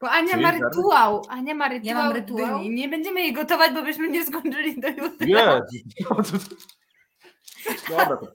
Bo 0.04 0.10
Ania 0.10 0.30
Czyli 0.30 0.42
ma 0.42 0.50
rytuał. 0.50 1.22
Ania 1.28 1.54
ma 1.54 1.68
rytuał. 1.68 1.94
mam 1.94 2.12
rytuał? 2.12 2.58
dyni. 2.58 2.74
Nie 2.74 2.88
będziemy 2.88 3.20
jej 3.20 3.32
gotować, 3.32 3.72
bo 3.74 3.82
byśmy 3.82 4.08
nie 4.08 4.26
skończyli 4.26 4.80
do 4.80 4.88
jutra. 4.88 5.26
Nie! 5.26 5.44
No, 6.10 6.16
to- 6.16 6.22
Dobra, 7.88 8.16
to 8.16 8.26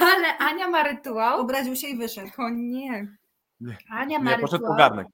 Ale 0.00 0.38
Ania 0.38 0.68
ma 0.68 0.82
rytuał. 0.82 1.40
Obraził 1.40 1.76
się 1.76 1.86
i 1.86 1.96
wyszedł. 1.96 2.30
O 2.38 2.48
nie. 2.50 3.08
Nie. 3.60 3.76
Ania 3.90 4.18
ma 4.18 4.30
Nie, 4.30 4.38
poszedł 4.38 4.64
po 4.66 4.72
rytuał. 4.72 4.76
garnek. 4.90 5.06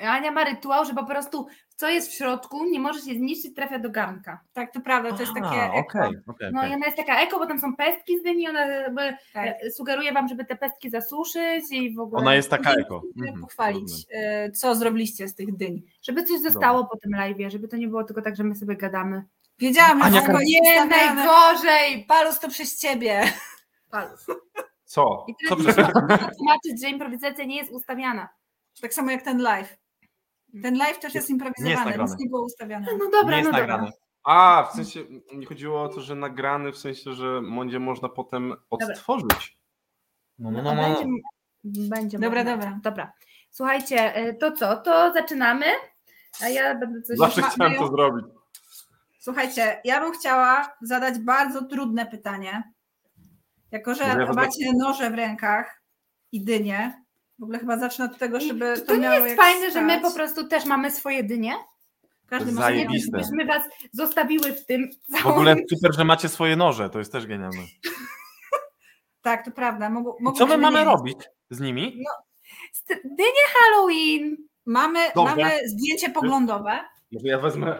Ania 0.00 0.30
ma 0.30 0.44
rytuał, 0.44 0.84
że 0.84 0.94
po 0.94 1.06
prostu 1.06 1.46
co 1.76 1.88
jest 1.88 2.10
w 2.10 2.14
środku, 2.14 2.64
nie 2.64 2.80
może 2.80 2.98
się 3.00 3.14
zniszczyć, 3.14 3.54
trafia 3.54 3.78
do 3.78 3.90
garnka. 3.90 4.40
Tak, 4.52 4.72
to 4.72 4.80
prawda, 4.80 5.12
to 5.12 5.20
jest 5.20 5.32
A, 5.36 5.40
takie. 5.40 5.62
eko. 5.62 5.78
Okej, 5.98 6.18
okej, 6.26 6.50
No 6.52 6.66
i 6.66 6.72
ona 6.74 6.86
jest 6.86 6.96
taka 6.96 7.20
eko, 7.20 7.38
bo 7.38 7.46
tam 7.46 7.58
są 7.58 7.76
pestki 7.76 8.18
z 8.18 8.22
dyni, 8.22 8.48
ona 8.48 8.66
jakby 8.66 9.16
Tak. 9.32 9.46
e, 9.46 9.70
sugeruje 9.70 10.12
wam, 10.12 10.28
żeby 10.28 10.44
te 10.44 10.56
pestki 10.56 10.90
zasuszyć 10.90 11.64
i 11.70 11.94
w 11.94 12.00
ogóle... 12.00 12.22
Ona 12.22 12.34
jest 12.34 12.50
taka 12.50 12.72
eko. 12.72 13.02
Mhm, 13.16 13.40
pochwalić, 13.40 13.80
rozumiem. 13.90 14.48
y, 14.48 14.52
co 14.52 14.74
zrobiliście 14.74 15.28
z 15.28 15.34
tych 15.34 15.56
dyń. 15.56 15.82
Żeby 16.02 16.22
coś 16.24 16.40
zostało 16.40 16.86
po 16.86 16.96
tym 16.98 17.12
live'ie, 17.12 17.50
żeby 17.50 17.68
to 17.68 17.76
nie 17.76 17.88
było 17.88 18.04
tylko 18.04 18.22
tak, 18.22 18.36
że 18.36 18.44
my 18.44 18.54
sobie 18.54 18.76
gadamy. 18.76 19.24
Wiedziałam, 19.58 19.98
że 19.98 20.04
Ania, 20.04 20.20
jest 20.20 20.42
Nie, 20.64 20.84
najgorzej! 20.86 22.04
Palus 22.08 22.40
to 22.40 22.48
przez 22.48 22.78
ciebie. 22.80 23.22
Palus. 23.90 24.26
Co? 24.84 25.26
I 25.28 25.48
Co 25.48 25.56
teraz 25.56 25.76
przez- 25.76 25.86
tłumaczyć, 26.38 26.80
że 26.82 26.88
improwizacja 26.90 27.44
nie 27.44 27.56
jest 27.56 27.72
ustawiana. 27.72 28.28
Tak 28.80 28.94
samo 28.94 29.10
jak 29.10 29.22
ten 29.22 29.38
live. 29.42 29.81
Ten 30.62 30.74
live 30.78 30.98
też 30.98 31.14
jest 31.14 31.28
nie 31.28 31.32
improwizowany, 31.32 31.70
jest 31.70 31.80
nic 31.86 31.98
nagrany. 31.98 32.16
nie 32.20 32.28
było 32.28 32.44
ustawiane. 32.44 32.86
No 32.98 33.10
dobra, 33.10 33.30
Nie 33.30 33.36
jest 33.42 33.52
no 33.52 33.58
dobra. 33.58 33.76
nagrane. 33.76 33.92
A, 34.24 34.68
w 34.72 34.74
sensie 34.76 35.00
mi 35.32 35.46
chodziło 35.46 35.82
o 35.82 35.88
to, 35.88 36.00
że 36.00 36.14
nagrany, 36.14 36.72
w 36.72 36.78
sensie, 36.78 37.12
że 37.12 37.42
będzie 37.56 37.78
można 37.78 38.08
potem 38.08 38.54
odtworzyć. 38.70 39.58
No, 40.38 40.50
no, 40.50 40.62
No, 40.62 40.74
no, 40.74 40.82
no. 40.82 40.88
będzie, 41.64 41.88
będzie 41.88 42.18
Dobra, 42.18 42.44
można. 42.44 42.56
dobra. 42.56 42.80
Dobra. 42.82 43.12
Słuchajcie, 43.50 44.14
e, 44.14 44.34
to 44.34 44.52
co? 44.52 44.76
To 44.76 45.12
zaczynamy. 45.12 45.66
A 46.42 46.48
ja 46.48 46.74
będę 46.74 47.02
coś. 47.02 47.18
Zawsze 47.18 47.40
ma- 47.40 47.48
chciałem 47.50 47.74
to 47.78 47.86
zrobić. 47.88 48.26
Słuchajcie, 49.18 49.80
ja 49.84 50.00
bym 50.00 50.12
chciała 50.12 50.76
zadać 50.82 51.18
bardzo 51.18 51.64
trudne 51.64 52.06
pytanie. 52.06 52.72
Jako, 53.70 53.94
że 53.94 54.26
macie 54.34 54.72
noże 54.78 55.10
w 55.10 55.14
rękach 55.14 55.82
i 56.32 56.44
dynie, 56.44 57.01
w 57.42 57.44
ogóle 57.44 57.58
chyba 57.58 57.78
zacznę 57.78 58.04
od 58.04 58.18
tego, 58.18 58.38
I 58.38 58.48
żeby 58.48 58.74
to 58.80 58.86
to, 58.86 58.96
nie 58.96 59.08
jest 59.08 59.26
jak 59.26 59.36
fajne, 59.36 59.70
że 59.70 59.82
my 59.82 59.92
stać. 59.92 60.02
po 60.02 60.14
prostu 60.14 60.46
też 60.48 60.64
mamy 60.64 60.90
swoje 60.90 61.24
dynie. 61.24 61.52
Każdy 62.26 62.52
ma 62.52 62.62
swoje 62.62 62.86
dynie. 62.86 62.98
Żebyśmy 62.98 63.46
was 63.46 63.62
zostawiły 63.92 64.52
w 64.52 64.66
tym. 64.66 64.90
W 65.22 65.26
ogóle 65.26 65.56
super, 65.74 65.96
że 65.96 66.04
macie 66.04 66.28
swoje 66.28 66.56
noże, 66.56 66.90
to 66.90 66.98
jest 66.98 67.12
też 67.12 67.26
genialne. 67.26 67.62
Tak, 69.22 69.44
to 69.44 69.50
prawda. 69.50 69.90
Mogą, 69.90 70.14
I 70.20 70.22
mogą 70.22 70.36
co 70.38 70.46
my 70.46 70.56
mamy 70.58 70.78
wymienić. 70.78 70.98
robić 70.98 71.18
z 71.50 71.60
nimi? 71.60 72.04
St- 72.72 73.00
Dynie 73.04 73.44
Halloween. 73.54 74.36
Mamy, 74.66 74.98
mamy 75.16 75.68
zdjęcie 75.68 76.10
poglądowe. 76.10 76.78
Może 77.12 77.28
ja 77.28 77.38
wezmę. 77.38 77.78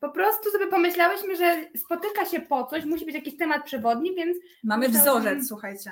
Po 0.00 0.08
prostu 0.10 0.50
sobie 0.50 0.66
pomyślałyśmy, 0.66 1.36
że 1.36 1.64
spotyka 1.76 2.24
się 2.24 2.40
po 2.40 2.64
coś, 2.64 2.84
musi 2.84 3.04
być 3.06 3.14
jakiś 3.14 3.36
temat 3.36 3.64
przewodni, 3.64 4.14
więc 4.14 4.36
Mamy 4.64 4.88
wzorzec, 4.88 5.48
słuchajcie. 5.48 5.90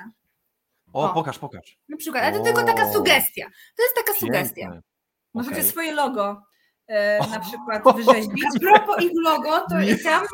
O, 0.92 1.10
O. 1.10 1.14
pokaż, 1.14 1.38
pokaż. 1.38 1.78
na 1.88 1.96
przykład, 1.96 2.24
ale 2.24 2.38
to 2.38 2.44
tylko 2.44 2.62
taka 2.64 2.82
O. 2.88 2.92
sugestia. 2.92 3.46
To 3.76 3.82
jest 3.82 3.94
taka 3.96 4.12
sugestia. 4.18 4.62
Piękne. 4.62 4.80
Możecie 5.34 5.56
Okej. 5.56 5.68
swoje 5.68 5.92
logo 5.92 6.42
e, 6.88 7.18
na 7.30 7.40
przykład 7.40 7.96
wyrzeźbić. 7.96 8.44
A 8.56 8.58
propos 8.60 9.02
ich 9.02 9.12
logo, 9.24 9.60
to 9.70 9.80
ja 9.80 9.96
chciałam, 9.96 10.26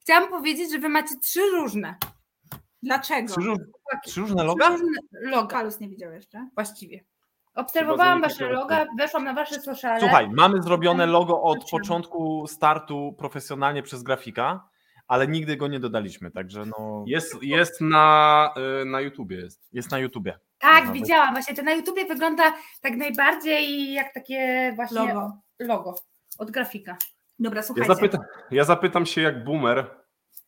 chciałam 0.00 0.28
powiedzieć, 0.30 0.72
że 0.72 0.78
wy 0.78 0.88
macie 0.88 1.14
trzy 1.22 1.40
różne. 1.50 1.96
Dlaczego? 2.82 3.28
Trzy, 3.32 3.40
róż- 3.40 3.58
trzy 4.06 4.20
różne 4.20 4.36
Trzy 4.36 4.44
loga? 4.46 4.68
różne 4.68 4.86
loga 5.12 5.46
Kalus 5.56 5.80
nie 5.80 5.88
widział 5.88 6.12
jeszcze. 6.12 6.48
właściwie. 6.54 7.04
Obserwowałam 7.54 8.20
wasze 8.22 8.48
loga, 8.48 8.86
weszłam 8.98 9.24
na 9.24 9.34
wasze 9.34 9.60
sociale. 9.60 10.00
Słuchaj, 10.00 10.28
mamy 10.30 10.62
zrobione 10.62 11.06
logo 11.06 11.42
od 11.42 11.70
początku 11.70 12.46
startu 12.46 13.14
profesjonalnie 13.18 13.82
przez 13.82 14.02
grafika, 14.02 14.68
ale 15.08 15.28
nigdy 15.28 15.56
go 15.56 15.68
nie 15.68 15.80
dodaliśmy, 15.80 16.30
także 16.30 16.64
no 16.66 17.04
Jest, 17.06 17.42
jest 17.42 17.80
na, 17.80 18.54
y, 18.82 18.84
na 18.84 19.00
YouTubie. 19.00 19.36
Jest. 19.36 19.60
jest 19.72 19.90
na 19.90 19.98
YouTubie. 19.98 20.38
Tak, 20.58 20.92
widziałam. 20.92 21.34
Właśnie 21.34 21.54
to 21.54 21.62
na 21.62 21.72
YouTubie 21.72 22.04
wygląda 22.04 22.54
tak 22.80 22.96
najbardziej 22.96 23.92
jak 23.92 24.14
takie 24.14 24.72
właśnie 24.76 24.98
Logo. 24.98 25.32
logo 25.58 25.94
od 26.38 26.50
grafika. 26.50 26.96
Dobra, 27.38 27.58
Ja 27.58 27.62
słuchajcie. 27.62 27.94
zapytam, 27.94 28.20
ja 28.50 28.64
zapytam 28.64 29.06
się 29.06 29.20
jak 29.20 29.44
boomer, 29.44 29.90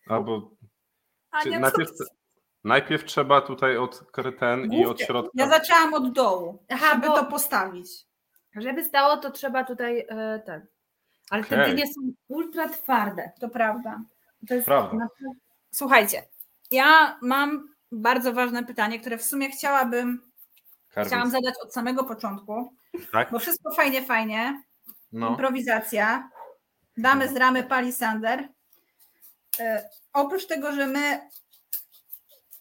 albo 0.09 0.50
czy 1.42 1.48
Ania, 1.48 1.61
najpierw, 1.61 1.90
najpierw 2.64 3.05
trzeba 3.05 3.40
tutaj 3.40 3.76
od 3.76 4.02
ten 4.38 4.72
i 4.72 4.86
od 4.86 5.00
środka. 5.00 5.30
Ja 5.34 5.48
zaczęłam 5.48 5.94
od 5.94 6.12
dołu, 6.12 6.64
Aha, 6.70 6.86
żeby 6.94 7.07
bo- 7.07 7.16
to 7.18 7.24
postawić. 7.24 7.88
Żeby 8.57 8.84
stało, 8.84 9.16
to 9.16 9.30
trzeba 9.30 9.64
tutaj 9.64 10.07
e, 10.09 10.42
ten. 10.46 10.66
Ale 11.30 11.44
te 11.44 11.61
Okej. 11.62 11.70
dynie 11.74 11.86
są 11.86 12.00
ultra 12.28 12.68
twarde. 12.68 13.32
To 13.40 13.48
prawda. 13.48 14.02
To 14.49 14.55
jest 14.55 14.66
Prawda. 14.66 15.09
Słuchajcie, 15.74 16.22
ja 16.70 17.18
mam 17.22 17.68
bardzo 17.92 18.32
ważne 18.32 18.64
pytanie, 18.64 19.01
które 19.01 19.18
w 19.18 19.22
sumie 19.24 19.51
chciałabym, 19.51 20.30
Karwis. 20.90 21.12
chciałam 21.12 21.30
zadać 21.30 21.55
od 21.62 21.72
samego 21.74 22.05
początku, 22.05 22.74
Tak? 23.12 23.30
bo 23.30 23.38
wszystko 23.38 23.74
fajnie, 23.74 24.03
fajnie, 24.03 24.62
No. 25.12 25.30
improwizacja, 25.30 26.30
damy 26.97 27.28
z 27.28 27.36
ramy 27.36 27.62
palisander. 27.62 28.49
E, 29.61 29.88
oprócz 30.12 30.47
tego, 30.47 30.72
że 30.72 30.86
my 30.86 31.30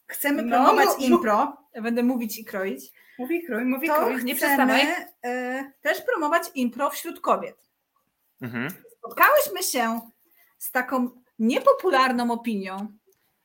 chcemy 0.08 0.42
No, 0.44 0.50
promować 0.58 0.86
no, 0.88 0.94
no. 1.00 1.06
impro, 1.06 1.58
ja 1.74 1.82
będę 1.82 2.04
mówić 2.04 2.38
i 2.38 2.46
kroić, 2.46 2.92
Mówi 3.20 3.44
krój, 3.44 3.66
mówi 3.66 3.88
to 3.88 3.96
krój, 3.96 4.24
nie 4.24 4.36
przestawaj. 4.36 4.80
chcemy 4.80 5.08
e, 5.24 5.72
też 5.82 6.02
promować 6.02 6.44
impro 6.56 6.90
wśród 6.90 7.20
kobiet. 7.22 7.70
Mhm. 8.42 8.70
spotkałyśmy 8.98 9.64
się 9.64 10.00
z 10.58 10.72
taką 10.72 11.23
niepopularną 11.40 12.32
opinią, 12.32 12.88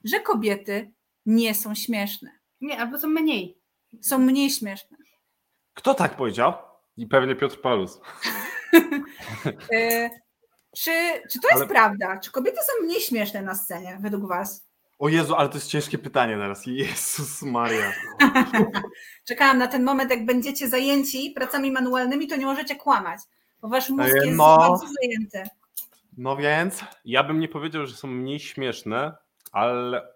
że 0.04 0.20
kobiety 0.20 0.92
nie 1.26 1.54
są 1.54 1.74
śmieszne. 1.74 2.30
Nie, 2.60 2.78
albo 2.80 2.98
są 2.98 3.08
mniej. 3.08 3.58
Są 4.00 4.18
mniej 4.18 4.50
śmieszne. 4.50 4.96
Kto 5.74 5.94
tak 5.94 6.16
powiedział? 6.16 6.52
I 6.96 7.06
pewnie 7.06 7.36
Piotr 7.36 7.60
Palus. 7.60 8.00
E, 9.72 10.10
czy, 10.76 10.90
czy 11.30 11.40
to 11.40 11.48
jest 11.48 11.56
Ale- 11.60 11.66
prawda? 11.66 12.18
Czy 12.18 12.30
kobiety 12.32 12.56
są 12.56 12.84
mniej 12.84 13.00
śmieszne 13.00 13.42
na 13.42 13.54
scenie, 13.54 13.98
według 14.00 14.28
Was? 14.28 14.68
O 14.98 15.08
Jezu, 15.08 15.34
ale 15.34 15.48
to 15.48 15.54
jest 15.54 15.68
ciężkie 15.68 15.98
pytanie 15.98 16.36
teraz. 16.36 16.66
Jezus 16.66 17.42
Maria. 17.42 17.92
Czekałam 19.28 19.58
na 19.58 19.66
ten 19.66 19.84
moment, 19.84 20.10
jak 20.10 20.26
będziecie 20.26 20.68
zajęci 20.68 21.30
pracami 21.30 21.72
manualnymi, 21.72 22.26
to 22.26 22.36
nie 22.36 22.46
możecie 22.46 22.76
kłamać, 22.76 23.20
bo 23.60 23.68
Wasz 23.68 23.90
mózg 23.90 24.14
E, 24.14 24.26
jest 24.26 24.38
no. 24.38 24.58
bardzo 24.58 24.86
zajęty. 25.00 25.50
No 26.18 26.36
więc. 26.36 26.84
Ja 27.04 27.24
bym 27.24 27.40
nie 27.40 27.48
powiedział, 27.48 27.86
że 27.86 27.94
są 27.94 28.08
mniej 28.08 28.40
śmieszne, 28.40 29.16
ale. 29.52 30.08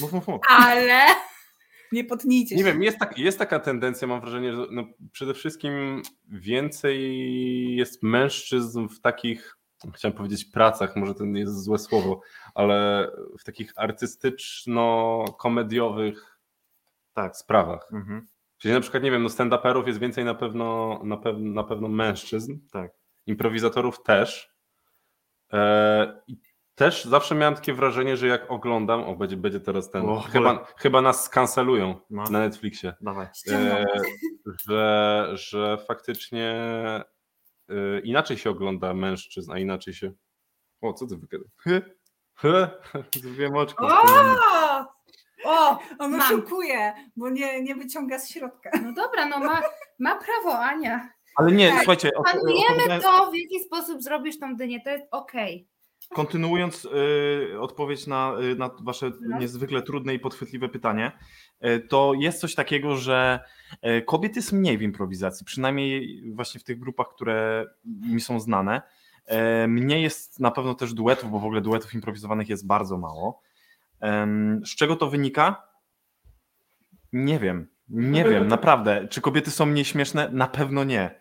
Mów, 0.00 0.12
mów, 0.12 0.28
mów. 0.28 0.40
Ale 0.48 1.00
nie 1.92 2.04
potnijcie 2.04 2.54
Nie 2.56 2.62
się. 2.62 2.66
wiem, 2.66 2.82
jest, 2.82 2.98
tak, 2.98 3.18
jest 3.18 3.38
taka 3.38 3.60
tendencja, 3.60 4.08
mam 4.08 4.20
wrażenie, 4.20 4.54
że 4.54 4.66
no, 4.70 4.84
przede 5.12 5.34
wszystkim 5.34 6.02
więcej 6.28 7.76
jest 7.76 8.02
mężczyzn 8.02 8.88
w 8.88 9.00
takich, 9.00 9.58
chciałem 9.94 10.16
powiedzieć 10.16 10.44
pracach, 10.44 10.96
może 10.96 11.14
to 11.14 11.24
nie 11.24 11.40
jest 11.40 11.64
złe 11.64 11.78
słowo, 11.78 12.20
ale 12.54 13.10
w 13.38 13.44
takich 13.44 13.72
artystyczno-komediowych 13.76 16.38
tak, 17.12 17.36
sprawach. 17.36 17.88
Mhm. 17.92 18.26
Czyli 18.58 18.74
na 18.74 18.80
przykład, 18.80 19.02
nie 19.02 19.10
wiem, 19.10 19.22
no 19.22 19.28
stand-uperów 19.28 19.86
jest 19.86 19.98
więcej 19.98 20.24
na 20.24 20.34
pewno, 20.34 21.00
na, 21.04 21.16
pew, 21.16 21.36
na 21.38 21.64
pewno 21.64 21.88
mężczyzn, 21.88 22.58
Tak. 22.72 22.92
improwizatorów 23.26 24.02
też. 24.02 24.55
E, 25.52 26.22
I 26.26 26.36
też 26.74 27.04
zawsze 27.04 27.34
miałem 27.34 27.54
takie 27.54 27.74
wrażenie, 27.74 28.16
że 28.16 28.26
jak 28.26 28.50
oglądam, 28.50 29.04
o 29.04 29.16
będzie, 29.16 29.36
będzie 29.36 29.60
teraz 29.60 29.90
ten, 29.90 30.08
O, 30.08 30.20
chyba, 30.20 30.66
chyba 30.76 31.00
nas 31.02 31.24
skancelują 31.24 32.00
No. 32.10 32.24
na 32.24 32.38
Netflixie, 32.38 32.94
Dawaj. 33.00 33.26
E, 33.50 33.84
że, 34.68 35.30
że 35.34 35.78
faktycznie 35.88 36.50
e, 37.68 38.00
inaczej 38.04 38.38
się 38.38 38.50
ogląda 38.50 38.94
mężczyzn, 38.94 39.52
a 39.52 39.58
inaczej 39.58 39.94
się... 39.94 40.12
O, 40.80 40.92
co 40.92 41.06
ty 41.06 41.16
wygadasz? 41.16 41.48
Zrobiłem 43.22 43.56
oczko. 43.56 43.86
O! 43.88 44.02
O! 45.44 45.78
On 45.98 46.10
Mam. 46.10 46.20
oszukuje, 46.20 46.92
bo 47.16 47.28
nie, 47.30 47.62
nie 47.62 47.74
wyciąga 47.74 48.18
z 48.18 48.30
środka. 48.30 48.70
No 48.82 48.92
dobra, 48.92 49.26
no 49.26 49.38
ma, 49.38 49.62
ma 49.98 50.14
prawo 50.16 50.58
Ania. 50.58 51.08
Ale 51.36 51.52
nie, 51.52 51.68
Tak, 51.68 51.76
słuchajcie, 51.78 52.10
odpowiadając- 52.14 53.04
to, 53.04 53.30
w 53.30 53.34
jaki 53.36 53.60
sposób 53.64 54.02
zrobisz 54.02 54.38
tą 54.38 54.56
dynię, 54.56 54.80
to 54.80 54.90
jest 54.90 55.04
okej. 55.10 55.68
Kontynuując 56.14 56.84
y, 56.84 57.60
odpowiedź 57.60 58.06
na, 58.06 58.32
y, 58.52 58.56
na 58.56 58.70
wasze 58.80 59.10
No. 59.20 59.38
niezwykle 59.38 59.82
trudne 59.82 60.14
i 60.14 60.18
podchwytliwe 60.18 60.68
pytanie, 60.68 61.12
y, 61.66 61.80
to 61.80 62.12
jest 62.18 62.40
coś 62.40 62.54
takiego, 62.54 62.96
że 62.96 63.40
y, 63.98 64.02
kobiet 64.02 64.36
jest 64.36 64.52
mniej 64.52 64.78
w 64.78 64.82
improwizacji, 64.82 65.46
przynajmniej 65.46 66.22
właśnie 66.34 66.60
w 66.60 66.64
tych 66.64 66.78
grupach, 66.78 67.06
które 67.14 67.66
mi 67.84 68.20
są 68.20 68.40
znane. 68.40 68.82
Y, 69.64 69.68
Mniej 69.68 70.02
jest 70.02 70.40
na 70.40 70.50
pewno 70.50 70.74
też 70.74 70.94
duetów, 70.94 71.30
bo 71.30 71.38
w 71.38 71.44
ogóle 71.44 71.60
duetów 71.60 71.94
improwizowanych 71.94 72.48
jest 72.48 72.66
bardzo 72.66 72.98
mało. 72.98 73.42
Z 74.64 74.76
czego 74.76 74.96
to 74.96 75.10
wynika? 75.10 75.62
Nie 77.12 77.38
wiem. 77.38 77.68
Nie 77.88 78.24
wiem, 78.24 78.48
naprawdę. 78.56 79.08
Czy 79.08 79.20
kobiety 79.20 79.50
są 79.50 79.66
mniej 79.66 79.84
śmieszne? 79.84 80.28
Na 80.32 80.46
pewno 80.46 80.84
nie. 80.84 81.20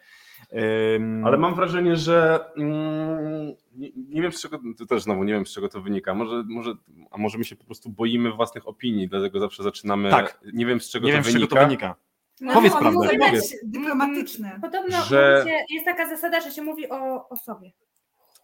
Ale 1.26 1.38
mam 1.38 1.56
wrażenie, 1.56 1.96
że 1.96 2.46
mm, 2.58 3.56
nie, 3.76 3.90
nie 4.10 4.22
wiem 4.22 4.32
z 4.32 4.42
czego, 4.42 4.60
to 4.78 4.86
też 4.86 5.04
znowu 5.04 5.24
nie 5.24 5.34
wiem 5.34 5.46
z 5.46 5.54
czego 5.54 5.70
to 5.70 5.82
wynika. 5.82 6.14
Może, 6.14 6.44
może, 6.48 6.74
a 7.12 7.18
może 7.18 7.38
my 7.38 7.44
się 7.44 7.56
po 7.56 7.64
prostu 7.66 7.90
boimy 7.90 8.32
własnych 8.32 8.68
opinii, 8.68 9.08
dlatego 9.08 9.40
zawsze 9.40 9.64
zaczynamy. 9.64 10.10
Tak. 10.10 10.40
Nie 10.54 10.66
wiem 10.66 10.80
z 10.82 10.90
czego 10.90 11.08
nie 11.08 11.12
to 11.14 11.16
wiem, 11.18 11.24
z 11.24 11.28
wynika. 11.34 11.48
czego 11.48 11.62
to 11.62 11.66
wynika. 11.68 11.96
No, 12.42 12.54
Powiedz 12.54 12.74
on 12.74 12.80
prawdę, 12.80 13.00
powiedz. 13.20 13.52
być 13.52 13.60
dyplomatyczny. 13.64 14.60
Podobno 14.62 15.02
Że- 15.02 15.46
jest 15.70 15.86
taka 15.86 16.10
zasada, 16.10 16.42
że 16.42 16.52
się 16.52 16.62
mówi 16.62 16.90
o, 16.90 17.30
o 17.30 17.38
sobie. 17.38 17.72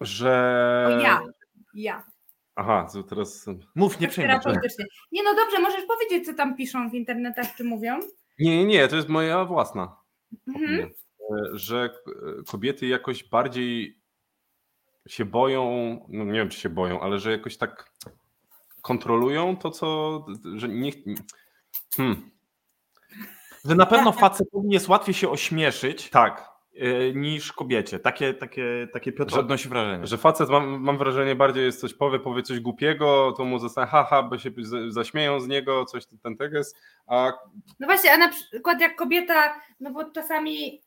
Że... 0.02 0.86
O 0.88 1.00
ja. 1.02 1.22
Ja. 1.74 2.04
Aha, 2.56 2.88
to 2.94 3.04
teraz... 3.04 3.46
Mów, 3.76 4.00
nie 4.00 4.08
przejmuj. 4.08 4.36
Nie 5.12 5.24
no 5.24 5.36
dobrze, 5.36 5.60
możesz 5.60 5.86
powiedzieć, 5.86 6.26
co 6.26 6.34
tam 6.34 6.56
piszą 6.56 6.90
w 6.90 6.94
internetach, 6.94 7.56
czy 7.56 7.64
mówią. 7.64 8.00
Nie, 8.40 8.58
nie, 8.58 8.66
nie, 8.66 8.88
to 8.88 8.96
jest 8.96 9.10
moja 9.10 9.46
własna 9.46 9.96
Mhm. 10.48 10.66
opinia. 10.66 10.88
E, 11.32 11.58
Że 11.58 11.90
kobiety 12.48 12.88
jakoś 12.88 13.24
bardziej 13.24 14.02
się 15.08 15.26
boją, 15.26 15.66
no 16.10 16.24
nie 16.26 16.40
wiem 16.40 16.50
czy 16.50 16.60
się 16.60 16.70
boją, 16.70 17.02
ale 17.02 17.20
że 17.20 17.32
jakoś 17.32 17.58
tak 17.58 17.92
kontrolują 18.82 19.58
to, 19.58 19.72
co, 19.72 20.26
że 20.56 20.68
nie... 20.68 20.92
Hmm, 21.98 22.32
Że 23.66 23.76
na 23.76 23.86
pewno 23.86 24.12
facetowi 24.12 24.70
jest 24.70 24.88
łatwiej 24.90 25.14
się 25.14 25.30
ośmieszyć 25.30 26.10
tak, 26.10 26.50
y, 26.76 27.14
niż 27.16 27.54
kobiecie. 27.54 28.00
Takie, 28.00 28.34
takie, 28.34 28.88
takie 28.94 29.12
Piotr 29.12 29.34
Że- 29.34 29.40
odnosi 29.40 29.70
wrażenie. 29.70 30.08
że 30.08 30.18
facet 30.18 30.50
mam, 30.50 30.82
mam 30.82 30.98
wrażenie 30.98 31.36
bardziej 31.36 31.66
jest 31.66 31.80
coś 31.82 31.94
powie, 31.94 32.20
powie 32.20 32.44
coś 32.44 32.60
głupiego, 32.60 33.34
to 33.38 33.46
mu 33.46 33.60
zostanie 33.60 33.88
haha, 33.88 34.24
bo 34.24 34.38
się 34.38 34.52
zaśmieją 34.88 35.40
z 35.40 35.48
niego, 35.48 35.86
coś 35.86 36.04
ten 36.24 36.38
tego 36.38 36.58
jest, 36.58 36.78
a 37.08 37.34
No 37.80 37.88
właśnie, 37.88 38.14
a 38.14 38.18
na 38.18 38.30
przykład 38.30 38.82
jak 38.82 38.96
kobieta, 38.96 39.62
no 39.80 39.92
bo 39.92 40.12
czasami 40.12 40.82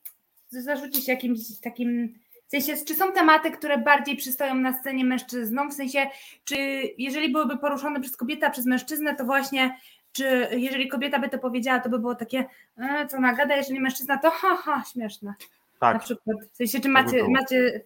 zarzuci 0.61 1.01
się 1.01 1.11
jakimś 1.11 1.39
takim, 1.63 2.19
w 2.47 2.51
sensie, 2.51 2.85
czy 2.85 2.95
są 2.95 3.11
tematy, 3.11 3.51
które 3.51 3.77
bardziej 3.77 4.15
przystoją 4.17 4.55
na 4.55 4.73
scenie 4.79 5.05
mężczyznom, 5.05 5.71
w 5.71 5.73
sensie, 5.73 6.07
czy 6.43 6.55
jeżeli 6.97 7.31
byłyby 7.31 7.57
poruszone 7.57 8.01
przez 8.01 8.17
kobietę, 8.17 8.47
a 8.47 8.49
przez 8.49 8.65
mężczyznę, 8.65 9.15
to 9.15 9.25
właśnie, 9.25 9.77
czy 10.11 10.47
jeżeli 10.51 10.87
kobieta 10.87 11.19
by 11.19 11.29
to 11.29 11.39
powiedziała, 11.39 11.79
to 11.79 11.89
by 11.89 11.99
było 11.99 12.15
takie, 12.15 12.45
e, 12.77 13.07
co 13.07 13.17
ona 13.17 13.33
gada, 13.33 13.55
jeżeli 13.55 13.79
mężczyzna, 13.79 14.17
to 14.17 14.31
ha, 14.31 14.55
ha, 14.55 14.83
śmieszne. 14.93 15.33
Na 15.81 15.93
Tak. 15.93 16.03
przykład, 16.03 16.37
w 16.53 16.55
sensie, 16.55 16.79
czy 16.79 16.87
by 16.87 16.93
macie, 16.93 17.23
macie 17.29 17.81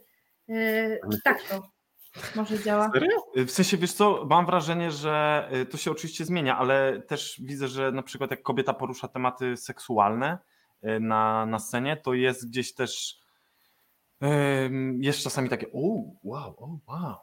e, 0.50 1.10
czy 1.12 1.22
tak 1.24 1.42
to 1.42 1.70
może 2.36 2.64
działa? 2.64 2.92
Y, 3.38 3.46
W 3.46 3.52
sensie, 3.52 3.78
wiesz 3.78 3.94
co, 3.94 4.26
mam 4.30 4.46
wrażenie, 4.46 4.92
że 4.92 5.48
y, 5.54 5.66
to 5.66 5.78
się 5.78 5.92
oczywiście 5.92 6.26
zmienia, 6.26 6.58
ale 6.58 7.02
też 7.02 7.42
widzę, 7.44 7.68
że 7.68 7.92
na 7.92 8.04
przykład 8.04 8.32
jak 8.32 8.42
kobieta 8.42 8.74
porusza 8.74 9.08
tematy 9.08 9.58
seksualne 9.58 10.38
na, 11.00 11.46
na 11.46 11.60
scenie, 11.60 11.98
to 11.98 12.14
jest 12.14 12.50
gdzieś 12.50 12.74
też 12.74 13.20
jest 15.00 15.24
czasami 15.24 15.50
takie, 15.50 15.68
o 15.74 16.04
wow, 16.24 16.56
o 16.58 16.80
wow, 16.88 17.16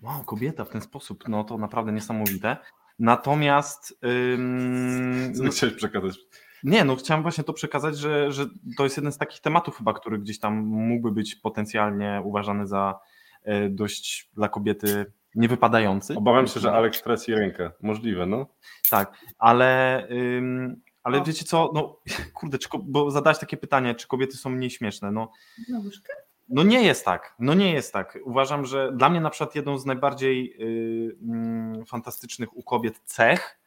wow, 0.00 0.24
kobieta 0.24 0.64
w 0.64 0.68
ten 0.68 0.80
sposób, 0.80 1.28
no 1.28 1.44
to 1.44 1.58
naprawdę 1.58 1.92
niesamowite. 1.92 2.56
Natomiast 2.98 3.98
ym, 4.34 5.32
chciałeś 5.50 5.74
przekazać? 5.74 6.18
nie, 6.64 6.84
no 6.84 6.96
chciałem 6.96 7.22
właśnie 7.22 7.44
to 7.44 7.52
przekazać, 7.52 7.98
że, 7.98 8.32
że 8.32 8.46
to 8.76 8.84
jest 8.84 8.96
jeden 8.96 9.12
z 9.12 9.18
takich 9.18 9.40
tematów 9.40 9.78
chyba, 9.78 9.92
który 9.92 10.18
gdzieś 10.18 10.38
tam 10.38 10.54
mógłby 10.64 11.12
być 11.12 11.34
potencjalnie 11.34 12.20
uważany 12.24 12.66
za 12.66 12.98
e, 13.42 13.68
dość 13.68 14.30
dla 14.34 14.48
kobiety 14.48 15.12
niewypadający. 15.34 16.14
Obawiam 16.16 16.46
się, 16.46 16.60
że 16.60 16.72
Alek 16.72 16.96
traci 16.96 17.34
rękę. 17.34 17.70
Możliwe, 17.82 18.26
no. 18.26 18.46
Tak, 18.90 19.12
ale, 19.38 20.02
ym, 20.10 20.82
ale 21.04 21.20
O. 21.20 21.24
wiecie 21.24 21.44
co, 21.44 21.70
no 21.74 22.00
kurde, 22.34 22.58
czy, 22.58 22.68
bo 22.82 23.10
zadałeś 23.10 23.38
takie 23.38 23.56
pytanie, 23.56 23.94
czy 23.94 24.08
kobiety 24.08 24.36
są 24.36 24.50
mniej 24.50 24.70
śmieszne, 24.70 25.12
no, 25.12 25.30
no 26.48 26.62
nie 26.62 26.82
jest 26.82 27.04
tak, 27.04 27.34
no 27.38 27.54
nie 27.54 27.72
jest 27.72 27.92
tak. 27.92 28.18
Uważam, 28.24 28.66
że 28.66 28.92
dla 28.92 29.08
mnie 29.10 29.20
na 29.20 29.30
przykład 29.30 29.54
jedną 29.54 29.78
z 29.78 29.86
najbardziej 29.86 30.56
y, 30.62 31.16
mm, 31.22 31.84
fantastycznych 31.86 32.56
u 32.56 32.62
kobiet 32.62 33.00
cech, 33.04 33.58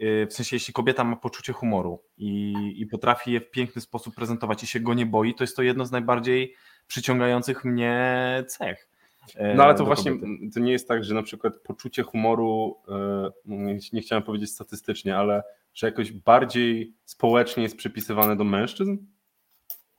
y, 0.00 0.26
w 0.30 0.32
sensie 0.32 0.56
jeśli 0.56 0.74
kobieta 0.74 1.04
ma 1.04 1.16
poczucie 1.16 1.52
humoru 1.52 2.02
i, 2.18 2.54
i 2.76 2.86
potrafi 2.86 3.32
je 3.32 3.40
w 3.40 3.50
piękny 3.50 3.82
sposób 3.82 4.14
prezentować 4.14 4.62
i 4.62 4.66
się 4.66 4.80
go 4.80 4.94
nie 4.94 5.06
boi, 5.06 5.34
to 5.34 5.44
jest 5.44 5.56
to 5.56 5.62
jedno 5.62 5.86
z 5.86 5.90
najbardziej 5.90 6.54
przyciągających 6.86 7.64
mnie 7.64 8.44
cech. 8.48 8.88
e, 9.36 9.54
No 9.54 9.64
ale 9.64 9.74
to 9.74 9.84
właśnie 9.84 10.10
kobiety. 10.12 10.50
to 10.54 10.60
nie 10.60 10.72
jest 10.72 10.88
tak, 10.88 11.04
że 11.04 11.14
na 11.14 11.22
przykład 11.22 11.58
poczucie 11.58 12.02
humoru, 12.02 12.76
e, 12.88 13.30
nie 13.92 14.00
chciałem 14.00 14.22
powiedzieć 14.22 14.50
statystycznie, 14.50 15.16
ale 15.16 15.42
że 15.76 15.86
jakoś 15.86 16.12
bardziej 16.12 16.96
społecznie 17.04 17.62
jest 17.62 17.76
przypisywane 17.76 18.36
do 18.36 18.44
mężczyzn? 18.44 18.96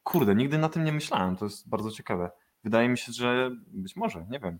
Kurde, 0.03 0.36
nigdy 0.36 0.57
na 0.57 0.69
tym 0.69 0.84
nie 0.84 0.91
myślałem, 0.91 1.36
to 1.36 1.45
jest 1.45 1.69
bardzo 1.69 1.91
ciekawe. 1.91 2.32
Wydaje 2.63 2.89
mi 2.89 2.97
się, 2.97 3.11
że 3.11 3.51
być 3.67 3.95
może, 3.95 4.25
nie 4.30 4.39
wiem. 4.39 4.59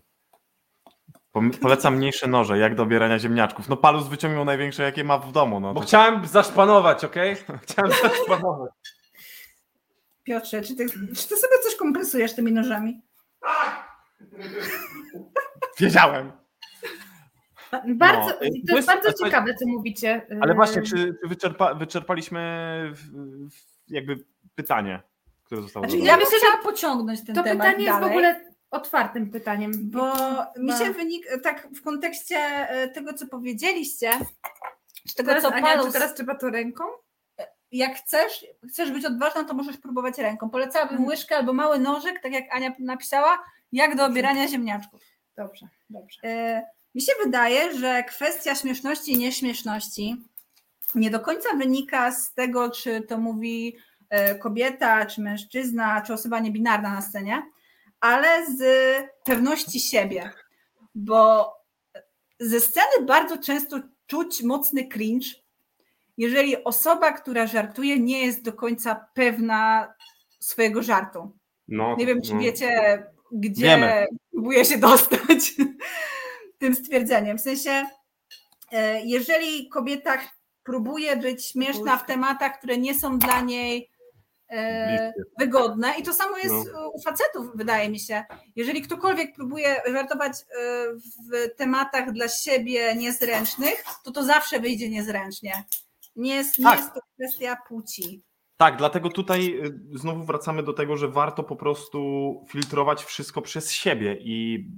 Polecam 1.60 1.96
mniejsze 1.96 2.26
noże, 2.28 2.58
jak 2.58 2.74
do 2.74 2.82
obierania 2.82 3.18
ziemniaczków. 3.18 3.68
No 3.68 3.76
Palus 3.76 4.08
wyciągnął 4.08 4.44
największe, 4.44 4.82
jakie 4.82 5.04
ma 5.04 5.18
w 5.18 5.32
domu. 5.32 5.60
No, 5.60 5.74
Bo 5.74 5.80
to- 5.80 5.86
chciałem 5.86 6.26
zaszpanować, 6.26 7.04
okej? 7.04 7.36
Chciałem 7.62 7.92
zaszpanować. 7.92 8.70
Piotrze, 10.24 10.62
czy 10.62 10.76
ty, 10.76 10.86
czy 10.90 11.28
ty 11.28 11.36
sobie 11.36 11.58
coś 11.64 11.76
kompensujesz 11.76 12.34
tymi 12.34 12.52
nożami? 12.52 13.02
Wiedziałem. 15.80 16.32
Bardzo, 17.86 18.26
No, 18.26 18.32
to 18.32 18.38
to 18.38 18.44
jest, 18.44 18.56
jest- 18.72 18.86
bardzo 18.86 19.12
to- 19.12 19.24
ciekawe, 19.24 19.54
co 19.54 19.66
mówicie. 19.66 20.26
Ale 20.40 20.52
E, 20.52 20.54
właśnie, 20.54 20.82
czy, 20.82 20.90
czy 20.96 21.14
wyczerpa, 21.28 21.74
wyczerpaliśmy 21.74 22.40
w- 22.94 23.48
w- 23.50 23.90
jakby 23.90 24.24
pytanie, 24.54 25.02
które 25.44 25.62
zostało 25.62 25.86
Znaczy, 25.88 26.04
ja 26.04 26.12
bym 26.16 26.24
myślę, 26.24 26.38
że 26.38 26.46
chciała 26.46 26.62
pociągnąć 26.62 27.24
ten 27.26 27.34
To 27.34 27.42
temat 27.42 27.66
pytanie 27.66 27.84
jest 27.84 27.96
w 27.96 28.00
dalej, 28.00 28.10
ogóle 28.16 28.40
otwartym 28.70 29.30
pytaniem. 29.30 29.72
Bo 29.90 30.12
mi 30.58 30.72
się 30.72 30.92
wynik, 30.92 31.26
tak 31.42 31.68
w 31.76 31.82
kontekście 31.82 32.36
e, 32.36 32.88
tego, 32.88 33.12
co 33.14 33.26
powiedzieliście, 33.26 34.10
czy 35.08 35.14
tego, 35.14 35.28
Teraz, 35.28 35.42
co 35.42 35.52
Ania, 35.52 35.62
Paulus, 35.66 35.86
czy 35.86 35.92
teraz 35.92 36.14
trzeba 36.14 36.34
to 36.34 36.50
ręką? 36.50 36.84
jak 37.72 37.96
chcesz, 37.96 38.46
chcesz 38.68 38.90
być 38.92 39.04
odważna, 39.04 39.44
to 39.44 39.54
możesz 39.54 39.76
próbować 39.76 40.18
ręką. 40.18 40.50
Polecałabym 40.50 40.92
Mhm. 40.96 41.08
łyżkę 41.08 41.36
albo 41.36 41.52
mały 41.52 41.78
nożyk, 41.78 42.20
tak 42.22 42.32
jak 42.32 42.44
Ania 42.54 42.72
napisała, 42.78 43.44
jak 43.72 43.96
do 43.96 44.04
obierania 44.06 44.48
ziemniaczków. 44.48 45.00
Dobrze, 45.36 45.66
dobrze. 45.90 46.20
E, 46.24 46.66
Mi 46.94 47.02
się 47.02 47.12
wydaje, 47.24 47.78
że 47.78 48.04
kwestia 48.04 48.54
śmieszności 48.54 49.12
i 49.12 49.18
nieśmieszności 49.18 50.16
nie 50.94 51.10
do 51.10 51.20
końca 51.20 51.48
wynika 51.56 52.12
z 52.12 52.34
tego, 52.34 52.70
czy 52.70 53.00
to 53.00 53.18
mówi 53.18 53.76
e, 54.10 54.34
kobieta, 54.34 55.06
czy 55.06 55.20
mężczyzna, 55.20 56.02
czy 56.06 56.12
osoba 56.12 56.40
niebinarna 56.40 56.94
na 56.94 57.02
scenie, 57.02 57.42
ale 58.00 58.46
z 58.46 58.62
pewności 59.24 59.80
siebie. 59.80 60.30
Bo 60.94 61.52
ze 62.40 62.60
sceny 62.60 63.06
bardzo 63.06 63.38
często 63.38 63.80
czuć 64.06 64.42
mocny 64.42 64.88
cringe, 64.88 65.26
jeżeli 66.16 66.64
osoba, 66.64 67.12
która 67.12 67.46
żartuje, 67.46 68.00
nie 68.00 68.26
jest 68.26 68.42
do 68.42 68.52
końca 68.52 69.06
pewna 69.14 69.92
swojego 70.40 70.82
żartu. 70.82 71.32
No, 71.68 71.96
Nie 71.96 72.06
wiem, 72.06 72.22
czy 72.22 72.34
no. 72.34 72.40
wiecie, 72.40 73.02
gdzie 73.32 73.62
Wiemy. 73.62 74.06
próbuje 74.32 74.64
się 74.64 74.78
dostać 74.78 75.52
tym 76.58 76.74
stwierdzeniem. 76.74 77.38
W 77.38 77.40
sensie, 77.40 77.86
e, 78.72 79.00
jeżeli 79.04 79.68
kobieta 79.68 80.18
próbuje 80.64 81.16
być 81.16 81.46
śmieszna 81.46 81.96
w 81.96 82.06
tematach, 82.06 82.58
które 82.58 82.78
nie 82.78 82.94
są 82.94 83.18
dla 83.18 83.40
niej 83.40 83.90
e, 84.50 85.12
wygodne, 85.38 85.94
i 85.98 86.02
to 86.02 86.14
samo 86.14 86.36
jest 86.38 86.54
No. 86.72 86.88
u 86.90 87.02
facetów, 87.02 87.46
wydaje 87.54 87.88
mi 87.90 88.00
się. 88.00 88.24
Jeżeli 88.56 88.82
ktokolwiek 88.82 89.34
próbuje 89.34 89.82
żartować 89.92 90.32
e, 90.32 90.44
w 91.30 91.56
tematach 91.56 92.12
dla 92.12 92.28
siebie 92.28 92.94
niezręcznych, 92.94 93.84
to 94.04 94.10
to 94.10 94.24
zawsze 94.24 94.60
wyjdzie 94.60 94.90
niezręcznie. 94.90 95.64
Nie 96.16 96.34
jest, 96.34 96.58
nie 96.58 96.64
Tak. 96.64 96.78
jest 96.78 96.94
to 96.94 97.00
kwestia 97.14 97.56
płci. 97.68 98.22
Tak, 98.58 98.76
dlatego 98.76 99.08
tutaj 99.08 99.60
y, 99.94 99.98
znowu 99.98 100.24
wracamy 100.24 100.62
do 100.62 100.72
tego, 100.72 100.96
że 100.96 101.08
warto 101.08 101.42
po 101.42 101.56
prostu 101.56 102.00
filtrować 102.48 103.04
wszystko 103.04 103.42
przez 103.42 103.72
siebie 103.72 104.16
i 104.20 104.68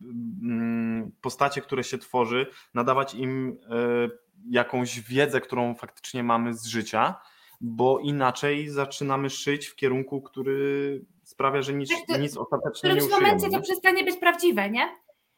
mm, 0.42 1.12
postacie, 1.20 1.60
które 1.60 1.84
się 1.84 1.98
tworzy, 1.98 2.46
nadawać 2.74 3.14
im 3.14 3.48
y, 3.48 4.10
jakąś 4.50 5.00
wiedzę, 5.00 5.40
którą 5.40 5.74
faktycznie 5.74 6.22
mamy 6.22 6.54
z 6.54 6.66
życia, 6.66 7.14
bo 7.60 7.98
inaczej 7.98 8.68
zaczynamy 8.68 9.30
szyć 9.30 9.66
w 9.66 9.76
kierunku, 9.76 10.22
który 10.22 11.00
sprawia, 11.24 11.62
że 11.62 11.72
nic, 11.72 11.90
Tak, 12.08 12.20
nic 12.20 12.34
W 12.34 12.38
ostatecznie 12.38 12.88
nie 12.90 12.96
którymś 12.96 13.02
uszyjemy. 13.02 13.26
momencie 13.26 13.50
to 13.50 13.56
nie? 13.56 13.62
przestanie 13.62 14.04
być 14.04 14.16
prawdziwe, 14.16 14.70
nie? 14.70 14.88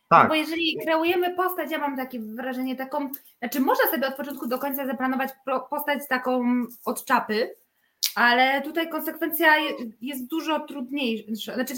Tak, 0.09 0.29
Bo 0.29 0.35
jeżeli 0.35 0.79
kreujemy 0.83 1.37
postać, 1.37 1.71
ja 1.71 1.79
mam 1.79 1.97
takie 1.97 2.21
wrażenie, 2.21 2.77
taką, 2.77 3.11
znaczy 3.39 3.61
można 3.61 3.91
sobie 3.91 4.07
od 4.07 4.15
początku 4.15 4.47
do 4.47 4.59
końca 4.59 4.87
zaplanować 4.87 5.31
postać 5.71 6.09
taką 6.09 6.45
od 6.85 7.05
czapy, 7.05 7.55
ale 8.15 8.63
tutaj 8.63 8.89
konsekwencja 8.89 9.57
je- 9.57 9.75
jest 10.01 10.27
dużo 10.27 10.61
trudniejsza. 10.61 11.55
Znaczy, 11.55 11.75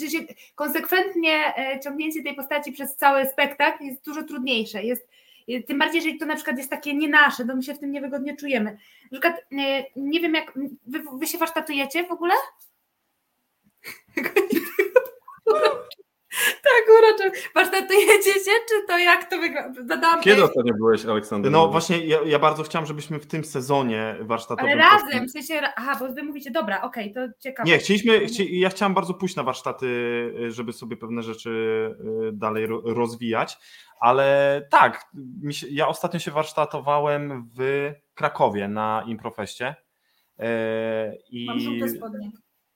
konsekwentnie 0.54 1.56
e, 1.58 1.80
ciągnięcie 1.80 2.22
tej 2.22 2.34
postaci 2.34 2.72
przez 2.72 2.96
cały 2.96 3.26
spektakl 3.26 3.84
jest 3.84 4.04
dużo 4.04 4.22
trudniejsze. 4.22 4.82
Jest, 4.84 5.08
e, 5.48 5.62
tym 5.62 5.78
bardziej, 5.78 5.96
jeżeli 5.96 6.18
to 6.18 6.26
na 6.26 6.34
przykład 6.36 6.58
jest 6.58 6.70
takie 6.70 6.94
nie 6.94 7.08
nasze, 7.08 7.44
to 7.46 7.56
my 7.56 7.62
się 7.62 7.74
w 7.74 7.78
tym 7.78 7.92
niewygodnie 7.92 8.36
czujemy. 8.36 8.78
Na 9.12 9.20
przykład, 9.20 9.40
e, 9.52 9.84
nie 9.96 10.20
wiem 10.20 10.34
jak, 10.34 10.52
wy, 10.86 11.02
wy 11.18 11.26
się 11.26 11.38
warsztatujecie 11.38 12.04
w 12.04 12.12
ogóle? 12.12 12.34
Tak, 16.62 16.96
uroczo. 16.98 17.24
Warsztaty 17.54 17.94
jedziecie, 17.94 18.50
czy 18.68 18.86
to 18.86 18.98
jak 18.98 19.30
to 19.30 19.38
wygląda? 19.38 20.20
Kiedy 20.20 20.36
tej- 20.36 20.44
ostatnio 20.44 20.74
byłeś, 20.74 21.04
Aleksander? 21.04 21.52
No 21.52 21.68
właśnie, 21.68 22.06
ja, 22.06 22.18
ja 22.26 22.38
bardzo 22.38 22.62
chciałem, 22.62 22.86
żebyśmy 22.86 23.18
w 23.18 23.26
tym 23.26 23.44
sezonie 23.44 24.16
warsztatowym... 24.20 24.72
Ale 24.72 24.90
poszli. 24.90 25.12
razem, 25.12 25.28
w 25.28 25.30
sensie, 25.30 25.60
aha, 25.76 25.96
bo 26.00 26.12
wy 26.12 26.22
mówicie, 26.22 26.50
dobra, 26.50 26.82
okej, 26.82 27.12
to 27.12 27.20
ciekawe. 27.40 27.70
Nie, 27.70 27.78
chcieliśmy, 27.78 28.26
chci, 28.26 28.60
ja 28.60 28.68
chciałem 28.68 28.94
bardzo 28.94 29.14
pójść 29.14 29.36
na 29.36 29.42
warsztaty, 29.42 29.88
żeby 30.48 30.72
sobie 30.72 30.96
pewne 30.96 31.22
rzeczy 31.22 31.50
y, 32.28 32.32
dalej 32.32 32.66
ro, 32.66 32.82
rozwijać, 32.84 33.58
ale 34.00 34.66
tak, 34.70 35.04
się, 35.50 35.66
ja 35.70 35.88
ostatnio 35.88 36.20
się 36.20 36.30
warsztatowałem 36.30 37.50
w 37.58 37.92
Krakowie 38.14 38.68
na 38.68 39.04
Improfeście 39.06 39.74
e, 40.38 41.16
i 41.30 41.46
Mam 41.46 41.60
żółte 41.60 41.88
spodnie. 41.88 42.30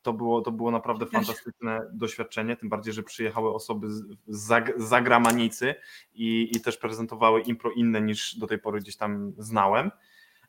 To 0.09 0.13
było, 0.13 0.41
to 0.41 0.53
było 0.53 0.71
naprawdę 0.71 1.07
fantastyczne 1.07 1.81
doświadczenie, 1.93 2.57
tym 2.57 2.69
bardziej, 2.69 2.93
że 2.93 3.03
przyjechały 3.03 3.55
osoby 3.55 3.91
z, 3.91 4.03
z 4.27 4.49
zag- 4.49 4.73
z 4.77 4.89
zagranicy 4.89 5.75
i, 6.15 6.51
i 6.57 6.61
też 6.61 6.77
prezentowały 6.77 7.41
impro 7.41 7.71
inne 7.71 8.01
niż 8.01 8.39
do 8.39 8.47
tej 8.47 8.59
pory 8.59 8.81
gdzieś 8.81 8.97
tam 8.97 9.33
znałem. 9.39 9.91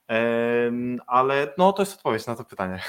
Em, 0.07 0.99
Ale 1.07 1.53
no 1.57 1.73
to 1.73 1.81
jest 1.81 1.97
odpowiedź 1.97 2.27
na 2.27 2.35
to 2.35 2.43
pytanie. 2.43 2.79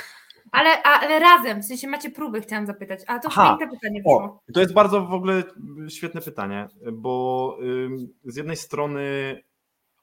Ale, 0.53 0.83
ale 0.83 1.19
razem, 1.19 1.63
w 1.63 1.65
sensie 1.65 1.89
macie 1.89 2.11
próby, 2.11 2.41
chciałam 2.41 2.67
zapytać. 2.67 3.01
A 3.07 3.19
to 3.19 3.29
Aha. 3.31 3.57
piękne 3.59 3.77
pytanie 3.77 4.01
wyszło. 4.03 4.25
O, 4.25 4.41
to 4.55 4.61
jest 4.61 4.73
bardzo 4.73 5.07
w 5.07 5.13
ogóle 5.13 5.43
świetne 5.89 6.21
pytanie, 6.21 6.69
bo 6.93 7.57
ym, 7.63 8.09
z 8.25 8.37
jednej 8.37 8.57
strony 8.57 9.03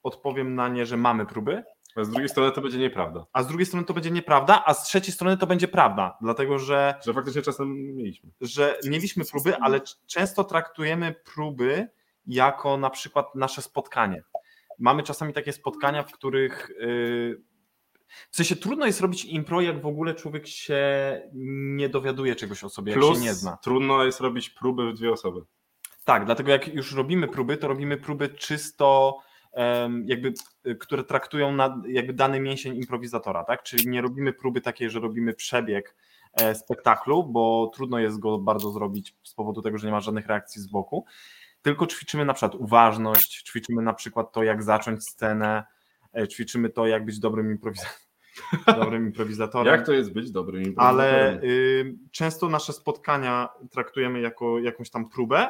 odpowiem 0.03 0.55
na 0.55 0.67
nie, 0.69 0.85
że 0.85 0.97
mamy 0.97 1.25
próby, 1.25 1.63
A 1.97 2.03
z 2.03 2.09
drugiej 2.09 2.29
strony 2.29 2.51
to 2.51 2.61
będzie 2.61 2.77
nieprawda. 2.77 3.25
a 3.33 3.43
z 3.43 3.47
drugiej 3.47 3.65
strony 3.65 3.85
to 3.85 3.93
będzie 3.93 4.11
nieprawda, 4.11 4.63
a 4.65 4.73
z 4.73 4.83
trzeciej 4.83 5.13
strony 5.13 5.37
to 5.37 5.47
będzie 5.47 5.67
prawda, 5.67 6.17
dlatego 6.21 6.59
że, 6.59 6.95
Że 7.05 7.13
faktycznie 7.13 7.41
czasem 7.41 7.95
mieliśmy. 7.95 8.29
że 8.41 8.79
mieliśmy 8.85 9.25
próby, 9.25 9.55
ale 9.57 9.81
często 10.07 10.43
traktujemy 10.43 11.15
próby 11.33 11.87
jako 12.25 12.77
na 12.77 12.89
przykład 12.89 13.35
nasze 13.35 13.61
spotkanie. 13.61 14.23
Mamy 14.79 15.03
czasami 15.03 15.33
takie 15.33 15.53
spotkania, 15.53 16.03
w 16.03 16.11
których 16.11 16.69
yy, 16.79 17.41
w 18.31 18.35
sensie 18.35 18.55
trudno 18.55 18.85
jest 18.85 19.01
robić 19.01 19.25
impro, 19.25 19.61
jak 19.61 19.81
w 19.81 19.85
ogóle 19.85 20.15
człowiek 20.15 20.47
się 20.47 20.81
nie 21.33 21.89
dowiaduje 21.89 22.35
czegoś 22.35 22.63
o 22.63 22.69
sobie, 22.69 22.91
jak 22.91 23.01
Plus 23.01 23.17
się 23.17 23.23
nie 23.23 23.33
zna. 23.33 23.57
trudno 23.63 24.03
jest 24.03 24.19
robić 24.19 24.49
próby 24.49 24.91
w 24.91 24.93
dwie 24.93 25.11
osoby. 25.11 25.41
Tak, 26.03 26.25
dlatego 26.25 26.51
jak 26.51 26.67
już 26.67 26.93
robimy 26.95 27.27
próby, 27.27 27.57
to 27.57 27.67
robimy 27.67 27.97
próby 27.97 28.29
czysto 28.29 29.19
jakby, 30.05 30.33
y, 30.67 30.75
które 30.75 31.03
traktują 31.03 31.51
na 31.51 31.81
jakby 31.87 32.13
dany 32.13 32.39
mięsień 32.39 32.75
improwizatora, 32.75 33.43
tak? 33.43 33.63
Czyli 33.63 33.89
nie 33.89 34.01
robimy 34.01 34.33
próby 34.33 34.61
takiej, 34.61 34.89
że 34.89 34.99
robimy 34.99 35.33
przebieg 35.33 35.95
e, 36.33 36.55
spektaklu, 36.55 37.23
bo 37.23 37.71
trudno 37.73 37.99
jest 37.99 38.19
go 38.19 38.37
bardzo 38.37 38.71
zrobić 38.71 39.15
z 39.23 39.33
powodu 39.33 39.61
tego, 39.61 39.77
że 39.77 39.87
nie 39.87 39.93
ma 39.93 40.01
żadnych 40.01 40.27
reakcji 40.27 40.61
z 40.61 40.67
boku, 40.67 41.05
tylko 41.61 41.87
ćwiczymy 41.87 42.25
na 42.25 42.33
przykład 42.33 42.55
uważność, 42.55 43.43
ćwiczymy 43.43 43.81
na 43.81 43.93
przykład 43.93 44.31
to, 44.31 44.43
jak 44.43 44.63
zacząć 44.63 45.03
scenę, 45.03 45.63
e, 46.17 46.27
ćwiczymy 46.27 46.69
to, 46.69 46.87
jak 46.87 47.05
być 47.05 47.19
dobrym, 47.19 47.51
improwizatorem. 47.51 48.07
dobrym 48.83 49.05
improwizatorem. 49.05 49.73
Jak 49.73 49.85
to 49.85 49.93
jest 49.93 50.13
być 50.13 50.31
dobrym 50.31 50.73
Ale 50.77 51.09
improwizatorem? 51.09 51.51
y, 51.51 51.95
często 52.11 52.49
nasze 52.49 52.73
spotkania 52.73 53.49
traktujemy 53.71 54.21
jako 54.21 54.59
jakąś 54.59 54.89
tam 54.89 55.09
próbę, 55.09 55.49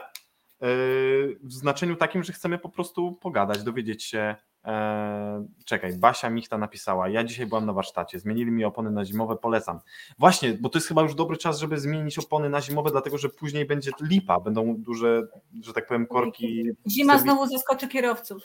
w 0.60 1.54
znaczeniu 1.54 1.96
takim, 1.96 2.24
że 2.24 2.34
chcemy 2.34 2.58
po 2.58 2.70
prostu 2.70 3.12
pogadać, 3.12 3.64
dowiedzieć 3.64 4.04
się. 4.04 4.36
E, 4.66 5.46
czekaj, 5.66 5.94
Basia 5.98 6.30
Michta 6.30 6.58
napisała, 6.58 7.10
ja 7.10 7.24
dzisiaj 7.24 7.46
byłam 7.46 7.66
na 7.66 7.74
warsztacie, 7.74 8.20
zmienili 8.20 8.52
mi 8.52 8.66
opony 8.66 8.92
na 8.92 9.06
zimowe, 9.06 9.36
polecam. 9.36 9.80
Właśnie, 10.20 10.54
bo 10.54 10.70
to 10.70 10.78
jest 10.78 10.88
chyba 10.88 11.02
już 11.02 11.16
dobry 11.16 11.38
czas, 11.38 11.60
żeby 11.60 11.80
zmienić 11.80 12.20
opony 12.20 12.50
na 12.50 12.62
zimowe, 12.62 12.92
dlatego 12.92 13.18
że 13.18 13.30
później 13.30 13.66
będzie 13.66 13.92
lipa, 14.02 14.40
będą 14.40 14.76
duże, 14.78 15.28
że 15.64 15.74
tak 15.74 15.88
powiem, 15.88 16.08
korki. 16.08 16.64
Zima 16.90 17.18
serwis- 17.18 17.22
znowu 17.22 17.46
zaskoczy 17.48 17.88
kierowców. 17.88 18.44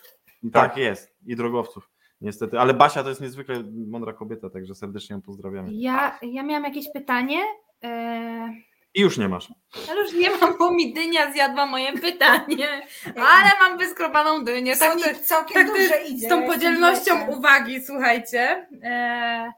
Tak 0.53 0.77
jest, 0.77 1.15
i 1.27 1.37
drogowców, 1.37 1.91
niestety. 2.21 2.61
Ale 2.61 2.75
Basia 2.75 3.03
to 3.03 3.09
jest 3.09 3.21
niezwykle 3.21 3.63
mądra 3.87 4.13
kobieta, 4.13 4.51
także 4.51 4.75
serdecznie 4.75 5.15
ją 5.15 5.23
pozdrawiamy. 5.23 5.69
Ja, 5.73 6.19
ja 6.23 6.43
miałam 6.43 6.65
jakieś 6.65 6.93
pytanie, 6.93 7.39
e, 7.85 8.55
I 8.95 9.01
już 9.01 9.19
nie 9.19 9.29
masz. 9.29 9.49
ale 9.91 10.01
już 10.03 10.13
nie 10.13 10.31
mam, 10.37 10.59
bo 10.59 10.71
mi 10.71 10.95
dynia 10.95 11.33
zjadła 11.33 11.67
moje 11.67 11.93
pytanie, 11.93 12.69
ale 13.17 13.51
mam 13.61 13.79
wyskrobaną 13.79 14.45
dynię. 14.45 14.77
Tak, 14.77 14.95
to, 14.99 15.25
całkiem 15.25 15.55
tak 15.55 15.67
to 15.67 15.73
dobrze 15.79 16.03
idzie. 16.03 16.27
z 16.27 16.29
tą 16.29 16.43
podzielnością 16.47 17.27
uwagi, 17.27 17.85
słuchajcie. 17.85 18.67
E, 18.83 19.53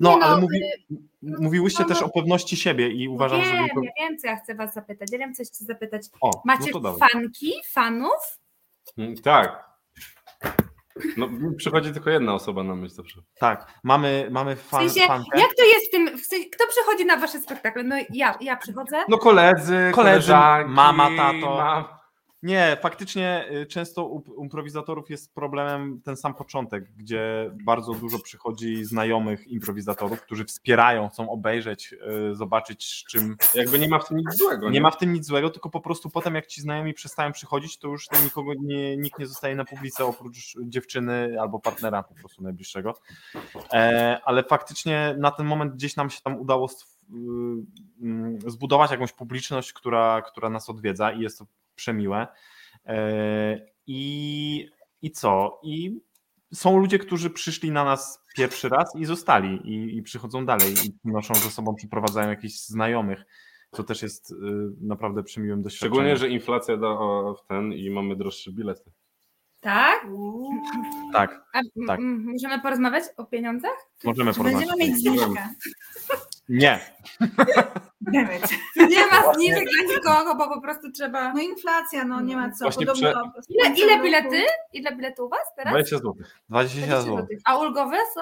No, 0.00 0.16
no, 0.16 0.26
ale 0.26 0.40
mówi, 0.40 0.56
y, 0.92 0.96
mówiłyście 1.22 1.82
no, 1.82 1.88
też 1.88 2.00
no. 2.00 2.06
o 2.06 2.10
pewności 2.10 2.56
siebie 2.56 2.88
i 2.88 3.08
uważam, 3.08 3.44
że... 3.44 3.52
wiem, 3.52 3.64
tylko- 3.64 3.82
ja 3.84 3.90
wiem, 3.98 4.18
co 4.18 4.26
ja 4.26 4.36
chcę 4.36 4.54
was 4.54 4.74
zapytać. 4.74 5.08
Ja 5.12 5.18
wiem, 5.18 5.34
co 5.34 5.44
chcę 5.44 5.64
zapytać. 5.64 6.02
O, 6.20 6.42
Macie 6.44 6.64
no 6.66 6.72
to 6.72 6.80
dawaj. 6.80 7.08
fanki, 7.12 7.52
fanów? 7.72 8.38
Mm, 8.98 9.16
Tak. 9.16 9.69
No, 11.16 11.26
mi 11.28 11.56
przychodzi 11.56 11.92
tylko 11.92 12.10
jedna 12.10 12.34
osoba 12.34 12.62
na 12.62 12.74
myśl 12.74 12.94
zawsze. 12.94 13.20
Tak, 13.38 13.66
mamy, 13.84 14.28
mamy 14.30 14.56
W 14.56 14.62
fan, 14.62 14.90
sensie, 14.90 15.08
fankę. 15.08 15.40
jak 15.40 15.54
to 15.54 15.64
jest 15.64 15.86
w 15.88 15.90
tym, 15.90 16.18
w 16.18 16.26
sensie, 16.26 16.50
kto 16.50 16.64
przychodzi 16.66 17.06
na 17.06 17.16
wasze 17.16 17.38
spektakle? 17.38 17.82
No 17.82 17.96
ja, 18.10 18.38
ja 18.40 18.56
przychodzę. 18.56 19.04
No 19.08 19.18
koledzy, 19.18 19.64
Koledzy, 19.66 19.92
koleżanki, 19.94 20.70
mama, 20.70 21.10
tato. 21.16 21.56
Mam... 21.56 21.99
Nie, 22.42 22.76
faktycznie 22.82 23.48
y, 23.50 23.66
często 23.66 24.06
u 24.06 24.42
improwizatorów 24.42 25.10
jest 25.10 25.34
problemem 25.34 26.00
ten 26.04 26.16
sam 26.16 26.34
początek, 26.34 26.92
gdzie 26.96 27.50
bardzo 27.64 27.94
dużo 27.94 28.18
przychodzi 28.18 28.84
znajomych 28.84 29.46
improwizatorów, 29.46 30.22
którzy 30.22 30.44
wspierają, 30.44 31.08
chcą 31.08 31.30
obejrzeć, 31.30 31.94
y, 32.30 32.34
zobaczyć 32.34 32.84
z 32.84 33.04
czym... 33.04 33.36
Jakby 33.54 33.78
nie 33.78 33.88
ma 33.88 33.98
w 33.98 34.08
tym 34.08 34.16
nic 34.16 34.36
złego. 34.36 34.70
Nie 34.70 34.80
ma 34.80 34.90
w 34.90 34.98
tym 34.98 35.12
nic 35.12 35.26
złego, 35.26 35.50
tylko 35.50 35.70
po 35.70 35.80
prostu 35.80 36.10
potem 36.10 36.34
jak 36.34 36.46
ci 36.46 36.60
znajomi 36.60 36.94
przestają 36.94 37.32
przychodzić, 37.32 37.78
to 37.78 37.88
już 37.88 38.06
nikogo 38.24 38.52
nie, 38.60 38.96
nikt 38.96 39.18
nie 39.18 39.26
zostaje 39.26 39.54
na 39.56 39.64
publice 39.64 40.04
oprócz 40.04 40.54
dziewczyny 40.62 41.36
albo 41.40 41.60
partnera 41.60 42.02
po 42.02 42.14
prostu 42.14 42.42
najbliższego. 42.42 42.94
E, 43.72 44.20
ale 44.24 44.44
faktycznie 44.44 45.14
na 45.18 45.30
ten 45.30 45.46
moment 45.46 45.74
gdzieś 45.74 45.96
nam 45.96 46.10
się 46.10 46.20
tam 46.20 46.40
udało 46.40 46.66
stw- 46.66 47.00
y, 47.10 48.02
mm, 48.02 48.38
zbudować 48.46 48.90
jakąś 48.90 49.12
publiczność, 49.12 49.72
która, 49.72 50.22
która 50.22 50.50
nas 50.50 50.70
odwiedza 50.70 51.12
i 51.12 51.20
jest 51.20 51.38
to 51.38 51.46
przemiłe. 51.80 52.26
E, 52.86 53.66
I, 53.86 54.68
I 55.02 55.10
co? 55.10 55.60
I 55.64 56.00
są 56.54 56.78
ludzie, 56.78 56.98
którzy 56.98 57.30
przyszli 57.30 57.70
na 57.70 57.84
nas 57.84 58.24
pierwszy 58.36 58.68
raz 58.68 58.96
i 58.96 59.04
zostali 59.04 59.60
i, 59.64 59.96
i 59.96 60.02
przychodzą 60.02 60.46
dalej 60.46 60.74
i 60.84 61.08
noszą 61.08 61.34
ze 61.34 61.50
sobą, 61.50 61.74
przyprowadzają 61.74 62.28
jakichś 62.28 62.54
znajomych, 62.54 63.24
co 63.72 63.84
też 63.84 64.02
jest 64.02 64.30
y, 64.30 64.34
naprawdę 64.80 65.22
przemiłym 65.22 65.62
doświadczeniem. 65.62 65.92
Szczególnie, 65.92 66.16
że 66.16 66.28
inflacja 66.28 66.76
da 66.76 66.88
w 67.34 67.46
ten 67.48 67.72
i 67.72 67.90
mamy 67.90 68.16
droższe 68.16 68.52
bilety. 68.52 68.90
Tak? 69.60 70.06
Tak, 71.12 71.42
Tak. 71.86 72.00
możemy 72.02 72.62
porozmawiać 72.62 73.04
o 73.16 73.24
pieniądzach? 73.24 73.76
możemy 74.04 74.32
Czy 74.32 74.38
porozmawiać. 74.38 74.68
będziemy 74.68 74.90
mieć 74.92 75.00
zniżkę? 75.02 75.48
Nie. 76.48 76.80
Nie 78.90 79.06
ma 79.06 79.34
zniżek 79.34 79.64
dla 79.68 79.94
nikogo, 79.94 80.34
bo 80.34 80.54
po 80.54 80.60
prostu 80.60 80.90
trzeba... 80.92 81.32
No 81.32 81.40
inflacja, 81.40 82.04
no 82.04 82.20
nie 82.20 82.36
ma 82.36 82.50
co. 82.50 82.64
Właśnie 82.64 82.86
Podobno 82.86 83.32
Ile, 83.48 83.74
ile 83.74 84.02
bilety? 84.02 84.42
Ile 84.72 84.96
biletów 84.96 85.26
u 85.26 85.28
was 85.28 85.54
teraz? 85.56 85.72
20 85.72 85.96
zł. 85.96 86.14
20 86.48 86.86
zł. 87.00 87.02
złotych. 87.16 87.38
A 87.44 87.58
ulgowe 87.58 87.96
są? 88.14 88.20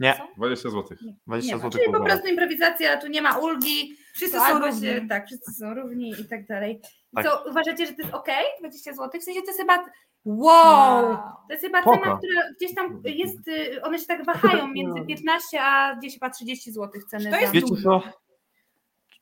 Nie, 0.00 0.20
20 0.36 0.70
zł. 0.70 0.96
20 1.26 1.50
Nie 1.50 1.56
ma. 1.56 1.62
zł. 1.62 1.80
Czyli 1.80 1.92
po 1.92 2.04
prostu 2.04 2.28
improwizacja, 2.28 2.96
tu 2.96 3.08
nie 3.08 3.22
ma 3.22 3.36
ulgi, 3.38 3.96
Wszyscy 4.14 4.38
są 4.38 4.58
równi. 4.58 4.80
się, 4.86 5.06
tak, 5.08 5.26
wszyscy 5.26 5.52
są 5.52 5.74
równi 5.74 6.10
i 6.20 6.24
tak 6.28 6.46
dalej. 6.46 6.80
I 7.12 7.16
Tak. 7.16 7.24
Co, 7.24 7.44
uważacie, 7.50 7.86
że 7.86 7.92
to 7.92 8.02
jest 8.02 8.14
ok? 8.14 8.28
20 8.60 8.92
zł? 8.92 9.20
W 9.20 9.24
sensie 9.24 9.40
to 9.40 9.46
jest 9.46 9.60
chyba... 9.60 9.84
Wow! 10.24 11.04
Wow. 11.04 11.16
To 11.48 11.52
jest 11.52 11.64
chyba 11.64 11.80
Spoko. 11.82 11.98
cena, 11.98 12.16
która 12.18 12.42
gdzieś 12.56 12.74
tam 12.74 13.02
jest, 13.04 13.48
y, 13.48 13.82
one 13.82 13.98
się 13.98 14.06
tak 14.06 14.24
wahają 14.24 14.66
między 14.68 15.00
15 15.06 15.60
a 15.62 15.94
gdzieś 15.98 16.14
chyba 16.14 16.30
30 16.30 16.72
zł 16.72 17.00
ceny 17.10 17.30
To 17.30 17.36
jest 17.36 17.46
za... 17.46 17.52
Wiecie 17.52 17.82
co? 17.82 18.02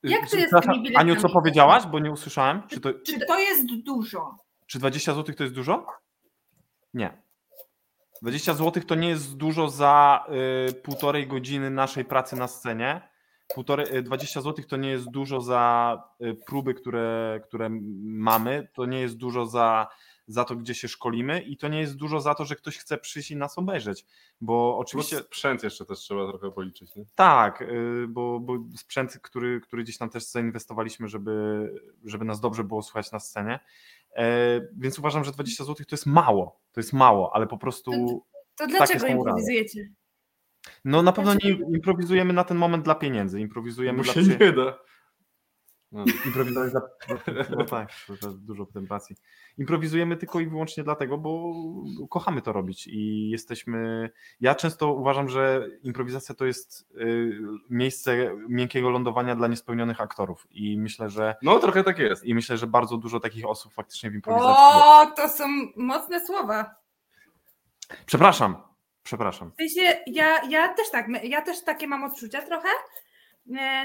Jak 0.05 0.31
to 0.31 0.37
jest 0.37 0.51
z 0.57 0.61
tymi 0.61 0.83
biletami? 0.83 0.97
Aniu, 1.11 1.21
co 1.21 1.29
powiedziałaś, 1.29 1.87
bo 1.87 1.99
nie 1.99 2.11
usłyszałem? 2.11 2.63
Czy, 2.69 2.81
to, 2.81 2.95
Czy 3.07 3.27
to 3.27 3.39
jest 3.39 3.67
dużo? 3.85 4.37
czy 4.67 4.79
20 4.79 5.15
zł 5.15 5.35
to 5.35 5.43
jest 5.43 5.55
dużo? 5.55 5.87
Nie. 6.95 7.23
20 8.23 8.55
zł 8.55 8.83
to 8.87 8.95
nie 8.95 9.09
jest 9.09 9.37
dużo 9.37 9.69
za 9.69 10.25
y, 10.69 10.75
półtorej 10.75 11.27
godziny 11.27 11.71
naszej 11.71 12.05
pracy 12.05 12.37
na 12.37 12.49
scenie. 12.49 13.09
Półtorej, 13.55 13.97
y, 13.97 14.03
20 14.03 14.41
zł 14.41 14.65
to 14.69 14.77
nie 14.77 14.91
jest 14.91 15.11
dużo 15.11 15.41
za 15.41 16.03
y, 16.21 16.37
próby, 16.47 16.75
które, 16.75 17.41
które 17.45 17.69
mamy. 18.05 18.69
To 18.75 18.87
nie 18.87 19.01
jest 19.01 19.17
dużo 19.17 19.47
za, 19.47 19.89
za 20.27 20.45
to, 20.45 20.57
gdzie 20.57 20.75
się 20.75 20.89
szkolimy 20.89 21.41
i 21.43 21.57
to 21.57 21.69
nie 21.69 21.81
jest 21.81 21.97
dużo 21.97 22.21
za 22.21 22.35
to, 22.35 22.45
że 22.45 22.57
ktoś 22.57 22.79
chce 22.79 22.99
przyjść 22.99 23.31
i 23.31 23.37
nas 23.37 23.59
obejrzeć. 23.59 24.07
Bo 24.41 24.79
oczywiście 24.79 25.17
Plus 25.17 25.27
sprzęt 25.27 25.63
jeszcze 25.63 25.85
też 25.85 25.99
trzeba 25.99 26.29
trochę 26.29 26.51
policzyć. 26.51 26.97
Nie? 26.97 27.05
Tak, 27.15 27.63
y, 27.63 28.07
bo, 28.09 28.41
bo 28.41 28.59
sprzęt, 28.77 29.19
który, 29.23 29.61
który 29.61 29.83
gdzieś 29.83 29.99
tam 29.99 30.11
też 30.11 30.25
zainwestowaliśmy, 30.25 31.09
żeby, 31.09 31.33
żeby 32.05 32.25
nas 32.25 32.41
dobrze 32.41 32.65
było 32.65 32.83
słychać 32.83 33.13
na 33.13 33.21
scenie. 33.21 33.61
E, 34.17 34.61
Więc 34.79 34.99
uważam, 34.99 35.25
że 35.25 35.33
20 35.33 35.65
zł 35.65 35.87
to 35.89 35.95
jest 35.95 36.07
mało. 36.07 36.61
To 36.73 36.81
jest 36.81 36.93
mało, 36.93 37.35
ale 37.35 37.47
po 37.47 37.59
prostu. 37.59 37.91
To 38.57 38.65
Takie 38.65 38.77
dlaczego 38.77 39.01
są 39.01 39.07
rady. 39.07 39.19
improwizujecie? 39.19 39.89
No 40.85 41.03
na 41.03 41.13
pewno 41.13 41.35
nie 41.35 41.39
Dlaczego? 41.41 41.71
improwizujemy 41.75 42.33
na 42.33 42.45
ten 42.45 42.57
moment 42.57 42.85
dla 42.85 42.95
pieniędzy. 42.95 43.41
Improwizujemy 43.41 43.99
Bo 43.99 44.05
dla 44.05 44.13
się 44.13 44.21
przy... 44.21 44.39
nie 44.41 44.53
da. 44.53 44.79
No. 45.95 46.05
Improwizować 46.27 46.73
za... 46.73 46.81
No 47.57 47.65
tak, 47.65 47.89
to, 48.21 48.33
dużo 48.33 48.67
potem 48.67 48.87
pracy. 48.87 49.15
Improwizujemy 49.59 50.17
tylko 50.17 50.41
i 50.41 50.47
wyłącznie 50.47 50.85
dlatego, 50.85 51.19
bo 51.19 51.55
kochamy 52.11 52.43
to 52.43 52.53
robić 52.53 52.87
i 52.87 53.31
jesteśmy... 53.31 54.11
Ja 54.41 54.55
często 54.55 54.93
uważam, 54.93 55.29
że 55.29 55.69
improwizacja 55.83 56.35
to 56.35 56.45
jest 56.45 56.91
y, 57.01 57.39
miejsce 57.71 58.31
miękkiego 58.49 58.91
lądowania 58.91 59.37
dla 59.37 59.49
niespełnionych 59.49 60.01
aktorów 60.01 60.47
i 60.51 60.79
myślę, 60.79 61.11
że 61.11 61.37
no 61.43 61.59
trochę 61.59 61.85
tak 61.85 61.99
jest. 61.99 62.25
i 62.25 62.35
myślę, 62.35 62.57
że 62.57 62.67
bardzo 62.67 62.97
dużo 62.97 63.21
takich 63.21 63.47
osób 63.47 63.73
faktycznie 63.73 64.11
w 64.11 64.15
improwizacji. 64.15 64.55
O, 64.57 65.07
to 65.17 65.29
są 65.29 65.45
mocne 65.77 66.27
słowa. 66.27 66.75
Przepraszam, 68.07 68.57
przepraszam. 69.03 69.51
W 69.51 69.57
sensie, 69.57 70.01
ja, 70.07 70.43
ja 70.49 70.75
też 70.75 70.91
tak, 70.91 71.07
ja 71.23 71.43
też 71.43 71.65
takie 71.65 71.89
mam 71.89 72.05
odczucia 72.05 72.43
trochę, 72.43 72.69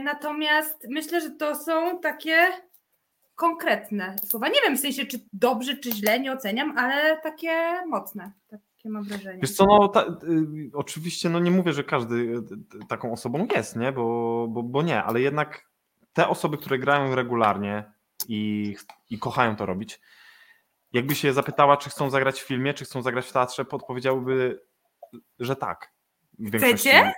natomiast 0.04 0.88
myślę, 0.90 1.22
że 1.22 1.32
to 1.32 1.56
są 1.56 2.00
takie 2.00 2.48
konkretne 3.36 4.16
słowa. 4.26 4.48
Nie 4.48 4.62
wiem 4.66 4.78
w 4.78 4.80
sensie, 4.80 5.06
czy 5.06 5.20
dobrze, 5.34 5.78
czy 5.78 5.92
źle, 5.92 6.20
nie 6.20 6.32
oceniam, 6.32 6.78
ale 6.78 7.22
takie 7.22 7.82
mocne, 7.88 8.32
takie 8.48 8.90
mam 8.90 9.04
wrażenie. 9.04 9.40
Wiesz 9.42 9.56
co, 9.56 9.66
no 9.66 9.88
ta, 9.88 10.02
y, 10.04 10.72
oczywiście 10.74 11.30
no 11.30 11.40
nie 11.40 11.52
mówię, 11.52 11.74
że 11.74 11.84
każdy 11.84 12.16
y, 12.16 12.88
taką 12.90 13.12
osobą 13.12 13.48
jest, 13.56 13.76
nie? 13.76 13.92
Bo, 13.92 14.48
bo, 14.50 14.64
bo 14.64 14.82
nie, 14.82 15.04
ale 15.04 15.22
jednak 15.22 15.70
te 16.14 16.28
osoby, 16.28 16.58
które 16.58 16.80
grają 16.80 17.16
regularnie 17.16 17.92
i, 18.28 18.76
i 19.10 19.20
kochają 19.20 19.56
to 19.56 19.66
robić, 19.66 20.02
jakby 20.94 21.16
się 21.16 21.34
zapytała, 21.34 21.78
czy 21.78 21.90
chcą 21.90 22.10
zagrać 22.10 22.42
w 22.42 22.48
filmie, 22.48 22.74
czy 22.74 22.86
chcą 22.86 23.02
zagrać 23.02 23.28
w 23.28 23.32
teatrze, 23.32 23.66
podpowiedziałyby, 23.66 24.62
że 25.40 25.56
tak. 25.56 25.94
Chcecie? 26.58 27.14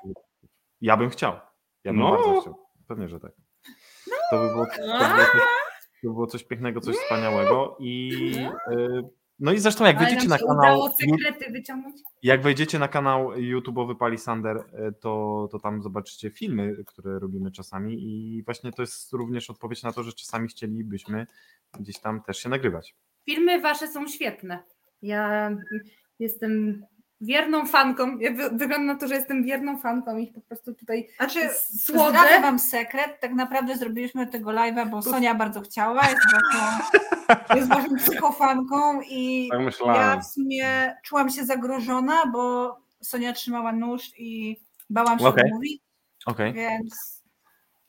Ja 0.82 0.98
bym 0.98 1.10
chciał. 1.10 1.39
Ja 1.84 1.92
bym 1.92 2.00
No. 2.02 2.12
bardzo 2.12 2.42
chciał. 2.42 2.56
Pewnie, 2.88 3.08
że 3.08 3.20
tak. 3.20 3.32
To 4.32 4.40
by 4.42 4.48
było, 4.48 4.66
to 4.66 4.82
by 4.82 4.88
było, 4.88 5.26
coś, 5.26 5.42
to 6.02 6.08
by 6.08 6.14
było 6.14 6.28
coś 6.28 6.44
pięknego, 6.44 6.82
coś 6.82 6.96
wspaniałego 6.96 7.78
i 7.80 8.12
y, 8.72 9.04
no 9.40 9.52
i 9.52 9.60
zresztą 9.60 9.86
jak 9.86 10.00
wejdziecie 10.00 10.28
na 10.28 10.38
kanał 10.38 10.58
udało 10.58 10.90
sekrety 10.92 11.52
wyciągnąć. 11.52 11.96
jak 12.24 12.42
wejdziecie 12.42 12.80
na 12.80 12.88
kanał 12.88 13.32
YouTube'owy 13.32 13.96
Palisander, 13.96 14.58
e, 14.58 14.92
to, 14.92 15.48
to 15.52 15.60
tam 15.60 15.82
zobaczycie 15.82 16.30
filmy, 16.30 16.84
które 16.88 17.20
robimy 17.20 17.52
czasami 17.52 17.94
i 18.00 18.44
właśnie 18.44 18.72
to 18.72 18.82
jest 18.82 19.14
również 19.14 19.50
odpowiedź 19.50 19.84
na 19.84 19.92
to, 19.92 20.04
że 20.04 20.14
czasami 20.14 20.48
chcielibyśmy 20.48 21.28
gdzieś 21.80 22.00
tam 22.00 22.22
też 22.24 22.38
się 22.38 22.50
nagrywać. 22.50 22.96
Filmy 23.26 23.62
wasze 23.62 23.88
są 23.88 24.08
świetne. 24.08 24.64
Ja 25.02 25.52
jestem 26.20 26.84
wierną 27.22 27.66
fanką. 27.66 28.18
Ja 28.20 28.32
wy- 28.34 28.50
wygląda 28.50 28.94
na 28.94 29.00
to, 29.00 29.08
że 29.08 29.16
jestem 29.16 29.44
wierną 29.44 29.78
fanką 29.78 30.18
ich 30.18 30.34
po 30.34 30.42
prostu 30.42 30.74
tutaj 30.74 31.10
Znaczy, 31.18 31.40
słodzę. 31.86 32.10
zdradzę 32.10 32.42
wam 32.42 32.60
sekret, 32.60 33.20
tak 33.20 33.34
naprawdę 33.34 33.78
zrobiliśmy 33.78 34.28
tego 34.28 34.50
live'a, 34.52 34.90
bo 34.90 35.02
Sonia 35.02 35.36
bardzo 35.36 35.62
chciała, 35.62 36.02
jest 36.10 36.22
waszą, 36.34 36.78
jest 37.58 37.68
waszą 37.70 37.96
psychofanką 37.98 39.02
i 39.02 39.50
Tak 39.52 39.60
ja 39.86 40.20
w 40.20 40.26
sumie 40.26 40.96
czułam 41.04 41.30
się 41.30 41.46
zagrożona, 41.46 42.26
bo 42.34 42.76
Sonia 43.02 43.34
trzymała 43.34 43.72
nóż 43.72 44.02
i 44.18 44.58
bałam 44.90 45.20
się 45.20 45.26
Okej. 45.28 45.52
mówić, 45.54 45.82
Okej. 46.26 46.54
więc 46.54 47.22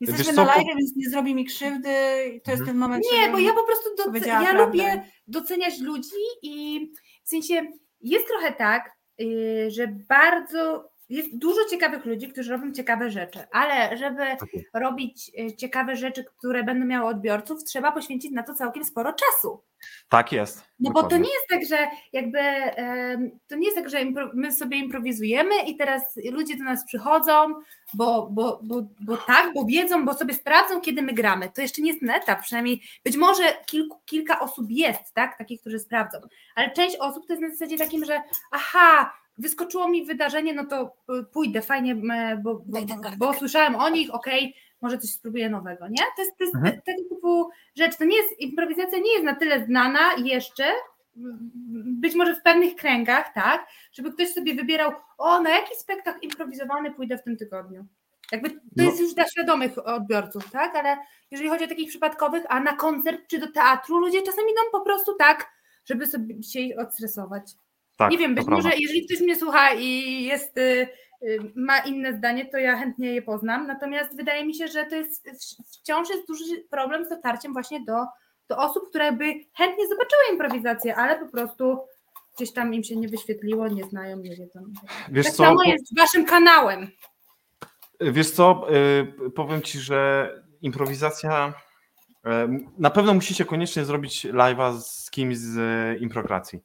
Wiesz 0.00 0.08
jesteśmy 0.10 0.34
co, 0.34 0.44
na 0.44 0.56
live, 0.56 0.66
więc 0.78 0.96
nie 0.96 1.10
zrobi 1.10 1.34
mi 1.34 1.44
krzywdy 1.44 1.90
i 2.36 2.40
to 2.40 2.50
jest 2.50 2.60
Mhm. 2.60 2.66
ten 2.66 2.76
moment, 2.76 3.04
Nie, 3.12 3.28
bo 3.28 3.38
ja 3.38 3.52
po 3.54 3.64
prostu 3.64 3.88
powiedziała 4.04 4.42
ja 4.42 4.50
prawdę. 4.50 4.64
lubię 4.66 5.04
doceniać 5.26 5.78
ludzi 5.80 6.10
i 6.42 6.80
w 7.24 7.28
sensie 7.28 7.62
jest 8.00 8.26
trochę 8.28 8.52
tak, 8.52 8.90
że 9.68 9.88
bardzo 10.08 10.91
jest 11.16 11.38
dużo 11.38 11.60
ciekawych 11.70 12.04
ludzi, 12.04 12.28
którzy 12.28 12.52
robią 12.52 12.72
ciekawe 12.72 13.10
rzeczy, 13.10 13.38
ale 13.52 13.96
żeby 13.96 14.22
Okej. 14.32 14.66
robić 14.74 15.30
yy, 15.34 15.56
ciekawe 15.56 15.96
rzeczy, 15.96 16.24
które 16.24 16.64
będą 16.64 16.86
miały 16.86 17.08
odbiorców, 17.08 17.64
trzeba 17.64 17.92
poświęcić 17.92 18.32
na 18.32 18.42
to 18.42 18.54
całkiem 18.54 18.84
sporo 18.84 19.12
czasu. 19.12 19.62
Tak 20.08 20.32
jest. 20.32 20.64
No 20.80 20.90
bo 20.90 21.02
to 21.02 21.08
Dokładnie. 21.08 21.28
nie 21.28 21.34
jest 21.34 21.48
tak, 21.48 21.78
że 21.78 21.88
jakby 22.12 22.38
to 23.48 23.56
nie 23.56 23.64
jest 23.64 23.76
tak, 23.76 23.88
że 23.90 23.98
my 24.34 24.52
sobie 24.52 24.76
improwizujemy 24.76 25.62
i 25.66 25.76
teraz 25.76 26.02
ludzie 26.32 26.56
do 26.56 26.64
nas 26.64 26.84
przychodzą, 26.84 27.54
bo, 27.94 28.28
bo, 28.30 28.60
bo, 28.62 28.82
bo 29.00 29.16
tak, 29.16 29.54
bo 29.54 29.64
wiedzą, 29.64 30.04
bo 30.04 30.14
sobie 30.14 30.34
sprawdzą, 30.34 30.80
kiedy 30.80 31.02
my 31.02 31.12
gramy. 31.12 31.50
To 31.54 31.62
jeszcze 31.62 31.82
nie 31.82 31.88
jest 31.88 32.00
ten 32.00 32.10
etap, 32.10 32.42
przynajmniej 32.42 32.82
być 33.04 33.16
może 33.16 33.42
kilku, 33.66 34.00
kilka 34.04 34.40
osób 34.40 34.66
jest, 34.70 35.14
tak, 35.14 35.38
takich, 35.38 35.60
którzy 35.60 35.78
sprawdzą, 35.78 36.18
ale 36.54 36.70
część 36.70 36.96
osób 36.96 37.26
to 37.26 37.32
jest 37.32 37.42
na 37.42 37.50
zasadzie 37.50 37.78
takim, 37.78 38.04
że 38.04 38.22
aha, 38.50 39.12
wyskoczyło 39.42 39.88
mi 39.88 40.04
wydarzenie, 40.06 40.54
no 40.54 40.64
to 40.66 40.96
y, 41.20 41.24
pójdę, 41.24 41.62
fajnie, 41.62 41.94
bo, 42.42 42.54
bo, 42.66 42.78
bo 43.18 43.34
słyszałem 43.34 43.74
o 43.76 43.88
nich, 43.88 44.14
okej, 44.14 44.54
może 44.80 44.98
coś 44.98 45.10
spróbuję 45.10 45.50
nowego, 45.50 45.88
nie? 45.88 46.04
To 46.16 46.22
jest, 46.22 46.38
to 46.38 46.44
jest 46.44 46.54
Mhm. 46.56 46.74
te- 46.74 46.82
tego 46.82 47.08
typu 47.14 47.50
rzecz. 47.76 47.96
To 47.96 48.04
nie 48.04 48.16
jest, 48.16 48.40
improwizacja 48.40 48.98
nie 48.98 49.12
jest 49.12 49.24
na 49.24 49.34
tyle 49.34 49.64
znana 49.66 50.00
jeszcze, 50.24 50.64
być 51.84 52.14
może 52.14 52.34
w 52.36 52.42
pewnych 52.42 52.76
kręgach, 52.76 53.32
tak, 53.34 53.66
żeby 53.92 54.12
ktoś 54.12 54.32
sobie 54.32 54.54
wybierał, 54.54 54.92
o, 55.18 55.40
na 55.40 55.50
jaki 55.50 55.74
spektakl 55.76 56.18
improwizowany 56.22 56.90
pójdę 56.90 57.18
w 57.18 57.22
tym 57.22 57.36
tygodniu. 57.36 57.86
Jakby 58.32 58.50
to 58.50 58.56
No. 58.76 58.84
jest 58.84 59.00
już 59.00 59.14
dla 59.14 59.28
świadomych 59.28 59.86
odbiorców, 59.86 60.50
tak, 60.50 60.76
ale 60.76 60.96
jeżeli 61.30 61.50
chodzi 61.50 61.64
o 61.64 61.68
takich 61.68 61.88
przypadkowych, 61.88 62.44
a 62.48 62.60
na 62.60 62.76
koncert 62.76 63.20
czy 63.28 63.38
do 63.38 63.52
teatru, 63.52 63.98
ludzie 63.98 64.22
czasami 64.22 64.50
idą 64.52 64.60
po 64.72 64.80
prostu 64.80 65.14
tak, 65.14 65.50
żeby 65.84 66.06
sobie 66.06 66.42
się 66.42 66.60
odstresować. 66.78 67.52
Tak, 68.02 68.10
Nie 68.10 68.18
wiem, 68.18 68.34
być 68.34 68.44
prawda. 68.44 68.68
może 68.68 68.76
jeżeli 68.78 69.06
ktoś 69.06 69.20
mnie 69.20 69.36
słucha 69.36 69.74
i 69.74 70.22
jest, 70.24 70.58
y, 70.58 70.88
y, 71.22 71.38
ma 71.54 71.78
inne 71.78 72.12
zdanie, 72.16 72.44
to 72.44 72.58
ja 72.58 72.76
chętnie 72.76 73.14
je 73.14 73.22
poznam. 73.22 73.66
Natomiast 73.66 74.16
wydaje 74.16 74.46
mi 74.46 74.54
się, 74.54 74.68
że 74.68 74.86
to 74.86 74.96
jest 74.96 75.28
wciąż 75.72 76.10
jest 76.10 76.28
duży 76.28 76.44
problem 76.70 77.04
z 77.04 77.08
dotarciem 77.08 77.52
właśnie 77.52 77.84
do, 77.84 78.04
do 78.48 78.56
osób, 78.56 78.88
które 78.88 79.12
by 79.12 79.24
chętnie 79.54 79.88
zobaczyły 79.88 80.22
improwizację, 80.32 80.96
ale 80.96 81.18
po 81.18 81.28
prostu 81.28 81.78
gdzieś 82.36 82.52
tam 82.52 82.74
im 82.74 82.84
się 82.84 82.96
nie 82.96 83.08
wyświetliło, 83.08 83.68
nie 83.68 83.84
znają, 83.84 84.16
nie 84.16 84.36
wiedzą. 84.36 84.60
Wiesz 85.08 85.26
tak 85.26 85.34
co, 85.34 85.44
samo 85.44 85.62
jest 85.62 85.88
z 85.88 85.98
waszym 85.98 86.24
kanałem. 86.24 86.90
Wiesz 88.00 88.30
co, 88.30 88.66
y, 89.26 89.30
powiem 89.30 89.62
ci, 89.62 89.78
że 89.78 90.28
improwizacja. 90.62 91.54
Na 92.78 92.90
pewno 92.90 93.14
musicie 93.14 93.44
koniecznie 93.44 93.84
zrobić 93.84 94.26
live'a 94.26 94.80
z 94.80 95.10
kimś 95.10 95.36
z 95.36 96.00
improkracji, 96.00 96.60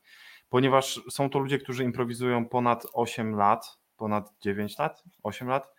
ponieważ 0.49 1.01
są 1.09 1.29
to 1.29 1.39
ludzie, 1.39 1.57
którzy 1.57 1.83
improwizują 1.83 2.45
ponad 2.45 2.87
8 2.93 3.35
lat, 3.35 3.77
ponad 3.97 4.33
9 4.41 4.77
lat, 4.77 5.03
8 5.23 5.47
lat 5.47 5.69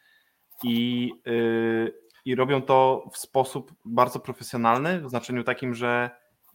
i, 0.62 1.10
y, 1.26 1.92
i 2.24 2.34
robią 2.34 2.62
to 2.62 3.04
w 3.12 3.18
sposób 3.18 3.72
bardzo 3.84 4.20
profesjonalny, 4.20 5.00
w 5.00 5.10
znaczeniu 5.10 5.44
takim, 5.44 5.74
że 5.74 6.10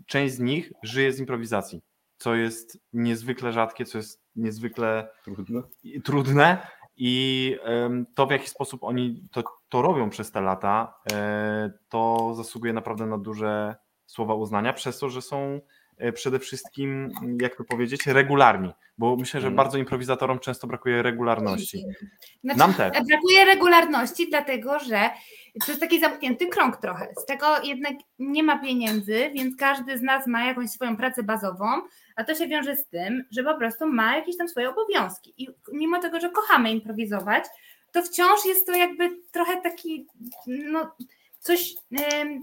część 0.05 0.33
z 0.33 0.39
nich 0.39 0.71
żyje 0.83 1.13
z 1.13 1.19
improwizacji, 1.19 1.81
co 2.17 2.35
jest 2.35 2.77
niezwykle 2.93 3.51
rzadkie, 3.53 3.85
co 3.85 3.97
jest 3.97 4.23
niezwykle 4.35 5.09
Trudno. 5.23 5.63
i- 5.83 6.01
trudne 6.01 6.67
i 6.97 7.57
to, 8.15 8.27
w 8.27 8.31
jaki 8.31 8.47
sposób 8.49 8.83
oni 8.83 9.27
to, 9.31 9.43
to 9.69 9.81
robią 9.81 10.09
przez 10.09 10.31
te 10.31 10.41
lata, 10.41 10.93
e, 11.11 11.71
to 11.89 12.33
zasługuje 12.35 12.73
naprawdę 12.73 13.05
na 13.05 13.17
duże 13.17 13.75
słowa 14.05 14.33
uznania, 14.33 14.73
przez 14.73 14.99
to, 14.99 15.09
że 15.09 15.21
są 15.21 15.59
przede 16.13 16.39
wszystkim, 16.39 17.11
jak 17.41 17.55
to 17.55 17.63
powiedzieć, 17.63 18.07
regularni, 18.07 18.73
bo 18.97 19.15
myślę, 19.15 19.41
że 19.41 19.47
Mhm. 19.47 19.55
bardzo 19.55 19.77
improwizatorom 19.77 20.39
często 20.39 20.67
brakuje 20.67 21.01
regularności. 21.01 21.85
Znaczy, 22.43 22.59
Nam 22.59 22.73
też. 22.73 22.91
Brakuje 23.07 23.45
regularności, 23.45 24.29
dlatego 24.29 24.79
że 24.79 25.09
to 25.65 25.71
jest 25.71 25.79
taki 25.79 25.99
zamknięty 25.99 26.47
krąg 26.47 26.77
trochę. 26.77 27.07
Z 27.23 27.25
tego 27.25 27.45
jednak 27.63 27.93
nie 28.19 28.43
ma 28.43 28.59
pieniędzy, 28.59 29.31
więc 29.33 29.55
każdy 29.57 29.97
z 29.97 30.01
nas 30.01 30.27
ma 30.27 30.45
jakąś 30.45 30.69
swoją 30.69 30.97
pracę 30.97 31.23
bazową, 31.23 31.65
a 32.15 32.23
to 32.23 32.35
się 32.35 32.47
wiąże 32.47 32.75
z 32.75 32.87
tym, 32.87 33.23
że 33.31 33.43
po 33.43 33.57
prostu 33.57 33.87
ma 33.87 34.15
jakieś 34.17 34.37
tam 34.37 34.49
swoje 34.49 34.69
obowiązki. 34.69 35.33
I 35.37 35.47
mimo 35.73 35.99
tego, 35.99 36.19
że 36.19 36.29
kochamy 36.29 36.71
improwizować, 36.71 37.43
to 37.91 38.03
wciąż 38.03 38.45
jest 38.45 38.65
to 38.67 38.71
jakby 38.73 39.09
trochę 39.31 39.61
taki, 39.61 40.07
no 40.47 40.95
coś, 41.39 41.73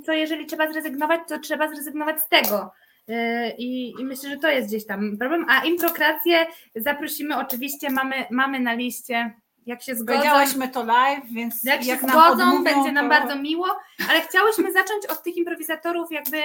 co 0.07 0.13
jeżeli 0.13 0.47
trzeba 0.47 0.73
zrezygnować, 0.73 1.21
to 1.29 1.39
trzeba 1.39 1.69
zrezygnować 1.69 2.21
z 2.21 2.29
tego. 2.29 2.71
Yy, 3.11 3.51
I, 3.59 3.95
I 4.01 4.05
myślę, 4.05 4.31
że 4.31 4.37
to 4.37 4.49
jest 4.49 4.69
gdzieś 4.69 4.87
tam 4.87 5.19
problem. 5.19 5.47
A 5.49 5.65
improkrację 5.65 6.47
zaprosimy 6.77 7.37
oczywiście, 7.39 7.91
mamy, 7.91 8.27
mamy 8.31 8.61
na 8.61 8.75
liście, 8.75 9.35
jak 9.67 9.83
się 9.83 9.97
zgodzą. 9.97 10.19
Powiedziałyśmy 10.19 10.69
to 10.69 10.85
live, 10.85 11.25
więc 11.33 11.65
Jak 11.65 11.83
się 11.83 11.89
jak 11.89 12.03
nam 12.03 12.11
zgodzą, 12.11 12.49
odmówią, 12.49 12.65
będzie 12.65 12.93
nam 12.93 13.05
to... 13.05 13.09
bardzo 13.09 13.37
miło, 13.37 13.67
ale 14.11 14.21
chciałyśmy 14.21 14.73
zacząć 14.79 15.07
od 15.07 15.23
tych 15.23 15.37
improwizatorów, 15.37 16.13
jakby. 16.13 16.37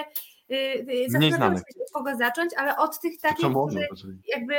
Yy, 0.49 1.09
zastanawiałyśmy 1.09 1.71
się, 1.73 1.83
od 1.87 1.91
kogo 1.93 2.15
zacząć, 2.15 2.51
ale 2.57 2.77
od 2.77 2.99
tych 2.99 3.21
takich, 3.21 3.47
którzy 3.67 3.87
jakby. 4.27 4.55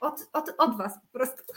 Od, 0.00 0.28
od, 0.32 0.54
od 0.58 0.76
Was 0.76 0.94
po 0.94 1.18
prostu. 1.18 1.42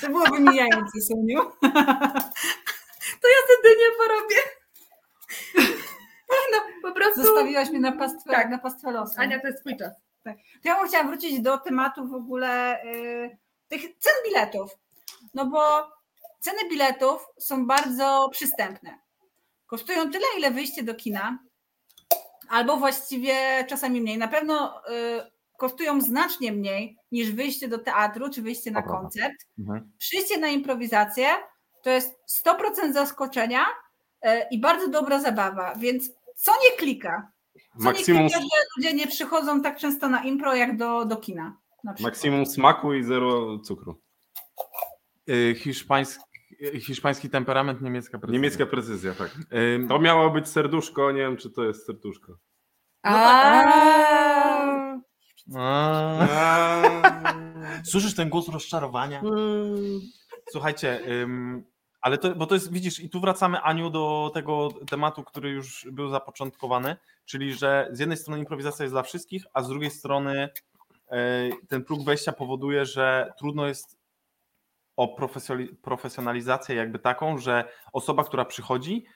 To 0.00 0.06
byłoby 0.06 0.40
mijające, 0.40 1.00
Soniu. 1.00 1.40
To 3.20 3.28
ja 3.28 3.40
wtedy 3.44 3.76
nie 3.78 3.90
porobię. 3.98 4.36
No, 6.54 6.88
po 6.88 6.94
prostu. 6.94 7.22
Zostawiłaś 7.22 7.70
mnie 7.70 7.80
na 7.80 7.92
pastwę, 7.92 8.32
Tak. 8.32 8.50
na 8.50 8.58
pastwę 8.58 8.90
losu. 8.92 9.14
Ania, 9.16 9.40
to 9.40 9.46
jest 9.46 9.60
twój 9.60 9.76
czas. 9.76 9.92
To 10.24 10.30
ja 10.64 10.78
bym 10.78 10.88
chciała 10.88 11.04
wrócić 11.04 11.40
do 11.40 11.58
tematu 11.58 12.08
w 12.08 12.14
ogóle 12.14 12.82
y, 12.84 13.38
tych 13.68 13.80
cen 13.98 14.12
biletów. 14.24 14.70
No 15.34 15.46
bo 15.46 15.88
ceny 16.40 16.68
biletów 16.70 17.26
są 17.38 17.66
bardzo 17.66 18.28
przystępne. 18.32 18.98
kosztują 19.66 20.10
tyle, 20.10 20.24
ile 20.38 20.50
wyjście 20.50 20.82
do 20.82 20.94
kina, 20.94 21.38
albo 22.48 22.76
właściwie 22.76 23.64
czasami 23.68 24.00
mniej. 24.00 24.18
Na 24.18 24.28
pewno 24.28 24.82
y, 24.90 25.30
kosztują 25.56 26.00
znacznie 26.00 26.52
mniej 26.52 26.98
niż 27.12 27.32
wyjście 27.32 27.68
do 27.68 27.78
teatru 27.78 28.30
czy 28.30 28.42
wyjście 28.42 28.70
na 28.70 28.82
koncert. 28.82 29.34
Mhm. 29.58 29.92
Przyjście 29.98 30.38
na 30.38 30.48
improwizację 30.48 31.26
to 31.82 31.90
jest 31.90 32.14
100% 32.46 32.92
zaskoczenia 32.92 33.64
y, 34.26 34.28
i 34.50 34.60
bardzo 34.60 34.88
dobra 34.88 35.20
zabawa, 35.20 35.74
więc 35.76 36.10
co 36.34 36.52
nie 36.62 36.76
klika? 36.76 37.32
Co 37.78 37.84
Maksimum, 37.84 38.22
nie 38.22 38.28
klika, 38.28 38.40
że 38.40 38.66
ludzie 38.76 38.94
nie 38.94 39.06
przychodzą 39.06 39.62
tak 39.62 39.78
często 39.78 40.08
na 40.08 40.24
impro 40.24 40.54
jak 40.54 40.76
do, 40.76 41.04
do 41.04 41.16
kina. 41.16 41.56
Maksimum 42.00 42.46
smaku 42.46 42.94
i 42.94 43.02
zero 43.02 43.58
cukru. 43.58 44.02
Y, 45.30 45.54
Hiszpański, 45.58 46.24
y, 46.62 46.80
hiszpański 46.80 47.30
temperament, 47.30 47.80
niemiecka 47.80 48.18
precyzja. 48.18 48.32
Niemiecka 48.32 48.66
precyzja, 48.66 49.14
tak. 49.14 49.30
To 49.88 49.98
miało 49.98 50.30
być 50.30 50.48
serduszko, 50.48 51.12
nie 51.12 51.20
wiem 51.20 51.36
czy 51.36 51.50
to 51.50 51.64
jest 51.64 51.86
serduszko. 51.86 52.38
A. 53.02 53.62
a. 55.56 56.24
Słyszysz 57.90 58.14
ten 58.14 58.28
głos 58.28 58.48
rozczarowania? 58.48 59.22
Słuchajcie, 60.50 61.00
ym, 61.22 61.64
ale 62.04 62.18
to, 62.18 62.34
bo 62.34 62.46
to 62.46 62.54
jest, 62.54 62.72
widzisz, 62.72 63.00
i 63.00 63.10
tu 63.10 63.20
wracamy, 63.20 63.60
Aniu, 63.60 63.90
do 63.90 64.30
tego 64.34 64.68
tematu, 64.90 65.22
który 65.22 65.50
już 65.50 65.86
był 65.92 66.08
zapoczątkowany, 66.08 66.96
czyli 67.24 67.54
że 67.54 67.88
z 67.92 67.98
jednej 67.98 68.18
strony 68.18 68.40
improwizacja 68.40 68.82
jest 68.82 68.94
dla 68.94 69.02
wszystkich, 69.02 69.44
a 69.52 69.62
z 69.62 69.68
drugiej 69.68 69.90
strony 69.90 70.48
e, 71.10 71.50
ten 71.68 71.84
próg 71.84 72.04
wejścia 72.04 72.32
powoduje, 72.32 72.84
że 72.84 73.32
trudno 73.38 73.66
jest 73.66 73.98
o 74.96 75.16
profesjonali- 75.18 75.74
profesjonalizację 75.82 76.76
jakby 76.76 76.98
taką, 76.98 77.38
że 77.38 77.64
osoba, 77.92 78.24
która 78.24 78.44
przychodzi, 78.44 79.06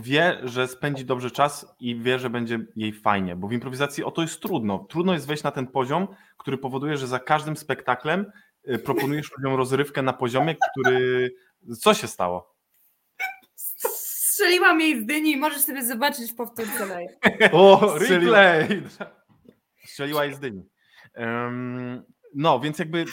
wie, 0.00 0.40
że 0.44 0.68
spędzi 0.68 1.04
dobrze 1.04 1.30
czas 1.30 1.76
i 1.80 1.96
wie, 1.96 2.18
że 2.18 2.30
będzie 2.30 2.58
jej 2.76 2.92
fajnie, 2.92 3.36
bo 3.36 3.48
w 3.48 3.52
improwizacji 3.52 4.04
o 4.04 4.10
to 4.10 4.22
jest 4.22 4.42
trudno. 4.42 4.86
Trudno 4.88 5.12
jest 5.12 5.26
wejść 5.26 5.42
na 5.42 5.50
ten 5.50 5.66
poziom, 5.66 6.08
który 6.36 6.58
powoduje, 6.58 6.96
że 6.96 7.06
za 7.06 7.18
każdym 7.18 7.56
spektaklem 7.56 8.26
y, 8.68 8.78
proponujesz 8.78 9.30
ludziom 9.36 9.54
rozrywkę 9.54 10.02
na 10.02 10.12
poziomie, 10.12 10.56
który... 10.70 11.30
Co 11.80 11.94
się 11.94 12.06
stało? 12.06 12.56
Strzeliłam 13.56 14.80
jej 14.80 15.02
z 15.02 15.06
dyni, 15.06 15.36
możesz 15.36 15.62
sobie 15.62 15.84
zobaczyć 15.84 16.32
w 16.32 16.34
powtórce 16.34 16.86
live. 16.86 17.10
O, 17.52 17.94
replay! 18.08 18.82
Strzeliła 19.86 20.24
jej 20.24 20.34
z 20.34 20.40
dyni. 20.40 20.68
Ym, 21.18 22.02
no, 22.34 22.60
więc 22.60 22.78
jakby, 22.78 23.04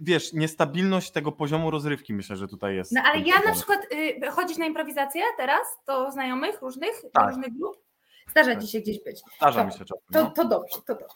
wiesz, 0.00 0.32
niestabilność 0.32 1.10
tego 1.10 1.32
poziomu 1.32 1.70
rozrywki 1.70 2.14
myślę, 2.14 2.36
że 2.36 2.48
tutaj 2.48 2.76
jest. 2.76 2.92
No 2.92 3.00
ale 3.04 3.18
ja 3.18 3.24
na 3.24 3.32
problem. 3.32 3.54
przykład 3.54 3.86
y, 3.92 4.30
chodzić 4.30 4.58
na 4.58 4.66
improwizację 4.66 5.22
teraz 5.36 5.62
do 5.86 6.10
znajomych 6.10 6.62
różnych, 6.62 6.94
Tak. 7.12 7.28
różnych 7.28 7.58
grup. 7.58 7.83
Zdarza 8.30 8.54
Tak. 8.54 8.62
ci 8.62 8.68
się 8.68 8.80
gdzieś 8.80 9.04
być. 9.04 9.20
Zdarza 9.36 9.60
to- 9.60 9.66
mi 9.66 9.72
się 9.72 9.78
czasem. 9.78 10.02
To, 10.12 10.22
No. 10.24 10.30
to 10.30 10.44
dobrze, 10.44 10.76
to 10.86 10.94
dobrze. 10.94 11.14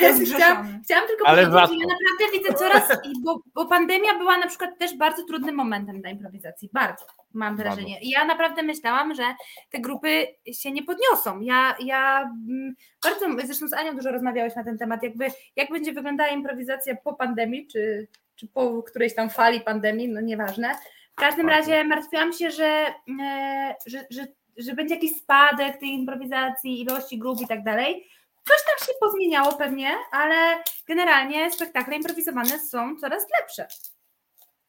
Jest 0.00 0.20
chciałam, 0.34 0.80
chciałam 0.84 1.06
tylko 1.08 1.26
Ale 1.26 1.46
powiedzieć, 1.46 1.68
że 1.68 1.76
ja 1.76 1.86
naprawdę 1.86 2.38
widzę 2.38 2.54
coraz, 2.54 2.98
bo, 3.24 3.40
bo 3.54 3.66
pandemia 3.66 4.18
była 4.18 4.38
na 4.38 4.46
przykład 4.46 4.78
też 4.78 4.96
bardzo 4.96 5.24
trudnym 5.24 5.54
momentem 5.54 6.00
dla 6.00 6.10
improwizacji, 6.10 6.70
bardzo 6.72 7.04
mam 7.34 7.56
wrażenie. 7.56 8.00
I 8.00 8.10
ja 8.10 8.24
naprawdę 8.24 8.62
myślałam, 8.62 9.14
że 9.14 9.22
te 9.70 9.80
grupy 9.80 10.26
się 10.52 10.70
nie 10.72 10.82
podniosą. 10.82 11.40
Ja, 11.40 11.76
ja 11.80 12.20
mm, 12.48 12.74
bardzo, 13.04 13.46
zresztą 13.46 13.68
z 13.68 13.72
Anią 13.72 13.96
dużo 13.96 14.10
rozmawiałeś 14.12 14.54
na 14.56 14.64
ten 14.64 14.78
temat, 14.78 15.02
jakby 15.02 15.26
jak 15.56 15.70
będzie 15.70 15.92
wyglądała 15.92 16.30
improwizacja 16.30 16.96
po 17.04 17.14
pandemii, 17.14 17.66
czy, 17.66 18.08
czy 18.36 18.48
po 18.48 18.82
którejś 18.82 19.14
tam 19.14 19.30
fali 19.30 19.60
pandemii, 19.60 20.08
no 20.08 20.20
nieważne. 20.20 20.74
W 21.12 21.14
każdym 21.20 21.48
razie 21.48 21.84
martwiłam 21.84 22.32
się, 22.32 22.50
że, 22.50 22.86
e, 23.22 23.74
że, 23.86 24.06
że, 24.10 24.26
że 24.56 24.74
będzie 24.74 24.94
jakiś 24.94 25.16
spadek 25.16 25.80
tej 25.80 25.88
improwizacji, 25.88 26.80
ilości 26.82 27.18
grup 27.18 27.40
i 27.40 27.46
tak 27.46 27.64
dalej. 27.64 28.06
Coś 28.48 28.56
tam 28.66 28.86
się 28.86 28.92
pozmieniało 29.00 29.52
pewnie, 29.52 29.90
ale 30.10 30.62
generalnie 30.88 31.50
spektakle 31.50 31.96
improwizowane 31.96 32.58
są 32.58 32.96
coraz 32.96 33.26
lepsze. 33.40 33.66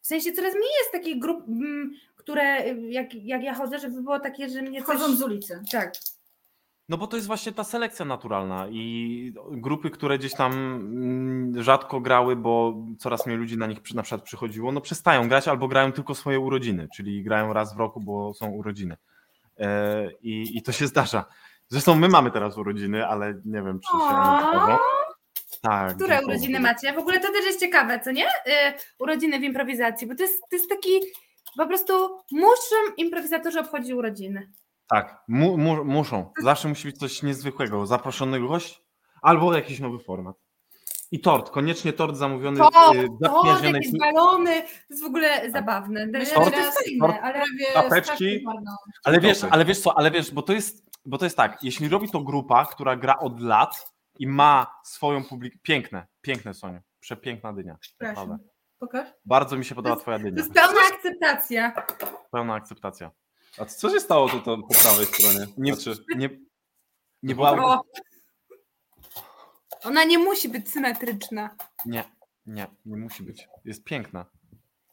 W 0.02 0.08
sensie 0.08 0.32
coraz 0.32 0.54
mniej 0.54 0.70
jest 0.80 0.92
takich 0.92 1.20
grup, 1.20 1.48
mm, 1.48 1.94
które 2.16 2.74
jak, 2.90 3.14
jak 3.14 3.44
ja 3.44 3.54
chodzę, 3.54 3.80
żeby 3.80 4.02
było 4.02 4.20
takie, 4.20 4.50
że 4.50 4.62
mnie 4.62 4.84
coś... 4.84 4.98
Wchodzą 4.98 5.16
z 5.16 5.22
ulicy. 5.22 5.62
Tak. 5.72 5.94
No 6.90 6.98
bo 6.98 7.08
to 7.08 7.16
jest 7.16 7.28
właśnie 7.28 7.52
ta 7.52 7.64
selekcja 7.64 8.06
naturalna 8.06 8.68
i 8.70 9.34
grupy, 9.52 9.90
które 9.90 10.18
gdzieś 10.18 10.34
tam 10.34 10.54
mm, 10.54 11.64
rzadko 11.64 12.02
grały, 12.02 12.36
bo 12.36 12.76
coraz 13.00 13.26
mniej 13.26 13.38
ludzi 13.38 13.58
na 13.58 13.68
nich 13.68 13.94
na 13.94 14.04
przykład 14.04 14.24
przychodziło, 14.24 14.72
no 14.72 14.82
przestają 14.82 15.28
grać 15.28 15.48
albo 15.48 15.68
grają 15.68 15.92
tylko 15.92 16.16
swoje 16.16 16.40
urodziny, 16.40 16.88
czyli 16.96 17.24
grają 17.24 17.54
raz 17.54 17.76
w 17.76 17.80
roku, 17.80 18.02
bo 18.02 18.34
są 18.34 18.50
urodziny. 18.50 18.98
E, 19.60 20.10
I, 20.22 20.58
I 20.58 20.62
to 20.62 20.72
się 20.72 20.88
zdarza. 20.88 21.26
Zresztą 21.68 21.96
my 21.96 22.10
mamy 22.10 22.32
teraz 22.32 22.58
urodziny, 22.58 23.08
ale 23.08 23.34
nie 23.46 23.62
wiem, 23.62 23.80
czy 23.80 23.92
się 23.98 24.16
Tak. 25.62 25.96
Które 25.96 26.16
dziękuję. 26.16 26.36
urodziny 26.36 26.60
macie? 26.60 26.94
W 26.94 26.98
ogóle 26.98 27.20
to 27.20 27.28
też 27.32 27.46
jest 27.46 27.60
ciekawe, 27.60 28.00
co 28.00 28.12
nie? 28.12 28.28
Y, 28.28 28.74
urodziny 29.00 29.40
w 29.40 29.44
improwizacji, 29.44 30.08
bo 30.08 30.16
to 30.16 30.24
jest, 30.24 30.42
to 30.50 30.56
jest 30.56 30.70
taki 30.70 31.00
po 31.58 31.68
prostu 31.68 31.94
muszą 32.32 32.76
improwizatorzy 32.98 33.60
obchodzić 33.60 33.92
urodziny. 33.92 34.52
Tak, 34.90 35.24
mu, 35.28 35.58
mu, 35.58 35.86
muszą. 35.86 36.32
Zawsze 36.42 36.68
musi 36.68 36.88
być 36.88 36.98
coś 36.98 37.24
niezwykłego. 37.24 37.86
Zaproszony 37.86 38.40
gość 38.40 38.82
albo 39.22 39.56
jakiś 39.56 39.80
nowy 39.80 40.00
format. 40.00 40.36
I 41.12 41.20
tort, 41.20 41.50
koniecznie 41.50 41.94
tort 41.94 42.16
zamówiony 42.16 42.58
To, 42.58 42.70
w 42.70 42.72
to, 42.74 43.18
zaprzyjaźnionej 43.22 43.82
jakieś 43.82 44.00
balony, 44.00 44.62
to 44.62 44.68
jest 44.90 45.04
w 45.04 45.06
ogóle 45.06 45.52
zabawne. 45.52 46.08
To 46.12 46.18
jest 46.18 46.34
teraz 46.34 46.76
fajne, 46.86 47.22
ale 47.76 48.02
strasznie 48.02 48.40
marno. 48.44 48.78
Ale 49.04 49.20
wiesz, 49.20 49.44
ale 49.50 49.66
wiesz 49.66 49.80
co, 49.80 49.98
ale 49.98 50.12
wiesz, 50.12 50.32
bo 50.32 50.42
to 50.42 50.54
jest, 50.54 50.86
bo 51.06 51.18
to 51.18 51.26
jest 51.26 51.38
tak, 51.38 51.64
jeśli 51.64 51.90
robi 51.90 52.10
to 52.10 52.20
grupa, 52.22 52.66
która 52.66 52.96
gra 52.96 53.20
od 53.20 53.42
lat 53.42 53.94
i 54.20 54.28
ma 54.28 54.68
swoją 54.84 55.24
publikę, 55.24 55.58
piękne, 55.62 56.08
piękne 56.22 56.54
Soniu, 56.54 56.80
przepiękna 57.00 57.54
dynia, 57.54 57.78
Przepraszam. 57.80 58.38
Pokaż. 58.80 59.08
Bardzo 59.26 59.58
mi 59.58 59.66
się 59.66 59.76
podoba 59.76 59.96
To 59.96 60.02
twoja 60.02 60.18
to 60.18 60.24
dynia, 60.24 60.38
jest 60.38 60.54
pełna 60.54 60.80
akceptacja. 60.94 61.74
pełna 62.32 62.54
akceptacja. 62.54 63.12
A 63.58 63.66
co 63.66 63.90
się 63.90 64.00
stało 64.00 64.30
tu 64.30 64.40
to 64.40 64.58
po 64.58 64.74
prawej 64.82 65.06
stronie? 65.06 65.48
Nie, 65.58 65.76
Znaczy, 65.76 66.04
nie, 66.16 66.30
nie 67.24 67.36
była. 67.36 67.82
Ona 69.84 70.04
nie 70.04 70.18
musi 70.20 70.50
być 70.50 70.70
symetryczna. 70.70 71.50
nie, 71.86 72.04
nie, 72.46 72.68
nie 72.86 72.98
musi 72.98 73.24
być, 73.24 73.48
jest 73.66 73.84
piękna. 73.84 74.26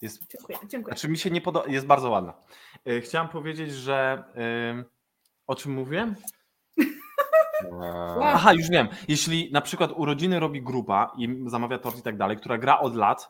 Jest 0.03 0.23
Dziękuję, 0.33 0.59
dziękuję. 0.69 0.95
Znaczy 0.97 1.09
mi 1.09 1.19
się 1.19 1.31
nie 1.31 1.41
podoba, 1.41 1.69
jest 1.69 1.87
bardzo 1.87 2.11
ładna. 2.11 2.35
Y, 2.89 3.01
Chciałem 3.01 3.29
powiedzieć, 3.29 3.73
że 3.73 4.25
y, 4.81 4.85
o 5.47 5.55
czym 5.55 5.73
mówiłem? 5.73 6.15
Wow. 7.71 8.23
Aha, 8.23 8.53
już 8.53 8.69
wiem. 8.71 8.89
Jeśli 9.09 9.53
na 9.53 9.61
przykład 9.61 9.91
urodziny 9.97 10.41
robi 10.41 10.63
grupa 10.63 11.13
i 11.19 11.45
zamawia 11.47 11.79
tort 11.79 11.99
i 11.99 12.03
tak 12.03 12.17
dalej, 12.17 12.37
która 12.37 12.59
gra 12.59 12.79
od 12.81 12.97
lat 12.97 13.29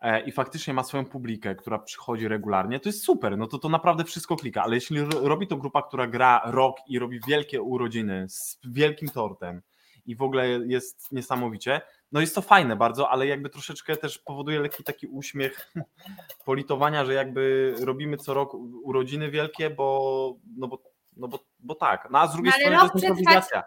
e, 0.00 0.20
i 0.20 0.32
faktycznie 0.32 0.74
ma 0.74 0.82
swoją 0.84 1.04
publikę, 1.04 1.54
która 1.54 1.78
przychodzi 1.78 2.28
regularnie, 2.28 2.80
to 2.80 2.88
jest 2.88 3.04
super, 3.04 3.38
no 3.38 3.46
to 3.46 3.58
to 3.58 3.68
naprawdę 3.68 4.04
wszystko 4.04 4.36
klika, 4.36 4.62
ale 4.62 4.74
jeśli 4.74 5.00
ro- 5.00 5.28
robi 5.28 5.46
to 5.46 5.56
grupa, 5.56 5.82
która 5.82 6.06
gra 6.06 6.42
rok 6.44 6.76
i 6.86 6.98
robi 6.98 7.20
wielkie 7.28 7.62
urodziny 7.62 8.26
z 8.28 8.58
wielkim 8.64 9.08
tortem 9.08 9.62
i 10.08 10.16
w 10.16 10.22
ogóle 10.22 10.48
jest 10.48 11.12
niesamowicie, 11.12 11.80
no 12.12 12.20
jest 12.20 12.34
to 12.34 12.42
fajne 12.42 12.76
bardzo, 12.76 13.10
ale 13.10 13.26
jakby 13.26 13.50
troszeczkę 13.50 13.96
też 13.96 14.18
powoduje 14.18 14.60
lekki 14.60 14.84
taki 14.84 15.06
uśmiech 15.06 15.72
politowania, 16.44 17.04
że 17.04 17.14
jakby 17.14 17.74
robimy 17.80 18.16
co 18.16 18.34
rok 18.34 18.54
urodziny 18.82 19.30
wielkie, 19.30 19.70
bo 19.70 20.34
no 20.56 20.68
bo, 20.68 20.82
no 21.16 21.28
bo, 21.28 21.38
bo 21.58 21.74
tak. 21.74 22.08
No 22.10 22.18
a 22.18 22.26
z 22.26 22.32
drugiej 22.32 22.52
No 22.52 22.56
ale 22.56 22.76
strony 22.76 22.76
to 22.76 22.82
rok 22.84 22.94
jest 22.94 23.04
przetrwać- 23.06 23.18
improwizacja. 23.20 23.62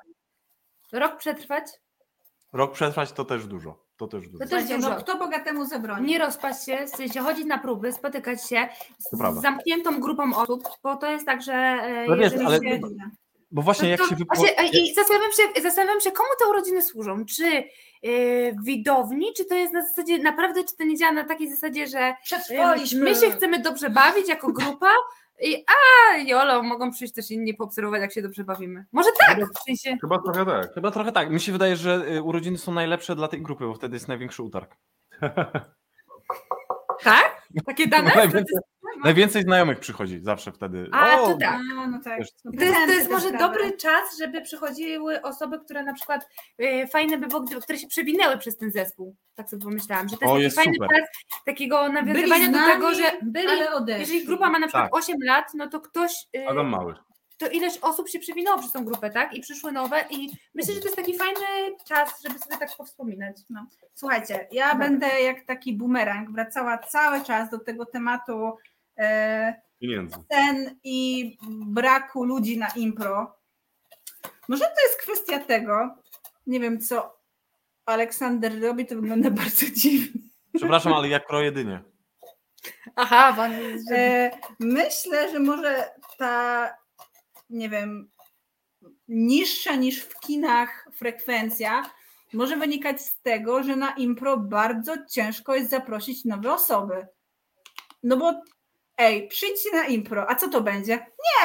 Rok 0.92 1.18
przetrwać, 1.18 1.64
Rok 2.54 2.74
przetrwać 2.74 3.12
to 3.12 3.26
też 3.26 3.46
dużo. 3.48 3.86
To 3.98 4.08
też 4.08 4.30
dużo. 4.30 4.44
To 4.44 4.50
też 4.50 4.70
no 4.70 4.76
dużo. 4.78 4.96
kto 4.96 5.18
bogatemu 5.18 5.66
zabroni? 5.66 6.08
nie 6.08 6.20
rozpaść 6.20 6.66
się, 6.66 6.86
w 6.86 6.90
sensie 6.90 7.20
chodzić 7.20 7.46
na 7.46 7.58
próby, 7.58 7.94
spotykać 7.94 8.50
się 8.50 8.68
z 9.00 9.42
zamkniętą 9.42 10.00
grupą 10.02 10.36
osób, 10.36 10.64
bo 10.84 10.96
to 10.96 11.12
jest 11.12 11.26
tak, 11.26 11.42
że 11.42 11.82
No 12.08 12.16
wiesz, 12.16 12.32
jeżeli 12.34 12.46
ale- 12.46 12.60
się... 12.60 12.80
Bo 13.52 13.62
właśnie 13.62 13.90
jak 13.90 14.00
to, 14.00 14.06
się 14.06 14.16
to, 14.16 14.16
wypo... 14.20 14.36
właśnie, 14.36 14.60
e, 14.60 14.68
I 14.68 14.94
zastanawiam 14.94 15.32
się, 15.32 15.62
zastanawiam 15.62 16.02
się, 16.02 16.12
komu 16.12 16.30
te 16.40 16.50
urodziny 16.50 16.82
służą? 16.82 17.26
Czy 17.26 17.46
e, 17.48 17.64
widowni, 18.64 19.34
czy 19.38 19.46
to 19.46 19.56
jest 19.56 19.74
na 19.74 19.88
zasadzie, 19.88 20.18
naprawdę, 20.18 20.64
czy 20.64 20.78
to 20.78 20.84
nie 20.84 20.98
działa 20.98 21.12
na 21.12 21.24
takiej 21.24 21.50
zasadzie, 21.52 21.88
że 21.88 22.16
Przetrwaliśmy. 22.24 23.04
my 23.04 23.16
się 23.16 23.32
chcemy 23.32 23.60
dobrze 23.60 23.90
bawić 23.90 24.30
jako 24.30 24.52
grupa 24.62 24.90
i 25.42 25.66
a 25.68 26.18
jolo, 26.18 26.64
mogą 26.64 26.92
przyjść 26.92 27.14
też 27.14 27.32
inni 27.32 27.54
poobserwować, 27.54 28.02
jak 28.02 28.14
się 28.14 28.22
dobrze 28.22 28.44
bawimy. 28.44 28.86
Może 28.92 29.10
tak, 29.28 29.40
w 29.40 29.64
sensie, 29.66 29.98
Chyba 30.02 30.20
trochę 30.20 30.46
tak. 30.46 30.74
Chyba 30.74 30.92
trochę 30.92 31.12
tak. 31.12 31.30
Mi 31.30 31.40
się 31.40 31.52
wydaje, 31.52 31.76
że 31.76 32.06
y, 32.16 32.22
urodziny 32.22 32.58
są 32.58 32.72
najlepsze 32.72 33.16
dla 33.16 33.28
tej 33.28 33.42
grupy, 33.42 33.66
bo 33.66 33.74
wtedy 33.74 33.96
jest 33.96 34.08
największy 34.08 34.44
utarg. 34.44 34.76
tak? 37.04 37.42
Takie 37.66 37.88
dane? 37.88 38.12
Najwięcej, 38.16 38.60
Najwięcej 39.04 39.44
znajomych 39.44 39.80
przychodzi 39.80 40.20
zawsze 40.22 40.52
wtedy. 40.52 40.90
A, 40.92 41.22
O, 41.22 41.28
to 41.28 41.38
tak. 41.38 41.60
A, 41.80 41.88
no 41.88 42.00
tak. 42.04 42.20
No, 42.46 42.52
To 42.52 42.64
jest, 42.66 42.76
to 42.88 42.92
jest 42.94 43.08
te 43.08 43.14
może 43.14 43.28
sprawy. 43.28 43.38
dobry 43.38 43.78
czas, 43.78 44.18
żeby 44.20 44.42
przychodziły 44.42 45.22
osoby, 45.22 45.60
które 45.60 45.84
na 45.84 45.94
przykład 45.94 46.28
e, 46.60 46.88
fajne 46.88 47.18
by 47.18 47.28
było, 47.28 47.42
gdyby- 47.42 47.62
które 47.62 47.78
się 47.80 47.88
przewinęły 47.88 48.38
przez 48.38 48.58
ten 48.58 48.72
zespół. 48.72 49.16
Tak 49.36 49.50
sobie 49.50 49.64
pomyślałam, 49.64 50.10
że 50.10 50.18
to 50.18 50.26
jest 50.26 50.32
O, 50.32 50.34
taki 50.34 50.44
jest 50.44 50.56
fajny 50.56 50.74
super. 50.74 50.90
czas 51.00 51.10
takiego 51.46 51.90
nawiązywania 51.90 52.48
do 52.48 52.74
tego, 52.74 52.94
że 52.96 53.04
byli, 53.22 53.48
jeżeli 54.00 54.26
grupa 54.26 54.50
ma 54.50 54.60
na 54.60 54.68
przykład 54.68 54.84
Tak. 54.92 54.96
8 54.96 55.16
lat, 55.24 55.46
no 55.54 55.68
to 55.68 55.82
ktoś, 55.82 56.12
e, 56.38 56.48
Adam 56.50 56.68
Mały. 56.68 56.96
to 57.38 57.50
ileś 57.50 57.78
osób 57.82 58.10
się 58.10 58.20
przewinęło 58.20 58.60
przez 58.60 58.72
tą 58.72 58.86
grupę, 58.86 59.10
tak? 59.10 59.34
I 59.34 59.42
przyszły 59.42 59.72
nowe 59.72 60.06
i 60.10 60.30
myślę, 60.56 60.74
że 60.74 60.80
to 60.80 60.86
jest 60.86 60.96
taki 60.98 61.18
fajny 61.18 61.76
czas, 61.88 62.22
żeby 62.28 62.40
sobie 62.40 62.58
tak 62.58 62.70
powspominać. 62.78 63.38
Słuchajcie, 63.94 64.48
ja 64.52 64.72
Dobra. 64.72 64.88
będę 64.88 65.22
jak 65.22 65.46
taki 65.46 65.74
bumerang 65.78 66.32
wracała 66.32 66.78
cały 66.78 67.24
czas 67.24 67.50
do 67.50 67.60
tego 67.60 67.86
tematu 67.86 68.58
Pieniędzy. 69.80 70.16
scen 70.26 70.80
i 70.84 71.38
braku 71.66 72.24
ludzi 72.24 72.58
na 72.58 72.68
impro. 72.76 73.36
Może 74.48 74.66
to 74.66 74.82
jest 74.84 75.02
kwestia 75.02 75.40
tego, 75.40 75.96
nie 76.48 76.60
wiem 76.60 76.80
co 76.80 77.22
Aleksander 77.86 78.62
robi, 78.62 78.86
to 78.86 78.96
wygląda 78.96 79.32
bardzo 79.42 79.66
dziwnie. 79.76 80.22
Przepraszam, 80.56 80.94
ale 80.94 81.08
jak 81.10 81.28
pro 81.28 81.42
jedynie. 81.42 81.82
Aha, 82.96 83.34
pan. 83.36 83.52
E, 83.92 84.32
myślę, 84.60 85.32
że 85.32 85.40
może 85.40 85.90
ta, 86.18 86.70
nie 87.50 87.70
wiem, 87.70 88.12
niższa 89.08 89.76
niż 89.76 90.04
w 90.04 90.20
kinach 90.20 90.90
frekwencja 90.94 91.92
może 92.34 92.58
wynikać 92.58 93.02
z 93.02 93.22
tego, 93.22 93.64
że 93.64 93.76
na 93.76 93.92
impro 93.92 94.38
bardzo 94.38 94.96
ciężko 95.10 95.56
jest 95.56 95.70
zaprosić 95.70 96.26
nowe 96.26 96.54
osoby. 96.54 97.08
No 98.04 98.18
bo 98.18 98.42
ej, 99.02 99.28
przyjdźcie 99.28 99.70
na 99.74 99.86
impro, 99.86 100.30
a 100.30 100.36
co 100.36 100.50
to 100.50 100.62
będzie? 100.62 100.94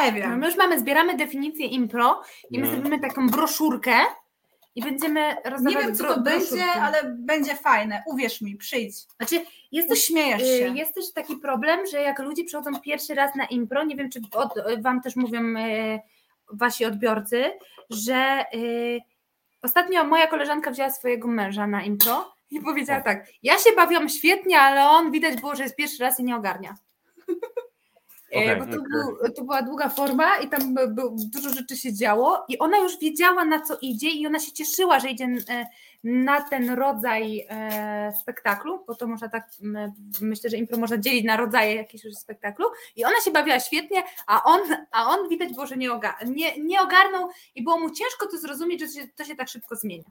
Nie 0.02 0.11
No, 0.11 0.16
wiem. 0.16 0.38
my 0.38 0.46
już 0.46 0.57
mamy, 0.57 0.78
zbieramy 0.80 1.16
definicję 1.16 1.66
impro 1.66 2.22
i 2.50 2.59
my 2.59 2.66
No. 2.66 2.72
zrobimy 2.72 3.00
taką 3.00 3.28
broszurkę 3.28 3.92
i 4.74 4.82
będziemy 4.82 5.36
rozdawać 5.44 5.74
Nie 5.74 5.80
wiem, 5.82 5.94
co 5.94 6.04
bro- 6.04 6.14
to 6.14 6.20
będzie, 6.20 6.64
ale 6.72 7.02
będzie 7.18 7.54
fajne. 7.54 8.02
Uwierz 8.07 8.40
mi, 8.40 8.57
przyjdź. 8.57 8.94
Znaczy, 9.16 9.40
jest 9.72 9.88
też, 9.88 9.98
Uśmiejesz 9.98 10.42
y, 10.42 10.46
się. 10.46 10.76
jest 10.76 10.94
też 10.94 11.12
taki 11.12 11.36
problem, 11.36 11.86
że 11.86 12.00
jak 12.02 12.18
ludzie 12.18 12.44
przychodzą 12.44 12.80
pierwszy 12.80 13.14
raz 13.14 13.34
na 13.34 13.44
impro, 13.44 13.84
nie 13.84 13.96
wiem, 13.96 14.11
czy 14.11 14.20
od, 14.32 14.54
wam 14.82 15.00
też 15.00 15.16
mówią 15.16 15.42
y, 15.57 16.00
wasi 16.52 16.84
odbiorcy, 16.84 17.44
że 17.90 18.44
y, 18.54 19.00
ostatnio 19.62 20.04
moja 20.04 20.26
koleżanka 20.26 20.70
wzięła 20.70 20.90
swojego 20.90 21.28
męża 21.28 21.66
na 21.66 21.82
impro 21.82 22.34
i 22.50 22.61
powiedziała 22.61 23.00
tak, 23.00 23.26
ja 23.42 23.59
się 23.59 23.70
bawiłam 23.76 24.09
świetnie, 24.09 24.61
ale 24.61 24.88
on 24.88 25.11
widać 25.12 25.40
było, 25.40 25.54
że 25.57 25.62
jest 25.62 25.76
pierwszy 25.76 26.02
raz 26.02 26.20
i 26.20 26.24
nie 26.24 26.36
ogarnia. 26.36 26.74
E, 28.34 28.38
Okej, 28.38 28.56
bo 28.56 28.64
to, 28.64 28.70
okej. 28.70 28.82
był, 28.90 29.32
to 29.32 29.44
była 29.44 29.62
długa 29.62 29.88
forma 29.88 30.36
i 30.36 30.48
tam 30.48 30.74
by- 30.74 30.88
był, 30.88 31.16
dużo 31.32 31.50
rzeczy 31.50 31.76
się 31.76 31.94
działo 31.94 32.44
i 32.48 32.58
ona 32.58 32.78
już 32.78 32.98
wiedziała 32.98 33.44
na 33.44 33.60
co 33.60 33.78
idzie 33.82 34.10
i 34.10 34.26
ona 34.26 34.38
się 34.38 34.52
cieszyła, 34.52 35.00
że 35.00 35.10
idzie 35.10 35.24
e, 35.24 35.66
na 36.04 36.40
ten 36.40 36.70
rodzaj 36.70 37.46
e, 37.48 38.12
spektaklu, 38.20 38.84
bo 38.86 38.94
to 38.94 39.06
można 39.06 39.28
tak, 39.28 39.48
myślę, 40.20 40.50
że 40.50 40.56
impro 40.56 40.78
można 40.78 40.98
dzielić 40.98 41.24
na 41.24 41.36
rodzaje 41.36 41.74
jakiegoś 41.74 42.04
już 42.04 42.14
spektaklu 42.14 42.66
i 42.96 43.04
ona 43.04 43.20
się 43.24 43.30
bawiła 43.30 43.60
świetnie, 43.60 44.02
a 44.26 44.42
on, 44.42 44.60
a 44.92 45.06
on 45.06 45.28
widać 45.28 45.52
było, 45.52 45.66
że 45.66 45.76
nie, 45.76 45.92
oga, 45.92 46.16
nie, 46.26 46.58
nie 46.58 46.80
ogarnął 46.80 47.28
i 47.54 47.62
było 47.62 47.78
mu 47.78 47.90
ciężko 47.90 48.26
to 48.30 48.38
zrozumieć, 48.38 48.80
że 48.80 48.88
się, 48.88 49.08
to 49.16 49.24
się 49.24 49.36
tak 49.36 49.48
szybko 49.48 49.76
zmienia. 49.76 50.04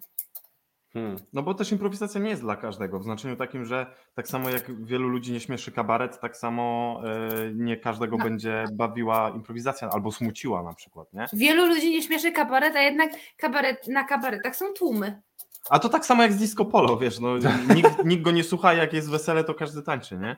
Hmm. 0.96 1.16
No 1.34 1.44
bo 1.44 1.54
też 1.54 1.72
improwizacja 1.72 2.22
nie 2.22 2.30
jest 2.30 2.42
dla 2.42 2.56
każdego, 2.56 3.00
w 3.00 3.04
znaczeniu 3.04 3.36
takim, 3.36 3.66
że 3.66 3.86
tak 4.14 4.28
samo 4.28 4.50
jak 4.50 4.86
wielu 4.86 5.08
ludzi 5.10 5.32
nie 5.32 5.40
śmieszy 5.40 5.72
kabaret, 5.72 6.20
tak 6.20 6.38
samo 6.38 7.02
e, 7.06 7.52
nie 7.54 7.78
każdego 7.78 8.18
No. 8.18 8.24
będzie 8.24 8.66
bawiła 8.74 9.30
improwizacja 9.36 9.90
albo 9.90 10.12
smuciła 10.12 10.64
na 10.64 10.74
przykład, 10.74 11.14
nie? 11.14 11.26
Wielu 11.34 11.66
ludzi 11.66 11.92
nie 11.92 12.02
śmieszy 12.04 12.32
kabaret, 12.32 12.76
a 12.76 12.82
jednak 12.82 13.12
kabaret, 13.38 13.88
na 13.88 14.04
kabaretach 14.04 14.56
są 14.56 14.74
tłumy. 14.74 15.22
A 15.70 15.80
to 15.80 15.90
tak 15.90 16.06
samo 16.06 16.24
jak 16.24 16.34
z 16.34 16.38
disco 16.38 16.66
polo, 16.66 16.98
wiesz, 16.98 17.20
no, 17.20 17.38
nikt, 17.76 18.06
nikt 18.06 18.24
go 18.24 18.32
nie 18.32 18.44
słucha, 18.44 18.74
jak 18.74 18.94
jest 18.94 19.10
wesele, 19.10 19.44
to 19.44 19.54
każdy 19.54 19.82
tańczy, 19.84 20.18
nie? 20.18 20.38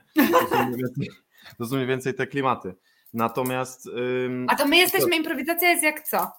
To 1.58 1.66
są 1.66 1.76
mniej 1.76 1.86
więcej, 1.86 2.12
to 2.14 2.18
te 2.18 2.26
klimaty. 2.26 2.74
Natomiast 3.14 3.86
ym, 3.86 4.46
A 4.50 4.56
to 4.56 4.66
my 4.66 4.76
jesteśmy, 4.76 5.16
improwizacja 5.16 5.70
jest 5.70 5.82
jak 5.82 6.02
co? 6.02 6.32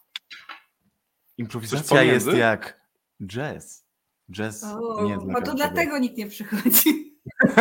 improwizacja 1.38 2.04
jest 2.04 2.34
jak 2.34 2.82
jazz. 3.26 3.89
Jazz 4.32 4.64
O, 4.64 5.04
nie 5.04 5.18
dla 5.18 5.34
bo 5.34 5.42
to 5.42 5.54
dlatego 5.54 5.98
nikt 5.98 6.18
nie 6.18 6.28
przychodzi. 6.28 7.20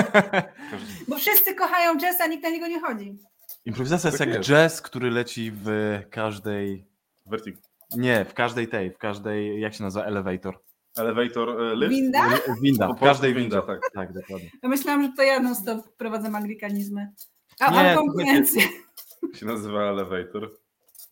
Bo 1.09 1.17
wszyscy 1.17 1.55
kochają 1.55 1.99
jazz, 1.99 2.21
a 2.21 2.27
nikt 2.27 2.43
na 2.43 2.51
niego 2.51 2.67
nie 2.67 2.81
chodzi. 2.81 3.19
Improwizacja 3.65 4.09
jest 4.09 4.19
Tak 4.19 4.29
jak 4.29 4.37
jest. 4.37 4.49
jazz, 4.51 4.83
który 4.83 5.11
leci 5.11 5.53
w 5.65 5.69
każdej. 6.11 6.87
Vertic. 7.27 7.57
Nie, 7.97 8.25
w 8.25 8.35
każdej 8.35 8.69
tej, 8.69 8.91
w 8.91 8.99
każdej, 8.99 9.61
jak 9.61 9.75
się 9.75 9.85
nazywa, 9.85 10.05
elevator. 10.05 10.59
Elevator, 10.99 11.63
e, 11.63 11.77
lift? 11.77 11.91
Winda? 11.91 12.29
Winda, 12.63 12.89
w 12.93 13.01
każdej 13.01 13.35
winda, 13.35 13.63
tak. 13.63 13.81
Tak, 13.95 14.13
dokładnie. 14.13 14.51
Ja 14.63 14.69
myślałam, 14.69 15.03
że 15.03 15.13
to 15.17 15.23
ja 15.23 15.41
non 15.41 15.55
stop 15.55 15.87
wprowadzam 15.87 16.35
anglikanizmy. 16.35 17.13
A, 17.61 17.83
Nie, 17.83 17.95
to 17.95 18.01
konkurencję. 18.01 18.63
się 19.39 19.47
nazywa 19.47 19.83
elevator. 19.83 20.51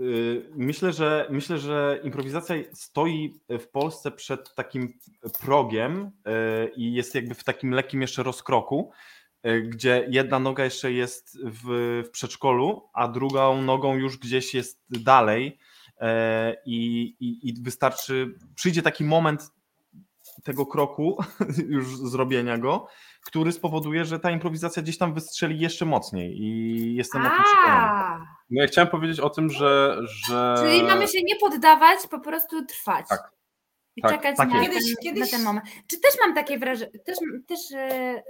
Y, 0.00 0.50
Myślę, 0.56 0.92
że 0.92 1.26
myślę, 1.30 1.58
że 1.58 2.00
improwizacja 2.04 2.56
stoi 2.72 3.40
w 3.48 3.68
Polsce 3.68 4.10
przed 4.10 4.54
takim 4.54 4.98
progiem 5.40 6.04
y, 6.06 6.10
i 6.76 6.92
jest 6.92 7.14
jakby 7.14 7.34
w 7.34 7.44
takim 7.44 7.70
lekkim 7.70 8.02
jeszcze 8.02 8.22
rozkroku, 8.22 8.90
y, 9.46 9.62
gdzie 9.62 10.06
jedna 10.10 10.38
noga 10.38 10.64
jeszcze 10.64 10.92
jest 10.92 11.38
w, 11.44 12.02
w 12.06 12.10
przedszkolu, 12.10 12.88
a 12.92 13.08
drugą 13.08 13.62
nogą 13.62 13.94
już 13.94 14.18
gdzieś 14.18 14.54
jest 14.54 14.84
dalej 14.90 15.58
i, 16.66 17.04
i, 17.20 17.48
i 17.48 17.62
wystarczy, 17.62 18.34
przyjdzie 18.54 18.82
taki 18.82 19.04
moment 19.04 19.50
tego 20.44 20.66
kroku, 20.66 21.18
już 21.68 21.96
zrobienia 21.96 22.58
go, 22.58 22.86
który 23.24 23.52
spowoduje, 23.52 24.04
że 24.04 24.18
ta 24.18 24.30
improwizacja 24.30 24.82
gdzieś 24.82 24.98
tam 24.98 25.14
wystrzeli 25.14 25.60
jeszcze 25.60 25.86
mocniej 25.86 26.42
i 26.42 26.94
jestem 26.94 27.26
o 27.26 27.28
tym 27.28 27.42
przekonany. 27.44 28.26
No 28.50 28.62
ja 28.62 28.68
chciałem 28.68 28.90
powiedzieć 28.90 29.20
o 29.20 29.30
tym, 29.30 29.50
że... 29.50 29.98
że... 30.04 30.54
czyli 30.58 30.82
mamy 30.82 31.08
się 31.08 31.18
nie 31.24 31.36
poddawać, 31.36 31.98
po 32.10 32.20
prostu 32.20 32.64
trwać. 32.64 33.06
Tak. 33.08 33.30
I 33.96 34.02
Tak, 34.02 34.10
czekać 34.12 34.36
tak 34.36 34.48
na, 34.48 34.62
jest. 34.62 34.70
ten, 34.70 34.78
Kiedyś- 34.80 34.94
na 34.96 35.02
kiedyś- 35.02 35.30
ten 35.30 35.42
moment. 35.42 35.66
Czy 35.86 36.00
też 36.00 36.14
mam 36.26 36.34
takie 36.34 36.58
wrażenie, 36.58 36.90
też, 37.06 37.18
też, 37.46 37.60
e, 37.74 38.22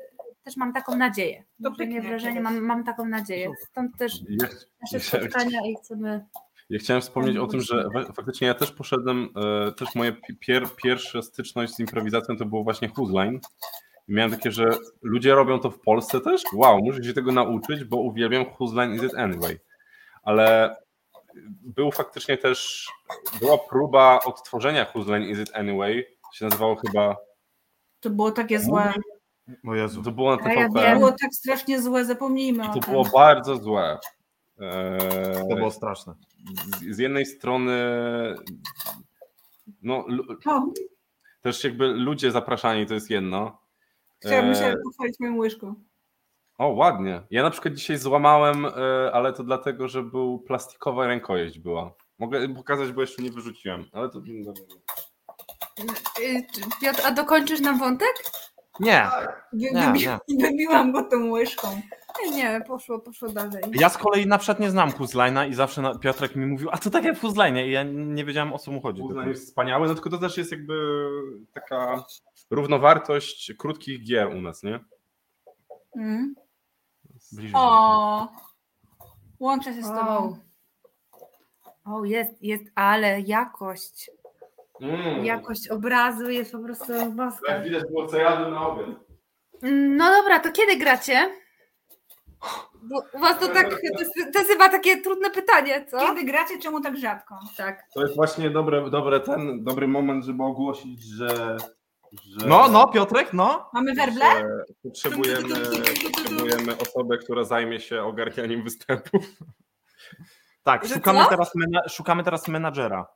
też 0.43 0.57
mam 0.57 0.73
taką 0.73 0.97
nadzieję. 0.97 1.45
To 1.65 1.85
nie 1.85 2.03
wrażenie, 2.03 2.35
kiedyś. 2.35 2.53
mam, 2.53 2.61
mam 2.61 2.85
taką 2.85 3.05
nadzieję. 3.09 3.51
Stąd 3.71 3.97
też 3.99 4.13
Ja, 4.29 4.49
nasze 4.83 4.97
ja- 4.97 5.01
spotkania 5.01 5.61
i 5.67 5.75
chcemy... 5.77 6.27
Ja 6.71 6.79
chciałem 6.79 7.03
wspomnieć 7.03 7.37
o 7.37 7.47
tym, 7.47 7.61
że 7.61 7.89
faktycznie 8.17 8.47
ja 8.47 8.55
też 8.55 8.73
poszedłem, 8.73 9.29
e, 9.69 9.73
też 9.73 9.95
moje 9.95 10.13
pi- 10.13 10.37
pier, 10.41 10.67
pierwsza 10.77 11.23
styczność 11.23 11.75
z 11.75 11.81
improwizacją 11.81 12.37
to 12.37 12.45
było 12.45 12.65
właśnie 12.65 12.89
Huzline. 12.89 13.41
I 14.09 14.13
miałem 14.15 14.31
takie, 14.31 14.51
że 14.53 14.65
ludzie 15.03 15.35
robią 15.35 15.59
to 15.61 15.71
w 15.71 15.81
Polsce 15.81 16.21
też? 16.21 16.43
Wow, 16.55 16.79
muszę 16.83 17.05
się 17.05 17.13
tego 17.13 17.33
nauczyć, 17.33 17.85
bo 17.85 17.97
uwielbiam 17.97 18.45
Huzline 18.45 18.95
is 18.95 19.03
it 19.03 19.15
anyway. 19.15 19.59
Ale 20.27 20.77
był 21.63 21.93
faktycznie 21.93 22.39
też, 22.39 22.89
była 23.41 23.59
próba 23.59 24.21
odtworzenia 24.25 24.85
Huzline 24.85 25.23
is 25.23 25.39
it 25.39 25.51
anyway, 25.55 26.07
się 26.33 26.45
nazywało 26.45 26.77
chyba, 26.77 27.17
To 28.01 28.11
było 28.11 28.31
takie 28.31 28.61
złe. 28.61 28.93
O 29.69 29.75
Jezu. 29.75 30.03
to 30.03 30.13
było 30.13 30.37
na 30.37 30.53
ja 30.53 30.55
TVP 30.69 30.81
wiem. 30.83 30.99
Było 30.99 31.13
tak 31.13 31.35
strasznie 31.35 31.83
złe, 31.83 32.05
zapomnijmy 32.05 32.65
i 32.65 32.69
o 32.69 32.73
to 32.75 32.81
tym. 32.81 32.93
było 32.93 33.05
bardzo 33.05 33.57
złe. 33.57 33.99
E, 34.61 35.47
To 35.51 35.57
było 35.57 35.71
straszne. 35.71 36.15
z, 36.81 36.97
z 36.97 36.99
jednej 36.99 37.27
strony 37.27 37.75
no, 39.83 40.07
też 41.43 41.65
jakby 41.65 41.87
ludzie 41.89 42.31
zapraszani 42.33 42.87
to 42.87 42.95
jest 42.95 43.11
jedno. 43.11 43.59
chciałabym 44.21 44.51
E, 44.51 44.55
się 44.55 44.75
pochwalić 44.85 45.21
moją 45.21 45.37
łyżką. 45.37 45.75
O, 46.59 46.69
ładnie. 46.69 47.23
Ja 47.31 47.43
na 47.43 47.51
przykład 47.51 47.75
dzisiaj 47.75 47.99
złamałem, 47.99 48.67
e, 48.67 48.71
ale 49.13 49.33
to 49.33 49.45
dlatego, 49.45 49.89
że 49.89 50.03
był 50.03 50.39
plastikowa 50.39 51.07
rękojeść 51.07 51.59
była. 51.59 51.93
Mogę 52.19 52.55
pokazać, 52.55 52.93
bo 52.93 53.01
jeszcze 53.01 53.23
nie 53.23 53.31
wyrzuciłem, 53.31 53.85
ale 53.93 54.09
to... 54.09 54.19
Y, 56.21 56.47
Piotr, 56.81 57.03
a 57.07 57.11
dokończysz 57.11 57.61
nam 57.61 57.79
wątek? 57.79 58.15
Nie, 58.81 59.07
Wy, 59.53 59.59
nie, 59.59 59.71
wybi- 59.71 60.19
nie. 60.29 60.49
Wybiłam 60.49 60.93
go 60.93 61.05
tą 61.05 61.31
łyżką. 61.31 61.81
Nie, 62.25 62.31
nie, 62.31 62.61
poszło, 62.67 62.99
poszło 62.99 63.29
dalej. 63.29 63.63
Ja 63.73 63.89
z 63.89 63.99
kolei 63.99 64.27
na 64.27 64.39
przykład 64.39 64.61
nie 64.61 64.71
znam 64.71 64.93
Huzlina 64.93 65.47
i 65.47 65.55
zawsze 65.55 65.83
na, 65.83 65.99
Piotrek 65.99 66.37
mi 66.37 66.47
mówił, 66.47 66.69
a 66.73 66.79
to 66.79 66.91
tak 66.91 67.05
jak 67.05 67.19
w 67.19 67.35
i 67.67 67.71
ja 67.71 67.83
nie 67.83 68.25
wiedziałem 68.25 68.53
o 68.53 68.59
co 68.59 68.71
mu 68.71 68.81
chodzi. 68.81 69.03
Uznanie 69.03 69.29
jest 69.29 69.47
wspaniały, 69.47 69.89
no 69.89 69.95
tylko 69.95 70.11
to 70.11 70.19
też 70.19 70.37
jest 70.37 70.53
jakby 70.53 71.09
taka 71.53 72.05
równowartość 72.51 73.53
krótkich 73.59 74.05
gier 74.05 74.29
u 74.29 74.41
nas, 74.41 74.63
nie? 74.63 74.81
Mm. 75.97 76.35
Bliżej. 77.33 77.53
O, 77.55 78.29
łączę 79.41 79.75
się 79.75 79.83
z 79.83 79.89
tobą. 79.89 80.37
o 81.85 82.05
jest, 82.05 82.43
jest, 82.43 82.65
ale 82.75 83.21
jakość, 83.21 84.11
Mm. 84.81 85.25
jakość 85.25 85.69
obrazu 85.69 86.31
jest 86.31 86.53
po 86.53 86.59
prostu 86.59 87.13
boska. 87.13 87.53
Jak 87.53 87.65
widać 87.65 87.83
było, 87.91 88.07
co 88.07 88.17
jadłem 88.17 88.51
na 88.55 88.69
obiad. 88.69 88.87
No 89.63 90.11
dobra, 90.11 90.41
to 90.41 90.53
kiedy 90.53 90.77
gracie? 90.77 91.31
Bo 92.83 93.03
u 93.15 93.19
was 93.19 93.39
to 93.39 93.49
tak, 93.49 93.71
to 93.71 94.01
jest, 94.01 94.15
to 94.33 94.39
jest 94.39 94.51
chyba 94.51 94.69
takie 94.69 94.97
trudne 95.03 95.31
pytanie, 95.31 95.87
co? 95.91 95.99
Kiedy 95.99 96.25
gracie, 96.25 96.59
czemu 96.59 96.81
tak 96.81 96.97
rzadko? 96.97 97.39
Tak. 97.57 97.83
To 97.95 98.01
jest 98.03 98.17
właśnie 98.17 98.51
dobre, 98.51 98.91
dobre 98.91 99.21
ten, 99.21 99.65
dobry 99.65 99.89
moment, 99.89 100.25
żeby 100.25 100.43
ogłosić, 100.43 101.03
że... 101.03 101.57
że 102.13 102.47
No, 102.47 102.69
no, 102.69 102.89
Piotrek, 102.89 103.33
no. 103.33 103.71
Mamy 103.73 103.95
werble? 103.95 104.27
potrzebujemy, 104.83 105.55
potrzebujemy 106.13 106.77
osobę, 106.79 107.19
która 107.19 107.45
zajmie 107.45 107.81
się 107.81 108.03
ogarnianiem 108.03 108.65
występów. 108.65 109.23
Tak, 110.63 110.87
szukamy 110.87 111.25
teraz, 111.29 111.55
mena- 111.55 111.89
szukamy 111.89 112.25
teraz 112.25 112.49
menadżera. 112.49 113.07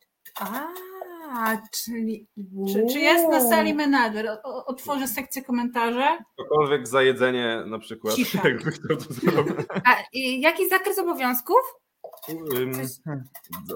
A, 0.40 1.56
czyli... 1.72 2.28
Czy, 2.72 2.86
czy 2.92 2.98
jest 2.98 3.28
na 3.28 3.40
sali 3.40 3.74
menadżer? 3.74 4.38
Otworzę 4.42 5.08
sekcję 5.08 5.44
komentarzy. 5.44 6.04
Cokolwiek 6.36 6.88
za 6.88 7.02
jedzenie 7.02 7.62
na 7.66 7.78
przykład, 7.78 8.14
Cisza. 8.14 8.40
jakby 8.48 8.70
chciał 8.70 8.96
to 8.96 9.12
zrobić. 9.14 9.66
A 9.84 9.96
i 10.12 10.40
jaki 10.40 10.68
zakres 10.68 10.98
obowiązków? 10.98 11.60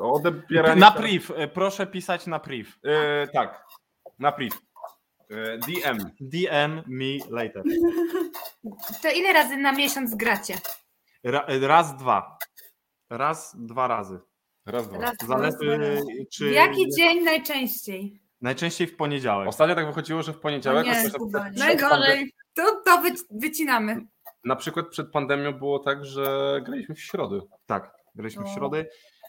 Odebieranie... 0.00 0.80
Na 0.80 0.90
priv, 0.90 1.32
e, 1.36 1.48
proszę 1.48 1.86
pisać 1.86 2.26
na 2.26 2.38
priv. 2.38 2.68
E, 2.84 3.26
tak, 3.28 3.64
na 4.18 4.32
priv. 4.32 4.52
DM. 5.66 5.98
DM 6.20 6.82
me 6.86 7.18
later. 7.30 7.62
To 9.02 9.10
ile 9.10 9.32
razy 9.32 9.56
na 9.56 9.72
miesiąc 9.72 10.14
gracie? 10.14 10.58
Ra, 11.24 11.46
raz, 11.60 11.96
dwa. 11.96 12.38
Raz, 13.10 13.56
dwa 13.58 13.88
razy. 13.88 14.20
Raz, 14.66 14.88
dwa. 14.88 14.98
Raz, 14.98 15.14
Zależy, 15.26 15.56
dwa. 15.58 16.24
czy. 16.32 16.50
W 16.50 16.52
jaki 16.52 16.86
dzień 16.96 17.24
najczęściej? 17.24 18.20
Najczęściej 18.40 18.86
w 18.86 18.96
poniedziałek. 18.96 19.48
Ostatnio 19.48 19.74
tak 19.74 19.86
wychodziło, 19.86 20.22
że 20.22 20.32
w 20.32 20.40
poniedziałek, 20.40 20.86
nie, 20.86 21.10
Najgorzej. 21.56 22.32
To, 22.54 22.82
to 22.84 23.02
wy, 23.02 23.10
wycinamy. 23.30 24.06
Na 24.44 24.56
przykład 24.56 24.88
przed 24.88 25.10
pandemią 25.10 25.52
było 25.52 25.78
tak, 25.78 26.04
że 26.04 26.60
graliśmy 26.64 26.94
w 26.94 27.00
środę. 27.00 27.40
Tak, 27.66 27.92
graliśmy 28.14 28.44
w 28.44 28.46
O. 28.46 28.54
środy. 28.54 28.86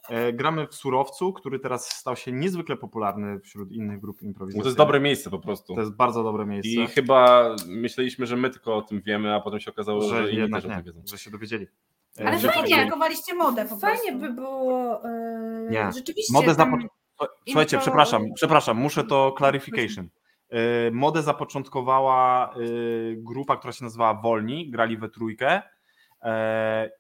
E, 0.10 0.34
gramy 0.34 0.68
w 0.68 0.76
Surowcu, 0.76 1.34
który 1.34 1.60
teraz 1.60 1.90
stał 1.90 2.16
się 2.16 2.32
niezwykle 2.32 2.78
popularny 2.78 3.40
wśród 3.40 3.72
innych 3.72 4.00
grup 4.00 4.22
improwizacyjnych. 4.22 4.64
to 4.64 4.68
jest 4.70 4.78
dobre 4.78 5.00
miejsce 5.00 5.30
po 5.30 5.40
prostu. 5.40 5.76
To 5.76 5.82
jest 5.82 5.96
bardzo 5.96 6.24
dobre 6.24 6.46
miejsce. 6.46 6.70
I 6.70 6.88
chyba 6.88 7.50
myśleliśmy, 7.68 8.26
że 8.26 8.36
my 8.38 8.50
tylko 8.50 8.76
o 8.78 8.82
tym 8.82 9.02
wiemy, 9.02 9.34
a 9.36 9.40
potem 9.40 9.60
się 9.60 9.72
okazało, 9.72 10.02
że, 10.02 10.24
że 10.24 10.32
inni 10.32 10.52
też 10.52 10.66
o 10.66 10.68
nie, 10.68 10.76
tym 10.76 10.84
wiedzą. 10.84 11.02
że 11.06 11.18
się 11.18 11.32
dowiedzieli. 11.32 11.68
E, 12.20 12.28
Ale 12.28 12.40
że- 12.40 12.52
fajnie. 12.52 12.70
Zaaplikowaliście 12.76 13.34
modę 13.36 13.66
po 13.66 13.76
Fajnie 13.78 14.02
prostu. 14.12 14.20
by 14.20 14.34
było 14.34 15.04
e, 15.06 15.68
Nie. 15.72 15.92
rzeczywiście 15.96 16.34
Modę 16.34 16.56
tam, 16.56 16.72
zapo- 16.72 16.88
Słuchajcie, 17.48 17.78
Impro- 17.78 17.82
przepraszam, 17.82 18.24
przepraszam, 18.36 18.78
muszę 18.78 19.04
to 19.04 19.36
clarification. 19.38 20.10
E, 20.50 20.92
Modę 20.92 21.22
zapoczątkowała 21.22 22.50
e, 22.54 22.56
grupa, 23.16 23.58
która 23.58 23.74
się 23.74 23.84
nazywała 23.84 24.14
Wolni, 24.14 24.70
grali 24.72 24.98
we 24.98 25.10
trójkę 25.10 25.48
e, 25.52 25.64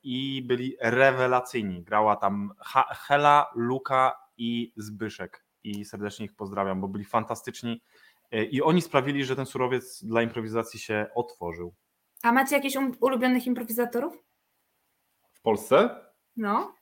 i 0.04 0.44
byli 0.48 0.78
rewelacyjni. 0.82 1.84
Grała 1.84 2.16
tam 2.16 2.52
Hela, 3.08 3.52
Luka 3.56 4.16
i 4.38 4.74
Zbyszek 4.78 5.46
i 5.64 5.86
serdecznie 5.86 6.26
ich 6.26 6.36
pozdrawiam, 6.36 6.82
bo 6.82 6.88
byli 6.88 7.06
fantastyczni 7.06 7.82
e, 8.32 8.44
i 8.44 8.62
oni 8.62 8.82
sprawili, 8.82 9.26
że 9.26 9.36
ten 9.36 9.46
surowiec 9.46 10.04
dla 10.04 10.22
improwizacji 10.22 10.80
się 10.80 11.08
otworzył. 11.16 11.76
A 12.24 12.32
macie 12.32 12.56
jakichś 12.56 12.76
um- 12.76 12.98
ulubionych 13.02 13.48
improwizatorów? 13.48 14.24
W 15.34 15.42
Polsce? 15.42 16.06
No. 16.38 16.74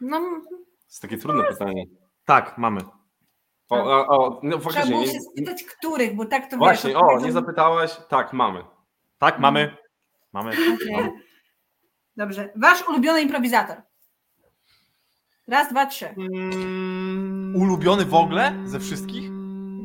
No, 0.00 0.18
To 0.18 0.56
jest 0.86 1.02
takie 1.02 1.18
trudne 1.18 1.44
pytanie. 1.44 1.84
Tak, 2.24 2.58
mamy. 2.58 2.80
O, 3.70 3.76
o, 3.76 4.06
o 4.06 4.40
no 4.42 4.58
Trzeba 4.58 4.86
było 4.86 5.06
się 5.06 5.20
spytać, 5.20 5.64
których, 5.64 6.16
bo 6.16 6.24
tak 6.24 6.50
to 6.50 6.56
właśnie, 6.56 6.90
wiesz, 6.90 7.00
o, 7.02 7.18
nie 7.20 7.32
zapytałaś? 7.32 7.96
Tak, 8.08 8.32
mamy. 8.32 8.64
Tak, 9.18 9.38
mamy. 9.38 9.76
Mamy. 10.32 10.50
okej. 10.50 11.10
Dobrze. 12.16 12.52
Wasz 12.56 12.88
ulubiony 12.88 13.22
improwizator. 13.22 13.76
Raz, 15.48 15.70
dwa, 15.70 15.86
trzy. 15.86 16.08
Mm. 16.08 17.56
Ulubiony 17.56 18.04
w 18.04 18.14
ogóle 18.14 18.54
ze 18.64 18.80
wszystkich? 18.80 19.30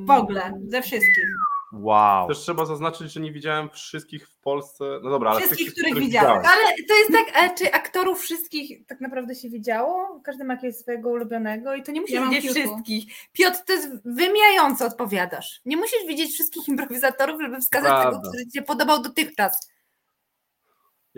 W 0.06 0.12
ogóle, 0.12 0.54
ze 0.68 0.82
wszystkich. 0.82 1.26
Wow. 1.74 2.28
Też 2.28 2.38
trzeba 2.38 2.66
zaznaczyć, 2.66 3.12
że 3.14 3.20
nie 3.20 3.32
widziałem 3.32 3.70
wszystkich 3.70 4.28
w 4.30 4.38
Polsce. 4.38 5.00
No 5.04 5.10
dobra, 5.10 5.30
ale 5.32 5.40
Wszystkich, 5.40 5.72
których 5.72 5.92
których 5.92 6.08
widziałeś. 6.08 6.38
widziałem. 6.38 6.60
Ale 6.66 6.76
to 6.88 6.96
jest 6.96 7.12
tak, 7.12 7.56
czy 7.58 7.74
aktorów 7.74 8.22
wszystkich 8.22 8.86
tak 8.88 9.02
naprawdę 9.02 9.36
się 9.36 9.50
widziało? 9.50 10.22
Każdy 10.24 10.44
ma 10.44 10.54
jakiegoś 10.54 10.76
swojego 10.76 11.10
ulubionego 11.10 11.76
i 11.76 11.84
to 11.84 11.92
nie 11.92 12.02
musisz 12.02 12.16
Ja 12.16 12.30
widzieć 12.30 12.52
wszystkich. 12.52 13.14
Piotr, 13.34 13.58
to 13.66 13.74
jest 13.74 13.90
wymijająco 14.06 14.86
odpowiadasz. 14.86 15.62
Nie 15.66 15.78
musisz 15.78 16.06
widzieć 16.08 16.32
wszystkich 16.34 16.68
improwizatorów, 16.68 17.42
żeby 17.42 17.62
wskazać 17.62 17.90
Prawda. 17.90 18.10
tego, 18.12 18.30
który 18.30 18.46
ci 18.46 18.52
się 18.52 18.62
podobał 18.62 19.02
dotychczas. 19.02 19.72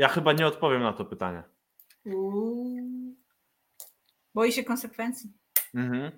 Ja 0.02 0.08
chyba 0.08 0.34
nie 0.34 0.48
odpowiem 0.48 0.82
na 0.82 0.94
to 0.94 1.06
pytanie. 1.06 1.44
Uuu. 2.06 3.16
Boi 4.34 4.52
się 4.52 4.64
konsekwencji. 4.64 5.30
Mhm. 5.74 6.12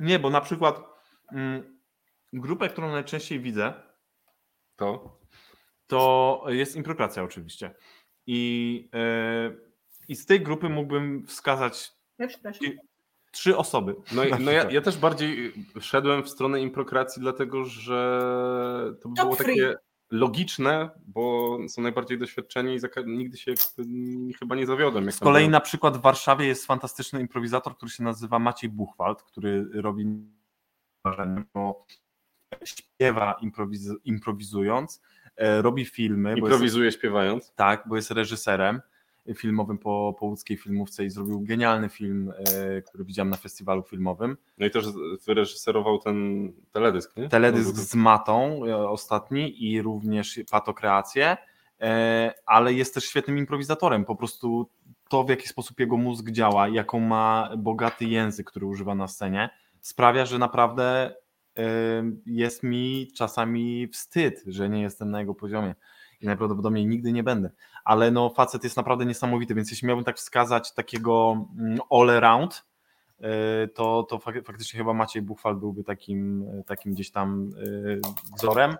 Nie, 0.00 0.18
bo 0.18 0.30
na 0.30 0.40
przykład 0.40 0.80
mm, 1.32 1.78
grupę, 2.32 2.68
którą 2.68 2.92
najczęściej 2.92 3.40
widzę, 3.40 3.72
To. 4.76 5.18
to 5.86 6.44
jest 6.48 6.76
improkracja 6.76 7.22
oczywiście. 7.22 7.74
I, 8.26 8.88
e, 8.94 9.50
I 10.08 10.16
z 10.16 10.26
tej 10.26 10.40
grupy 10.40 10.68
mógłbym 10.68 11.26
wskazać 11.26 11.92
Ja 12.18 12.26
trzy 13.32 13.56
osoby. 13.56 13.94
No, 14.12 14.24
i- 14.24 14.44
no 14.44 14.50
ja, 14.50 14.70
ja 14.70 14.80
też 14.80 14.98
bardziej 14.98 15.52
szedłem 15.80 16.22
w 16.22 16.28
stronę 16.30 16.60
improkracji, 16.60 17.22
dlatego 17.22 17.64
że 17.64 18.20
to 19.02 19.08
Top 19.08 19.14
było 19.14 19.36
three. 19.36 19.46
takie 19.56 19.74
logiczne, 20.10 20.90
bo 21.06 21.58
są 21.68 21.82
najbardziej 21.82 22.18
doświadczeni 22.18 22.74
i 22.76 22.80
nigdy 23.06 23.38
się 23.38 23.54
chyba 24.38 24.56
nie 24.56 24.66
zawiodłem. 24.66 25.12
Z 25.12 25.18
kolei 25.18 25.48
na 25.48 25.60
przykład 25.60 25.96
w 25.96 26.00
Warszawie 26.00 26.46
jest 26.46 26.66
fantastyczny 26.66 27.20
improwizator, 27.20 27.76
który 27.76 27.90
się 27.90 28.02
nazywa 28.04 28.38
Maciej 28.38 28.70
Buchwald, 28.70 29.22
który 29.22 29.66
robi 29.72 30.06
bo 31.54 31.86
śpiewa 32.64 33.36
improwiz- 33.42 33.96
improwizując, 34.04 35.02
e, 35.36 35.62
robi 35.62 35.84
filmy, 35.84 36.22
bo 36.30 36.36
jest, 36.36 36.38
Improwizuje 36.42 36.92
śpiewając. 36.92 37.52
tak, 37.54 37.84
bo 37.88 37.96
jest 37.96 38.10
reżyserem 38.10 38.80
filmowym 39.34 39.78
po, 39.78 40.16
po 40.18 40.26
łódzkiej 40.26 40.56
filmówce 40.56 41.04
i 41.04 41.10
zrobił 41.10 41.40
genialny 41.40 41.88
film, 41.88 42.32
e, 42.36 42.82
który 42.82 43.04
widziałem 43.04 43.30
na 43.30 43.36
festiwalu 43.36 43.82
filmowym. 43.82 44.36
No 44.58 44.66
i 44.66 44.70
też 44.70 44.86
wyreżyserował 45.26 45.98
ten 45.98 46.48
teledysk, 46.72 47.16
nie? 47.16 47.28
Teledysk 47.28 47.74
z 47.74 47.94
Matą 47.94 48.60
e, 48.66 48.88
ostatni 48.88 49.64
i 49.64 49.82
również 49.82 50.40
patokreację, 50.50 51.36
e, 51.80 52.34
ale 52.46 52.72
jest 52.72 52.94
też 52.94 53.04
świetnym 53.04 53.38
improwizatorem. 53.38 54.04
Po 54.04 54.16
prostu 54.16 54.70
to, 55.08 55.24
w 55.24 55.28
jaki 55.28 55.48
sposób 55.48 55.80
jego 55.80 55.96
mózg 55.96 56.30
działa, 56.30 56.68
jaką 56.68 57.00
ma 57.00 57.50
bogaty 57.58 58.04
język, 58.04 58.46
który 58.46 58.66
używa 58.66 58.94
na 58.94 59.08
scenie, 59.08 59.50
sprawia, 59.80 60.26
że 60.26 60.38
naprawdę 60.38 61.14
jest 62.26 62.62
mi 62.62 63.08
czasami 63.16 63.88
wstyd, 63.88 64.42
że 64.46 64.68
nie 64.68 64.82
jestem 64.82 65.10
na 65.10 65.20
jego 65.20 65.34
poziomie 65.34 65.74
i 66.20 66.26
najprawdopodobniej 66.26 66.86
nigdy 66.86 67.12
nie 67.12 67.22
będę. 67.22 67.50
Ale 67.84 68.10
no, 68.10 68.30
facet 68.30 68.64
jest 68.64 68.76
naprawdę 68.76 69.06
niesamowity, 69.06 69.54
więc 69.54 69.70
jeśli 69.70 69.88
miałbym 69.88 70.04
tak 70.04 70.16
wskazać 70.16 70.72
takiego 70.74 71.46
mm, 71.58 71.78
all 71.90 72.10
around, 72.10 72.64
e, 73.20 73.68
to, 73.68 74.02
to 74.02 74.16
fak- 74.18 74.44
faktycznie 74.44 74.78
chyba 74.78 74.92
Maciej 74.94 75.22
Buchwald 75.22 75.58
byłby 75.58 75.84
takim, 75.84 76.42
e, 76.42 76.64
takim 76.64 76.92
gdzieś 76.92 77.10
tam 77.10 77.50
e, 77.96 78.36
wzorem. 78.36 78.76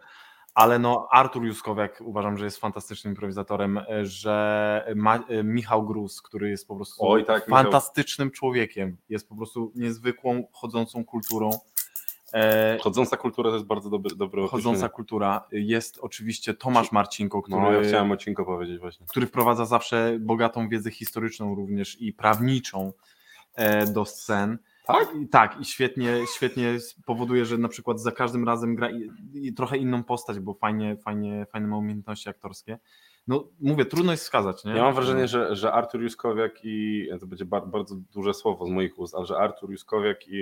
Ale 0.54 0.78
no, 0.78 1.08
Artur 1.10 1.44
Juskowiak 1.44 2.00
uważam, 2.04 2.38
że 2.38 2.44
jest 2.44 2.58
fantastycznym 2.58 3.12
improwizatorem, 3.12 3.80
że 4.02 4.92
Ma, 4.96 5.18
Michał 5.44 5.86
Gruz, 5.86 6.22
który 6.22 6.50
jest 6.50 6.68
po 6.68 6.76
prostu 6.76 7.08
Oj, 7.08 7.24
tak, 7.24 7.48
Michał. 7.48 7.62
fantastycznym 7.62 8.30
człowiekiem, 8.30 8.96
jest 9.08 9.28
po 9.28 9.36
prostu 9.36 9.72
niezwykłą, 9.74 10.44
chodzącą 10.52 11.04
kulturą. 11.04 11.50
E, 12.34 12.78
Chodząca 12.80 13.16
kultura 13.16 13.50
to 13.50 13.56
jest 13.56 13.66
bardzo 13.66 13.90
dobry, 13.90 14.16
dobre 14.16 14.42
chodząca 14.42 14.68
określenie. 14.68 14.88
kultura. 14.90 15.44
Jest 15.52 15.98
oczywiście 16.02 16.54
Tomasz 16.54 16.92
Marcinko, 16.92 17.42
który, 17.42 17.60
No, 17.60 17.72
ja 17.72 17.82
chciałem 17.88 18.12
odcinko 18.12 18.44
powiedzieć 18.44 18.78
właśnie. 18.78 19.06
który 19.06 19.26
wprowadza 19.26 19.64
zawsze 19.64 20.16
bogatą 20.20 20.68
wiedzę 20.68 20.90
historyczną 20.90 21.54
również 21.54 22.00
i 22.00 22.12
prawniczą 22.12 22.92
e, 23.54 23.86
do 23.86 24.04
scen. 24.04 24.58
Tak? 24.86 25.08
I, 25.22 25.28
tak, 25.28 25.60
i 25.60 25.64
świetnie, 25.64 26.16
świetnie 26.36 26.78
powoduje, 27.06 27.44
że 27.44 27.58
na 27.58 27.68
przykład 27.68 28.00
za 28.00 28.12
każdym 28.12 28.44
razem 28.46 28.74
gra 28.74 28.90
i, 28.90 29.10
i 29.34 29.52
trochę 29.54 29.76
inną 29.78 30.04
postać, 30.04 30.38
bo 30.40 30.54
fajnie, 30.54 30.96
fajnie, 30.96 31.46
fajne 31.52 31.68
ma 31.68 31.76
umiejętności 31.76 32.28
aktorskie. 32.28 32.78
No 33.26 33.44
mówię, 33.60 33.84
trudno 33.84 34.12
jest 34.12 34.24
wskazać, 34.24 34.64
nie? 34.64 34.72
Ja 34.72 34.82
mam 34.82 34.94
wrażenie, 34.94 35.28
że, 35.28 35.56
że 35.56 35.72
Artur 35.72 36.02
Juskowiak 36.02 36.52
i 36.64 37.08
to 37.20 37.26
będzie 37.26 37.44
bar, 37.44 37.66
bardzo 37.66 37.94
duże 37.94 38.34
słowo 38.34 38.66
z 38.66 38.70
moich 38.70 38.98
ust, 38.98 39.14
ale 39.14 39.26
że 39.26 39.38
Artur 39.38 39.70
Juskowiak 39.70 40.28
i, 40.28 40.40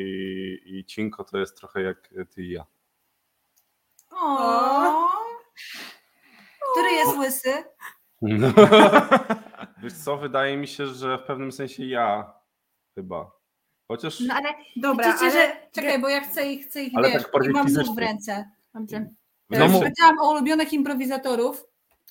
i 0.67 0.85
Cinko 0.85 1.25
to 1.25 1.39
jest 1.39 1.57
trochę 1.57 1.83
jak 1.83 2.11
ty 2.35 2.43
i 2.43 2.51
ja. 2.51 2.67
O. 4.11 5.09
Który 6.73 6.91
jest 6.91 7.17
łysy? 7.19 7.53
Wiesz 9.83 9.93
co, 9.93 10.17
wydaje 10.17 10.57
mi 10.57 10.67
się, 10.69 10.87
że 10.87 11.19
w 11.19 11.23
pewnym 11.23 11.53
sensie 11.53 11.85
ja 11.87 12.33
chyba. 12.95 13.31
Chociaż 13.89 14.21
No 14.21 14.35
ale 14.35 14.49
Dobra, 14.77 15.07
Widzicie, 15.07 15.25
ale 15.25 15.33
że- 15.33 15.57
czekaj, 15.73 16.01
bo 16.01 16.09
ja 16.09 16.21
chcę 16.21 16.53
ich, 16.53 16.67
chcę 16.67 16.83
ich 16.83 16.93
Ale 16.97 17.11
wiesz, 17.11 17.23
tak 17.23 17.33
bardziej 17.33 17.53
mam 17.53 17.67
fizycznie. 17.67 17.95
w 17.95 17.99
ręce. 17.99 18.51
dobrze. 18.75 19.07
No 19.51 19.81
Pytałam 19.81 20.19
o 20.21 20.31
ulubionych 20.31 20.73
improwizatorów. 20.73 21.65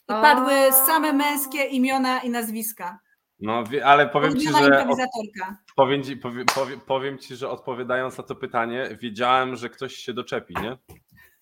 O. 0.08 0.22
padły 0.22 0.54
same 0.88 1.14
męskie 1.14 1.64
imiona 1.64 2.20
i 2.20 2.30
nazwiska. 2.30 3.00
No, 3.40 3.64
ale 3.86 4.08
powiem 4.10 4.40
ci, 4.40 4.48
że 4.48 4.86
powiem, 5.76 6.04
ci, 6.04 6.18
powie, 6.18 6.46
powie, 6.56 6.78
powiem 6.78 7.18
ci, 7.18 7.36
że 7.36 7.50
odpowiadając 7.50 8.18
na 8.18 8.24
to 8.24 8.36
pytanie, 8.36 8.98
wiedziałem, 9.02 9.56
że 9.56 9.70
ktoś 9.70 9.96
się 9.96 10.14
doczepi, 10.14 10.54
nie? 10.62 10.78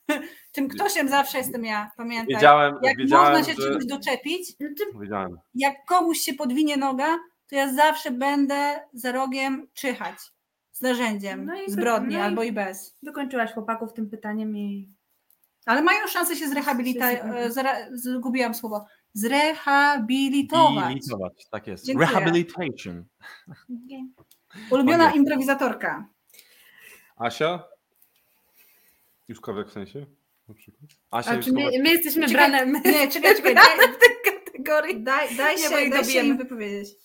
Tym 0.51 0.67
ktośem 0.67 1.09
zawsze 1.09 1.37
jestem 1.37 1.65
ja, 1.65 1.91
pamiętaj. 1.97 2.35
Wiedziałem, 2.35 2.75
Jak 2.83 2.97
wiedziałem, 2.97 3.33
można 3.37 3.53
się 3.53 3.61
że... 3.61 3.67
czegoś 3.67 3.85
doczepić, 3.85 4.53
Wiedziałem. 5.01 5.37
jak 5.55 5.85
komuś 5.87 6.17
się 6.17 6.33
podwinie 6.33 6.77
noga, 6.77 7.17
to 7.49 7.55
ja 7.55 7.73
zawsze 7.73 8.11
będę 8.11 8.79
za 8.93 9.11
rogiem 9.11 9.67
czyhać 9.73 10.17
z 10.71 10.81
narzędziem 10.81 11.45
No 11.45 11.61
i- 11.61 11.71
zbrodni 11.71 12.13
no 12.13 12.19
i- 12.19 12.21
albo 12.23 12.43
i 12.43 12.51
bez. 12.51 12.97
Wykończyłaś 13.03 13.53
chłopaków 13.53 13.93
tym 13.93 14.09
pytaniem 14.09 14.57
i 14.57 14.89
Ale 15.65 15.81
mają 15.81 16.07
szansę 16.07 16.35
się 16.35 16.49
zrehabilitować. 16.49 17.17
Się 17.17 17.87
Zgubiłam 17.93 18.53
słowo. 18.55 18.85
Zrehabilitować. 19.13 20.87
Bilitować, 20.93 21.45
tak 21.51 21.67
jest. 21.67 21.85
Dziękuję. 21.85 22.07
Rehabilitation. 22.07 23.05
Ulubiona 24.71 25.11
improwizatorka. 25.11 26.09
Asia? 27.17 27.63
Juszkowiak 29.27 29.67
w 29.67 29.71
sensie? 29.71 30.05
Na 30.47 30.53
przykład. 30.53 30.91
Asia 31.11 31.31
A 31.31 31.37
czy 31.37 31.51
my, 31.51 31.65
my 31.83 31.89
jesteśmy 31.89 32.27
Czekaj, 32.27 32.51
brane 32.51 32.65
my, 32.65 32.81
Nie, 32.85 33.07
czekaj, 33.07 33.35
czekaj. 33.35 33.55
Daj, 33.65 33.65
w 33.65 33.97
tej 33.97 34.33
kategorii. 34.33 35.03
daj, 35.03 35.35
daj, 35.35 35.57
się, 35.57 35.89
daj 35.89 36.05
się 36.05 36.19
im 36.19 36.37
wypowiedzieć. 36.37 37.04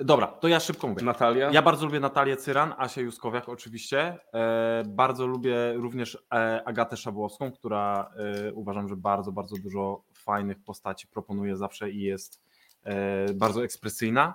Dobra, 0.00 0.26
to 0.26 0.48
ja 0.48 0.60
szybko 0.60 0.88
mówię. 0.88 1.02
Natalia? 1.02 1.50
Ja 1.50 1.62
bardzo 1.62 1.86
lubię 1.86 2.00
Natalię 2.00 2.36
Cyran, 2.36 2.74
Asię 2.78 3.02
Juskowiak 3.02 3.48
oczywiście. 3.48 4.18
E, 4.34 4.82
bardzo 4.86 5.26
lubię 5.26 5.72
również 5.72 6.18
e, 6.32 6.62
Agatę 6.64 6.96
Szabłowską, 6.96 7.52
która 7.52 8.10
e, 8.46 8.52
uważam, 8.52 8.88
że 8.88 8.96
bardzo, 8.96 9.32
bardzo 9.32 9.56
dużo 9.56 10.02
fajnych 10.14 10.62
postaci 10.64 11.06
proponuje 11.06 11.56
zawsze 11.56 11.90
i 11.90 12.00
jest 12.00 12.42
e, 12.84 13.34
bardzo 13.34 13.64
ekspresyjna. 13.64 14.34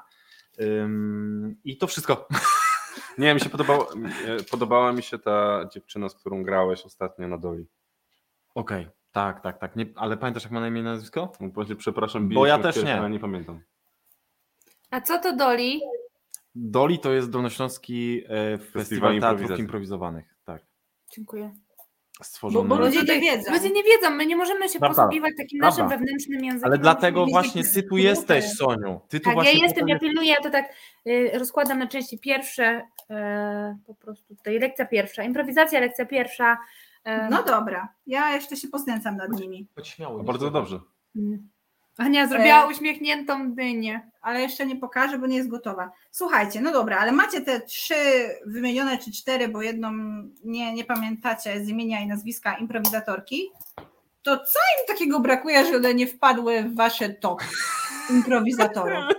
I 1.63 1.77
to 1.77 1.87
wszystko. 1.87 2.27
Nie, 3.17 3.33
mi 3.33 3.39
się 3.39 3.49
podobało, 3.49 3.93
e, 3.93 4.43
podobała 4.51 4.93
mi 4.93 5.03
się 5.03 5.19
ta 5.19 5.65
dziewczyna, 5.73 6.09
z 6.09 6.15
którą 6.15 6.43
grałeś 6.43 6.85
ostatnio 6.85 7.27
na 7.27 7.37
Doli. 7.37 7.65
Okej, 8.55 8.87
tak, 9.11 9.41
tak, 9.41 9.57
tak. 9.57 9.75
Nie, 9.75 9.85
ale 9.95 10.17
pamiętasz 10.17 10.43
jak 10.43 10.51
ma 10.51 10.59
na 10.59 10.67
imię 10.67 10.83
nazwisko? 10.83 11.31
No, 11.39 11.75
Przepraszam, 11.77 12.29
Bo 12.29 12.45
ja 12.45 12.59
też 12.59 12.83
nie. 12.83 13.09
nie 13.09 13.19
pamiętam. 13.19 13.61
A 14.95 15.01
co 15.01 15.19
to 15.19 15.35
Doli? 15.35 15.81
Doli 16.55 16.99
to 16.99 17.13
jest 17.13 17.29
Dolnośląski 17.29 18.21
e, 18.29 18.57
Festiwal 18.57 19.11
Teatrów 19.11 19.31
Improwizacji. 19.41 19.61
Improwizowanych. 19.63 20.25
Tak. 20.45 20.65
Dziękuję. 21.15 21.51
Stworzony. 22.23 22.69
Bo- 22.69 22.75
bo 22.75 22.81
ludzie 22.85 22.99
nie 23.03 23.21
wiedzą. 23.21 23.51
Ludzie 23.53 23.69
nie 23.69 23.83
wiedzą, 23.83 24.09
my 24.09 24.25
nie 24.25 24.35
możemy 24.35 24.69
się 24.69 24.79
Prawda, 24.79 24.95
posługiwać 25.03 25.33
takim 25.37 25.59
prawda. 25.59 25.83
naszym 25.83 25.99
wewnętrznym 25.99 26.43
językiem. 26.45 26.65
Ale 26.71 26.77
dlatego 26.77 27.25
właśnie 27.25 27.63
ty 27.63 27.83
tu 27.83 27.97
jesteś, 27.97 28.45
Soniu. 28.45 29.01
Ty 29.09 29.19
tu 29.19 29.23
Tak, 29.23 29.35
ja 29.35 29.41
właśnie 29.43 29.59
jestem, 29.63 29.87
ja 29.87 29.99
pilnuję, 29.99 30.29
ja 30.29 30.41
to 30.43 30.49
tak 30.49 30.65
y, 31.07 31.31
rozkładam 31.33 31.79
na 31.79 31.87
części 31.87 32.19
pierwsze, 32.19 32.87
e, 33.09 33.77
po 33.85 33.95
prostu 33.95 34.35
tutaj 34.35 34.59
lekcja 34.59 34.85
pierwsza, 34.85 35.23
improwizacja, 35.23 35.79
lekcja 35.79 36.05
pierwsza. 36.05 36.57
e, 37.03 37.29
No 37.29 37.43
dobra, 37.43 37.87
ja 38.07 38.35
jeszcze 38.35 38.55
się 38.57 38.67
poznęcam 38.67 39.17
nad 39.17 39.31
nimi, 39.39 39.67
Chodź 39.75 39.87
śmiało, 39.87 40.17
No, 40.17 40.23
bardzo 40.23 40.51
dobrze. 40.51 40.79
mm. 41.15 41.49
Ania 41.97 42.27
zrobiła 42.27 42.63
E. 42.63 42.67
uśmiechniętą 42.67 43.53
dynię. 43.53 44.11
ale 44.21 44.41
jeszcze 44.41 44.65
nie 44.65 44.75
pokażę, 44.75 45.19
bo 45.19 45.27
nie 45.27 45.37
jest 45.37 45.49
gotowa. 45.49 45.91
Słuchajcie, 46.11 46.61
no 46.61 46.71
dobra, 46.71 46.97
ale 46.97 47.11
macie 47.11 47.41
te 47.41 47.61
trzy 47.61 47.95
wymienione, 48.45 48.97
czy 48.97 49.11
cztery, 49.11 49.47
bo 49.47 49.61
jedną 49.61 49.91
nie, 50.43 50.73
nie 50.73 50.83
pamiętacie 50.85 51.65
z 51.65 51.69
imienia 51.69 51.99
i 52.01 52.07
nazwiska 52.07 52.55
improwizatorki. 52.57 53.49
To 54.23 54.37
co 54.37 54.59
im 54.81 54.87
takiego 54.87 55.19
brakuje, 55.19 55.65
że 55.65 55.75
one 55.75 55.93
nie 55.93 56.07
wpadły 56.07 56.63
w 56.63 56.75
wasze 56.75 57.09
top 57.09 57.41
improwizatorów? 58.09 59.03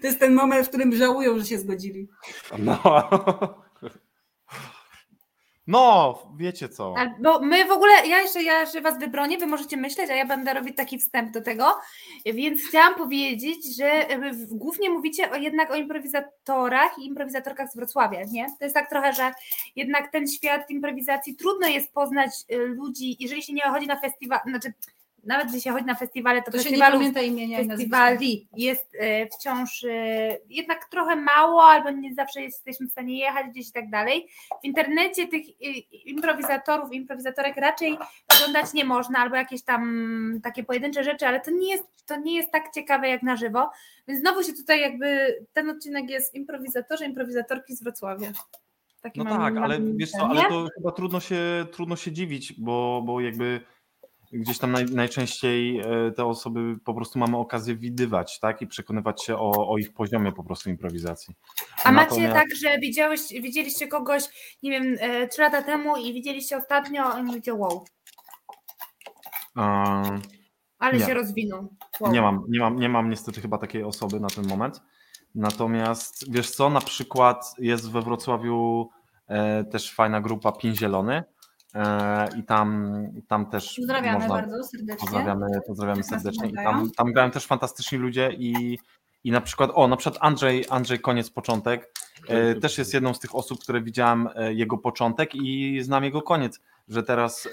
To 0.00 0.06
jest 0.06 0.20
ten 0.20 0.34
moment, 0.34 0.66
w 0.66 0.68
którym 0.68 0.94
żałują, 0.96 1.38
że 1.38 1.44
się 1.46 1.58
zgodzili. 1.58 2.08
No. 2.58 2.80
No, 5.66 6.18
wiecie 6.36 6.68
co. 6.68 6.94
Bo 7.20 7.40
my 7.40 7.64
w 7.64 7.70
ogóle, 7.70 7.92
ja 8.06 8.20
jeszcze, 8.20 8.42
ja 8.42 8.60
jeszcze 8.60 8.80
was 8.80 8.98
wybronię, 8.98 9.38
wy 9.38 9.46
możecie 9.46 9.76
myśleć, 9.76 10.10
a 10.10 10.14
ja 10.14 10.26
będę 10.26 10.54
robić 10.54 10.76
taki 10.76 10.98
wstęp 10.98 11.30
do 11.30 11.42
tego, 11.42 11.78
więc 12.26 12.60
chciałam 12.68 12.94
powiedzieć, 12.94 13.76
że 13.76 13.86
e, 13.86 14.32
głównie 14.50 14.90
mówicie 14.90 15.30
o, 15.30 15.36
jednak 15.36 15.70
o 15.70 15.74
improwizatorach 15.74 16.98
i 16.98 17.06
improwizatorkach 17.06 17.70
z 17.70 17.76
Wrocławia, 17.76 18.20
nie? 18.30 18.46
To 18.58 18.64
jest 18.64 18.74
tak 18.74 18.90
trochę, 18.90 19.12
że 19.12 19.32
jednak 19.76 20.12
ten 20.12 20.26
świat 20.28 20.70
improwizacji 20.70 21.36
trudno 21.36 21.68
jest 21.68 21.92
poznać 21.92 22.30
e, 22.48 22.56
ludzi, 22.56 23.16
jeżeli 23.20 23.42
się 23.42 23.52
nie 23.52 23.62
chodzi 23.62 23.86
na 23.86 24.00
festiwal, 24.00 24.40
znaczy 24.46 24.72
nawet 25.26 25.46
jeśli 25.46 25.60
się 25.60 25.70
chodzi 25.70 25.86
na 25.86 25.94
festiwale, 25.94 26.42
to, 26.42 26.50
To 26.50 26.58
się 26.58 26.70
nie 26.70 26.78
pamięta 26.78 27.22
imienia 27.22 27.64
festiwali 27.64 28.48
jest 28.56 28.96
e, 29.00 29.26
wciąż 29.26 29.84
e, 29.84 29.88
jednak 30.48 30.84
trochę 30.84 31.16
mało, 31.16 31.64
albo 31.64 31.90
nie 31.90 32.14
zawsze 32.14 32.42
jesteśmy 32.42 32.86
w 32.86 32.90
stanie 32.90 33.18
jechać 33.18 33.46
gdzieś 33.46 33.68
i 33.68 33.72
tak 33.72 33.90
dalej. 33.90 34.28
W 34.62 34.64
internecie 34.64 35.28
tych 35.28 35.60
improwizatorów, 36.06 36.92
improwizatorek 36.92 37.56
raczej 37.56 37.98
oglądać 38.36 38.72
nie 38.74 38.84
można, 38.84 39.18
albo 39.18 39.36
jakieś 39.36 39.62
tam 39.62 40.40
takie 40.42 40.64
pojedyncze 40.64 41.04
rzeczy, 41.04 41.26
ale 41.26 41.40
to 41.40 41.50
nie 41.50 41.70
jest, 41.70 41.84
to 42.06 42.16
nie 42.16 42.36
jest 42.36 42.52
tak 42.52 42.72
ciekawe 42.74 43.08
jak 43.08 43.22
na 43.22 43.36
żywo. 43.36 43.70
Więc 44.08 44.20
znowu 44.20 44.42
się 44.42 44.52
tutaj 44.52 44.80
jakby 44.80 45.38
ten 45.52 45.70
odcinek 45.70 46.10
jest 46.10 46.34
improwizatorzy, 46.34 47.04
improwizatorki 47.04 47.76
z 47.76 47.82
Wrocławia. 47.82 48.32
Taki 49.00 49.18
No 49.18 49.24
mam- 49.24 49.38
tak, 49.38 49.54
mam 49.54 49.64
ale 49.64 49.78
wiesz 49.80 50.10
co, 50.10 50.28
ale 50.28 50.42
to 50.48 50.68
chyba 50.76 50.92
trudno 50.92 51.20
się, 51.20 51.66
trudno 51.72 51.96
się 51.96 52.12
dziwić, 52.12 52.52
bo, 52.60 53.02
bo 53.06 53.20
jakby 53.20 53.60
gdzieś 54.40 54.58
tam 54.58 54.72
naj, 54.72 54.84
najczęściej 54.84 55.80
e, 55.80 56.12
te 56.16 56.24
osoby 56.24 56.76
po 56.84 56.94
prostu 56.94 57.18
mamy 57.18 57.36
okazję 57.36 57.76
widywać, 57.76 58.40
tak? 58.40 58.62
I 58.62 58.66
przekonywać 58.66 59.24
się 59.24 59.36
o, 59.36 59.68
o 59.68 59.78
ich 59.78 59.92
poziomie 59.94 60.32
po 60.32 60.44
prostu 60.44 60.70
improwizacji. 60.70 61.34
A 61.84 61.92
macie 61.92 62.10
Natomiast- 62.10 62.34
tak, 62.34 62.46
że 62.62 62.78
widziałeś, 62.78 63.20
widzieliście 63.30 63.88
kogoś, 63.88 64.22
nie 64.62 64.70
wiem, 64.70 64.96
e, 65.00 65.28
trzy 65.28 65.42
lata 65.42 65.62
temu 65.62 65.96
i 65.96 66.12
widzieliście 66.12 66.56
ostatnio 66.56 67.18
i 67.18 67.22
mówicie 67.22 67.54
wow, 67.54 67.84
Ehm, 69.56 70.20
ale 70.78 70.98
Nie. 70.98 71.06
się 71.06 71.14
rozwinął. 71.14 71.68
Wow. 72.00 72.12
Nie 72.12 72.22
mam, 72.22 72.44
nie 72.48 72.60
mam, 72.60 72.76
nie 72.76 72.88
mam 72.88 73.10
niestety 73.10 73.40
chyba 73.40 73.58
takiej 73.58 73.82
osoby 73.84 74.20
na 74.20 74.28
ten 74.28 74.46
moment. 74.46 74.82
Natomiast 75.34 76.32
wiesz 76.32 76.50
co, 76.50 76.70
na 76.70 76.80
przykład 76.80 77.54
jest 77.58 77.90
we 77.90 78.02
Wrocławiu 78.02 78.88
e, 79.28 79.64
też 79.64 79.94
fajna 79.94 80.20
grupa 80.20 80.52
Pin 80.52 80.74
Zielony 80.76 81.24
i 82.38 82.42
tam, 82.44 82.92
tam 83.28 83.46
też 83.46 83.76
Pozdrawiamy 83.76 84.18
można, 84.18 84.34
bardzo 84.34 84.64
serdecznie. 84.64 84.96
Pozdrawiamy, 85.00 85.46
pozdrawiamy 85.66 86.02
serdecznie. 86.04 86.48
I 86.48 86.54
tam, 86.54 86.90
tam 86.96 87.12
grają 87.12 87.30
też 87.30 87.46
fantastyczni 87.46 87.98
ludzie 87.98 88.30
i, 88.38 88.78
i 89.24 89.30
na 89.30 89.40
przykład, 89.40 89.70
o, 89.74 89.88
na 89.88 89.96
przykład 89.96 90.22
Andrzej, 90.24 90.64
Andrzej 90.70 90.98
Koniec 91.00 91.30
Początek 91.30 91.92
e, 92.28 92.54
też 92.54 92.78
jest 92.78 92.94
jedną 92.94 93.14
z 93.14 93.20
tych 93.20 93.34
osób, 93.34 93.60
które 93.60 93.80
widziałem 93.80 94.28
e, 94.34 94.54
jego 94.54 94.78
początek 94.78 95.34
i 95.34 95.78
znam 95.82 96.04
jego 96.04 96.22
koniec, 96.22 96.60
że 96.88 97.02
teraz 97.02 97.48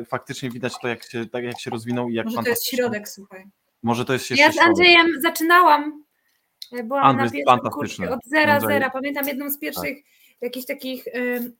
e, 0.00 0.04
faktycznie 0.04 0.50
widać 0.50 0.72
to, 0.82 0.88
jak 0.88 1.02
się, 1.04 1.26
tak 1.26 1.44
jak 1.44 1.60
się 1.60 1.70
rozwinął 1.70 2.08
i 2.08 2.14
jak 2.14 2.26
Może 2.26 2.42
to 2.42 2.48
jest 2.48 2.66
środek, 2.66 3.08
słuchaj. 3.08 3.44
Może 3.82 4.04
to 4.04 4.12
jest 4.12 4.30
jeszcze 4.30 4.44
Ja 4.44 4.52
z 4.52 4.54
środek. 4.54 4.68
Andrzejem 4.68 5.06
zaczynałam. 5.22 6.04
e, 6.72 6.82
Byłam 6.84 7.04
Andrzej 7.04 7.44
na 7.46 7.54
pierwszym 7.54 7.70
kursie 7.70 8.10
od 8.10 8.20
zera, 8.24 8.58
Andrzej- 8.58 8.66
zera. 8.68 8.90
Pamiętam 8.90 9.28
jedną 9.28 9.50
z 9.50 9.58
pierwszych 9.58 9.98
jakichś 10.40 10.66
takich 10.66 11.04
ym, 11.06 11.52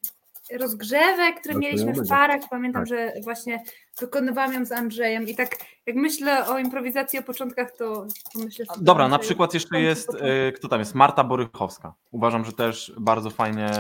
rozgrzewek, 0.53 1.41
które 1.41 1.55
No 1.55 1.61
mieliśmy 1.61 1.93
w 1.93 2.09
parach. 2.09 2.41
Pamiętam, 2.51 2.83
Tak. 2.83 2.89
że 2.89 3.13
właśnie 3.23 3.63
wykonywałam 4.01 4.53
ją 4.53 4.65
z 4.65 4.73
Andrzejem 4.73 5.29
i 5.29 5.35
tak 5.35 5.57
jak 5.87 5.97
myślę 5.97 6.47
o 6.47 6.59
improwizacji 6.59 7.19
o 7.19 7.23
początkach, 7.23 7.73
to, 7.73 8.07
to 8.33 8.39
myślę 8.45 8.67
Dobra, 8.81 9.09
na 9.09 9.19
przykład 9.19 9.55
jeszcze 9.55 9.81
jest, 9.81 10.07
początku. 10.07 10.29
e, 10.29 10.53
kto 10.53 10.69
tam 10.69 10.79
jest? 10.79 10.95
Marta 10.95 11.25
Borychowska. 11.25 11.95
Uważam, 12.11 12.45
że 12.45 12.53
też 12.53 12.93
bardzo 12.99 13.31
fajnie 13.31 13.71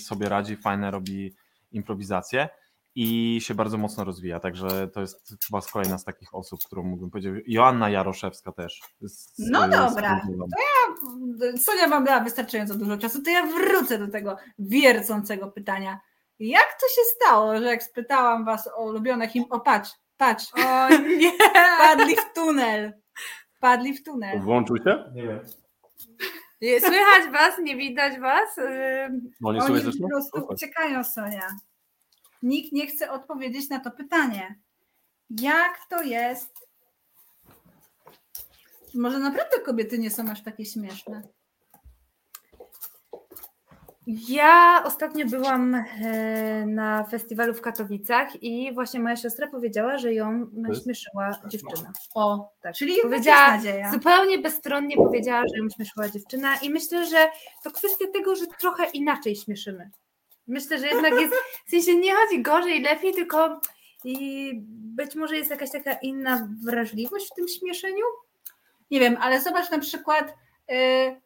sobie 0.00 0.28
radzi, 0.28 0.56
fajne 0.56 0.90
robi 0.90 1.34
improwizację 1.72 2.48
i 2.98 3.38
się 3.40 3.54
bardzo 3.54 3.78
mocno 3.78 4.04
rozwija, 4.04 4.40
także 4.40 4.88
to 4.88 5.00
jest 5.00 5.34
chyba 5.46 5.60
z 5.60 5.70
kolejna 5.72 5.98
z 5.98 6.04
takich 6.04 6.34
osób, 6.34 6.60
którą 6.66 6.82
mógłbym 6.82 7.10
powiedzieć. 7.10 7.44
Joanna 7.46 7.90
Jaroszewska 7.90 8.52
też. 8.52 8.80
Z, 9.00 9.32
No 9.50 9.66
z- 9.66 9.70
dobra, 9.70 10.20
z- 11.54 11.64
Sonia 11.64 11.88
wam 11.88 12.04
dała 12.04 12.20
wystarczająco 12.20 12.74
dużo 12.74 12.96
czasu, 12.98 13.22
to 13.22 13.30
ja 13.30 13.46
wrócę 13.46 13.98
do 13.98 14.08
tego 14.08 14.36
wiercącego 14.58 15.48
pytania. 15.48 16.00
Jak 16.38 16.66
to 16.80 16.86
się 16.88 17.02
stało, 17.16 17.58
że 17.58 17.64
jak 17.64 17.82
spytałam 17.82 18.44
was 18.44 18.68
o 18.76 18.84
ulubione 18.84 19.28
him... 19.28 19.44
O 19.50 19.60
patrz, 19.60 19.90
patrz, 20.16 20.46
O 20.54 20.88
nie! 21.20 21.32
padli 21.78 22.16
w 22.16 22.32
tunel. 22.34 22.92
Padli 23.60 23.94
w 23.94 24.04
tunel. 24.04 24.40
Włączył 24.40 24.76
się? 24.76 25.04
Nie 25.14 25.22
wiem. 25.22 25.40
Słychać 26.80 27.32
was, 27.32 27.58
nie 27.62 27.76
widać 27.76 28.20
was. 28.20 28.56
No 29.40 29.52
nie 29.52 29.60
Oni 29.62 29.80
słuchaj 29.80 29.92
po 30.02 30.08
prostu 30.08 30.46
uciekają, 30.54 31.04
Sonia. 31.04 31.46
Nikt 32.46 32.72
nie 32.72 32.86
chce 32.86 33.10
odpowiedzieć 33.10 33.70
na 33.70 33.80
to 33.80 33.90
pytanie. 33.90 34.58
Jak 35.30 35.78
to 35.90 36.02
jest? 36.02 36.68
Może 38.94 39.18
naprawdę 39.18 39.60
kobiety 39.60 39.98
nie 39.98 40.10
są 40.10 40.30
aż 40.30 40.42
takie 40.42 40.64
śmieszne. 40.64 41.22
Ja 44.28 44.82
ostatnio 44.84 45.26
byłam 45.26 45.74
e, 45.74 46.66
na 46.66 47.04
festiwalu 47.04 47.54
w 47.54 47.60
Katowicach 47.60 48.42
i 48.42 48.74
właśnie 48.74 49.00
moja 49.00 49.16
siostra 49.16 49.46
powiedziała, 49.46 49.98
że 49.98 50.14
ją 50.14 50.46
śmieszyła 50.82 51.30
dziewczyna. 51.48 51.92
O, 52.14 52.52
Tak. 52.60 52.74
czyli 52.74 52.96
powiedziała 53.02 53.60
zupełnie 53.92 54.38
bezstronnie 54.38 54.96
powiedziała, 54.96 55.42
że 55.54 55.62
ją 55.62 55.68
śmieszyła 55.76 56.08
dziewczyna 56.08 56.56
i 56.56 56.70
myślę, 56.70 57.06
że 57.06 57.28
to 57.64 57.70
kwestia 57.70 58.04
tego, 58.12 58.36
że 58.36 58.46
trochę 58.46 58.90
inaczej 58.90 59.36
śmieszymy. 59.36 59.90
Myślę, 60.46 60.78
że 60.78 60.86
jednak 60.86 61.12
jest, 61.20 61.34
w 61.66 61.70
sensie 61.70 61.94
nie 61.94 62.14
chodzi 62.14 62.42
gorzej, 62.42 62.82
lepiej, 62.82 63.14
tylko 63.14 63.60
i 64.04 64.52
być 64.96 65.14
może 65.14 65.36
jest 65.36 65.50
jakaś 65.50 65.70
taka 65.70 65.92
inna 65.92 66.48
wrażliwość 66.64 67.26
w 67.26 67.34
tym 67.34 67.48
śmieszeniu. 67.48 68.04
Nie 68.90 69.00
wiem, 69.00 69.16
ale 69.20 69.40
zobacz 69.40 69.70
na 69.70 69.78
przykład, 69.78 70.34
y, 70.70 71.20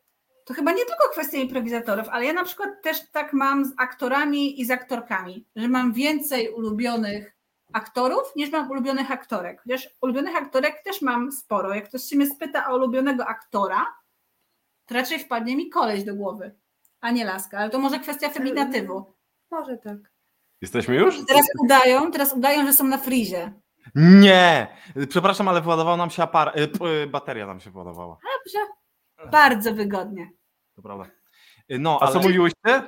to 0.45 0.55
chyba 0.55 0.73
nie 0.73 0.85
tylko 0.85 1.09
kwestia 1.13 1.39
improwizatorów, 1.39 2.09
ale 2.09 2.25
ja 2.25 2.33
na 2.33 2.45
przykład 2.45 2.83
też 2.83 3.11
tak 3.13 3.33
mam 3.33 3.65
z 3.65 3.73
aktorami 3.79 4.61
i 4.61 4.65
z 4.65 4.71
aktorkami, 4.71 5.47
że 5.57 5.69
mam 5.69 5.93
więcej 5.93 6.49
ulubionych 6.49 7.37
aktorów 7.73 8.37
niż 8.37 8.51
mam 8.51 8.71
ulubionych 8.71 9.11
aktorek. 9.11 9.63
Chociaż 9.63 9.89
ulubionych 10.03 10.37
aktorek 10.37 10.83
też 10.85 11.03
mam 11.03 11.33
sporo. 11.33 11.75
Jak 11.75 11.89
ktoś 11.89 12.03
się 12.03 12.17
mnie 12.17 12.27
spyta 12.27 12.69
o 12.69 12.77
ulubionego 12.77 13.27
aktora, 13.27 13.87
to 14.87 14.95
raczej 14.95 15.19
wpadnie 15.19 15.57
mi 15.57 15.71
koleś 15.71 16.05
do 16.05 16.15
głowy, 16.15 16.55
a 17.01 17.11
nie 17.11 17.25
laska. 17.25 17.59
Ale 17.59 17.71
to 17.71 17.79
może 17.79 17.99
kwestia 17.99 18.29
feminatywu. 18.29 19.15
Może 19.51 19.77
tak. 19.77 19.97
Jesteśmy 20.63 20.95
już? 20.97 21.27
Teraz 21.29 21.47
udają, 21.65 22.11
teraz 22.11 22.33
udają, 22.33 22.67
że 22.67 22.73
są 22.73 22.85
na 22.85 22.99
frizie. 22.99 23.53
Nie! 23.95 24.67
Przepraszam, 25.09 25.49
ale 25.49 25.61
władował 25.61 25.97
nam 25.97 26.11
się 26.11 26.23
apar... 26.23 26.59
y, 26.59 26.87
y, 27.03 27.07
bateria 27.07 27.47
nam 27.47 27.61
się 27.61 27.71
władowała. 27.71 28.17
Dobrze. 28.45 28.67
Bardzo 29.33 29.75
wygodnie. 29.75 30.31
To 30.77 30.83
prawda. 30.83 31.05
Y, 31.73 31.79
No, 31.79 31.99
A 32.01 32.05
ale... 32.05 32.13
co 32.13 32.21
mówiłyście? 32.21 32.59
E, 32.65 32.81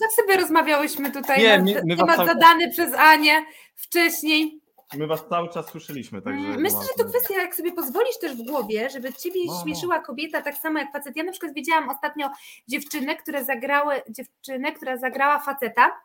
tak 0.00 0.12
sobie 0.16 0.36
rozmawiałyśmy 0.36 1.10
tutaj. 1.10 1.38
Nie, 1.42 1.58
na 1.58 1.64
my- 1.64 1.82
my 1.84 1.96
temat 1.96 2.26
zadany 2.26 2.70
przez 2.70 2.94
Anię 2.94 3.44
wcześniej. 3.76 4.60
My 4.94 5.06
was 5.06 5.28
cały 5.28 5.48
czas 5.48 5.66
słyszeliśmy, 5.68 6.22
także... 6.22 6.46
Mm, 6.46 6.60
Myślę, 6.60 6.78
że 6.82 7.04
to 7.04 7.10
kwestia, 7.10 7.34
jak 7.34 7.54
sobie 7.54 7.72
pozwolisz 7.72 8.18
też 8.18 8.32
w 8.36 8.42
głowie, 8.46 8.90
żeby 8.90 9.12
ciebie 9.12 9.40
No, 9.46 9.54
no. 9.54 9.62
śmieszyła 9.62 9.98
kobieta 9.98 10.42
tak 10.42 10.56
samo 10.56 10.78
jak 10.78 10.92
facet. 10.92 11.16
Ja 11.16 11.24
na 11.24 11.32
przykład 11.32 11.54
widziałam 11.54 11.88
ostatnio 11.88 12.30
dziewczynę, 12.68 13.16
które 13.16 13.44
zagrały, 13.44 14.02
dziewczynę, 14.08 14.72
która 14.72 14.96
zagrała 14.96 15.38
faceta 15.38 16.00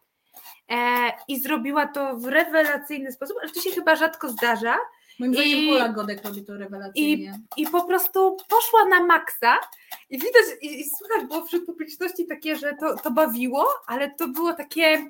e, 0.71 0.75
i 1.27 1.39
zrobiła 1.39 1.87
to 1.87 2.15
w 2.17 2.25
rewelacyjny 2.25 3.11
sposób, 3.11 3.37
ale 3.41 3.51
to 3.51 3.61
się 3.61 3.71
chyba 3.71 3.95
rzadko 3.95 4.29
zdarza. 4.29 4.77
Moim 5.19 5.33
zdaniem 5.33 5.59
I- 5.59 5.69
Pola 5.69 5.89
Godek 5.89 6.23
robi 6.25 6.45
to 6.45 6.57
rewelacyjnie. 6.57 7.39
I 7.57 7.67
po 7.67 7.83
prostu 7.83 8.37
poszła 8.49 8.85
na 8.85 9.03
maksa 9.03 9.57
i 10.09 10.19
widać, 10.19 10.43
i, 10.61 10.79
i 10.79 10.89
słychać 10.89 11.27
było 11.27 11.45
wśród 11.45 11.65
publiczności 11.65 12.25
takie, 12.27 12.55
że 12.55 12.73
to, 12.79 12.95
to 12.97 13.11
bawiło, 13.11 13.67
ale 13.87 14.11
to 14.11 14.27
było 14.27 14.53
takie, 14.53 15.07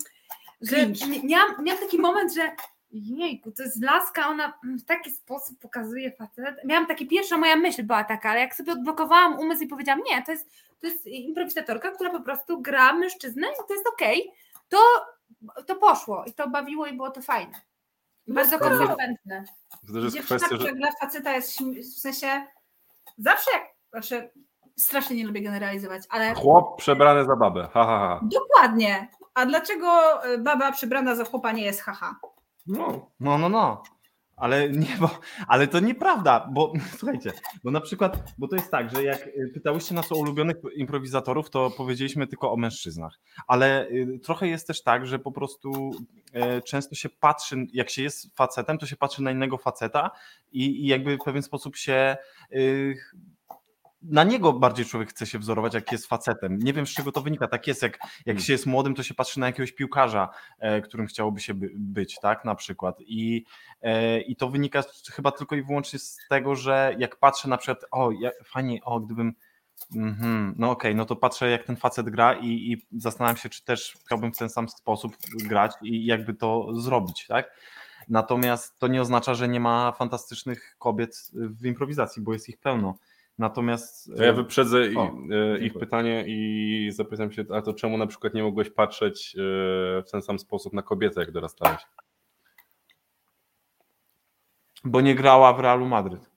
że 0.61 0.77
miałam, 1.23 1.63
miałam 1.63 1.81
taki 1.81 1.97
moment, 1.99 2.33
że 2.33 2.51
jejku, 2.91 3.51
to 3.51 3.63
jest 3.63 3.83
laska, 3.83 4.27
ona 4.27 4.53
w 4.63 4.85
taki 4.85 5.11
sposób 5.11 5.59
pokazuje 5.59 6.11
facet. 6.11 6.55
Miałam 6.65 6.87
taki, 6.87 7.07
pierwsza 7.07 7.37
moja 7.37 7.55
myśl 7.55 7.83
była 7.83 8.03
taka, 8.03 8.29
ale 8.29 8.39
jak 8.39 8.55
sobie 8.55 8.71
odblokowałam 8.71 9.39
umysł 9.39 9.63
i 9.63 9.67
powiedziałam, 9.67 10.01
nie, 10.09 10.23
to 10.23 10.31
jest, 10.31 10.49
to 10.79 10.87
jest 10.87 11.07
improwizatorka, 11.07 11.91
która 11.91 12.09
po 12.09 12.21
prostu 12.21 12.61
gra 12.61 12.93
mężczyznę 12.93 13.47
i 13.47 13.67
to 13.67 13.73
jest 13.73 13.87
okej, 13.93 14.31
to, 14.69 14.77
to 15.65 15.75
poszło 15.75 16.23
i 16.25 16.33
to 16.33 16.49
bawiło 16.49 16.87
i 16.87 16.93
było 16.93 17.11
to 17.11 17.21
fajne. 17.21 17.61
Bardzo 18.27 18.59
konsekwentne. 18.59 19.43
To 19.87 19.93
też 19.93 20.03
jest 20.03 20.15
Dziewczyna, 20.15 20.39
kwestia, 20.39 20.57
że 20.57 20.73
gra 20.73 20.89
faceta 21.01 21.35
jest 21.35 21.59
w 21.95 21.99
sensie 21.99 22.45
zawsze 23.17 23.51
jak, 23.51 23.63
znaczy 23.91 24.31
strasznie 24.77 25.15
nie 25.15 25.27
lubię 25.27 25.41
generalizować, 25.41 26.03
ale 26.09 26.33
chłop 26.33 26.77
przebrany 26.77 27.25
za 27.25 27.35
babę. 27.35 27.69
Ha, 27.73 27.85
ha, 27.85 27.99
ha. 27.99 28.19
dokładnie. 28.23 29.07
A 29.33 29.45
dlaczego 29.45 30.01
baba 30.39 30.71
przebrana 30.71 31.15
za 31.15 31.25
chłopa 31.25 31.51
nie 31.51 31.63
jest 31.63 31.81
haha? 31.81 32.15
No. 32.67 33.11
No, 33.19 33.37
no, 33.37 33.49
no. 33.49 33.83
Ale 34.41 34.69
nie, 34.69 34.97
bo, 34.99 35.09
ale 35.47 35.67
to 35.67 35.79
nieprawda, 35.79 36.49
bo 36.51 36.73
słuchajcie, 36.97 37.31
bo 37.63 37.71
na 37.71 37.81
przykład, 37.81 38.33
bo 38.37 38.47
to 38.47 38.55
jest 38.55 38.71
tak, 38.71 38.95
że 38.95 39.03
jak 39.03 39.27
y, 39.27 39.51
pytałyście 39.53 39.95
nas 39.95 40.11
o 40.11 40.15
ulubionych 40.15 40.55
improwizatorów, 40.75 41.49
to 41.49 41.71
powiedzieliśmy 41.77 42.27
tylko 42.27 42.51
o 42.51 42.57
mężczyznach, 42.57 43.19
ale 43.47 43.87
y, 43.87 44.19
trochę 44.23 44.47
jest 44.47 44.67
też 44.67 44.83
tak, 44.83 45.07
że 45.07 45.19
po 45.19 45.31
prostu 45.31 45.91
e, 46.33 46.61
często 46.61 46.95
się 46.95 47.09
patrzy, 47.09 47.67
jak 47.73 47.89
się 47.89 48.03
jest 48.03 48.35
facetem, 48.35 48.77
to 48.77 48.85
się 48.85 48.95
patrzy 48.95 49.23
na 49.23 49.31
innego 49.31 49.57
faceta 49.57 50.11
i, 50.51 50.85
i 50.85 50.87
jakby 50.87 51.17
w 51.17 51.23
pewien 51.23 51.43
sposób 51.43 51.75
się 51.75 52.17
y, 52.53 52.95
na 54.03 54.23
niego 54.23 54.53
bardziej 54.53 54.85
człowiek 54.85 55.09
chce 55.09 55.25
się 55.25 55.39
wzorować, 55.39 55.73
jak 55.73 55.91
jest 55.91 56.07
facetem. 56.07 56.59
Nie 56.59 56.73
wiem, 56.73 56.87
z 56.87 56.89
czego 56.89 57.11
to 57.11 57.21
wynika. 57.21 57.47
Tak 57.47 57.67
jest, 57.67 57.81
jak, 57.81 57.99
jak 58.25 58.39
się 58.39 58.53
jest 58.53 58.65
młodym, 58.65 58.95
to 58.95 59.03
się 59.03 59.13
patrzy 59.13 59.39
na 59.39 59.45
jakiegoś 59.45 59.71
piłkarza, 59.71 60.29
e, 60.59 60.81
którym 60.81 61.07
chciałoby 61.07 61.39
się 61.39 61.53
by, 61.53 61.71
być, 61.75 62.19
tak, 62.21 62.45
na 62.45 62.55
przykład. 62.55 62.95
I, 62.99 63.45
e, 63.81 64.21
I 64.21 64.35
to 64.35 64.49
wynika 64.49 64.83
chyba 65.11 65.31
tylko 65.31 65.55
i 65.55 65.63
wyłącznie 65.63 65.99
z 65.99 66.17
tego, 66.29 66.55
że 66.55 66.95
jak 66.99 67.15
patrzę 67.15 67.49
na 67.49 67.57
przykład, 67.57 67.85
o, 67.91 68.11
ja, 68.11 68.31
fajnie, 68.45 68.79
o, 68.83 68.99
gdybym, 68.99 69.33
mhm, 69.95 70.55
no 70.57 70.71
okej, 70.71 70.95
no 70.95 71.05
to 71.05 71.15
patrzę, 71.15 71.49
jak 71.49 71.63
ten 71.63 71.75
facet 71.75 72.09
gra 72.09 72.33
i, 72.33 72.47
i 72.47 72.85
zastanawiam 72.91 73.37
się, 73.37 73.49
czy 73.49 73.63
też 73.63 73.97
chciałbym 74.05 74.33
w 74.33 74.37
ten 74.37 74.49
sam 74.49 74.69
sposób 74.69 75.17
grać 75.43 75.71
i 75.81 76.05
jakby 76.05 76.33
to 76.33 76.67
zrobić, 76.73 77.25
tak. 77.27 77.51
Natomiast 78.09 78.79
to 78.79 78.87
nie 78.87 79.01
oznacza, 79.01 79.33
że 79.33 79.47
nie 79.47 79.59
ma 79.59 79.91
fantastycznych 79.91 80.75
kobiet 80.79 81.31
w 81.33 81.65
improwizacji, 81.65 82.21
bo 82.21 82.33
jest 82.33 82.49
ich 82.49 82.57
pełno. 82.57 82.97
Natomiast. 83.41 84.11
To 84.17 84.23
ja 84.23 84.33
wyprzedzę 84.33 84.87
i- 84.87 84.95
O, 84.97 85.03
e, 85.03 85.07
ich 85.55 85.61
dziękuję. 85.61 85.79
pytanie 85.85 86.23
i 86.27 86.89
zapytam 86.93 87.31
się, 87.31 87.45
a 87.53 87.61
to 87.61 87.73
czemu 87.73 87.97
na 87.97 88.07
przykład 88.07 88.33
nie 88.33 88.43
mogłeś 88.43 88.69
patrzeć 88.69 89.35
e, 89.35 89.39
w 90.01 90.11
ten 90.11 90.21
sam 90.21 90.39
sposób 90.39 90.73
na 90.73 90.81
kobietę, 90.81 91.19
jak 91.21 91.31
dorastałeś? 91.31 91.81
Bo 94.83 95.01
nie 95.01 95.15
grała 95.15 95.53
w 95.53 95.59
Realu 95.59 95.85
Madryt. 95.85 96.29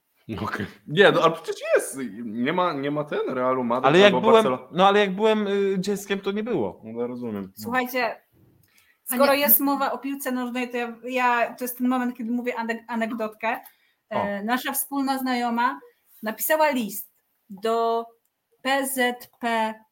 Okej. 0.42 0.66
Nie, 0.86 1.12
no 1.12 1.20
ale 1.22 1.32
przecież 1.32 1.56
jest. 1.76 1.98
Nie 2.24 2.52
ma, 2.52 2.72
nie 2.72 2.90
ma 2.90 3.04
ten 3.04 3.20
Realu 3.28 3.64
Madryt 3.64 3.86
Ale 3.88 3.98
jak 3.98 4.06
albo 4.14 4.20
byłem, 4.20 4.34
Barcelona. 4.44 4.68
no 4.72 4.88
ale 4.88 5.00
jak 5.00 5.14
byłem 5.14 5.46
y, 5.46 5.76
dzieckiem, 5.78 6.20
to 6.20 6.32
nie 6.32 6.42
było. 6.42 6.80
No, 6.84 7.06
rozumiem. 7.06 7.52
Słuchajcie, 7.56 8.20
skoro 9.04 9.32
jest 9.34 9.60
mowa 9.60 9.92
o 9.92 9.98
piłce 9.98 10.32
nożnej, 10.32 10.70
to 10.70 10.76
ja, 10.76 10.92
ja 11.04 11.54
to 11.54 11.64
jest 11.64 11.78
ten 11.78 11.88
moment, 11.88 12.16
kiedy 12.16 12.30
mówię 12.32 12.54
anegdotkę. 12.88 13.60
E, 14.10 14.42
nasza 14.44 14.72
wspólna 14.72 15.18
znajoma 15.18 15.80
napisała 16.24 16.70
list 16.70 17.10
do 17.50 18.06
PZPN-u. 18.62 19.84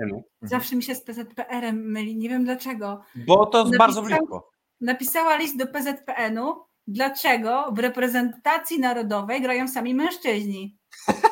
Enu. 0.00 0.24
Zawsze 0.42 0.76
mi 0.76 0.82
się 0.82 0.94
z 0.94 1.02
PZPR-em 1.02 1.90
myli, 1.90 2.16
nie 2.16 2.28
wiem 2.28 2.44
dlaczego. 2.44 3.02
Bo 3.14 3.46
to 3.46 3.58
jest 3.58 3.72
Napisał- 3.72 3.78
bardzo 3.78 4.02
blisko. 4.02 4.50
Napisała 4.80 5.36
list 5.36 5.56
do 5.56 5.66
PZPN-u, 5.66 6.64
dlaczego 6.86 7.72
w 7.72 7.78
reprezentacji 7.78 8.80
narodowej 8.80 9.42
grają 9.42 9.68
sami 9.68 9.94
mężczyźni. 9.94 10.78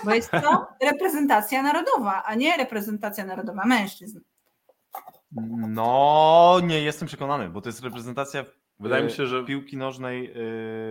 Bo 0.05 0.15
jest 0.15 0.31
to 0.31 0.67
reprezentacja 0.91 1.63
narodowa, 1.63 2.23
a 2.27 2.35
nie 2.35 2.57
reprezentacja 2.57 3.25
narodowa 3.25 3.65
mężczyzn. 3.65 4.21
No, 5.69 6.61
nie 6.63 6.81
jestem 6.81 7.09
przekonany, 7.09 7.49
bo 7.49 7.61
to 7.61 7.69
jest 7.69 7.83
reprezentacja 7.83 8.45
Wydaje 8.79 9.05
mi 9.05 9.11
y, 9.11 9.15
się, 9.15 9.27
że 9.27 9.45
piłki 9.45 9.77
nożnej 9.77 10.31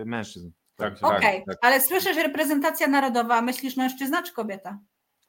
y, 0.00 0.04
mężczyzn. 0.04 0.50
Tak, 0.76 0.92
mi 0.92 0.98
się 0.98 1.06
wydaje. 1.06 1.18
Okej, 1.18 1.44
tak. 1.46 1.56
ale 1.62 1.80
słyszysz 1.80 2.16
reprezentacja 2.16 2.86
narodowa, 2.88 3.42
myślisz 3.42 3.76
mężczyzna 3.76 4.22
czy 4.22 4.32
kobieta? 4.32 4.78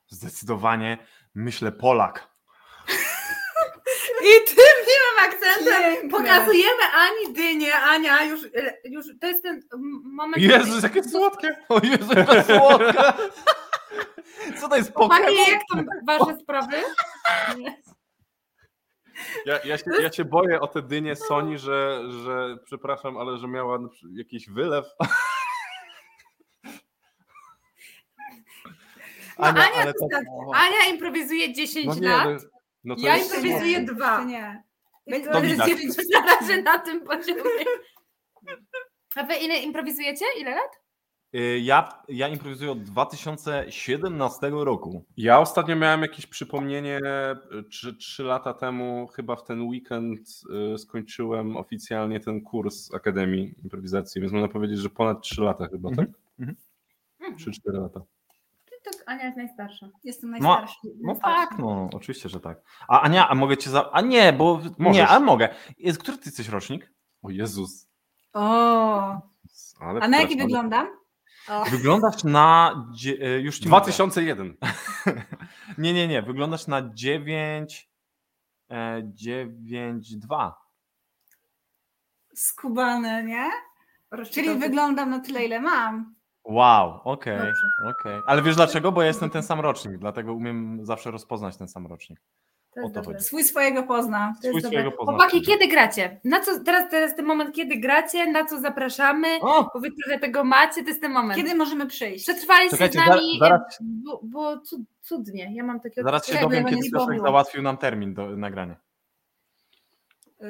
Zdecydowanie 0.08 0.98
myślę 1.36 1.72
Polak. 1.72 2.36
I 4.22 4.56
tym 4.56 4.76
miłym 4.88 5.34
akcentem 5.34 5.94
Piękne. 5.94 6.10
pokazujemy 6.10 6.84
Ani 6.94 7.34
dynię. 7.34 7.76
Ania, 7.76 8.24
już, 8.26 8.42
już 8.84 9.06
to 9.22 9.28
jest 9.28 9.44
ten 9.44 9.62
moment. 10.04 10.44
Jezus, 10.44 10.84
jakie 10.84 11.04
słodkie! 11.04 11.56
O 11.70 11.80
Jezu, 11.84 12.14
jaka 12.16 12.44
słodka! 12.44 13.14
Co 14.62 14.70
to 14.70 14.76
jest 14.76 14.94
Chłopaki, 14.94 15.24
Pokémon? 15.24 15.52
jak 15.52 15.62
tam 15.74 15.86
wasze 16.08 16.40
sprawy? 16.40 16.78
Ja, 19.46 19.60
ja, 19.66 19.78
się, 19.78 19.84
ja 20.02 20.12
się 20.12 20.26
boję 20.26 20.62
o 20.62 20.68
te 20.68 20.82
dynie 20.82 21.16
Soni, 21.16 21.58
że, 21.58 22.02
że 22.24 22.58
przepraszam, 22.66 23.18
ale 23.18 23.38
że 23.38 23.48
miała 23.48 23.80
jakiś 24.14 24.50
wylew. 24.50 24.86
No, 29.40 29.46
Ania, 29.46 29.62
ale 29.82 29.94
to 29.94 30.08
tak. 30.12 30.24
Ania 30.54 30.94
improwizuje 30.94 31.54
10 31.54 31.86
No 31.86 31.96
nie, 31.96 32.10
lat. 32.10 32.26
no, 32.26 32.38
no 32.84 32.96
to 32.96 33.02
ja 33.02 33.18
jest, 33.18 33.36
improwizuję 33.36 33.86
Czy 33.88 33.96
dwa. 33.96 34.24
nie? 34.24 34.64
I 35.08 35.12
To 35.24 35.42
widać. 35.42 35.68
dziewięć 35.70 35.96
na 36.14 36.22
razie 36.26 36.62
na 36.62 36.80
tym 36.80 37.02
poziomie. 37.02 37.42
A 39.16 39.24
wy 39.24 39.36
ile 39.36 39.58
improwizujecie? 39.58 40.26
Ile 40.40 40.52
lat? 40.56 40.72
Y, 41.36 41.60
Ja, 41.60 41.90
ja 42.10 42.28
improwizuję 42.28 42.72
od 42.72 42.84
2017 42.84 44.50
roku. 44.52 45.06
Ja 45.18 45.40
ostatnio 45.40 45.76
miałem 45.76 46.02
jakieś 46.02 46.26
przypomnienie, 46.28 47.00
czy 47.70 47.96
trzy 47.96 48.24
lata 48.24 48.54
temu, 48.54 49.08
chyba 49.08 49.36
w 49.36 49.44
ten 49.44 49.62
weekend 49.62 50.20
y, 50.74 50.78
skończyłem 50.78 51.58
oficjalnie 51.58 52.20
ten 52.20 52.42
kurs 52.42 52.94
Akademii 52.94 53.56
Improwizacji, 53.64 54.22
więc 54.22 54.34
można 54.34 54.48
powiedzieć, 54.48 54.80
że 54.80 54.90
ponad 54.90 55.22
trzy 55.22 55.42
lata 55.42 55.68
chyba, 55.68 55.90
Mhm. 55.90 56.08
tak? 56.08 56.16
Mhm. 56.40 56.58
Mhm. 57.20 57.38
Trzy, 57.38 57.52
cztery 57.52 57.78
lata. 57.78 58.02
Tak 58.86 59.04
Ania 59.06 59.26
jest 59.26 59.38
najstarsza. 59.38 59.90
Jestem 60.04 60.32
No, 60.32 60.38
najstarsza. 60.40 60.80
No 60.84 60.92
najstarsza. 61.14 61.48
tak, 61.48 61.60
no 61.60 61.90
oczywiście, 61.94 62.30
że 62.30 62.40
tak. 62.40 62.58
A 62.88 63.02
Ania, 63.02 63.30
a 63.30 63.36
mogę 63.36 63.58
cię 63.58 63.70
za... 63.70 63.92
A 63.92 64.02
nie, 64.02 64.34
bo... 64.34 64.62
Możesz. 64.78 64.96
Nie, 64.98 65.08
a 65.08 65.20
mogę. 65.20 65.50
Jest, 65.78 66.00
który 66.00 66.18
ty 66.18 66.24
jesteś 66.26 66.48
rocznik? 66.50 66.92
O 67.24 67.30
Jezus. 67.30 67.88
O, 68.34 69.22
Ale 69.80 70.00
a 70.02 70.08
na 70.08 70.22
jaki 70.22 70.38
wyglądam? 70.38 70.88
O, 71.50 71.66
Wyglądasz 71.66 72.24
na... 72.24 72.76
e, 73.22 73.40
Już 73.40 73.60
ci 73.60 73.70
mówię. 73.70 73.70
2001. 73.82 74.58
Nie, 75.78 75.94
nie, 75.94 76.08
nie. 76.08 76.22
Wyglądasz 76.22 76.68
na 76.68 76.90
9... 76.94 77.90
E, 78.70 79.02
9-2. 79.04 80.52
skubane, 82.36 83.24
nie? 83.24 83.50
Czyli 84.32 84.56
wyglądam 84.60 85.10
na 85.10 85.20
tyle, 85.20 85.46
ile 85.46 85.60
mam. 85.62 86.16
Wow, 86.46 87.00
okej, 87.04 87.38
Dobrze. 87.38 87.68
okej. 87.90 88.22
Ale 88.28 88.42
wiesz 88.42 88.56
dlaczego? 88.56 88.92
Bo 88.92 89.02
ja 89.02 89.08
jestem 89.08 89.30
ten 89.30 89.44
sam 89.44 89.60
rocznik, 89.60 89.98
dlatego 89.98 90.34
umiem 90.34 90.86
zawsze 90.86 91.12
rozpoznać 91.12 91.58
ten 91.58 91.68
sam 91.68 91.88
rocznik. 91.88 92.20
To 92.74 92.80
jest 92.80 92.92
o 92.92 92.94
to 92.94 93.02
dobre. 93.02 93.14
chodzi. 93.16 93.26
Swój 93.28 93.44
swojego 93.44 93.84
pozna. 93.84 94.34
To 94.42 94.48
jest 94.48 94.60
Swój 94.60 94.62
swojego 94.62 94.84
dobre. 94.92 94.98
poznawcy. 94.98 95.22
Chłopaki, 95.30 95.42
kiedy 95.52 95.68
gracie? 95.68 96.20
Na 96.24 96.40
co, 96.40 96.60
teraz, 96.64 96.90
teraz 96.92 97.16
ten 97.16 97.26
moment, 97.26 97.56
kiedy 97.56 97.78
gracie, 97.78 98.32
na 98.32 98.46
co 98.46 98.60
zapraszamy, 98.62 99.28
O, 99.42 99.70
bo 99.74 99.80
wy 99.80 99.90
trochę 99.92 100.20
tego 100.20 100.44
macie, 100.44 100.82
to 100.84 100.88
jest 100.90 101.02
ten 101.02 101.12
moment. 101.12 101.36
Kiedy 101.40 101.56
możemy 101.56 101.88
przyjść? 101.88 102.24
Przetrwaliście 102.24 102.78
Czekajcie, 102.78 103.00
z 103.00 103.08
nami, 103.10 103.38
zaraz- 103.40 103.78
było, 103.82 104.20
było 104.24 104.60
cud, 104.60 104.82
cudnie. 105.02 105.52
Ja 105.56 105.64
mam 105.64 105.80
takie 105.80 106.04
zaraz 106.04 106.26
się 106.28 106.32
odczucie, 106.34 106.44
dowiem, 106.50 106.64
jakby 106.64 106.78
kiedy 106.82 106.92
Piotrek 106.92 107.16
było. 107.18 107.28
załatwił 107.28 107.62
nam 107.62 107.78
termin 107.78 108.14
do 108.14 108.28
nagrania. 108.38 108.76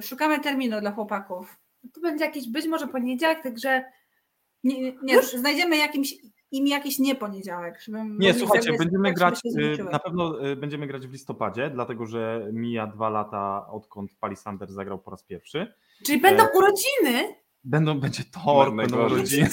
Szukamy 0.01 0.39
terminu 0.39 0.81
dla 0.81 0.91
chłopaków. 0.91 1.57
To 1.93 2.01
będzie 2.01 2.25
jakiś 2.25 2.49
być 2.49 2.67
może 2.67 2.87
poniedziałek, 2.87 3.43
także 3.43 3.83
Nie, 4.65 4.93
nie 5.03 5.21
znajdziemy 5.23 5.77
jakimś, 5.77 6.15
im 6.51 6.67
jakiś 6.67 6.99
nieponiedziałek. 6.99 7.81
Żeby 7.81 7.97
Nie, 8.19 8.33
słuchajcie, 8.33 8.71
będziemy 8.77 9.09
spać, 9.09 9.17
grać, 9.17 9.41
y, 9.79 9.83
na 9.83 9.99
pewno 9.99 10.47
y, 10.47 10.55
będziemy 10.55 10.87
grać 10.87 11.07
w 11.07 11.11
listopadzie, 11.11 11.69
dlatego 11.69 12.05
że 12.05 12.49
mija 12.53 12.87
dwa 12.87 13.09
lata, 13.09 13.67
odkąd 13.71 14.11
Palisander 14.19 14.71
zagrał 14.71 14.99
po 14.99 15.11
raz 15.11 15.23
pierwszy. 15.23 15.73
czyli 16.05 16.21
będą 16.21 16.43
E, 16.43 16.49
urodziny. 16.57 17.35
Będą, 17.63 17.99
będzie 17.99 18.23
tort, 18.45 18.75
będą 18.75 19.05
urodziny. 19.05 19.49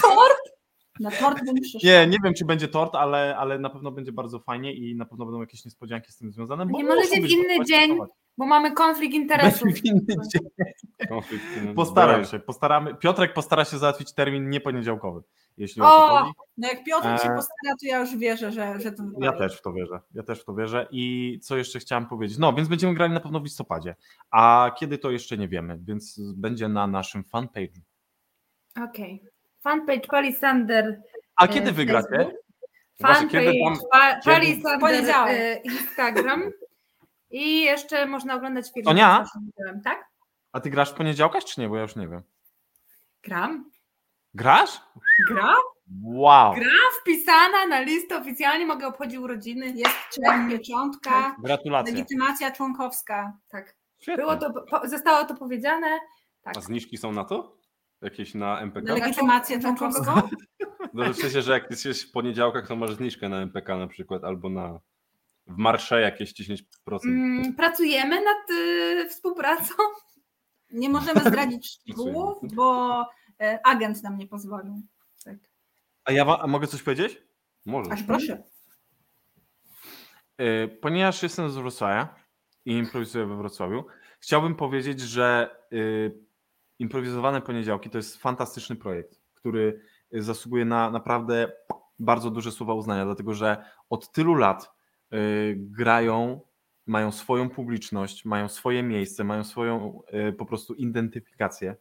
Na 1.02 1.10
tort 1.10 1.44
bym 1.44 1.54
przyszła. 1.54 1.80
Nie, 1.90 2.06
nie 2.06 2.18
wiem, 2.24 2.34
czy 2.34 2.44
będzie 2.44 2.68
tort, 2.68 2.94
ale, 2.94 3.36
ale 3.36 3.58
na 3.58 3.70
pewno 3.70 3.90
będzie 3.90 4.12
bardzo 4.12 4.38
fajnie 4.38 4.74
i 4.74 4.96
na 4.96 5.04
pewno 5.04 5.24
będą 5.24 5.40
jakieś 5.40 5.64
niespodzianki 5.64 6.12
z 6.12 6.16
tym 6.16 6.32
związane. 6.32 6.66
Bo 6.66 6.78
Nie 6.78 6.84
możecie 6.84 7.22
w 7.22 7.30
inny 7.30 7.64
dzień, 7.64 7.88
testować. 7.88 8.10
Bo 8.38 8.46
mamy 8.46 8.72
konflikt 8.72 9.14
interesów. 9.14 9.62
Będzie 9.62 9.82
w 9.82 9.84
inny 9.84 10.16
dzień. 10.32 10.68
Konflikt, 11.08 11.44
mm, 11.56 11.74
Postaram 11.74 12.24
się, 12.24 12.38
postaramy. 12.38 12.94
Piotrek 12.94 13.34
postara 13.34 13.64
się 13.64 13.78
załatwić 13.78 14.12
termin 14.12 14.50
nieponiedziałkowy, 14.50 15.22
jeśli 15.56 15.82
O! 15.82 16.20
o. 16.20 16.32
No 16.56 16.68
jak 16.68 16.84
Piotr 16.84 17.04
się 17.04 17.30
E, 17.30 17.36
postara, 17.36 17.74
to 17.80 17.86
ja 17.86 18.00
już 18.00 18.16
wierzę, 18.16 18.52
że, 18.52 18.80
że 18.80 18.92
to 18.92 19.02
Ja 19.20 19.32
też 19.32 19.58
w 19.58 19.62
to 19.62 19.72
wierzę. 19.72 20.00
Ja 20.14 20.22
też 20.22 20.40
w 20.40 20.44
to 20.44 20.54
wierzę. 20.54 20.88
I 20.90 21.38
co 21.42 21.56
jeszcze 21.56 21.78
chciałem 21.78 22.06
powiedzieć? 22.06 22.38
No, 22.38 22.52
więc 22.52 22.68
będziemy 22.68 22.94
grali 22.94 23.12
na 23.12 23.20
pewno 23.20 23.40
w 23.40 23.44
listopadzie. 23.44 23.96
A 24.30 24.70
kiedy 24.78 24.98
to 24.98 25.10
jeszcze 25.10 25.38
nie 25.38 25.48
wiemy, 25.48 25.78
więc 25.82 26.20
będzie 26.34 26.68
na 26.68 26.86
naszym 26.86 27.22
fanpage'u. 27.22 27.80
Okej. 28.84 29.31
Fanpage 29.62 30.06
Palisander. 30.10 31.00
A 31.36 31.44
e, 31.44 31.48
kiedy 31.48 31.72
wy 31.72 31.84
gracie? 31.84 32.08
Facebook. 32.08 32.42
Właśnie, 33.00 33.28
kiedy 33.28 33.52
Fanpage 33.64 33.80
tam- 33.80 33.88
pa, 34.00 34.20
kiedy- 34.20 34.24
Palisander 34.24 34.80
Poniedziałek. 34.80 35.36
e, 35.40 35.56
Instagram. 35.56 36.50
I 37.30 37.60
jeszcze 37.60 38.06
można 38.06 38.34
oglądać 38.34 38.72
film. 38.72 38.84
Sonia? 38.86 39.24
Tak? 39.84 40.04
A 40.52 40.60
ty 40.60 40.70
grasz 40.70 40.90
w 40.90 40.94
poniedziałkach, 40.94 41.44
czy 41.44 41.60
nie? 41.60 41.68
Bo 41.68 41.76
ja 41.76 41.82
już 41.82 41.96
nie 41.96 42.08
wiem. 42.08 42.22
Gram. 43.22 43.70
Grasz? 44.34 44.80
Gra? 45.28 45.54
Wow. 46.02 46.54
Gra 46.54 46.70
wpisana 47.00 47.66
na 47.66 47.80
listę 47.80 48.18
oficjalnie, 48.20 48.66
mogę 48.66 48.86
obchodzić 48.86 49.18
urodziny. 49.18 49.66
Jest 49.66 49.94
członek 50.14 50.48
pieczątka, 50.58 51.36
Gratulacje. 51.38 51.94
legitymacja 51.94 52.50
członkowska. 52.50 53.32
Tak. 53.48 53.74
Świetnie. 53.98 54.22
Było 54.24 54.36
to, 54.36 54.52
po, 54.70 54.88
zostało 54.88 55.24
to 55.24 55.34
powiedziane. 55.34 55.98
Tak. 56.42 56.56
A 56.56 56.60
zniżki 56.60 56.96
są 56.98 57.12
na 57.12 57.24
to? 57.24 57.56
Jakieś 58.02 58.34
na 58.34 58.60
MPK? 58.60 58.88
Na 58.88 58.94
legitymację 58.94 59.58
Na 59.58 59.62
członkowską. 59.62 60.20
No, 60.94 61.12
w 61.12 61.16
sensie, 61.16 61.42
że 61.42 61.52
jak 61.52 61.70
jesteś 61.70 62.02
w 62.02 62.12
poniedziałkach, 62.12 62.68
to 62.68 62.76
masz 62.76 62.94
zniżkę 62.94 63.28
na 63.28 63.36
MPK 63.36 63.78
na 63.78 63.86
przykład, 63.86 64.24
albo 64.24 64.48
na 64.48 64.80
w 65.46 65.56
marsze 65.56 66.00
jakieś 66.00 66.34
10%. 66.34 66.62
Mm, 67.04 67.54
pracujemy 67.54 68.16
nad 68.24 68.50
y, 68.50 69.08
współpracą. 69.08 69.74
Nie 70.70 70.88
możemy 70.88 71.20
zdradzić 71.30 71.70
szczegółów, 71.70 72.38
bo 72.54 73.00
e, 73.40 73.60
agent 73.64 74.02
nam 74.02 74.18
nie 74.18 74.26
pozwolił. 74.26 74.82
Tak. 75.24 75.36
A 76.04 76.12
ja 76.12 76.38
a 76.38 76.46
mogę 76.46 76.66
coś 76.66 76.82
powiedzieć? 76.82 77.22
Może. 77.66 77.92
Aż 77.92 78.02
proszę. 78.02 78.42
Y, 80.40 80.78
Ponieważ 80.80 81.22
jestem 81.22 81.50
z 81.50 81.56
Wrocławia 81.56 82.14
i 82.64 82.72
improwizuję 82.72 83.26
we 83.26 83.36
Wrocławiu, 83.36 83.84
chciałbym 84.20 84.54
powiedzieć, 84.54 85.00
że 85.00 85.56
y, 85.72 86.31
improwizowane 86.78 87.40
poniedziałki 87.40 87.90
to 87.90 87.98
jest 87.98 88.16
fantastyczny 88.16 88.76
projekt, 88.76 89.20
który 89.34 89.80
zasługuje 90.12 90.64
na 90.64 90.90
naprawdę 90.90 91.52
bardzo 91.98 92.30
duże 92.30 92.52
słowa 92.52 92.74
uznania, 92.74 93.04
dlatego 93.04 93.34
że 93.34 93.64
od 93.90 94.12
tylu 94.12 94.34
lat 94.34 94.70
y, 95.12 95.56
grają, 95.58 96.40
mają 96.86 97.12
swoją 97.12 97.50
publiczność, 97.50 98.24
mają 98.24 98.48
swoje 98.48 98.82
miejsce, 98.82 99.24
mają 99.24 99.44
swoją 99.44 100.02
y, 100.28 100.32
po 100.32 100.46
prostu 100.46 100.74
identyfikację. 100.74 101.76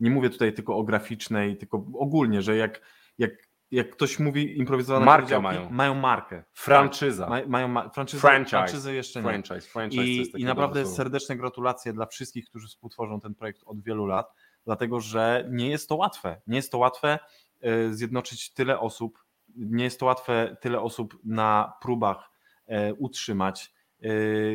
Nie 0.00 0.10
mówię 0.10 0.30
tutaj 0.30 0.52
tylko 0.52 0.76
o 0.76 0.84
graficznej, 0.84 1.56
tylko 1.56 1.86
ogólnie, 1.94 2.42
że 2.42 2.56
jak, 2.56 2.80
jak, 3.18 3.30
jak 3.72 3.90
ktoś 3.90 4.18
mówi 4.18 4.58
improwizowane 4.58 5.06
Markę 5.06 5.40
mają. 5.40 5.70
mają 5.70 5.94
markę. 5.94 6.42
Franczyza. 6.52 7.28
Ma, 7.28 7.40
mają 7.46 7.68
ma, 7.68 7.88
franczyzę, 7.88 8.20
Franchise. 8.20 8.56
franczyzę 8.56 8.94
jeszcze 8.94 9.20
nie. 9.22 9.28
Franchise. 9.28 9.60
Franchise 9.60 10.04
I, 10.04 10.40
I 10.40 10.44
naprawdę 10.44 10.86
serdeczne 10.86 11.36
gratulacje 11.36 11.92
dla 11.92 12.06
wszystkich, 12.06 12.44
którzy 12.46 12.68
współtworzą 12.68 13.20
ten 13.20 13.34
projekt 13.34 13.62
od 13.66 13.82
wielu 13.82 14.06
lat, 14.06 14.32
dlatego 14.64 15.00
że 15.00 15.48
nie 15.50 15.70
jest 15.70 15.88
to 15.88 15.96
łatwe. 15.96 16.40
Nie 16.46 16.56
jest 16.56 16.72
to 16.72 16.78
łatwe 16.78 17.18
e, 17.60 17.92
zjednoczyć 17.92 18.52
tyle 18.54 18.80
osób, 18.80 19.24
nie 19.56 19.84
jest 19.84 20.00
to 20.00 20.06
łatwe 20.06 20.56
tyle 20.60 20.80
osób 20.80 21.18
na 21.24 21.72
próbach 21.82 22.30
e, 22.66 22.94
utrzymać 22.94 23.72
e, 24.02 24.08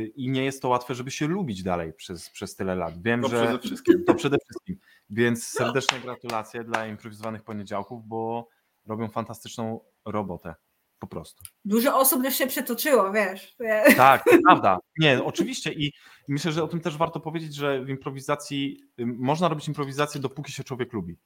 i 0.05 0.29
nie 0.29 0.45
jest 0.45 0.61
to 0.61 0.69
łatwe, 0.69 0.95
żeby 0.95 1.11
się 1.11 1.27
lubić 1.27 1.63
dalej 1.63 1.93
przez, 1.93 2.29
przez 2.29 2.55
tyle 2.55 2.75
lat. 2.75 3.01
Wiem, 3.01 3.21
To 3.21 3.27
że 3.29 3.43
przede 3.43 3.59
wszystkim. 3.59 4.03
to 4.03 4.15
przede 4.15 4.37
wszystkim. 4.45 4.77
Więc 5.09 5.47
serdeczne 5.47 5.99
gratulacje 5.99 6.63
dla 6.63 6.87
improwizowanych 6.87 7.43
poniedziałków, 7.43 8.07
bo 8.07 8.49
robią 8.87 9.07
fantastyczną 9.09 9.79
robotę. 10.05 10.55
Po 10.99 11.07
prostu. 11.07 11.43
Dużo 11.65 11.97
osób 11.99 12.21
też 12.23 12.35
się 12.37 12.47
przetoczyło, 12.47 13.11
wiesz. 13.11 13.55
Tak, 13.97 14.23
to 14.23 14.31
prawda. 14.47 14.79
Nie, 14.99 15.23
oczywiście 15.23 15.73
i 15.73 15.93
myślę, 16.27 16.51
że 16.51 16.63
o 16.63 16.67
tym 16.67 16.79
też 16.81 16.97
warto 16.97 17.19
powiedzieć, 17.19 17.55
że 17.55 17.83
w 17.85 17.89
improwizacji 17.89 18.83
można 18.97 19.47
robić 19.47 19.67
improwizację, 19.67 20.21
dopóki 20.21 20.51
się 20.51 20.63
człowiek 20.63 20.93
lubi. 20.93 21.17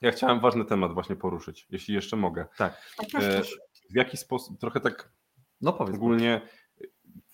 Ja 0.00 0.10
chciałem 0.12 0.40
ważny 0.40 0.64
temat 0.64 0.94
właśnie 0.94 1.16
poruszyć, 1.16 1.66
jeśli 1.70 1.94
jeszcze 1.94 2.16
mogę. 2.16 2.46
Tak. 2.56 2.82
Proszę, 3.12 3.38
E, 3.38 3.42
w 3.90 3.94
jaki 3.96 4.16
sposób, 4.16 4.60
trochę 4.60 4.80
tak 4.80 5.12
No 5.60 5.72
powiedz. 5.72 5.96
ogólnie, 5.96 6.40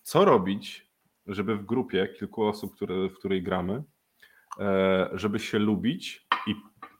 co 0.03 0.25
robić, 0.25 0.91
żeby 1.27 1.57
w 1.57 1.65
grupie 1.67 2.09
kilku 2.19 2.45
osób, 2.45 2.77
które, 2.77 3.09
w 3.09 3.15
której 3.19 3.43
gramy, 3.43 3.83
e, 4.61 5.11
żeby 5.13 5.39
się 5.39 5.59
lubić 5.59 6.27
i 6.47 6.55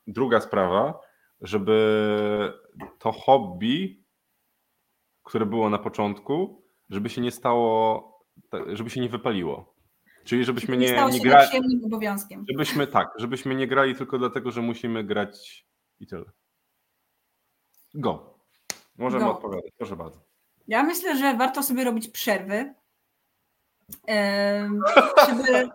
druga 0.07 0.41
sprawa, 0.41 1.01
żeby 1.41 2.53
to 2.99 3.13
hobby, 3.13 4.05
które 5.23 5.47
było 5.47 5.71
na 5.71 5.79
początku, 5.79 6.65
żeby 6.91 7.09
się 7.11 7.21
nie 7.21 7.31
stało, 7.31 8.03
ta- 8.51 8.77
żeby 8.77 8.91
się 8.91 9.01
nie 9.01 9.09
wypaliło. 9.09 9.77
Czyli 10.25 10.45
żebyśmy 10.45 10.77
nie 10.77 10.87
nie, 10.93 11.07
nie 11.13 11.21
grali, 11.21 11.49
obowiązkiem. 11.85 12.45
żebyśmy 12.49 12.87
tak, 12.87 13.09
żebyśmy 13.19 13.55
nie 13.55 13.67
grali 13.67 13.95
tylko 13.95 14.19
dlatego, 14.19 14.51
że 14.51 14.63
musimy 14.63 15.05
grać 15.05 15.67
i 16.01 16.07
tyle. 16.07 16.25
Go. 17.95 18.39
Możemy 18.99 19.25
Go. 19.25 19.31
odpowiadać, 19.31 19.73
proszę 19.79 19.97
bardzo. 19.97 20.21
Ja 20.69 20.83
myślę, 20.83 21.17
że 21.17 21.37
warto 21.37 21.63
sobie 21.63 21.85
robić 21.85 22.09
przerwy. 22.09 22.75
żeby... 25.29 25.69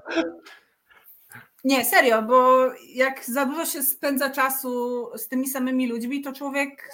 Nie, 1.64 1.86
serio, 1.86 2.22
bo 2.22 2.58
jak 2.94 3.26
za 3.26 3.46
dużo 3.46 3.66
się 3.66 3.84
spędza 3.84 4.30
czasu 4.30 5.06
z 5.16 5.28
tymi 5.28 5.48
samymi 5.48 5.88
ludźmi, 5.88 6.22
to 6.22 6.34
człowiek 6.34 6.90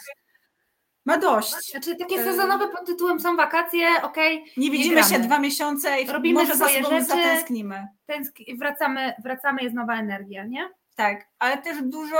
ma 1.05 1.17
dość. 1.17 1.71
Znaczy 1.71 1.95
takie 1.95 2.15
E. 2.15 2.23
sezonowe 2.23 2.67
pod 2.69 2.85
tytułem 2.85 3.19
są 3.19 3.35
wakacje, 3.35 3.87
okej, 4.03 4.45
Nie 4.57 4.71
widzimy 4.71 4.95
gramy. 4.95 5.09
się 5.09 5.19
dwa 5.19 5.39
miesiące 5.39 6.01
i 6.01 6.07
Robimy 6.07 6.39
może 6.39 6.55
za 6.55 6.65
swoje 6.67 6.83
sobą 6.83 6.95
rzeczy. 6.95 7.07
zatęsknimy. 7.07 7.87
tęsk- 8.09 8.57
wracamy, 8.59 9.13
wracamy, 9.23 9.63
jest 9.63 9.75
nowa 9.75 9.95
energia, 9.99 10.45
nie? 10.45 10.69
Tak, 10.95 11.25
ale 11.39 11.57
też 11.57 11.77
dużo, 11.83 12.17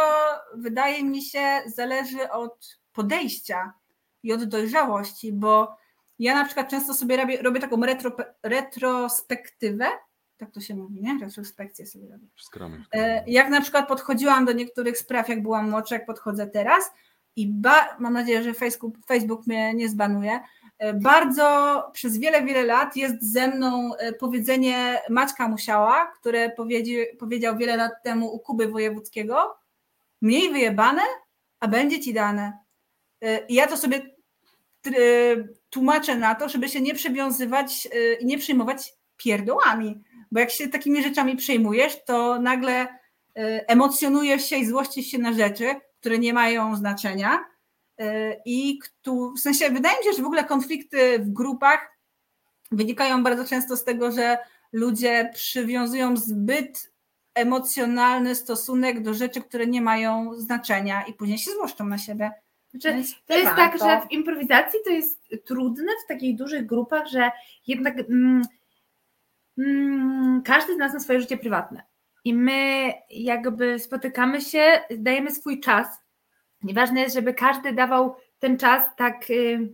wydaje 0.56 1.04
mi 1.04 1.22
się, 1.22 1.62
zależy 1.66 2.30
od 2.30 2.78
podejścia 2.94 3.74
i 4.24 4.34
od 4.34 4.44
dojrzałości, 4.44 5.34
bo 5.34 5.78
ja 6.20 6.36
na 6.36 6.46
przykład 6.46 6.70
często 6.70 6.94
sobie 6.94 7.18
robię, 7.18 7.42
robię 7.42 7.60
taką 7.60 7.82
retro, 7.82 8.12
retrospektywę, 8.44 9.86
tak 10.38 10.52
to 10.52 10.62
się 10.62 10.76
mówi, 10.76 11.02
nie? 11.02 11.18
Retrospekcję 11.22 11.86
sobie 11.86 12.08
robię. 12.12 12.28
Skramy. 12.38 12.84
E, 12.94 13.24
Jak 13.28 13.50
na 13.50 13.62
przykład 13.62 13.88
podchodziłam 13.88 14.46
do 14.46 14.52
niektórych 14.52 14.98
spraw, 14.98 15.30
jak 15.30 15.42
byłam 15.42 15.70
młodsza, 15.70 15.96
jak 15.96 16.06
podchodzę 16.06 16.48
teraz 16.48 16.92
i 17.36 17.48
ba- 17.48 17.98
mam 18.00 18.14
nadzieję, 18.14 18.44
że 18.44 18.54
Facebook, 18.54 18.96
Facebook 19.08 19.48
mnie 19.48 19.74
nie 19.74 19.90
zbanuje. 19.90 20.40
E, 20.80 20.94
Bardzo 20.94 21.84
przez 21.94 22.18
wiele, 22.18 22.44
wiele 22.44 22.64
lat 22.64 22.96
jest 22.96 23.32
ze 23.34 23.48
mną 23.48 23.96
e, 23.96 24.14
powiedzenie 24.14 25.02
Maćka 25.10 25.48
Musiała, 25.48 26.12
które 26.20 26.50
powiedzi, 26.50 27.18
powiedział 27.20 27.58
wiele 27.58 27.78
lat 27.78 27.92
temu 28.04 28.34
u 28.34 28.40
Kuby 28.40 28.68
Wojewódzkiego. 28.68 29.58
Mniej 30.22 30.52
wyjebane, 30.52 31.02
a 31.60 31.68
będzie 31.68 32.00
ci 32.00 32.14
dane. 32.14 32.54
I 33.48 33.54
ja 33.54 33.68
to 33.68 33.78
sobie 33.78 34.02
tłumaczę 35.70 36.16
na 36.16 36.36
to, 36.36 36.50
żeby 36.50 36.70
się 36.70 36.82
nie 36.82 36.94
przywiązywać 36.94 37.88
i 38.20 38.26
nie 38.26 38.38
przejmować 38.38 38.94
pierdołami. 39.18 40.04
Bo 40.32 40.40
jak 40.40 40.52
się 40.52 40.68
takimi 40.68 41.04
rzeczami 41.04 41.36
przejmujesz, 41.36 42.06
to 42.06 42.42
nagle 42.42 42.82
e, 42.82 42.88
emocjonujesz 43.68 44.46
się 44.46 44.56
i 44.56 44.66
złościsz 44.66 45.08
się 45.08 45.18
na 45.18 45.34
rzeczy, 45.34 45.76
które 46.00 46.20
nie 46.20 46.34
mają 46.34 46.76
znaczenia. 46.76 47.46
E, 48.00 48.36
I 48.46 48.80
w 49.36 49.40
sensie 49.40 49.70
wydaje 49.70 49.98
mi 49.98 50.04
się, 50.04 50.14
że 50.14 50.24
w 50.24 50.26
ogóle 50.26 50.44
konflikty 50.44 51.20
w 51.20 51.30
grupach 51.30 51.98
wynikają 52.72 53.24
bardzo 53.24 53.46
często 53.46 53.78
z 53.78 53.84
tego, 53.84 54.12
że 54.12 54.38
ludzie 54.74 55.30
przywiązują 55.34 56.18
zbyt 56.18 56.92
emocjonalny 57.34 58.36
stosunek 58.36 59.04
do 59.04 59.14
rzeczy, 59.14 59.42
które 59.42 59.68
nie 59.68 59.82
mają 59.82 60.36
znaczenia 60.36 61.04
i 61.06 61.14
później 61.14 61.38
się 61.38 61.52
złoszczą 61.52 61.86
na 61.86 61.98
siebie. 61.98 62.32
Znaczy, 62.72 63.04
to 63.26 63.38
jest 63.38 63.56
tak, 63.56 63.80
że 63.80 64.02
w 64.08 64.12
improwizacji 64.12 64.80
to 64.86 64.90
jest 64.90 65.30
trudne 65.46 65.92
w 66.06 66.08
takich 66.08 66.36
dużych 66.36 66.66
grupach, 66.66 67.08
że 67.08 67.32
jednak 67.68 68.00
mm, 68.00 68.42
każdy 70.46 70.76
z 70.76 70.78
nas 70.78 70.94
ma 70.94 71.00
swoje 71.00 71.22
życie 71.22 71.38
prywatne. 71.38 71.84
I 72.24 72.34
my 72.34 72.94
jakby 73.10 73.80
spotykamy 73.80 74.42
się, 74.42 74.82
dajemy 74.98 75.32
swój 75.32 75.60
czas. 75.60 75.88
Nieważne 76.64 77.02
jest, 77.02 77.16
żeby 77.16 77.34
każdy 77.34 77.74
dawał 77.74 78.16
ten 78.40 78.58
czas 78.58 78.84
tak, 78.98 79.30
y, 79.30 79.70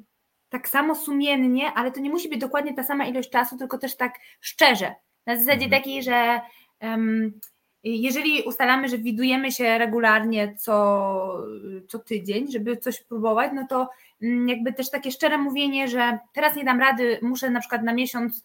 tak 0.50 0.70
samo 0.70 0.96
sumiennie, 0.96 1.72
ale 1.76 1.92
to 1.92 2.00
nie 2.00 2.10
musi 2.10 2.30
być 2.30 2.40
dokładnie 2.40 2.74
ta 2.74 2.84
sama 2.84 3.06
ilość 3.06 3.30
czasu, 3.30 3.58
tylko 3.58 3.78
też 3.78 3.98
tak 3.98 4.14
szczerze. 4.42 4.96
Na 5.26 5.38
zasadzie 5.38 5.66
Mhm. 5.66 5.72
takiej, 5.72 6.04
że 6.04 6.42
em, 6.80 7.40
jeżeli 7.84 8.42
ustalamy, 8.44 8.90
że 8.90 8.98
widujemy 8.98 9.52
się 9.52 9.78
regularnie 9.78 10.56
co, 10.56 11.44
co 11.88 12.00
tydzień, 12.00 12.52
żeby 12.52 12.78
coś 12.78 13.04
próbować, 13.04 13.52
no 13.56 13.68
to 13.70 13.90
mm, 14.22 14.50
jakby 14.50 14.74
też 14.74 14.90
takie 14.92 15.12
szczere 15.12 15.38
mówienie, 15.38 15.88
że 15.88 16.20
teraz 16.34 16.56
nie 16.56 16.64
dam 16.64 16.80
rady, 16.80 17.20
muszę 17.22 17.50
na 17.50 17.60
przykład 17.60 17.84
na 17.84 17.94
miesiąc 17.94 18.44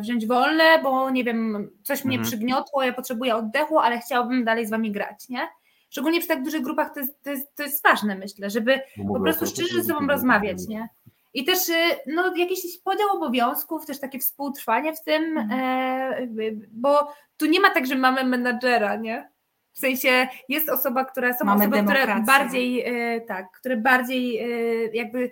wziąć 0.00 0.26
wolne, 0.26 0.78
bo 0.82 1.10
nie 1.10 1.24
wiem, 1.24 1.70
coś 1.82 2.04
mnie 2.04 2.16
Mhm. 2.16 2.28
przygniotło, 2.30 2.82
ja 2.82 2.92
potrzebuję 2.92 3.36
oddechu, 3.36 3.78
ale 3.78 3.98
chciałabym 3.98 4.44
dalej 4.44 4.66
z 4.66 4.70
wami 4.70 4.92
grać, 4.92 5.28
nie? 5.28 5.48
Szczególnie 5.90 6.18
przy 6.18 6.28
tak 6.28 6.42
dużych 6.42 6.62
grupach 6.62 6.94
to 6.94 7.00
jest, 7.00 7.22
to 7.24 7.30
jest, 7.30 7.56
to 7.56 7.62
jest 7.62 7.82
ważne, 7.82 8.14
myślę, 8.14 8.50
żeby 8.50 8.80
po 9.08 9.20
prostu 9.20 9.46
szczerze 9.46 9.82
ze 9.82 9.84
sobą 9.94 10.06
rozmawiać, 10.06 10.58
nie? 10.68 10.88
I 11.34 11.44
też 11.44 11.68
y, 11.68 11.72
no, 12.06 12.36
jakiś 12.36 12.78
podział 12.84 13.08
obowiązków, 13.16 13.86
też 13.86 14.00
takie 14.00 14.18
współtrwanie 14.18 14.92
w 14.94 15.02
tym, 15.04 15.38
e, 15.38 16.26
bo 16.72 17.12
tu 17.36 17.46
nie 17.46 17.60
ma 17.60 17.70
tak, 17.70 17.86
że 17.86 17.94
mamy 17.96 18.24
menadżera, 18.24 18.96
nie? 18.96 19.30
W 19.72 19.78
sensie 19.78 20.28
jest 20.48 20.68
osoba, 20.68 21.04
która 21.04 21.32
są 21.38 21.44
Mamy 21.44 21.60
osoby, 21.60 21.76
które 21.82 21.98
demokrację. 22.06 22.24
bardziej 22.26 22.82
e, 23.14 23.20
tak, 23.20 23.46
które 23.60 23.76
bardziej 23.76 24.38
e, 24.38 24.46
jakby 24.94 25.24
e, 25.24 25.30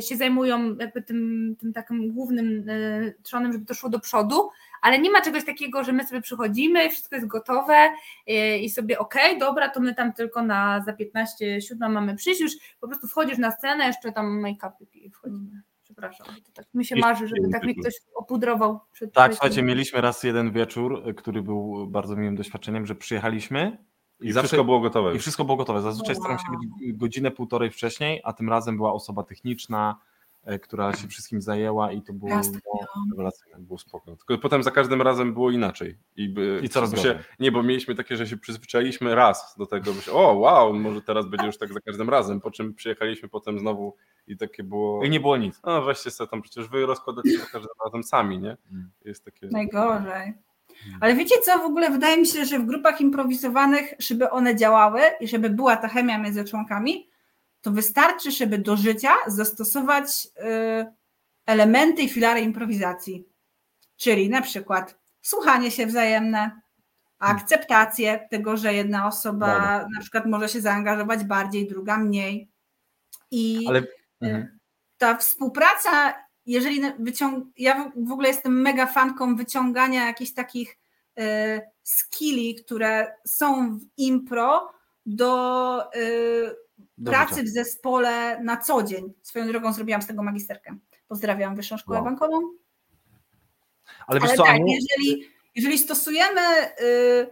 się 0.00 0.16
zajmują 0.16 0.76
jakby 0.76 1.02
tym, 1.02 1.56
tym 1.60 1.72
takim 1.72 2.12
głównym 2.12 2.64
e, 2.68 3.12
trzonem, 3.22 3.52
żeby 3.52 3.66
to 3.66 3.74
szło 3.74 3.88
do 3.88 4.00
przodu, 4.00 4.50
ale 4.82 4.98
nie 4.98 5.10
ma 5.10 5.20
czegoś 5.20 5.44
takiego, 5.44 5.84
że 5.84 5.92
my 5.92 6.06
sobie 6.06 6.20
przychodzimy, 6.20 6.90
wszystko 6.90 7.14
jest 7.16 7.26
gotowe 7.28 7.88
e, 8.26 8.58
i 8.58 8.70
sobie 8.70 8.98
okej, 8.98 9.38
dobra, 9.38 9.68
to 9.68 9.80
my 9.80 9.94
tam 9.94 10.12
tylko 10.12 10.42
na 10.42 10.82
za 10.86 10.92
15, 10.92 11.60
7 11.60 11.92
mamy 11.92 12.16
przyjść, 12.16 12.40
już 12.40 12.52
po 12.80 12.88
prostu 12.88 13.06
wchodzisz 13.08 13.38
na 13.38 13.50
scenę, 13.50 13.86
jeszcze 13.86 14.12
tam 14.12 14.40
make-up 14.40 14.72
i 14.94 15.10
wchodzimy. 15.10 15.62
Przepraszam, 15.82 16.26
to 16.26 16.52
tak 16.54 16.66
mi 16.74 16.84
się 16.84 16.96
marzy, 16.96 17.28
żeby 17.28 17.48
tak 17.52 17.62
jeden 17.62 17.80
ktoś 17.80 17.94
opudrował 18.14 18.80
przed 18.92 19.12
Tak, 19.12 19.30
przed- 19.30 19.38
słuchajcie, 19.38 19.62
mieliśmy 19.62 20.00
raz 20.00 20.22
jeden 20.22 20.52
wieczór, 20.52 21.14
który 21.16 21.42
był 21.42 21.86
bardzo 21.86 22.16
miłym 22.16 22.36
doświadczeniem, 22.36 22.86
że 22.86 22.94
przyjechaliśmy 22.94 23.78
I 24.20 24.32
zawsze- 24.32 24.48
wszystko 24.48 24.64
było 24.64 24.80
gotowe. 24.80 25.14
i 25.16 25.18
wszystko 25.18 25.44
było 25.44 25.56
gotowe. 25.56 25.80
Zazwyczaj 25.82 26.14
Wow. 26.14 26.22
staram 26.24 26.38
się 26.38 26.44
być 26.60 26.92
godzinę, 26.96 27.30
półtorej 27.30 27.70
wcześniej, 27.70 28.20
a 28.24 28.32
tym 28.32 28.48
razem 28.48 28.76
była 28.76 28.92
osoba 28.92 29.22
techniczna, 29.22 29.96
e, 30.44 30.58
która 30.58 30.92
się 30.92 31.08
wszystkim 31.08 31.42
zajęła 31.42 31.92
i 31.92 32.02
to 32.02 32.12
było 32.12 32.30
no. 32.30 32.40
Rewelacyjne, 33.10 33.58
było 33.58 33.78
spoko. 33.78 34.16
Tylko 34.16 34.38
potem 34.38 34.62
za 34.62 34.70
każdym 34.70 35.02
razem 35.02 35.32
było 35.34 35.50
inaczej. 35.50 35.98
I, 36.16 36.28
by, 36.28 36.60
I 36.62 36.68
coraz 36.68 36.90
się, 36.90 36.96
gorzej. 36.96 37.16
Nie, 37.40 37.52
bo 37.52 37.62
mieliśmy 37.62 37.94
takie, 37.94 38.16
że 38.16 38.26
się 38.26 38.36
przyzwyczailiśmy 38.36 39.14
raz 39.14 39.54
do 39.58 39.66
tego, 39.66 39.92
że 39.92 40.12
o 40.12 40.32
wow, 40.34 40.74
może 40.74 41.02
teraz 41.02 41.26
będzie 41.26 41.46
już 41.46 41.58
tak 41.58 41.72
za 41.72 41.80
każdym 41.80 42.10
razem, 42.10 42.40
po 42.40 42.50
czym 42.50 42.74
przyjechaliśmy 42.74 43.28
potem 43.28 43.58
znowu 43.58 43.96
i 44.26 44.36
takie 44.36 44.62
było... 44.64 45.04
i 45.04 45.10
nie 45.10 45.20
było 45.20 45.36
nic. 45.36 45.60
No 45.64 45.82
weźcie 45.82 46.10
sobie 46.10 46.30
tam, 46.30 46.42
przecież 46.42 46.68
wy 46.68 46.86
rozkładacie 46.86 47.38
za 47.38 47.46
każdym 47.46 47.70
razem 47.84 48.02
sami, 48.04 48.38
nie? 48.38 48.56
Mm. 48.72 48.90
Jest 49.04 49.24
takie... 49.24 49.48
Najgorzej. 49.52 50.34
Ale 51.00 51.14
wiecie 51.14 51.34
co, 51.44 51.58
w 51.58 51.64
ogóle 51.64 51.90
wydaje 51.90 52.16
mi 52.16 52.26
się, 52.26 52.44
że 52.44 52.58
w 52.58 52.66
grupach 52.66 53.00
improwizowanych, 53.00 53.94
żeby 53.98 54.30
one 54.30 54.56
działały 54.56 55.00
i 55.20 55.28
żeby 55.28 55.50
była 55.50 55.76
ta 55.76 55.88
chemia 55.88 56.18
między 56.18 56.44
członkami, 56.44 57.10
to 57.60 57.70
wystarczy, 57.70 58.30
żeby 58.30 58.58
do 58.58 58.76
życia 58.76 59.10
zastosować 59.26 60.26
y, 60.26 60.92
elementy 61.46 62.02
i 62.02 62.08
filary 62.08 62.40
improwizacji. 62.40 63.24
Czyli 63.96 64.28
na 64.30 64.42
przykład 64.42 64.98
słuchanie 65.22 65.70
się 65.70 65.86
wzajemne, 65.86 66.60
akceptację 67.18 68.26
tego, 68.30 68.56
że 68.56 68.74
jedna 68.74 69.06
osoba 69.06 69.46
Brawo. 69.60 69.86
na 69.94 70.00
przykład 70.00 70.26
może 70.26 70.48
się 70.48 70.60
zaangażować 70.60 71.24
bardziej, 71.24 71.68
druga 71.68 71.96
mniej. 71.96 72.50
I 73.30 73.66
Ale 73.68 73.78
Y, 73.80 73.86
Mhm. 74.20 74.58
ta 74.98 75.16
współpraca, 75.16 76.14
jeżeli 76.46 76.80
wyciąg... 76.98 77.46
ja 77.58 77.92
w- 77.96 78.12
ogóle 78.12 78.28
jestem 78.28 78.60
mega 78.62 78.86
fanką 78.86 79.36
wyciągania 79.36 80.06
jakichś 80.06 80.32
takich 80.32 80.78
y, 81.18 81.22
skilli, 81.82 82.54
które 82.54 83.14
są 83.26 83.78
w 83.78 83.82
impro 83.96 84.72
do 85.06 85.82
y, 85.96 86.56
do 86.98 87.10
pracy 87.10 87.34
życia. 87.34 87.44
w 87.46 87.48
zespole 87.48 88.40
na 88.42 88.56
co 88.56 88.82
dzień. 88.82 89.12
Swoją 89.22 89.46
drogą 89.48 89.72
zrobiłam 89.72 90.02
z 90.02 90.06
tego 90.06 90.22
magisterkę. 90.22 90.76
Pozdrawiam 91.08 91.56
Wyższą 91.56 91.76
Szkołę 91.76 91.98
Wow. 91.98 92.04
Bankową. 92.04 92.40
Ale 94.06 94.20
Ale 94.20 94.36
co, 94.36 94.42
tak, 94.42 94.54
Aniu? 94.54 94.66
jeżeli, 94.66 95.28
jeżeli 95.54 95.78
stosujemy 95.78 96.40
y, 96.80 97.26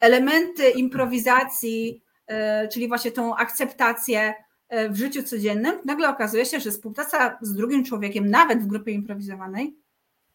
elementy 0.00 0.70
improwizacji, 0.70 2.02
y, 2.64 2.68
czyli 2.68 2.88
właśnie 2.88 3.12
tą 3.12 3.36
akceptację 3.36 4.34
w 4.90 4.96
życiu 4.96 5.22
codziennym, 5.22 5.74
nagle 5.84 6.08
okazuje 6.08 6.46
się, 6.46 6.60
że 6.60 6.70
współpraca 6.70 7.38
z 7.40 7.54
drugim 7.54 7.84
człowiekiem, 7.84 8.30
nawet 8.30 8.62
w 8.62 8.66
grupie 8.66 8.92
improwizowanej, 8.92 9.76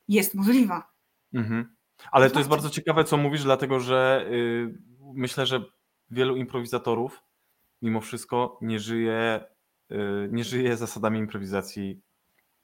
jest 0.08 0.36
możliwa. 0.36 0.92
Mhm. 1.34 1.76
Ale 2.12 2.30
to 2.30 2.40
jest 2.40 2.50
bardzo 2.50 2.70
ciekawe, 2.70 3.04
co 3.04 3.18
mówisz, 3.18 3.44
dlatego 3.44 3.80
że 3.80 4.26
y, 4.32 4.78
myślę, 5.14 5.46
że 5.46 5.64
wielu 6.12 6.36
improwizatorów 6.36 7.24
mimo 7.82 8.02
wszystko 8.02 8.60
nie 8.62 8.80
żyje, 8.80 9.44
y, 9.92 10.30
nie 10.32 10.44
żyje 10.44 10.78
zasadami 10.78 11.20
improwizacji 11.20 12.02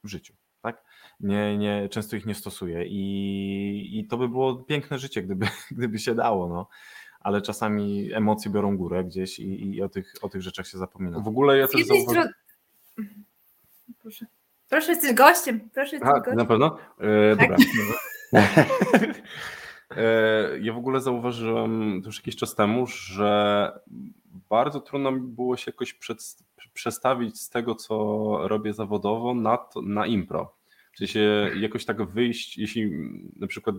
w 0.03 0.07
życiu. 0.09 0.33
Tak? 0.61 0.83
Nie, 1.19 1.57
nie, 1.57 1.89
często 1.89 2.15
ich 2.15 2.25
nie 2.25 2.35
stosuje 2.35 2.85
i, 2.87 3.99
i 3.99 4.07
to 4.07 4.17
by 4.17 4.29
było 4.29 4.55
piękne 4.55 4.99
życie, 4.99 5.23
gdyby, 5.23 5.47
gdyby 5.77 5.99
się 5.99 6.15
dało, 6.15 6.49
no. 6.49 6.67
Ale 7.23 7.41
czasami 7.41 8.13
emocje 8.13 8.51
biorą 8.51 8.77
górę 8.77 9.03
gdzieś 9.03 9.39
i, 9.39 9.75
i 9.75 9.81
o, 9.81 9.89
tych, 9.89 10.13
o 10.21 10.29
tych 10.29 10.41
rzeczach 10.41 10.67
się 10.67 10.77
zapomina. 10.77 11.19
W 11.19 11.27
ogóle 11.27 11.57
ja 11.57 11.67
też 11.67 11.85
zauważyłem... 11.85 12.29
strony. 12.29 13.23
Proszę. 14.01 14.25
Proszę, 14.69 14.91
jesteś 14.91 15.13
gościem. 15.13 15.69
Proszę, 15.73 15.95
jesteś 15.95 16.13
gościem. 16.13 16.35
na 16.35 16.45
pewno? 16.45 16.77
E, 16.99 17.35
Tak. 17.35 17.49
Dobra. 17.49 17.57
E, 19.97 20.59
ja 20.59 20.73
w 20.73 20.77
ogóle 20.77 21.01
zauważyłem 21.01 22.01
to 22.01 22.07
już 22.09 22.17
jakiś 22.17 22.35
czas 22.35 22.55
temu, 22.55 22.87
że 22.87 23.71
bardzo 24.49 24.79
trudno 24.79 25.11
mi 25.11 25.21
było 25.21 25.57
się 25.57 25.71
jakoś 25.71 25.93
przed, 25.93 26.37
przestawić 26.73 27.41
z 27.41 27.49
tego, 27.49 27.75
co 27.75 27.93
robię 28.47 28.73
zawodowo 28.73 29.33
na, 29.33 29.57
to, 29.57 29.81
na 29.81 30.05
impro. 30.05 30.55
W 30.93 30.97
sensie 30.97 31.51
jakoś 31.55 31.85
tak 31.85 32.03
wyjść, 32.03 32.57
jeśli 32.57 32.91
na 33.35 33.47
przykład 33.47 33.75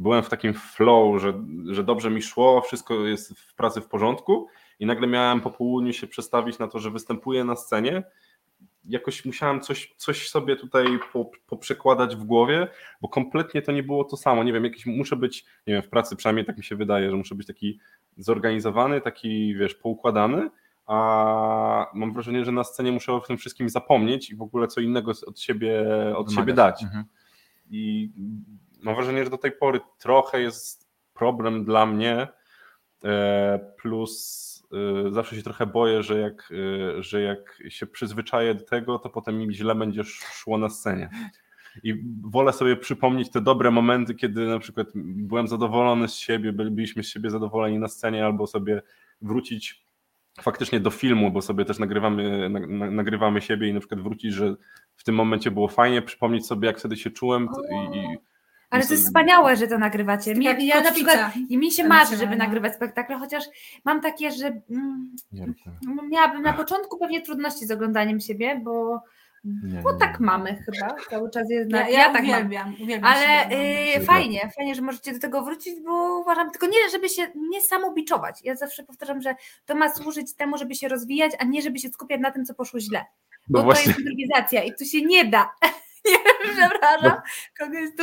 byłem 0.00 0.22
w 0.22 0.28
takim 0.28 0.54
flow, 0.54 1.20
że, 1.20 1.42
że 1.70 1.84
dobrze 1.84 2.10
mi 2.10 2.22
szło, 2.22 2.60
wszystko 2.60 2.94
jest 2.94 3.38
w 3.38 3.54
pracy 3.54 3.80
w 3.80 3.88
porządku 3.88 4.46
i 4.78 4.86
nagle 4.86 5.06
miałem 5.06 5.40
po 5.40 5.50
południu 5.50 5.92
się 5.92 6.06
przestawić 6.06 6.58
na 6.58 6.68
to, 6.68 6.78
że 6.78 6.90
występuję 6.90 7.44
na 7.44 7.56
scenie, 7.56 8.02
jakoś 8.84 9.24
musiałem 9.24 9.60
coś, 9.60 9.94
coś 9.96 10.28
sobie 10.28 10.56
tutaj 10.56 10.86
po, 11.12 11.30
poprzekładać 11.46 12.16
w 12.16 12.24
głowie, 12.24 12.68
bo 13.00 13.08
kompletnie 13.08 13.62
to 13.62 13.72
nie 13.72 13.82
było 13.82 14.04
to 14.04 14.16
samo. 14.16 14.44
Nie 14.44 14.52
wiem, 14.52 14.64
jakiś 14.64 14.86
muszę 14.86 15.16
być, 15.16 15.44
nie 15.66 15.74
wiem, 15.74 15.82
w 15.82 15.88
pracy 15.88 16.16
przynajmniej 16.16 16.46
tak 16.46 16.56
mi 16.56 16.64
się 16.64 16.76
wydaje, 16.76 17.10
że 17.10 17.16
muszę 17.16 17.34
być 17.34 17.46
taki 17.46 17.78
zorganizowany, 18.16 19.00
taki, 19.00 19.54
wiesz, 19.54 19.74
poukładany, 19.74 20.50
a 20.86 21.86
mam 21.94 22.12
wrażenie, 22.12 22.44
że 22.44 22.52
na 22.52 22.64
scenie 22.64 22.92
muszę 22.92 23.12
o 23.12 23.20
tym 23.20 23.36
wszystkim 23.36 23.68
zapomnieć 23.68 24.30
i 24.30 24.36
w 24.36 24.42
ogóle 24.42 24.66
co 24.66 24.80
innego 24.80 25.12
od 25.26 25.40
siebie, 25.40 25.84
od 26.16 26.32
siebie 26.32 26.52
dać. 26.52 26.82
Mhm. 26.82 27.04
I 27.70 28.10
mam 28.82 28.94
wrażenie, 28.94 29.24
że 29.24 29.30
do 29.30 29.38
tej 29.38 29.52
pory 29.52 29.80
trochę 29.98 30.40
jest 30.40 30.90
problem 31.14 31.64
dla 31.64 31.86
mnie, 31.86 32.28
e, 33.04 33.72
plus 33.82 34.50
y, 35.08 35.12
zawsze 35.12 35.36
się 35.36 35.42
trochę 35.42 35.66
boję, 35.66 36.02
że 36.02 36.18
jak, 36.18 36.50
y, 36.50 37.02
że 37.02 37.22
jak 37.22 37.62
się 37.68 37.86
przyzwyczaję 37.86 38.54
do 38.54 38.64
tego, 38.64 38.98
to 38.98 39.10
potem 39.10 39.38
mi 39.38 39.54
źle 39.54 39.74
będzie 39.74 40.04
szło 40.04 40.58
na 40.58 40.68
scenie. 40.68 41.10
I 41.82 41.94
wolę 42.22 42.52
sobie 42.52 42.76
przypomnieć 42.76 43.30
te 43.30 43.40
dobre 43.40 43.70
momenty, 43.70 44.14
kiedy 44.14 44.46
na 44.46 44.58
przykład 44.58 44.86
byłem 44.94 45.48
zadowolony 45.48 46.08
z 46.08 46.14
siebie, 46.14 46.52
byliśmy 46.52 47.02
z 47.02 47.08
siebie 47.08 47.30
zadowoleni 47.30 47.78
na 47.78 47.88
scenie, 47.88 48.24
albo 48.24 48.46
sobie 48.46 48.82
wrócić 49.22 49.84
faktycznie 50.40 50.80
do 50.80 50.90
filmu, 50.90 51.30
bo 51.30 51.42
sobie 51.42 51.64
też 51.64 51.78
nagrywamy, 51.78 52.48
na, 52.50 52.90
nagrywamy 52.90 53.40
siebie 53.40 53.68
i 53.68 53.74
na 53.74 53.80
przykład 53.80 54.00
wrócić, 54.00 54.32
że 54.34 54.54
w 54.96 55.04
tym 55.04 55.14
momencie 55.14 55.50
było 55.50 55.68
fajnie, 55.68 56.02
przypomnieć 56.02 56.46
sobie, 56.46 56.66
jak 56.66 56.78
wtedy 56.78 56.96
się 56.96 57.10
czułem 57.10 57.48
i, 57.72 57.98
i 57.98 58.18
Ale 58.70 58.86
to 58.86 58.92
jest 58.92 59.04
wspaniałe, 59.06 59.56
że 59.56 59.66
to 59.68 59.78
nagrywacie. 59.78 60.34
Mi, 60.34 60.44
Tak, 60.44 60.62
ja 60.62 60.80
na 60.80 60.92
przykład, 60.92 61.32
i 61.48 61.58
mi 61.58 61.72
się 61.72 61.84
marzy, 61.84 62.04
żeby 62.04 62.14
emocjonalna. 62.22 62.44
nagrywać 62.44 62.74
spektakle, 62.74 63.16
chociaż 63.18 63.44
mam 63.84 64.00
takie, 64.00 64.30
że 64.30 64.46
mm, 64.70 65.16
no, 65.82 66.02
miałabym 66.02 66.42
na 66.42 66.52
początku 66.52 66.98
pewnie 66.98 67.22
trudności 67.22 67.66
z 67.66 67.70
oglądaniem 67.70 68.20
siebie, 68.20 68.60
bo, 68.64 69.02
Nie, 69.44 69.80
bo 69.82 69.94
tak 69.94 70.20
mamy 70.20 70.56
chyba. 70.64 70.94
Cały 71.10 71.30
czas 71.30 71.50
jest 71.50 71.70
Ja, 71.70 71.80
na, 71.80 71.88
ja, 71.88 71.98
ja, 71.98 72.04
tak 72.12 72.22
mam. 72.22 72.30
uwielbiam, 72.30 72.74
uwielbiam 72.82 73.12
Ale 73.12 73.20
siebie 73.42 73.56
oglądać. 73.56 74.02
y, 74.02 74.06
fajnie, 74.06 74.50
fajnie, 74.56 74.74
że 74.74 74.82
możecie 74.82 75.12
do 75.12 75.18
tego 75.18 75.42
wrócić, 75.42 75.74
bo 75.84 76.18
uważam, 76.18 76.50
tylko 76.50 76.66
nie, 76.66 76.90
żeby 76.92 77.08
się 77.08 77.26
nie 77.50 77.60
samobiczować. 77.62 78.40
Ja 78.44 78.56
zawsze 78.56 78.82
powtarzam, 78.82 79.20
że 79.22 79.34
to 79.66 79.74
ma 79.74 79.92
służyć 79.94 80.34
temu, 80.34 80.58
żeby 80.58 80.74
się 80.74 80.88
rozwijać, 80.88 81.32
a 81.38 81.44
nie 81.44 81.62
żeby 81.62 81.78
się 81.78 81.88
skupiać 81.88 82.20
na 82.20 82.30
tym, 82.30 82.44
co 82.44 82.54
poszło 82.54 82.80
źle. 82.80 83.04
Bo 83.48 83.62
No 83.62 83.72
to 83.72 83.80
jest 83.80 83.98
improwizacja 83.98 84.62
i 84.62 84.72
tu 84.78 84.84
się 84.84 85.02
nie 85.02 85.24
da. 85.24 85.50
nie, 86.06 86.16
przepraszam, 86.54 87.20
kogoś 87.58 87.88
tu, 87.98 88.02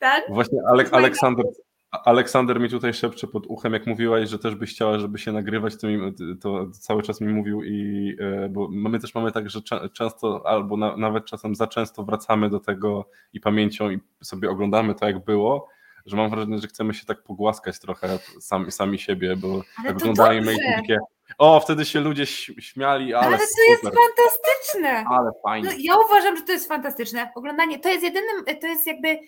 tak? 0.00 0.24
właśnie 0.28 0.58
Ale, 0.68 0.84
Aleksander, 0.90 1.46
Aleksander 1.90 2.60
mi 2.60 2.68
tutaj 2.68 2.94
szepcze 2.94 3.26
pod 3.26 3.46
uchem, 3.46 3.72
jak 3.72 3.86
mówiłaś, 3.86 4.28
że 4.28 4.38
też 4.38 4.54
byś 4.54 4.74
chciała, 4.74 4.98
żeby 4.98 5.18
się 5.18 5.32
nagrywać, 5.32 5.76
to, 5.80 5.86
mi, 5.86 6.14
to 6.40 6.70
cały 6.70 7.02
czas 7.02 7.20
mi 7.20 7.32
mówił 7.32 7.62
i 7.62 8.16
e, 8.20 8.48
bo 8.48 8.68
my 8.70 8.98
też 8.98 9.14
mamy 9.14 9.32
tak, 9.32 9.50
że 9.50 9.60
często 9.92 10.42
albo 10.46 10.76
na, 10.76 10.96
nawet 10.96 11.24
czasem 11.24 11.54
za 11.54 11.66
często 11.66 12.04
wracamy 12.04 12.50
do 12.50 12.60
tego 12.60 13.08
i 13.32 13.40
pamięcią 13.40 13.90
i 13.90 13.98
sobie 14.22 14.50
oglądamy 14.50 14.94
to, 14.94 15.06
jak 15.06 15.24
było, 15.24 15.68
że 16.06 16.16
mam 16.16 16.30
wrażenie, 16.30 16.58
że 16.58 16.68
chcemy 16.68 16.94
się 16.94 17.06
tak 17.06 17.22
pogłaskać 17.22 17.78
trochę 17.78 18.18
sami, 18.40 18.72
sami 18.72 18.98
siebie, 18.98 19.36
bo 19.36 19.48
Ale 19.48 19.94
tak 19.94 20.04
i 20.04 20.14
dobrze. 20.14 20.56
takie 20.76 20.98
o, 21.38 21.60
wtedy 21.60 21.84
się 21.84 22.00
ludzie 22.00 22.26
śmiali, 22.26 23.14
ale, 23.14 23.26
Ale, 23.26 23.36
to 23.36 23.42
jest 23.42 23.80
super, 23.80 23.92
fantastyczne. 23.94 25.04
ale 25.08 25.30
fajnie. 25.42 25.68
No, 25.68 25.74
ja 25.78 25.94
uważam, 26.06 26.36
że 26.36 26.42
to 26.42 26.52
jest 26.52 26.68
fantastyczne. 26.68 27.30
Oglądanie 27.34 27.78
to 27.78 27.88
jest 27.88 28.04
jedynym, 28.04 28.44
to 28.60 28.66
jest 28.66 28.86
jakby, 28.86 29.18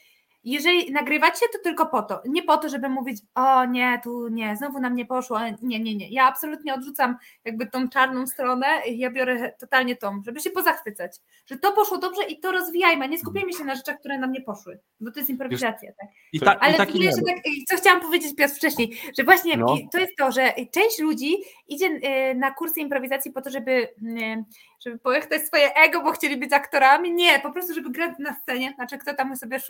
jeżeli 0.45 0.93
nagrywacie, 0.93 1.47
to 1.53 1.59
tylko 1.65 1.87
po 1.87 2.03
to. 2.03 2.23
Nie 2.27 2.43
po 2.43 2.57
to, 2.57 2.69
żeby 2.69 2.89
mówić, 2.89 3.19
o 3.35 3.65
nie, 3.65 4.01
tu 4.05 4.29
nie, 4.29 4.57
znowu 4.57 4.81
nam 4.81 4.97
nie 4.97 5.07
poszło. 5.07 5.39
Nie, 5.63 5.81
nie, 5.81 5.97
nie. 5.97 6.09
Ja 6.09 6.25
absolutnie 6.25 6.75
odrzucam 6.75 7.17
jakby 7.45 7.67
tą 7.67 7.89
czarną 7.89 8.27
stronę. 8.27 8.67
Ja 8.87 9.11
biorę 9.11 9.53
totalnie 9.61 9.97
tą, 9.97 10.23
żeby 10.27 10.41
się 10.41 10.51
pozachwycać. 10.51 11.17
Że 11.47 11.59
to 11.59 11.73
poszło 11.73 11.99
dobrze 11.99 12.23
i 12.25 12.41
to 12.41 12.53
rozwijajmy, 12.53 13.09
nie 13.09 13.19
skupiajmy 13.19 13.53
się 13.53 13.65
na 13.65 13.75
rzeczach, 13.75 13.99
które 13.99 14.19
nam 14.19 14.33
nie 14.33 14.41
poszły. 14.41 14.79
Bo 15.01 15.11
to 15.11 15.21
jest 15.21 15.31
improwizacja, 15.31 15.93
tak? 16.01 16.09
I, 16.33 16.41
ta, 16.41 16.59
Ale 16.61 16.75
i 16.75 16.77
taki 16.77 17.01
wiesz, 17.01 17.15
że 17.17 17.23
tak, 17.23 17.37
co 17.69 17.77
chciałam 17.77 18.01
powiedzieć 18.01 18.37
Piotr 18.37 18.55
wcześniej, 18.55 19.01
że 19.19 19.25
właśnie 19.25 19.57
No. 19.57 19.77
to 19.93 19.99
jest 19.99 20.17
to, 20.19 20.33
że 20.33 20.53
część 20.71 20.99
ludzi 20.99 21.37
idzie 21.69 21.87
y, 21.87 22.35
na 22.35 22.51
kursy 22.51 22.81
improwizacji 22.81 23.33
po 23.33 23.43
to, 23.43 23.51
żeby, 23.51 23.73
y, 23.73 24.45
żeby 24.85 24.99
połechtać 24.99 25.43
swoje 25.43 25.75
ego, 25.75 26.03
bo 26.03 26.13
chcieli 26.13 26.37
być 26.37 26.53
aktorami. 26.53 27.13
Nie, 27.13 27.41
po 27.41 27.53
prostu, 27.53 27.75
żeby 27.75 27.91
grać 27.91 28.19
na 28.19 28.35
scenie. 28.35 28.73
Znaczy, 28.75 28.99
kto 28.99 29.15
tam 29.15 29.37
sobie 29.37 29.61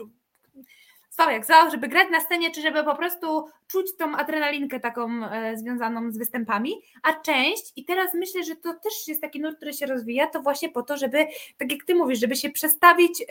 zwał 1.13 1.31
jak 1.31 1.45
zwał, 1.45 1.71
żeby 1.71 1.89
grać 1.89 2.11
na 2.11 2.21
scenie, 2.21 2.51
czy 2.51 2.63
żeby 2.63 2.85
po 2.85 2.97
prostu 2.97 3.47
czuć 3.67 3.97
tą 3.97 4.17
adrenalinkę 4.17 4.81
taką 4.81 5.25
e, 5.25 5.57
związaną 5.57 6.13
z 6.13 6.19
występami, 6.19 6.73
a 7.03 7.13
część, 7.13 7.73
i 7.77 7.85
teraz 7.85 8.15
myślę, 8.15 8.45
że 8.45 8.57
to 8.57 8.75
też 8.75 9.09
jest 9.09 9.21
taki 9.21 9.41
nurt, 9.41 9.57
który 9.57 9.73
się 9.73 9.87
rozwija, 9.87 10.27
to 10.27 10.43
właśnie 10.43 10.69
po 10.69 10.83
to, 10.83 10.97
żeby, 10.97 11.27
tak 11.59 11.73
jak 11.73 11.85
ty 11.85 11.95
mówisz, 11.95 12.21
żeby 12.21 12.37
się 12.37 12.51
przestawić 12.51 13.25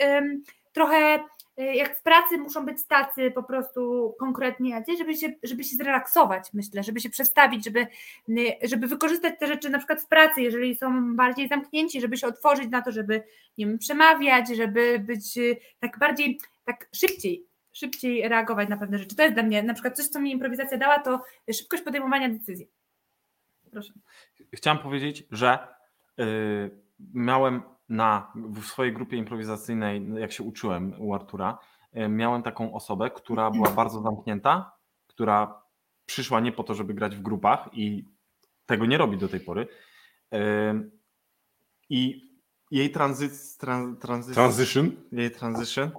trochę 0.72 1.24
y, 1.60 1.64
jak 1.74 1.98
w 1.98 2.02
pracy 2.02 2.38
muszą 2.38 2.66
być 2.66 2.84
tacy 2.88 3.30
po 3.30 3.42
prostu 3.42 4.14
konkretnie 4.18 4.84
żeby 4.98 5.16
się, 5.16 5.32
żeby 5.42 5.64
się 5.64 5.76
zrelaksować, 5.76 6.48
myślę, 6.54 6.82
żeby 6.82 7.00
się 7.00 7.10
przestawić, 7.10 7.64
żeby, 7.64 7.86
żeby 8.62 8.86
wykorzystać 8.86 9.34
te 9.38 9.46
rzeczy 9.46 9.70
na 9.70 9.78
przykład 9.78 10.02
w 10.02 10.06
pracy, 10.06 10.42
jeżeli 10.42 10.76
są 10.76 11.16
bardziej 11.16 11.48
zamknięci, 11.48 12.00
żeby 12.00 12.16
się 12.16 12.26
otworzyć 12.26 12.70
na 12.70 12.82
to, 12.82 12.92
żeby 12.92 13.22
nie 13.58 13.66
wiem, 13.66 13.78
przemawiać, 13.78 14.56
żeby 14.56 14.98
być 14.98 15.36
y, 15.36 15.56
tak 15.80 15.98
bardziej, 15.98 16.40
tak 16.64 16.88
szybciej, 16.92 17.51
szybciej 17.72 18.28
reagować 18.28 18.68
na 18.68 18.76
pewne 18.76 18.98
rzeczy. 18.98 19.16
To 19.16 19.22
jest 19.22 19.34
dla 19.34 19.42
mnie 19.42 19.62
na 19.62 19.74
przykład 19.74 19.96
coś, 19.96 20.06
co 20.06 20.20
mi 20.20 20.30
improwizacja 20.30 20.78
dała, 20.78 20.98
to 20.98 21.24
szybkość 21.52 21.82
podejmowania 21.82 22.28
decyzji. 22.28 22.70
Proszę. 23.70 23.92
Chciałem 24.54 24.78
powiedzieć, 24.78 25.24
że 25.30 25.58
y, 26.20 26.70
miałem 27.14 27.62
na, 27.88 28.32
w 28.34 28.64
swojej 28.64 28.92
grupie 28.92 29.16
improwizacyjnej, 29.16 30.06
jak 30.14 30.32
się 30.32 30.42
uczyłem 30.42 30.94
u 30.98 31.14
Artura, 31.14 31.58
y, 31.96 32.08
miałem 32.08 32.42
taką 32.42 32.74
osobę, 32.74 33.10
która 33.10 33.50
była 33.50 33.70
bardzo 33.80 34.00
zamknięta, 34.00 34.72
która 35.06 35.62
przyszła 36.06 36.40
nie 36.40 36.52
po 36.52 36.64
to, 36.64 36.74
żeby 36.74 36.94
grać 36.94 37.16
w 37.16 37.22
grupach 37.22 37.68
i 37.72 38.04
tego 38.66 38.86
nie 38.86 38.98
robi 38.98 39.18
do 39.18 39.28
tej 39.28 39.40
pory. 39.40 39.68
Y, 40.34 40.38
I 41.88 42.32
jej 42.70 42.90
Transition? 44.34 44.90
jej 45.12 45.30
transition 45.30 45.90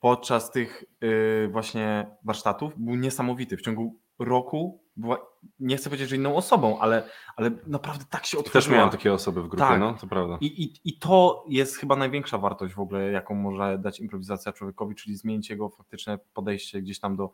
podczas 0.00 0.50
tych 0.50 0.84
y, 1.02 1.48
właśnie 1.52 2.06
warsztatów 2.24 2.72
był 2.76 2.94
niesamowity. 2.94 3.56
W 3.56 3.62
ciągu 3.62 3.96
roku 4.18 4.80
była, 4.96 5.18
nie 5.60 5.76
chcę 5.76 5.90
powiedzieć, 5.90 6.08
że 6.08 6.16
inną 6.16 6.36
osobą, 6.36 6.78
ale, 6.80 7.08
ale 7.36 7.50
naprawdę 7.66 8.04
tak 8.10 8.26
się 8.26 8.38
otworzyła. 8.38 8.62
Też 8.62 8.72
miałem 8.72 8.90
takie 8.90 9.12
osoby 9.12 9.42
w 9.42 9.48
grupie, 9.48 9.64
Tak. 9.64 9.80
no, 9.80 9.94
to 10.00 10.06
prawda. 10.06 10.38
I, 10.40 10.46
i, 10.46 10.80
I 10.84 10.98
to 10.98 11.44
jest 11.48 11.76
chyba 11.76 11.96
największa 11.96 12.38
wartość 12.38 12.74
w 12.74 12.80
ogóle, 12.80 13.10
jaką 13.10 13.34
może 13.34 13.78
dać 13.78 14.00
improwizacja 14.00 14.52
człowiekowi, 14.52 14.94
czyli 14.94 15.16
zmienić 15.16 15.50
jego 15.50 15.68
faktyczne 15.68 16.18
podejście 16.34 16.82
gdzieś 16.82 17.00
tam 17.00 17.16
do, 17.16 17.32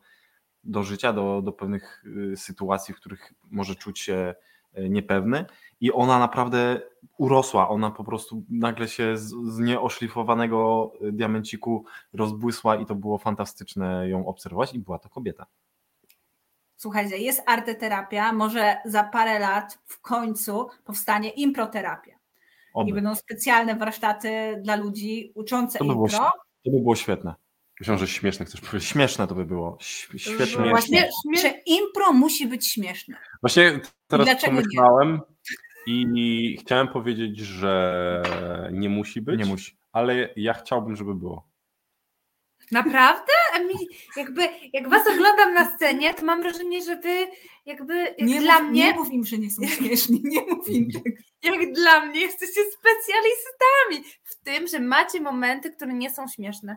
do 0.64 0.82
życia, 0.82 1.12
do, 1.12 1.42
do 1.42 1.52
pewnych 1.52 2.04
y, 2.32 2.36
sytuacji, 2.36 2.94
w 2.94 2.96
których 2.96 3.32
może 3.50 3.74
czuć 3.74 3.98
się 4.00 4.34
y, 4.78 4.88
niepewny. 4.88 5.44
I 5.80 5.92
ona 5.92 6.18
naprawdę 6.18 6.80
urosła, 7.18 7.68
ona 7.68 7.90
po 7.90 8.04
prostu 8.04 8.44
nagle 8.50 8.88
się 8.88 9.16
z, 9.16 9.28
z 9.28 9.58
nieoszlifowanego 9.58 10.92
y, 11.02 11.12
diamenciku 11.12 11.84
rozbłysła 12.12 12.76
i 12.76 12.86
to 12.86 12.94
było 12.94 13.18
fantastyczne 13.18 14.08
ją 14.08 14.26
obserwować 14.26 14.74
i 14.74 14.78
była 14.78 14.98
to 14.98 15.08
kobieta. 15.08 15.46
Słuchajcie, 16.76 17.18
jest 17.18 17.42
arteterapia, 17.46 18.32
może 18.32 18.76
za 18.84 19.04
parę 19.04 19.38
lat 19.38 19.78
w 19.84 20.00
końcu 20.00 20.68
powstanie 20.84 21.30
improterapia. 21.30 22.12
I 22.12 22.18
Oby. 22.74 22.92
będą 22.92 23.14
specjalne 23.14 23.76
warsztaty 23.76 24.60
dla 24.62 24.76
ludzi 24.76 25.32
uczące 25.34 25.78
To 25.78 25.84
by 25.84 25.92
było 25.92 26.06
impro. 26.06 26.30
To 26.64 26.70
by 26.70 26.80
było 26.80 26.96
świetne. 26.96 27.34
Myślałem, 27.80 27.98
że 27.98 28.08
śmieszne 28.08 28.46
chcesz 28.46 28.60
powiedzieć. 28.60 28.88
Śmieszne 28.88 29.26
to 29.26 29.34
by 29.34 29.44
było. 29.44 29.78
Świetnie. 29.80 30.70
Właśnie, 30.70 31.08
że 31.42 31.48
impro 31.66 32.12
musi 32.12 32.46
być 32.46 32.72
śmieszne. 32.72 33.16
Właśnie 33.42 33.80
teraz 34.06 34.26
dlaczego 34.26 34.60
nie? 34.60 35.18
I 35.86 36.56
chciałem 36.60 36.88
powiedzieć, 36.88 37.38
że 37.38 38.22
nie 38.72 38.88
musi 38.88 39.20
być, 39.22 39.38
Nie 39.40 39.46
musi. 39.46 39.76
ale 39.92 40.28
ja 40.36 40.52
chciałbym, 40.54 40.96
żeby 40.96 41.14
było. 41.14 41.48
Naprawdę? 42.72 43.32
A 43.54 43.58
mi, 43.58 43.74
jakby, 44.16 44.48
jak 44.72 44.88
was 44.88 45.06
oglądam 45.06 45.54
na 45.54 45.76
scenie, 45.76 46.14
to 46.14 46.24
mam 46.24 46.42
wrażenie, 46.42 46.82
że 46.84 46.96
wy 46.96 47.26
jakby 47.66 47.94
jak 47.94 48.28
Nie 48.28 48.40
dla 48.40 48.60
mów, 48.60 48.70
mnie, 48.70 48.84
nie 48.86 48.94
mów 48.94 49.12
im, 49.12 49.24
że 49.24 49.38
nie 49.38 49.50
są 49.50 49.66
śmieszni. 49.66 50.20
Nie 50.24 50.42
mów 50.42 50.68
im 50.68 50.90
tego. 50.90 51.10
jak 51.42 51.72
dla 51.72 52.06
mnie 52.06 52.20
jesteście 52.20 52.60
specjalistami 52.78 54.14
w 54.24 54.36
tym, 54.44 54.66
że 54.66 54.80
macie 54.80 55.20
momenty, 55.20 55.70
które 55.70 55.94
nie 55.94 56.10
są 56.10 56.28
śmieszne. 56.28 56.76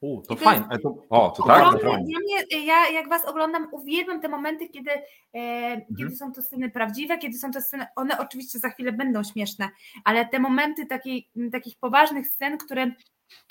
U, 0.00 0.22
to 0.22 0.36
fajne. 0.36 0.68
jest- 0.70 0.82
To, 0.82 1.04
O, 1.10 1.30
to 1.30 1.42
tak? 1.42 1.74
Ogromnie, 1.74 2.14
To 2.14 2.20
mnie, 2.20 2.64
ja 2.66 2.88
jak 2.88 3.08
was 3.08 3.24
oglądam, 3.24 3.68
uwielbiam 3.72 4.20
te 4.20 4.28
momenty, 4.28 4.68
kiedy, 4.68 4.90
e, 4.90 5.02
Mhm. 5.34 5.96
kiedy 5.98 6.16
są 6.16 6.32
to 6.32 6.42
sceny 6.42 6.70
prawdziwe, 6.70 7.18
kiedy 7.18 7.38
są 7.38 7.50
to 7.50 7.60
sceny, 7.60 7.86
one 7.96 8.18
oczywiście 8.18 8.58
za 8.58 8.68
chwilę 8.70 8.92
będą 8.92 9.22
śmieszne, 9.24 9.68
ale 10.04 10.26
te 10.28 10.38
momenty 10.38 10.86
takiej, 10.86 11.28
takich 11.52 11.76
poważnych 11.78 12.26
scen, 12.28 12.58
które 12.58 12.90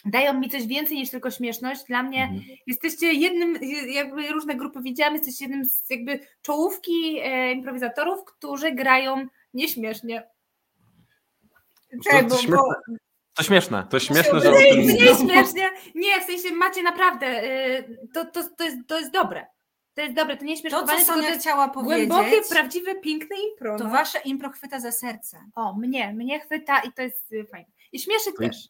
dają 0.05 0.33
mi 0.39 0.49
coś 0.49 0.67
więcej 0.67 0.97
niż 0.97 1.09
tylko 1.09 1.31
śmieszność, 1.31 1.83
dla 1.83 2.03
mnie 2.03 2.23
Mhm. 2.23 2.41
jesteście 2.67 3.13
jednym, 3.13 3.57
jakby 3.93 4.27
różne 4.27 4.55
grupy 4.55 4.81
widziałam, 4.81 5.13
jesteście 5.13 5.45
jednym 5.45 5.65
z 5.65 5.89
jakby 5.89 6.19
czołówki 6.41 7.19
e, 7.23 7.51
improwizatorów, 7.51 8.25
którzy 8.25 8.71
grają 8.71 9.27
nieśmiesznie. 9.53 10.27
Bo, 11.97 12.03
śmieszne. 12.37 12.55
bo, 12.55 12.63
to 13.39 13.43
śmieszne. 13.45 13.87
To 13.89 13.99
śmieszne, 13.99 14.39
że 14.41 14.49
o 14.49 14.59
nie, 14.59 14.69
tym 14.69 14.79
nie 14.79 14.93
mówisz. 14.93 15.17
śmiesznie. 15.17 15.69
Nie, 15.95 16.21
w 16.21 16.23
sensie 16.23 16.55
macie 16.55 16.83
naprawdę. 16.83 17.43
y, 17.43 18.07
To, 18.13 18.25
to, 18.25 18.43
to, 18.57 18.63
jest, 18.63 18.77
to 18.87 18.99
jest 18.99 19.11
dobre. 19.13 19.45
To 19.93 20.01
jest 20.01 20.15
dobre, 20.15 20.37
to 20.37 20.45
nie 20.45 20.55
To, 20.55 20.61
śmieszkowanie, 20.61 20.99
co 20.99 21.07
to 21.07 21.13
Sonia 21.13 21.29
jest 21.29 21.41
chciała 21.41 21.69
powiedzieć, 21.69 22.07
głębokie, 22.09 22.41
prawdziwe, 22.49 22.95
piękne 22.95 23.35
impro. 23.51 23.77
to 23.77 23.83
no. 23.83 23.89
wasze 23.89 24.19
impro 24.25 24.49
chwyta 24.49 24.79
za 24.79 24.91
serce. 24.91 25.37
O, 25.55 25.73
mnie, 25.73 26.13
mnie 26.13 26.39
chwyta 26.39 26.79
i 26.79 26.91
to 26.93 27.01
jest 27.01 27.31
y, 27.31 27.45
fajne. 27.51 27.67
I 27.91 27.99
śmieszy 27.99 28.31
To 28.31 28.43
też. 28.43 28.69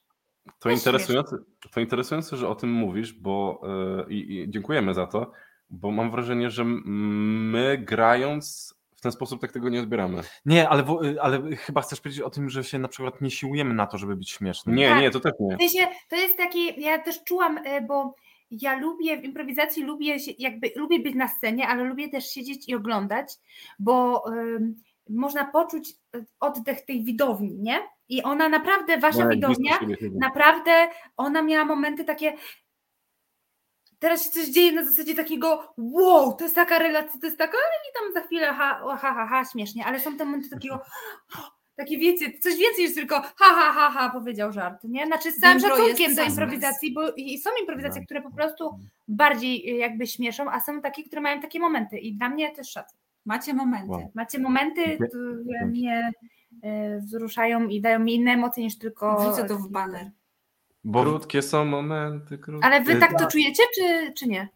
To 0.60 0.70
interesujące, 0.70 1.38
to 1.74 1.80
interesujące, 1.80 2.38
że 2.38 2.48
o 2.48 2.56
tym 2.56 2.72
mówisz, 2.72 3.14
bo 3.14 3.62
e, 4.08 4.14
i, 4.14 4.40
i 4.40 4.50
dziękujemy 4.50 4.94
za 4.94 5.08
to, 5.08 5.32
bo 5.70 5.92
mam 5.92 6.12
wrażenie, 6.12 6.50
że 6.50 6.64
my 6.66 7.78
grając 7.78 8.76
w 9.00 9.02
ten 9.02 9.12
sposób 9.12 9.42
tak 9.42 9.52
tego 9.52 9.70
nie 9.70 9.80
odbieramy. 9.80 10.22
Nie, 10.46 10.70
ale, 10.70 10.84
y, 11.04 11.22
ale 11.22 11.56
chyba 11.56 11.82
chcesz 11.82 12.02
powiedzieć 12.02 12.22
o 12.22 12.30
tym, 12.30 12.50
że 12.50 12.64
się 12.64 12.80
na 12.80 12.88
przykład 12.88 13.22
nie 13.22 13.32
siłujemy 13.32 13.74
na 13.74 13.88
to, 13.88 13.98
żeby 13.98 14.16
być 14.16 14.30
śmiesznym. 14.30 14.76
Nie, 14.76 14.90
Tak. 14.90 15.02
nie, 15.02 15.12
to 15.12 15.20
też 15.20 15.34
nie. 15.40 15.58
W 15.58 15.60
sensie, 15.60 15.88
to 16.10 16.16
jest 16.16 16.38
takie, 16.38 16.60
ja 16.60 17.00
też 17.00 17.24
czułam, 17.24 17.60
e, 17.64 17.82
bo 17.82 18.16
ja 18.52 18.80
lubię 18.80 19.18
w 19.18 19.24
improwizacji, 19.24 19.84
lubię 19.84 20.20
się, 20.20 20.32
jakby, 20.40 20.72
lubię 20.76 21.00
być 21.00 21.16
na 21.16 21.28
scenie, 21.28 21.68
ale 21.68 21.84
lubię 21.84 22.10
też 22.10 22.32
siedzieć 22.32 22.70
i 22.70 22.76
oglądać, 22.76 23.34
bo 23.80 24.24
em, 24.34 24.76
można 25.10 25.46
poczuć 25.46 25.90
e, 26.16 26.26
oddech 26.40 26.86
tej 26.86 27.04
widowni, 27.04 27.58
nie? 27.60 27.80
I 28.10 28.24
ona 28.24 28.50
naprawdę, 28.50 28.98
wasza 28.98 29.24
No, 29.24 29.30
widownia, 29.30 29.80
naprawdę 30.20 30.72
ona 31.18 31.42
miała 31.42 31.66
momenty 31.66 32.04
takie. 32.04 32.34
Teraz 34.00 34.24
się 34.24 34.30
coś 34.30 34.50
dzieje 34.50 34.72
na 34.72 34.86
zasadzie 34.86 35.16
takiego 35.16 35.74
wow, 35.78 36.36
to 36.36 36.44
jest 36.44 36.56
taka 36.56 36.80
relacja, 36.80 37.20
to 37.20 37.28
jest 37.28 37.38
taka, 37.38 37.58
ale 37.58 37.76
i 37.90 37.94
tam 37.94 38.14
za 38.22 38.28
chwilę 38.28 38.48
ha, 38.48 38.82
ha, 38.98 39.14
ha, 39.14 39.28
ha, 39.28 39.46
śmiesznie, 39.52 39.86
ale 39.86 40.00
są 40.00 40.18
te 40.18 40.26
momenty 40.26 40.50
takiego, 40.50 40.82
takie 41.76 41.98
wiecie, 41.98 42.40
coś 42.40 42.58
więcej 42.58 42.86
niż 42.86 42.94
tylko 42.94 43.22
ha, 43.22 43.30
ha, 43.38 43.72
ha, 43.74 43.92
ha, 43.92 44.10
powiedział 44.10 44.54
żart, 44.54 44.84
nie? 44.84 45.06
Znaczy 45.06 45.32
z 45.32 45.40
całym 45.40 45.60
szacunkiem 45.60 46.16
do 46.16 46.24
improwizacji, 46.24 46.94
bo 46.94 47.12
i 47.12 47.38
są 47.38 47.50
improwizacje, 47.62 48.06
które 48.06 48.22
po 48.22 48.32
prostu 48.32 48.80
bardziej 49.08 49.74
y, 49.74 49.78
jakby 49.78 50.08
śmieszą, 50.08 50.52
a 50.52 50.60
są 50.60 50.82
takie, 50.82 51.04
które 51.04 51.22
mają 51.22 51.42
takie 51.42 51.60
momenty 51.60 51.98
i 51.98 52.14
dla 52.14 52.30
mnie 52.30 52.52
też 52.52 52.72
szacun. 52.72 53.00
Macie 53.26 53.54
momenty. 53.54 53.92
Wow. 53.92 54.12
Macie 54.14 54.40
momenty, 54.40 54.98
które 55.08 55.66
mnie 55.66 56.12
y, 56.64 57.02
wzruszają 57.02 57.68
i 57.68 57.82
dają 57.82 58.00
mi 58.00 58.16
inne 58.16 58.32
emocje 58.32 58.64
niż 58.64 58.78
tylko... 58.78 59.20
Wrzucę 59.20 59.48
to 59.48 59.56
w 59.58 59.70
baner. 59.70 60.12
Bo 60.84 61.04
krótkie 61.04 61.42
są 61.42 61.66
momenty. 61.66 62.38
Krótkie. 62.38 62.66
Ale 62.66 62.84
wy 62.84 62.96
tak 62.96 63.12
to 63.12 63.24
No 63.24 63.30
czujecie, 63.30 63.64
czy, 63.76 64.14
czy 64.14 64.28
nie? 64.28 64.50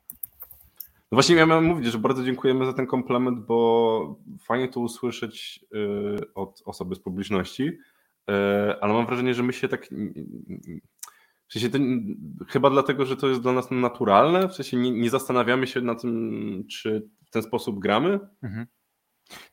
właśnie 1.11 1.35
ja 1.35 1.45
miałem 1.45 1.65
mówić, 1.65 1.85
że 1.85 1.97
bardzo 1.97 2.23
dziękujemy 2.23 2.65
za 2.65 2.73
ten 2.73 2.87
komplement, 2.87 3.39
bo 3.39 4.19
fajnie 4.39 4.67
to 4.67 4.79
usłyszeć 4.79 5.65
y, 5.75 6.33
od 6.33 6.61
osoby 6.65 6.95
z 6.95 6.99
publiczności, 6.99 7.63
y, 7.63 8.33
ale 8.81 8.93
mam 8.93 9.05
wrażenie, 9.05 9.33
że 9.33 9.43
my 9.43 9.53
się 9.53 9.67
tak. 9.67 9.89
W 11.47 11.53
sensie 11.53 11.69
to, 11.69 11.77
chyba 12.47 12.69
dlatego, 12.69 13.05
że 13.05 13.17
to 13.17 13.27
jest 13.27 13.41
dla 13.41 13.53
nas 13.53 13.71
naturalne, 13.71 14.47
w 14.47 14.53
sensie 14.53 14.77
nie, 14.77 14.91
nie 14.91 15.09
zastanawiamy 15.09 15.67
się 15.67 15.81
na 15.81 15.95
tym, 15.95 16.63
czy 16.71 17.09
w 17.25 17.29
ten 17.29 17.43
sposób 17.43 17.79
gramy. 17.79 18.19
Mhm. 18.43 18.65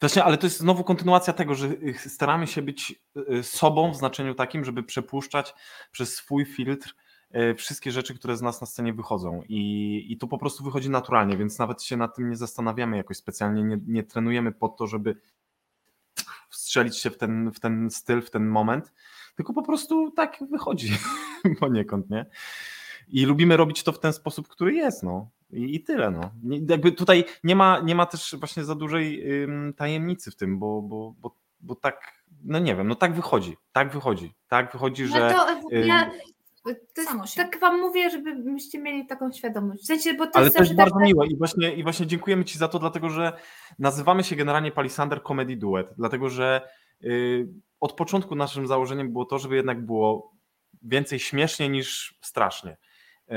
Właśnie, 0.01 0.25
ale 0.25 0.39
to 0.39 0.47
jest 0.47 0.59
znowu 0.59 0.85
kontynuacja 0.85 1.33
tego, 1.33 1.55
że 1.55 1.67
y, 1.67 1.95
staramy 2.09 2.47
się 2.47 2.63
być 2.63 3.03
y, 3.33 3.43
sobą 3.43 3.93
w 3.93 3.97
znaczeniu 3.97 4.35
takim, 4.35 4.65
żeby 4.65 4.83
przepuszczać 4.83 5.55
przez 5.93 6.15
swój 6.15 6.45
filtr 6.45 6.95
y, 7.35 7.55
wszystkie 7.55 7.91
rzeczy, 7.91 8.15
które 8.15 8.37
z 8.37 8.43
nas 8.43 8.61
na 8.61 8.67
scenie 8.67 8.93
wychodzą. 8.93 9.43
I, 9.49 10.07
i 10.09 10.19
to 10.19 10.27
po 10.27 10.39
prostu 10.39 10.65
wychodzi 10.65 10.91
naturalnie, 10.91 11.37
więc 11.37 11.59
nawet 11.59 11.83
się 11.83 11.97
nad 11.97 12.17
tym 12.17 12.31
nie 12.31 12.37
zastanawiamy 12.37 12.97
jakoś 12.97 13.17
specjalnie, 13.17 13.63
nie, 13.63 13.79
nie 13.87 14.03
trenujemy 14.03 14.53
po 14.53 14.69
to, 14.69 14.87
żeby 14.87 15.17
strzelić 16.51 16.99
się 16.99 17.11
w 17.11 17.19
ten, 17.19 17.51
w 17.53 17.61
ten 17.61 17.91
styl, 17.91 18.23
w 18.23 18.31
ten 18.31 18.49
moment, 18.49 18.93
tylko 19.37 19.53
po 19.53 19.63
prostu 19.63 20.11
tak 20.11 20.39
wychodzi 20.51 20.93
poniekąd, 21.61 22.11
nie? 22.11 22.27
I 23.13 23.27
lubimy 23.27 23.57
robić 23.57 23.83
to 23.83 23.93
w 23.93 24.01
ten 24.01 24.13
sposób, 24.13 24.49
który 24.49 24.75
jest, 24.75 25.03
no. 25.03 25.31
I, 25.51 25.75
i 25.75 25.85
tyle, 25.85 26.11
no. 26.11 26.31
Nie, 26.43 26.61
jakby 26.69 26.93
tutaj 26.93 27.25
nie 27.45 27.57
ma, 27.57 27.81
nie 27.81 27.95
ma 27.95 28.07
też 28.07 28.37
właśnie 28.39 28.65
za 28.65 28.75
dużej 28.75 29.43
ym, 29.43 29.75
tajemnicy 29.77 30.31
w 30.31 30.37
tym, 30.37 30.59
bo, 30.59 30.83
bo, 30.83 31.15
bo, 31.21 31.37
bo 31.61 31.75
tak, 31.75 32.25
no 32.45 32.59
nie 32.59 32.77
wiem, 32.77 32.89
no 32.89 32.95
tak 32.95 33.15
wychodzi, 33.15 33.57
tak 33.73 33.93
wychodzi, 33.93 34.35
tak 34.49 34.73
wychodzi, 34.73 35.07
że... 35.07 35.21
No 35.21 35.31
to 35.31 35.77
y, 35.77 35.87
ja 35.87 36.11
to 36.65 36.71
jest, 37.01 37.37
tak 37.37 37.61
wam 37.61 37.81
mówię, 37.81 38.11
żebyście 38.11 38.79
mieli 38.79 39.07
taką 39.07 39.33
świadomość. 39.33 39.83
W 39.83 39.87
sensie, 39.87 40.15
bo 40.15 40.27
to 40.27 40.37
Ale 40.37 40.45
jest 40.45 40.57
to 40.57 40.63
jest 40.63 40.77
zawsze 40.77 40.85
tak, 40.85 40.93
bardzo 40.93 41.07
miłe 41.07 41.27
i 41.27 41.37
właśnie, 41.37 41.75
i 41.75 41.83
właśnie 41.83 42.07
dziękujemy 42.07 42.45
Ci 42.45 42.59
za 42.59 42.69
to, 42.69 42.79
dlatego 42.79 43.11
że 43.11 43.33
nazywamy 43.79 44.25
się 44.25 44.37
generalnie 44.37 44.73
Palisander 44.73 45.23
Comedy 45.23 45.57
Duet, 45.57 45.89
dlatego 45.97 46.29
że 46.29 46.69
y, 47.05 47.49
od 47.81 47.93
początku 47.93 48.35
naszym 48.35 48.67
założeniem 48.67 49.13
było 49.13 49.25
to, 49.25 49.39
żeby 49.39 49.57
jednak 49.57 49.87
było 49.87 50.33
więcej 50.83 51.19
śmiesznie 51.19 51.69
niż 51.69 52.19
strasznie. 52.21 52.77
Y, 53.31 53.35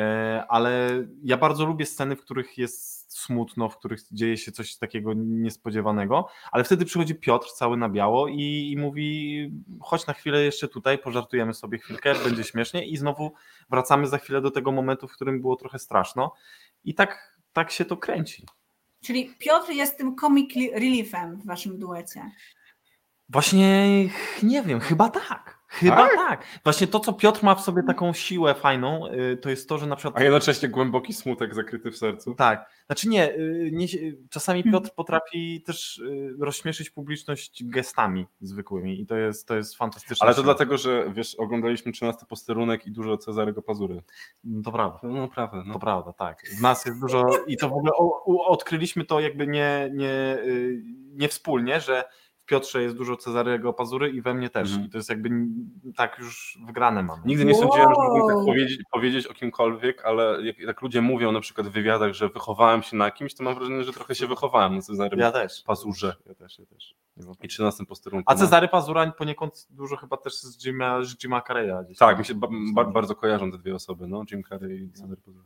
ale 0.47 0.89
ja 1.23 1.37
bardzo 1.37 1.65
lubię 1.65 1.85
sceny, 1.85 2.15
w 2.15 2.21
których 2.21 2.57
jest 2.57 3.03
smutno, 3.17 3.69
w 3.69 3.77
których 3.77 3.99
dzieje 4.11 4.37
się 4.37 4.51
coś 4.51 4.75
takiego 4.75 5.13
niespodziewanego, 5.15 6.27
ale 6.51 6.63
wtedy 6.63 6.85
przychodzi 6.85 7.15
Piotr 7.15 7.47
cały 7.51 7.77
na 7.77 7.89
biało 7.89 8.27
i, 8.27 8.71
i 8.71 8.77
mówi 8.77 9.51
chodź 9.81 10.07
na 10.07 10.13
chwilę 10.13 10.43
jeszcze 10.43 10.67
tutaj, 10.67 10.97
pożartujemy 10.97 11.53
sobie 11.53 11.77
chwilkę, 11.77 12.15
będzie 12.23 12.43
śmiesznie 12.43 12.85
i 12.85 12.97
znowu 12.97 13.33
wracamy 13.69 14.07
za 14.07 14.17
chwilę 14.17 14.41
do 14.41 14.51
tego 14.51 14.71
momentu, 14.71 15.07
w 15.07 15.13
którym 15.13 15.41
było 15.41 15.55
trochę 15.55 15.79
straszno 15.79 16.33
i 16.83 16.95
tak, 16.95 17.39
tak 17.53 17.71
się 17.71 17.85
to 17.85 17.97
kręci. 17.97 18.45
Czyli 19.03 19.35
Piotr 19.39 19.71
jest 19.71 19.97
tym 19.97 20.15
comic 20.15 20.55
reliefem 20.73 21.41
w 21.41 21.45
waszym 21.45 21.79
duecie. 21.79 22.31
Właśnie 23.29 23.87
nie 24.43 24.63
wiem, 24.63 24.79
chyba 24.79 25.09
tak. 25.09 25.62
Chyba 25.73 25.95
Tak? 25.95 26.15
tak? 26.15 26.45
Właśnie 26.63 26.87
to, 26.87 26.99
co 26.99 27.13
Piotr 27.13 27.43
ma 27.43 27.55
w 27.55 27.61
sobie 27.61 27.83
taką 27.83 28.13
siłę 28.13 28.53
fajną, 28.53 29.07
y, 29.07 29.37
to 29.37 29.49
jest 29.49 29.69
to, 29.69 29.77
że 29.77 29.87
na 29.87 29.95
przykład. 29.95 30.21
A 30.21 30.23
jednocześnie 30.23 30.69
głęboki 30.69 31.13
smutek 31.13 31.55
zakryty 31.55 31.91
w 31.91 31.97
sercu. 31.97 32.35
Tak. 32.35 32.69
Znaczy 32.85 33.09
nie, 33.09 33.33
y, 33.33 33.69
nie 33.73 33.87
czasami 34.29 34.59
Mhm. 34.59 34.73
Piotr 34.73 34.95
potrafi 34.95 35.61
też 35.61 35.97
y, 35.97 36.35
rozśmieszyć 36.39 36.89
publiczność 36.89 37.63
gestami 37.65 38.25
zwykłymi 38.41 39.01
i 39.01 39.05
to 39.05 39.15
jest, 39.15 39.47
to 39.47 39.55
jest 39.55 39.75
fantastyczne. 39.75 40.25
Ale 40.27 40.35
to 40.35 40.43
dlatego, 40.43 40.77
że 40.77 41.11
wiesz, 41.13 41.35
oglądaliśmy 41.35 41.91
13 41.91 42.25
posterunek 42.25 42.87
i 42.87 42.91
dużo 42.91 43.17
Cezarego 43.17 43.61
Pazury. 43.61 44.01
To 44.63 44.71
prawda. 44.71 44.99
No 45.03 45.27
prawda, 45.27 45.63
To 45.73 45.79
prawda, 45.79 46.13
tak. 46.13 46.43
W 46.57 46.61
nas 46.61 46.85
jest 46.85 47.01
dużo 47.01 47.25
i 47.47 47.57
to 47.57 47.69
w 47.69 47.73
ogóle 47.73 47.91
odkryliśmy 48.25 49.05
to 49.05 49.19
jakby 49.19 49.47
nie, 49.47 49.91
nie, 49.93 50.37
nie 51.13 51.27
wspólnie, 51.27 51.81
że 51.81 52.03
w 52.43 52.45
Piotrze 52.45 52.83
jest 52.83 52.95
dużo 52.95 53.17
Cezarego 53.17 53.73
Pazury 53.73 54.09
i 54.09 54.21
we 54.21 54.33
mnie 54.33 54.49
też. 54.49 54.69
Mhm. 54.69 54.87
I 54.87 54.89
to 54.89 54.97
jest 54.97 55.09
jakby 55.09 55.29
tak 55.95 56.19
już 56.19 56.59
wygrane 56.65 57.03
mamy. 57.03 57.21
Nigdy 57.25 57.45
nie 57.45 57.55
sądziłem, 57.55 57.89
że 57.89 58.01
mógłbym 58.01 58.27
tak 58.27 58.37
Wow. 58.37 58.45
powiedzieć, 58.45 58.81
powiedzieć 58.91 59.27
o 59.27 59.33
kimkolwiek, 59.33 60.05
ale 60.05 60.41
jak, 60.41 60.59
jak 60.59 60.81
ludzie 60.81 61.01
mówią 61.01 61.31
na 61.31 61.39
przykład 61.39 61.67
w 61.67 61.71
wywiadach, 61.71 62.13
że 62.13 62.29
wychowałem 62.29 62.83
się 62.83 62.97
na 62.97 63.11
kimś, 63.11 63.33
to 63.33 63.43
mam 63.43 63.55
wrażenie, 63.55 63.83
że 63.83 63.93
trochę 63.93 64.15
się 64.15 64.27
wychowałem 64.27 64.75
na 64.75 64.81
Cezarym 64.81 65.19
Ja 65.19 65.31
też. 65.31 65.63
Pazurze. 65.65 66.15
Ja 66.25 66.35
też, 66.35 66.59
ja 66.59 66.65
też. 66.65 66.95
I 67.43 67.47
13 67.47 67.85
posterunku. 67.85 68.31
A 68.31 68.33
no. 68.33 68.39
Cezary 68.39 68.67
Pazura 68.67 69.11
poniekąd 69.11 69.67
dużo 69.69 69.95
chyba 69.95 70.17
też 70.17 70.33
z 70.33 70.65
Jima, 70.65 71.03
z 71.03 71.17
Jima 71.23 71.41
Carreya 71.41 71.85
gdzieś. 71.85 71.97
Tak, 71.97 72.19
mi 72.19 72.25
się 72.25 72.35
ba, 72.35 72.47
ba, 72.73 72.83
bardzo 72.83 73.15
kojarzą 73.15 73.51
te 73.51 73.57
dwie 73.57 73.75
osoby, 73.75 74.07
no, 74.07 74.23
Jim 74.31 74.43
Carrey 74.43 74.83
i 74.83 74.91
Cezary 74.91 75.17
Pazura. 75.17 75.45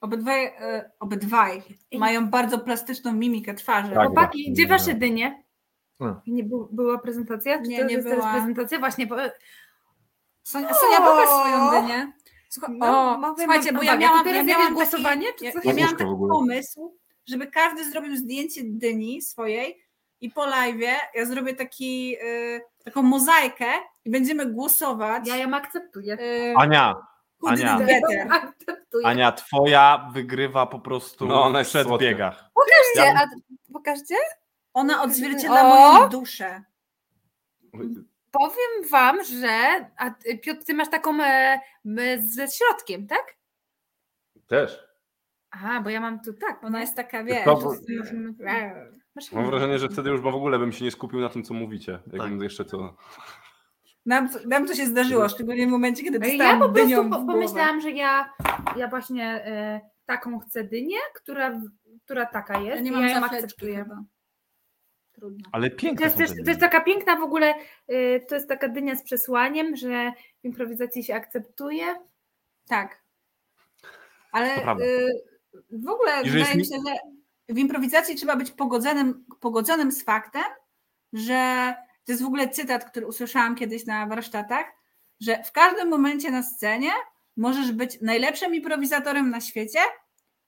Obydwaj, 0.00 0.44
e, 0.44 0.90
obydwaj 1.00 1.62
mają 1.98 2.30
bardzo 2.30 2.58
plastyczną 2.58 3.12
mimikę 3.12 3.54
twarzy. 3.54 3.92
Tak. 3.92 4.06
Chłopaki, 4.06 4.44
tak. 4.44 4.54
gdzie 4.54 4.66
wasze 4.66 4.94
dynie? 4.94 5.42
Hmm. 6.00 6.20
Nie 6.26 6.44
była 6.70 6.98
prezentacja? 6.98 7.62
Czy 7.62 7.68
Nie, 7.68 7.78
to 7.78 7.84
nie 7.86 7.94
jest 7.94 8.08
była. 8.08 8.32
prezentacja? 8.32 8.78
Właśnie, 8.78 9.06
bo 9.06 9.16
Sonia, 10.42 10.74
Sonia 10.74 10.96
pokaż 10.96 11.28
swoją 11.28 11.70
dynię. 11.70 12.12
Słuchaj, 12.48 12.76
No, 12.78 13.12
o, 13.12 13.18
mogę- 13.18 13.42
słuchajcie, 13.42 13.72
bo 13.72 13.82
ja 13.82 13.96
miałam, 13.96 14.26
ja 14.26 14.42
miałam 14.42 14.74
głosowanie, 14.74 15.26
czy 15.38 15.44
ja, 15.44 15.52
coś? 15.52 15.64
ja 15.64 15.72
miałam 15.74 15.96
taki 15.96 16.10
pomysł, 16.28 16.96
żeby 17.28 17.46
każdy 17.46 17.90
zrobił 17.90 18.16
zdjęcie 18.16 18.60
dyni 18.64 19.22
swojej 19.22 19.82
i 20.20 20.30
po 20.30 20.46
live 20.46 20.80
ja 21.14 21.24
zrobię 21.26 21.54
taki, 21.54 22.16
y, 22.24 22.60
taką 22.84 23.02
mozaikę 23.02 23.66
i 24.04 24.10
będziemy 24.10 24.46
głosować. 24.46 25.28
ja 25.28 25.36
ją 25.36 25.54
akceptuję. 25.54 26.14
y, 26.20 26.54
Ania, 26.56 26.94
Ania. 27.46 27.78
Akceptuję. 28.30 29.06
Ania, 29.06 29.32
twoja 29.32 30.10
wygrywa 30.14 30.66
po 30.66 30.80
prostu 30.80 31.26
No, 31.26 31.42
ona 31.42 31.58
jest 31.58 31.74
biegach. 32.00 32.44
Pokażcie, 32.54 33.14
a, 33.18 33.26
pokażcie. 33.72 34.14
Ona 34.74 35.02
odzwierciedla 35.02 35.62
O! 35.62 35.92
moją 35.92 36.08
duszę. 36.08 36.62
Powiem 38.30 38.88
wam, 38.90 39.24
że 39.24 39.48
a 39.96 40.10
ty, 40.10 40.38
Piotr, 40.38 40.64
ty 40.64 40.74
masz 40.74 40.90
taką 40.90 41.22
e, 41.22 41.60
e, 41.98 42.18
ze 42.22 42.48
środkiem, 42.48 43.06
tak? 43.06 43.36
Też. 44.46 44.78
Aha, 45.50 45.80
bo 45.80 45.90
ja 45.90 46.00
mam 46.00 46.20
tu 46.20 46.32
tak. 46.34 46.64
Ona 46.64 46.80
jest 46.80 46.96
taka, 46.96 47.24
wiesz, 47.24 47.44
To- 47.44 47.74
Masz 49.14 49.32
Mam 49.32 49.46
wrażenie, 49.46 49.78
że 49.78 49.88
wtedy 49.88 50.10
już 50.10 50.20
w 50.20 50.26
ogóle 50.26 50.58
bym 50.58 50.72
się 50.72 50.84
nie 50.84 50.90
skupił 50.90 51.20
na 51.20 51.28
tym, 51.28 51.42
co 51.42 51.54
mówicie. 51.54 51.92
Jakbym 52.12 52.38
Tak. 52.38 52.42
jeszcze 52.42 52.64
to... 52.64 52.96
nam, 54.06 54.28
nam 54.46 54.66
to 54.66 54.74
się 54.74 54.86
zdarzyło, 54.86 55.28
szczególnie 55.28 55.66
w 55.66 55.70
momencie, 55.70 56.02
kiedy 56.04 56.18
Ja 56.18 56.24
dostałam 56.32 56.58
po 56.58 56.64
prostu 56.68 56.88
dynią 56.88 56.96
po, 57.10 57.18
w 57.18 57.24
głowę. 57.24 57.32
pomyślałam, 57.32 57.80
że 57.80 57.90
ja, 57.90 58.32
ja 58.76 58.88
właśnie 58.88 59.24
e, 59.44 59.80
taką 60.06 60.38
chcę 60.38 60.64
dynię, 60.64 60.98
która, 61.14 61.60
która 62.04 62.26
taka 62.26 62.58
jest. 62.60 62.76
Ja 62.76 62.80
nie 62.82 62.92
mam 62.92 63.02
ja 63.02 63.08
ją 63.18 63.24
akceptuję. 63.24 63.76
chyba. 63.76 64.02
Trudno. 65.20 65.48
Ale 65.52 65.70
To 65.70 65.76
piękne 65.76 66.06
jest, 66.06 66.18
też, 66.18 66.30
to 66.30 66.48
jest 66.50 66.60
taka 66.60 66.80
piękna 66.80 67.16
w 67.16 67.22
ogóle, 67.22 67.54
y, 67.90 68.24
to 68.28 68.34
jest 68.34 68.48
taka 68.48 68.68
dynia 68.68 68.96
z 68.96 69.02
przesłaniem, 69.02 69.76
że 69.76 70.12
w 70.42 70.44
improwizacji 70.44 71.04
się 71.04 71.14
akceptuje. 71.14 71.84
Tak. 72.68 73.02
Ale 74.32 74.60
To 74.60 74.80
y, 74.82 75.22
w 75.70 75.88
ogóle 75.88 76.22
I 76.22 76.28
że 76.28 76.38
wydaje 76.38 76.56
mi 76.56 76.64
się, 76.64 76.74
że 76.86 76.94
w 77.54 77.58
improwizacji 77.58 78.14
trzeba 78.14 78.36
być 78.36 78.50
pogodzonym, 78.50 79.24
pogodzonym 79.40 79.92
z 79.92 80.02
faktem, 80.02 80.44
że 81.12 81.74
to 82.04 82.12
jest 82.12 82.22
w 82.22 82.26
ogóle 82.26 82.48
cytat, 82.48 82.84
który 82.84 83.06
usłyszałam 83.06 83.54
kiedyś 83.54 83.86
na 83.86 84.06
warsztatach, 84.06 84.66
że 85.20 85.44
w 85.44 85.52
każdym 85.52 85.88
momencie 85.88 86.30
na 86.30 86.42
scenie 86.42 86.90
możesz 87.36 87.72
być 87.72 88.00
najlepszym 88.00 88.54
improwizatorem 88.54 89.30
na 89.30 89.40
świecie 89.40 89.78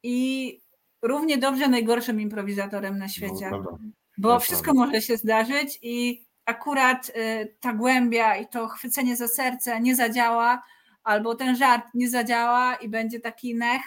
i 0.03 0.59
równie 1.03 1.39
dobrze 1.39 1.69
najgorszym 1.69 2.21
improwizatorem 2.21 2.99
na 2.99 3.09
świecie. 3.09 3.51
No. 3.51 3.79
Bo 4.23 4.29
To 4.35 4.41
wszystko 4.41 4.75
może 4.75 5.03
się 5.03 5.17
zdarzyć 5.17 5.79
i 5.83 6.25
akurat 6.47 7.09
y, 7.17 7.57
ta 7.61 7.73
głębia 7.73 8.37
i 8.37 8.49
to 8.49 8.69
chwycenie 8.69 9.17
za 9.17 9.29
serce 9.29 9.81
nie 9.81 9.97
zadziała, 9.97 10.63
albo 11.05 11.35
ten 11.35 11.57
żart 11.57 11.85
nie 11.95 12.11
zadziała 12.11 12.75
i 12.75 12.89
będzie 12.89 13.21
taki 13.21 13.55
nech, 13.55 13.83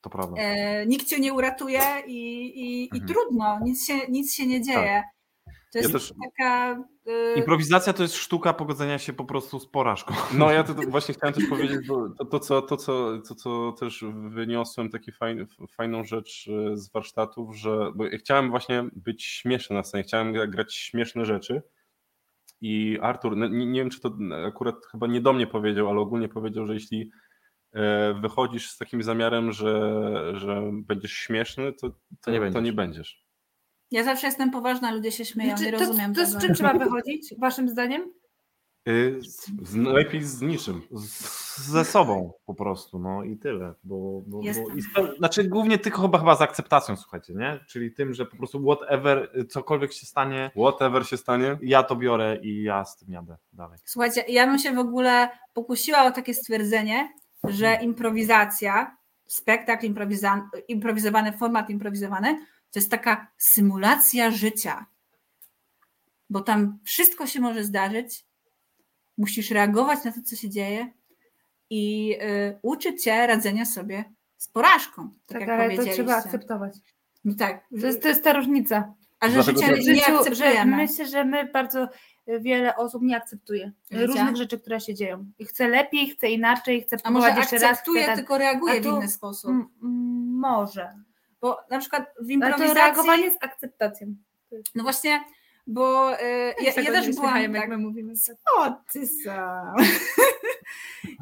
To 0.00 0.10
prawda. 0.10 0.36
e, 0.42 0.86
nikt 0.86 1.06
cię 1.06 1.20
nie 1.20 1.32
uratuje 1.34 1.80
i, 2.06 2.40
i, 2.60 2.82
i 2.82 2.88
Mhm. 3.00 3.06
trudno, 3.08 3.58
nic 3.64 3.86
się, 3.86 3.94
nic 4.08 4.34
się 4.34 4.46
nie 4.46 4.62
dzieje. 4.62 5.02
To 5.44 5.78
Ja 5.78 5.80
jest 5.80 5.92
też- 5.92 6.12
taka. 6.24 6.82
Y, 7.10 7.38
Improwizacja 7.38 7.92
to 7.92 8.02
jest 8.02 8.14
sztuka 8.14 8.52
pogodzenia 8.52 8.98
się 8.98 9.12
po 9.12 9.24
prostu 9.24 9.60
z 9.60 9.66
porażką. 9.66 10.14
No 10.34 10.50
ja 10.50 10.64
to, 10.64 10.74
to 10.82 10.82
właśnie 10.82 11.14
chciałem 11.14 11.34
też 11.34 11.46
powiedzieć, 11.48 11.86
bo 11.88 12.08
to, 12.08 12.24
to, 12.24 12.40
co, 12.40 12.62
to, 12.62 12.76
co, 12.76 13.18
to 13.28 13.34
co 13.34 13.72
też 13.72 14.04
wyniosłem, 14.30 14.90
taki 14.90 15.12
fajny, 15.12 15.46
fajną 15.70 16.04
rzecz 16.04 16.48
e, 16.72 16.76
z 16.76 16.92
warsztatów, 16.92 17.56
że 17.56 17.92
bo 17.94 18.06
ja 18.06 18.18
chciałem 18.18 18.50
właśnie 18.50 18.84
być 18.92 19.24
śmieszny 19.24 19.76
na 19.76 19.82
scenie, 19.82 20.04
chciałem 20.04 20.32
gra- 20.32 20.46
grać 20.46 20.74
śmieszne 20.74 21.24
rzeczy 21.24 21.62
i 22.60 22.98
Artur, 23.02 23.36
no, 23.36 23.48
nie, 23.48 23.66
nie 23.66 23.80
wiem 23.80 23.90
czy 23.90 24.00
to 24.00 24.12
akurat 24.46 24.86
chyba 24.86 25.06
nie 25.06 25.20
do 25.20 25.32
mnie 25.32 25.46
powiedział, 25.46 25.90
ale 25.90 26.00
ogólnie 26.00 26.28
powiedział, 26.28 26.66
że 26.66 26.74
jeśli 26.74 27.10
e, 27.72 28.14
wychodzisz 28.14 28.70
z 28.70 28.78
takim 28.78 29.02
zamiarem, 29.02 29.52
że, 29.52 29.92
że 30.36 30.70
będziesz 30.72 31.12
śmieszny, 31.12 31.72
to, 31.72 31.90
to, 32.20 32.30
nie 32.30 32.36
to 32.36 32.42
będziesz. 32.42 32.62
nie 32.62 32.72
będziesz. 32.72 33.29
Ja 33.90 34.04
zawsze 34.04 34.26
jestem 34.26 34.50
poważna, 34.50 34.92
ludzie 34.92 35.12
się 35.12 35.24
śmieją, 35.24 35.56
Znaczy, 35.56 35.64
nie 35.72 35.78
to, 35.78 35.84
rozumiem 35.84 36.14
to 36.14 36.26
z 36.26 36.28
tego. 36.28 36.40
czym 36.40 36.54
trzeba 36.54 36.74
wychodzić, 36.84 37.34
waszym 37.38 37.68
zdaniem? 37.68 38.12
Y, 38.88 39.18
Z, 39.62 39.74
lepiej 39.74 40.22
z 40.24 40.40
niczym. 40.42 40.82
z- 40.92 41.40
Ze 41.66 41.84
sobą 41.84 42.32
po 42.46 42.54
prostu, 42.54 42.98
no 42.98 43.24
i 43.24 43.36
tyle. 43.36 43.74
Bo, 43.84 44.22
bo, 44.26 44.38
bo, 44.42 44.42
i 44.74 44.82
spe- 44.82 45.16
znaczy 45.18 45.44
głównie 45.44 45.78
tylko 45.78 46.02
chyba, 46.02 46.18
chyba 46.18 46.36
z 46.36 46.42
akceptacją, 46.42 46.96
słuchajcie, 46.96 47.34
nie? 47.34 47.60
Czyli 47.68 47.92
tym, 47.94 48.14
że 48.14 48.26
po 48.26 48.36
prostu 48.36 48.62
whatever, 48.62 49.30
y, 49.36 49.44
cokolwiek 49.44 49.92
się 49.92 50.06
stanie, 50.06 50.50
Whatever 50.56 51.06
się 51.06 51.16
stanie, 51.16 51.58
ja 51.62 51.82
to 51.82 51.96
biorę 51.96 52.38
i 52.42 52.62
ja 52.62 52.84
z 52.84 52.96
tym 52.96 53.12
jadę 53.12 53.36
dalej. 53.52 53.78
Słuchajcie, 53.84 54.24
ja 54.28 54.46
bym 54.46 54.58
się 54.58 54.72
w 54.72 54.78
ogóle 54.78 55.28
pokusiła 55.54 56.04
o 56.04 56.10
takie 56.10 56.34
stwierdzenie, 56.34 57.08
że 57.44 57.78
improwizacja, 57.82 58.96
spektakl 59.26 59.86
improwizowany, 60.68 61.32
format 61.32 61.70
improwizowany, 61.70 62.46
to 62.72 62.78
jest 62.78 62.90
taka 62.90 63.26
symulacja 63.38 64.30
życia. 64.30 64.86
Bo 66.30 66.40
tam 66.40 66.78
wszystko 66.84 67.26
się 67.26 67.40
może 67.40 67.64
zdarzyć, 67.64 68.24
musisz 69.18 69.50
reagować 69.50 70.04
na 70.04 70.12
to, 70.12 70.22
co 70.22 70.36
się 70.36 70.50
dzieje 70.50 70.92
i 71.70 72.14
y, 72.22 72.58
uczyć 72.62 73.02
cię 73.04 73.26
radzenia 73.26 73.64
sobie 73.64 74.04
z 74.36 74.48
porażką. 74.48 75.10
Tak, 75.26 75.38
Tak, 75.38 75.40
jak 75.40 75.60
ale 75.60 75.76
to 75.76 75.82
trzeba 75.84 76.16
akceptować. 76.16 76.74
No 77.24 77.34
tak, 77.34 77.68
To 77.80 77.86
jest, 77.86 78.02
to 78.02 78.08
jest 78.08 78.24
ta 78.24 78.32
różnica. 78.32 78.94
a 79.20 79.28
że 79.28 79.34
Dlatego 79.34 79.60
życie 79.60 79.76
W 79.76 79.86
nie 79.86 79.94
że 80.04 80.16
akceptujemy. 80.18 80.76
myślę, 80.76 81.06
że 81.06 81.24
my 81.24 81.48
bardzo 81.52 81.84
y, 82.28 82.40
wiele 82.40 82.76
osób 82.76 83.02
nie 83.02 83.16
akceptuje 83.16 83.72
Życia? 83.90 84.06
różnych 84.06 84.36
rzeczy, 84.36 84.58
które 84.60 84.80
się 84.80 84.94
dzieją. 84.94 85.26
I 85.38 85.44
chce 85.44 85.68
lepiej, 85.68 86.10
chce 86.10 86.30
inaczej, 86.30 86.82
chce 86.82 86.96
A 87.04 87.10
może 87.10 87.26
próbować 87.26 87.52
jeszcze 87.52 87.66
raz. 87.66 87.72
akceptuje, 87.72 88.00
chce 88.02 88.06
tak- 88.10 88.16
tylko 88.18 88.38
reaguje 88.38 88.74
A 88.78 88.82
w 88.82 88.86
inny 88.86 89.08
sposób. 89.08 89.50
M- 89.50 89.68
m- 89.82 90.38
Może. 90.40 90.92
Bo 91.40 91.58
na 91.70 91.78
przykład 91.78 92.02
w 92.02 92.18
Ale 92.18 92.26
to 92.26 92.32
improwizacji... 92.32 92.74
reagowanie 92.74 93.30
z 93.30 93.36
akceptacją. 93.40 94.14
No 94.74 94.82
właśnie, 94.82 95.24
bo 95.66 96.14
y, 96.14 96.18
ja, 96.62 96.82
ja 96.82 96.92
też 96.92 97.14
byłam... 97.14 97.52
Tak, 97.54 97.68
my 97.68 97.78
mówimy. 97.78 98.12
o, 98.56 98.70
ty 98.92 99.06
sam. 99.06 99.76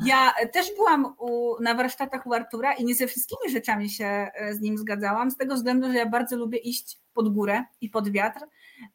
Ja 0.04 0.34
też 0.52 0.74
byłam 0.76 1.14
u, 1.18 1.62
na 1.62 1.74
warsztatach 1.74 2.26
u 2.26 2.34
Artura 2.34 2.72
i 2.72 2.84
nie 2.84 2.94
ze 2.94 3.06
wszystkimi 3.06 3.52
rzeczami 3.52 3.90
się 3.90 4.04
e, 4.04 4.54
z 4.54 4.60
nim 4.60 4.78
zgadzałam, 4.78 5.30
z 5.30 5.36
tego 5.36 5.54
względu, 5.54 5.92
że 5.92 5.98
ja 5.98 6.06
bardzo 6.06 6.36
lubię 6.36 6.58
iść 6.58 6.98
pod 7.14 7.34
górę 7.34 7.64
i 7.80 7.90
pod 7.90 8.08
wiatr 8.08 8.40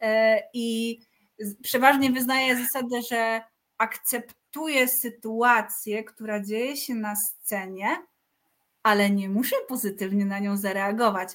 e, 0.01 0.39
i 0.53 0.99
przeważnie 1.63 2.11
wyznaję 2.11 2.57
zasadę, 2.57 3.01
że 3.09 3.41
akceptuję 3.77 4.87
sytuację, 4.87 6.03
która 6.03 6.43
dzieje 6.43 6.77
się 6.77 6.95
na 6.95 7.15
scenie, 7.15 7.97
ale 8.83 9.09
nie 9.09 9.29
muszę 9.29 9.55
pozytywnie 9.67 10.25
na 10.25 10.39
nią 10.39 10.57
zareagować. 10.57 11.29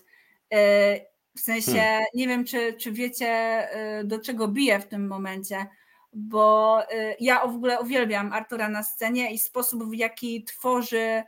E, 0.52 1.00
W 1.36 1.40
sensie, 1.40 2.00
nie 2.14 2.28
wiem, 2.28 2.44
czy, 2.44 2.72
czy 2.72 2.92
wiecie, 2.92 3.26
e, 3.28 4.04
do 4.04 4.18
czego 4.18 4.48
biję 4.48 4.80
w 4.80 4.86
tym 4.88 5.06
momencie, 5.06 5.66
bo 6.12 6.82
e, 6.90 7.16
ja 7.20 7.46
w 7.46 7.54
ogóle 7.54 7.80
uwielbiam 7.80 8.32
Artura 8.32 8.68
na 8.68 8.82
scenie 8.82 9.32
i 9.34 9.38
sposób, 9.38 9.84
w 9.90 9.94
jaki 9.94 10.44
tworzy 10.44 11.22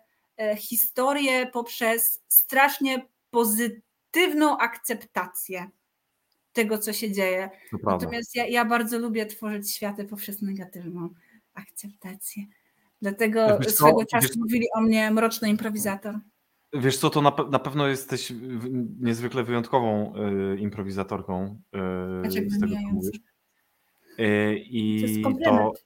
historię 0.57 1.47
poprzez 1.47 2.23
strasznie 2.29 3.07
pozytywną 3.31 4.59
akceptację 4.59 5.71
tego, 6.53 6.79
co 6.79 6.93
się 6.93 7.13
dzieje. 7.13 7.51
Natomiast 8.03 8.35
ja, 8.35 8.47
ja 8.47 8.65
bardzo 8.65 8.99
lubię 8.99 9.27
tworzyć 9.27 9.75
światy 9.75 10.05
poprzez 10.05 10.43
negatywną 10.43 11.09
akceptację. 11.55 12.45
Dlatego 13.03 13.59
Wiesz 13.59 13.73
co, 13.73 13.85
swego 13.87 14.05
czasu 14.05 14.29
wiesz- 14.29 14.37
mówili 14.37 14.67
o 14.77 14.81
mnie 14.81 15.11
mroczny 15.11 15.49
improwizator. 15.49 16.15
Wiesz 16.73 16.97
co, 16.99 17.11
to 17.11 17.23
na, 17.23 17.31
pe- 17.31 17.51
na 17.51 17.59
pewno 17.59 17.87
jesteś 17.89 18.33
w- 18.33 19.01
niezwykle 19.01 19.43
wyjątkową 19.45 20.13
y, 20.55 20.59
improwizatorką 20.59 21.61
y, 22.27 22.31
z 22.31 22.35
tego, 22.61 22.75
co 22.77 22.81
mówisz. 22.93 23.21
Y, 24.21 24.59
I 24.59 25.01
To 25.01 25.07
jest 25.07 25.23
to, 25.23 25.29
komplement. 25.29 25.85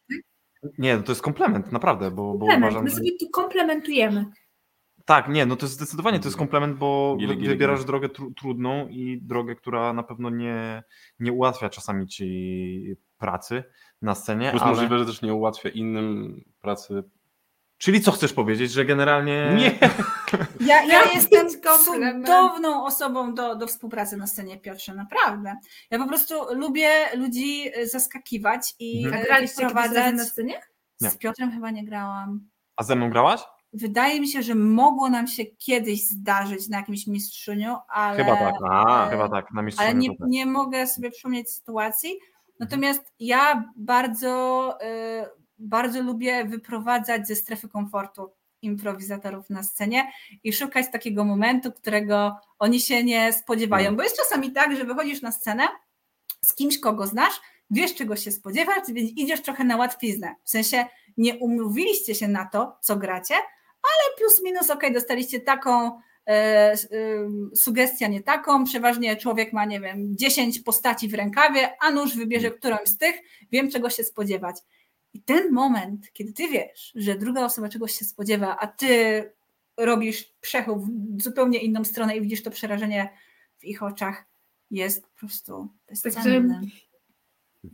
nie, 0.78 0.97
no 0.97 1.03
to 1.03 1.12
jest 1.12 1.23
komplement, 1.23 1.73
naprawdę, 1.73 2.11
bo, 2.11 2.23
bo 2.32 2.39
Komplement. 2.39 2.62
uważam, 2.62 2.85
My 2.85 2.91
sobie 2.91 3.11
tu 3.20 3.28
komplementujemy. 3.31 4.24
Tak, 5.05 5.28
nie, 5.28 5.47
no 5.47 5.57
to 5.57 5.66
jest 5.66 5.74
zdecydowanie 5.74 6.19
to 6.20 6.24
jest 6.28 6.36
komplement, 6.39 6.78
bo 6.78 7.16
Gili, 7.19 7.28
wy- 7.28 7.35
gili, 7.36 7.49
wybierasz 7.49 7.78
gili. 7.78 7.86
drogę 7.86 8.09
tru, 8.09 8.31
trudną 8.35 8.89
i 8.89 9.20
drogę, 9.23 9.55
która 9.55 9.93
na 9.93 10.03
pewno 10.03 10.31
nie, 10.31 10.82
nie 11.19 11.32
ułatwia 11.32 11.69
czasami 11.69 12.07
ci 12.07 12.97
pracy 13.19 13.65
na 14.05 14.14
scenie, 14.14 14.51
plus 14.51 14.62
ale... 14.62 14.70
możliwe, 14.72 14.98
że 14.98 15.06
też 15.06 15.22
nie 15.22 15.35
ułatwia 15.35 15.68
innym 15.68 16.44
pracy. 16.60 17.05
Czyli 17.78 18.01
co 18.01 18.12
chcesz 18.12 18.32
powiedzieć, 18.32 18.72
że 18.72 18.85
generalnie... 18.85 19.55
Nie! 19.56 19.78
Ja, 20.60 20.85
ja 20.85 21.02
jestem 21.14 21.48
cudowną 21.85 22.85
osobą 22.85 23.35
do, 23.35 23.55
do 23.55 23.66
współpracy 23.66 24.16
na 24.16 24.26
scenie, 24.26 24.59
Piotrze, 24.59 24.94
naprawdę. 24.94 25.56
Ja 25.90 25.98
po 25.98 26.09
prostu 26.09 26.35
lubię 26.55 26.90
ludzi 27.16 27.70
zaskakiwać 27.85 28.74
i 28.78 29.05
Mhm. 29.05 29.24
graliście 29.24 29.56
wprowadzać. 29.68 30.14
na 30.14 30.24
scenie? 30.24 30.60
Nie. 31.01 31.10
Z 31.10 31.16
Piotrem 31.16 31.51
chyba 31.52 31.70
nie 31.70 31.85
grałam. 31.85 32.48
A 32.76 32.82
ze 32.82 32.97
mną 32.97 33.10
grałaś? 33.10 33.40
Wydaje 33.72 34.20
mi 34.20 34.28
się, 34.28 34.43
że 34.43 34.55
mogło 34.55 35.10
nam 35.10 35.26
się 35.26 35.44
kiedyś 35.44 36.06
zdarzyć 36.06 36.68
na 36.68 36.76
jakimś 36.76 37.06
mistrzyniu, 37.06 37.76
ale, 37.89 38.16
Chyba 38.24 38.36
tak. 38.36 38.55
A, 38.70 39.06
e, 39.06 39.10
chyba 39.10 39.28
tak, 39.28 39.52
na 39.52 39.62
mistrzyniu 39.62 39.90
ale 39.90 39.98
nie, 39.98 40.10
nie 40.20 40.47
mogę 40.47 40.86
sobie 40.86 41.10
przypomnieć 41.10 41.51
sytuacji. 41.51 42.18
Natomiast 42.60 43.12
ja 43.18 43.72
bardzo, 43.76 44.76
y, 44.82 45.26
bardzo 45.59 46.02
lubię 46.02 46.44
wyprowadzać 46.44 47.26
ze 47.26 47.36
strefy 47.36 47.68
komfortu 47.68 48.32
improwizatorów 48.62 49.51
na 49.51 49.62
scenie 49.62 50.12
i 50.44 50.52
szukać 50.52 50.86
takiego 50.93 51.24
momentu, 51.24 51.72
którego 51.72 52.36
oni 52.59 52.81
się 52.81 53.05
nie 53.05 53.32
spodziewają. 53.32 53.90
No. 53.90 53.97
Bo 53.97 54.02
jest 54.02 54.16
czasami 54.16 54.52
tak, 54.52 54.76
że 54.76 54.85
wychodzisz 54.85 55.22
na 55.22 55.32
scenę 55.32 55.68
z 56.44 56.55
kimś, 56.55 56.81
kogo 56.81 57.06
znasz, 57.06 57.40
wiesz, 57.70 57.94
czego 57.94 58.16
się 58.16 58.32
spodziewać, 58.32 58.85
więc 58.89 59.10
idziesz 59.10 59.43
trochę 59.43 59.64
na 59.64 59.76
łatwiznę. 59.76 60.35
W 60.44 60.51
sensie 60.51 60.86
nie 61.16 61.39
umówiliście 61.39 62.14
się 62.14 62.28
na 62.28 62.47
to, 62.47 62.78
co 62.81 62.97
gracie, 62.97 63.35
ale 63.35 64.16
plus 64.18 64.43
minus, 64.43 64.70
ok, 64.70 64.82
dostaliście 64.93 65.40
taką 65.40 66.01
e, 66.26 66.70
s- 66.72 66.88
ym, 66.92 67.51
sugestię, 67.55 68.09
nie 68.09 68.22
taką. 68.22 68.64
Przeważnie 68.64 69.16
człowiek 69.16 69.52
ma, 69.52 69.64
nie 69.64 69.80
wiem, 69.80 70.16
10 70.16 70.59
postaci 70.59 71.09
w 71.09 71.14
rękawie, 71.14 71.70
a 71.80 71.90
nóż 71.90 72.16
wybierze 72.16 72.51
którąś 72.51 72.88
z 72.88 72.98
tych, 72.98 73.14
wiem 73.52 73.70
czego 73.70 73.90
się 73.90 74.05
spodziewać. 74.05 74.56
I 75.12 75.22
ten 75.22 75.52
moment, 75.52 76.12
kiedy 76.12 76.32
ty 76.32 76.48
wiesz, 76.48 76.92
że 76.94 77.14
druga 77.18 77.44
osoba 77.44 77.68
czegoś 77.68 77.92
się 77.98 78.05
spodziewa, 78.05 78.56
a 78.60 78.66
ty 78.66 79.22
robisz 79.76 80.32
przechód 80.40 80.78
w 81.18 81.22
zupełnie 81.22 81.59
inną 81.59 81.84
stronę 81.84 82.16
i 82.16 82.20
widzisz 82.20 82.42
to 82.42 82.51
przerażenie 82.51 83.09
w 83.59 83.64
ich 83.64 83.82
oczach, 83.82 84.24
jest 84.70 85.02
po 85.02 85.09
prostu 85.18 85.68
bezcenne. 85.88 86.60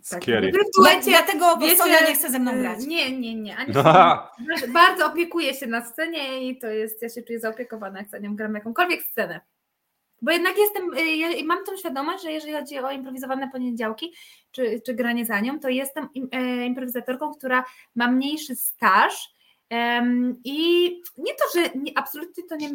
Scary. 0.02 0.52
Słuchajcie, 0.74 1.10
Dlatego 1.10 1.58
Sonia 1.76 2.00
nie 2.08 2.14
chce 2.14 2.30
ze 2.30 2.38
mną 2.38 2.52
grać. 2.60 2.86
Nie, 2.86 3.18
nie, 3.18 3.34
nie. 3.34 3.56
Ani 3.56 3.72
Aha. 3.76 4.32
Bardzo- 4.72 5.06
opiekuję 5.06 5.54
się 5.54 5.66
na 5.66 5.84
scenie 5.84 6.48
i 6.48 6.58
to 6.58 6.66
jest, 6.66 7.02
ja 7.02 7.08
się 7.08 7.22
czuję 7.22 7.40
zaopiekowana, 7.40 7.98
jak 7.98 8.08
za 8.08 8.18
nią 8.18 8.36
gram 8.36 8.54
jakąkolwiek 8.54 9.02
scenę. 9.02 9.40
Bo 10.22 10.30
jednak 10.32 10.54
jestem, 10.58 10.94
y, 10.98 11.16
ja 11.16 11.28
mam 11.44 11.64
tą 11.64 11.76
świadomość, 11.76 12.22
że 12.24 12.32
jeżeli 12.32 12.52
chodzi 12.52 12.78
o 12.78 12.90
improwizowane 12.90 13.48
poniedziałki, 13.50 14.12
czy, 14.50 14.80
czy 14.86 14.94
granie 14.94 15.26
za 15.26 15.40
nią, 15.40 15.60
to 15.60 15.68
jestem 15.68 16.08
im, 16.14 16.28
e, 16.32 16.66
improwizatorką, 16.66 17.34
która 17.34 17.64
ma 17.94 18.08
mniejszy 18.10 18.56
staż. 18.56 19.34
em, 19.70 20.36
I 20.44 20.84
nie 21.18 21.32
to, 21.34 21.44
że 21.60 21.78
nie, 21.78 21.92
absolutnie 21.98 22.44
to 22.44 22.56
nie 22.56 22.68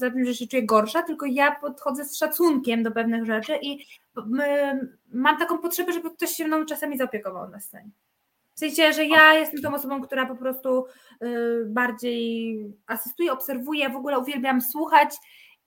za- 0.00 0.10
tym, 0.10 0.24
że 0.24 0.34
się 0.34 0.46
czuję 0.46 0.62
gorsza, 0.66 1.02
tylko 1.02 1.26
ja 1.26 1.56
podchodzę 1.60 2.04
z 2.04 2.16
szacunkiem 2.18 2.82
do 2.82 2.90
pewnych 2.90 3.24
rzeczy 3.26 3.58
i 3.62 3.86
mam 5.12 5.38
taką 5.38 5.58
potrzebę, 5.58 5.92
żeby 5.92 6.10
ktoś 6.10 6.30
się 6.30 6.44
mną 6.44 6.64
czasami 6.64 6.98
zaopiekował 6.98 7.48
na 7.48 7.60
scenie. 7.60 7.90
W 8.54 8.58
sensie, 8.58 8.92
że 8.92 9.04
ja 9.04 9.34
jestem 9.34 9.62
tą 9.62 9.74
osobą, 9.74 10.02
która 10.02 10.26
po 10.26 10.36
prostu 10.36 10.86
y, 11.22 11.64
bardziej 11.66 12.58
asystuje, 12.86 13.32
obserwuje, 13.32 13.90
w 13.90 13.96
ogóle 13.96 14.18
uwielbiam 14.18 14.60
słuchać 14.60 15.14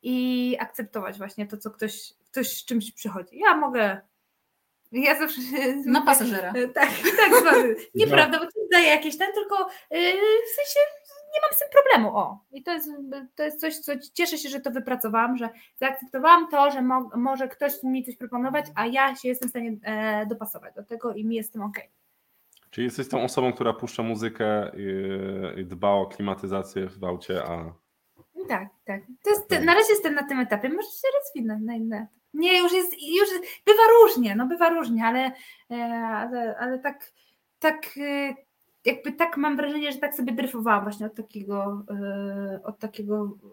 i 0.02 0.58
akceptować 0.60 1.18
właśnie 1.18 1.48
to, 1.48 1.58
co 1.58 1.72
ktoś, 1.72 2.14
ktoś 2.32 2.50
z 2.50 2.66
czymś 2.66 2.92
przychodzi. 2.92 3.40
Ja 3.40 3.58
mogę 3.58 4.02
Ja 4.92 5.20
zawsze. 5.20 5.42
Na 5.86 6.02
pasażera. 6.02 6.54
Tak, 6.74 6.90
tak, 7.18 7.42
zgodzę. 7.42 7.76
Nieprawda, 7.96 8.40
bo 8.40 8.46
to 8.46 8.52
daje 8.72 8.90
jakieś 8.90 9.18
ten, 9.18 9.34
tylko 9.34 9.70
yy, 9.92 10.14
w 10.48 10.56
sensie 10.56 10.80
nie 11.38 11.42
mam 11.48 11.54
z 11.54 11.60
tym 11.60 11.68
problemu. 11.72 12.18
O, 12.18 12.40
i 12.52 12.64
to 12.64 12.72
jest, 12.72 12.90
to 13.36 13.44
jest 13.44 13.60
coś, 13.60 13.78
co 13.78 13.92
cieszę 14.14 14.38
się, 14.38 14.50
że 14.50 14.60
to 14.60 14.72
wypracowałam, 14.72 15.38
że 15.38 15.50
zaakceptowałam 15.76 16.48
to, 16.52 16.72
że 16.72 16.82
mo, 16.82 17.10
może 17.16 17.48
ktoś 17.48 17.84
mi 17.84 18.04
coś 18.04 18.16
proponować, 18.16 18.66
a 18.76 18.86
ja 18.86 19.16
się 19.16 19.28
jestem 19.28 19.50
w 19.50 19.52
stanie 19.52 19.78
e, 19.84 20.26
dopasować 20.26 20.76
do 20.76 20.84
tego 20.84 21.14
i 21.14 21.26
mi 21.26 21.36
jest 21.36 21.50
z 21.50 21.52
tym 21.52 21.62
okej. 21.62 21.90
Czyli 22.70 22.86
jesteś 22.86 23.10
tą 23.10 23.24
osobą, 23.24 23.54
która 23.54 23.74
puszcza 23.74 24.04
muzykę 24.04 24.72
i, 24.78 25.62
i 25.62 25.66
dba 25.66 25.90
o 25.90 26.06
klimatyzację 26.06 26.88
w 26.88 27.04
aucie, 27.04 27.44
a 27.44 27.74
Tak, 28.48 28.68
tak. 28.86 29.02
To 29.24 29.30
jest, 29.30 29.66
na 29.66 29.74
razie 29.74 29.94
jestem 29.94 30.16
na 30.16 30.24
tym 30.24 30.40
etapie, 30.40 30.70
może 30.70 30.88
się 30.88 31.08
rozwinę 31.20 31.60
na 31.60 31.76
inne. 31.76 32.08
Nie, 32.34 32.60
już 32.60 32.74
jest, 32.74 32.92
już 32.92 33.30
bywa 33.66 33.84
różnie, 34.02 34.36
no 34.36 34.48
bywa 34.48 34.70
różnie, 34.70 35.06
ale, 35.06 35.32
e, 35.72 35.76
ale, 35.98 36.58
ale 36.60 36.80
tak, 36.80 37.12
tak 37.60 37.90
e, 37.98 38.36
jakby 38.86 39.12
tak 39.12 39.38
mam 39.38 39.58
wrażenie, 39.58 39.92
że 39.92 39.98
tak 39.98 40.16
sobie 40.16 40.34
dryfowałam 40.34 40.84
właśnie 40.84 41.06
od 41.06 41.16
takiego, 41.16 41.86
e, 41.90 42.60
od 42.64 42.80
takiego 42.80 43.38
e, 43.44 43.48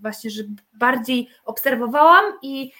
właśnie, 0.00 0.30
że 0.30 0.42
bardziej 0.72 1.28
obserwowałam 1.44 2.24
i 2.42 2.72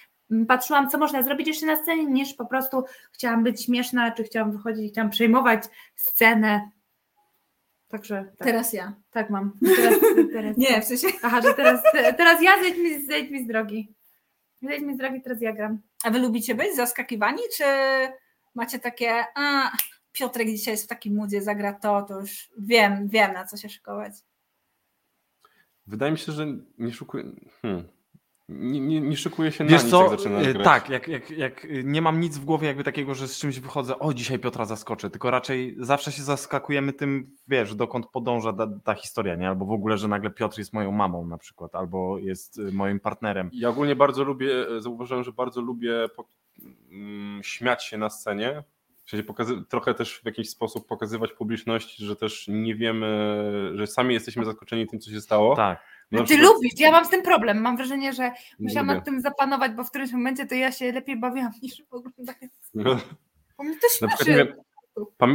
patrzyłam, 0.49 0.91
co 0.91 0.99
można 0.99 1.23
zrobić 1.23 1.49
jeszcze 1.49 1.67
na 1.67 1.83
scenie, 1.83 2.07
niż 2.07 2.35
po 2.35 2.47
prostu 2.47 2.85
chciałam 3.13 3.45
być 3.45 3.65
śmieszna, 3.65 4.11
czy 4.11 4.25
chciałam 4.25 4.53
wychodzić, 4.53 4.93
chciałam 4.93 5.11
przejmować 5.11 5.65
scenę. 5.95 6.71
Także 7.89 8.25
tak, 8.39 8.49
Teraz 8.49 8.73
ja. 8.73 8.95
tak 9.11 9.31
mam. 9.31 9.53
Teraz, 9.77 10.01
teraz, 10.33 10.57
Nie, 10.57 10.83
w 10.83 10.85
sensie. 10.85 11.09
Aha, 11.23 11.41
że 11.43 11.55
teraz, 11.55 11.83
teraz 12.17 12.43
ja 12.43 12.63
zejdź 12.63 12.79
mi, 12.79 13.07
zejdź 13.07 13.31
mi 13.31 13.45
z 13.45 13.47
drogi. 13.47 13.95
Zejdź 14.63 14.83
mi 14.83 14.95
z 14.95 14.99
drogi, 14.99 15.23
teraz 15.23 15.41
ja 15.41 15.53
gram. 15.53 15.79
A 16.05 16.11
wy 16.11 16.19
lubicie 16.19 16.55
być 16.55 16.77
zaskakiwani, 16.77 17.43
czy 17.57 17.65
macie 18.55 18.79
takie, 18.79 19.25
a 19.35 19.73
Piotrek 20.12 20.49
dzisiaj 20.49 20.74
jest 20.74 20.85
w 20.85 20.89
takim 20.89 21.15
moodzie, 21.16 21.43
zagra 21.43 21.73
to, 21.73 22.03
to 22.03 22.20
już 22.20 22.51
wiem, 22.59 23.09
wiem 23.09 23.32
na 23.32 23.45
co 23.47 23.57
się 23.57 23.69
szykować. 23.69 24.12
wydaje 25.87 26.12
mi 26.12 26.19
się, 26.19 26.32
że 26.32 26.47
nie 26.78 26.93
szukuje. 26.93 27.24
Hmm. 27.62 27.85
Nie, 28.49 28.81
nie, 28.81 29.01
nie 29.01 29.16
szykuje 29.16 29.53
się 29.53 29.65
Wiesz 29.65 29.73
na 29.73 29.82
nic, 29.82 29.91
co, 29.91 30.31
jak 30.31 30.47
y, 30.47 30.53
grać. 30.53 30.65
tak, 30.65 30.89
jak, 30.89 31.09
jak, 31.09 31.31
jak 31.31 31.66
nie 31.85 32.03
mam 32.03 32.20
nic 32.20 32.39
w 32.39 32.45
głowie 32.45 32.66
jakby 32.69 32.85
takiego, 32.85 33.15
że 33.15 33.28
z 33.28 33.39
czymś 33.39 33.61
wychodzę, 33.61 33.99
o 33.99 34.15
dzisiaj 34.15 34.39
Piotra 34.39 34.65
zaskoczę, 34.65 35.11
tylko 35.11 35.31
raczej 35.31 35.77
zawsze 35.78 36.12
się 36.12 36.23
zaskakujemy 36.23 36.93
tym, 36.93 37.37
wiesz, 37.49 37.74
dokąd 37.74 38.07
podąża 38.07 38.53
ta, 38.53 38.66
ta 38.85 38.95
historia, 38.95 39.35
nie? 39.35 39.49
Albo 39.49 39.66
w 39.66 39.73
ogóle, 39.73 39.99
że 39.99 40.09
nagle 40.09 40.31
Piotr 40.31 40.59
jest 40.59 40.73
moją 40.73 40.93
mamą 40.93 41.27
na 41.27 41.39
przykład, 41.39 41.74
albo 41.74 42.19
jest 42.19 42.59
y, 42.59 42.73
moim 42.73 43.01
partnerem. 43.01 43.51
Ja 43.53 43.69
ogólnie 43.69 43.97
bardzo 43.97 44.24
lubię, 44.24 44.53
zauważyłem, 44.78 45.24
że 45.24 45.32
bardzo 45.32 45.61
lubię 45.61 45.93
po, 46.16 46.28
mm, 46.91 47.43
śmiać 47.43 47.85
się 47.85 47.99
na 47.99 48.11
scenie. 48.11 48.62
W 49.11 49.12
sensie 49.12 49.24
pokazy- 49.24 49.65
trochę 49.69 49.95
też 49.95 50.20
w 50.23 50.27
jakiś 50.27 50.51
sposób 50.51 50.87
pokazywać 50.89 51.32
publiczności, 51.32 52.05
że 52.05 52.16
też 52.16 52.45
nie 52.49 52.74
wiemy, 52.74 53.73
że 53.74 53.87
sami 53.87 54.15
jesteśmy 54.15 54.45
zaskoczeni 54.45 54.87
tym, 54.87 55.01
co 55.01 55.11
się 55.11 55.20
stało. 55.20 55.57
Tak. 55.57 55.82
No 56.12 56.19
Ty 56.19 56.24
przykład- 56.24 56.47
lubisz, 56.55 56.73
ja 56.81 56.91
mam 56.93 57.05
z 57.05 57.09
tym 57.11 57.23
problem. 57.23 57.61
Mam 57.61 57.77
wrażenie, 57.77 58.12
że 58.12 58.23
Nie 58.23 58.32
musiałam 58.59 58.87
lubię. 58.87 58.97
nad 58.97 59.05
tym 59.05 59.20
zapanować, 59.20 59.73
bo 59.73 59.85
w 59.85 59.91
którymś 59.91 60.12
momencie 60.12 60.47
to 60.47 60.55
ja 60.55 60.73
się 60.73 60.93
lepiej 60.93 61.16
bawiłam 61.20 61.53
niż 61.62 61.82
oglądając. 61.91 62.53
No, 62.74 62.85
Bo 63.59 63.65
mnie 63.65 63.74
to 63.74 64.07
na 64.07 64.09
przykład, 64.16 64.24
śmieszy. 64.39 64.55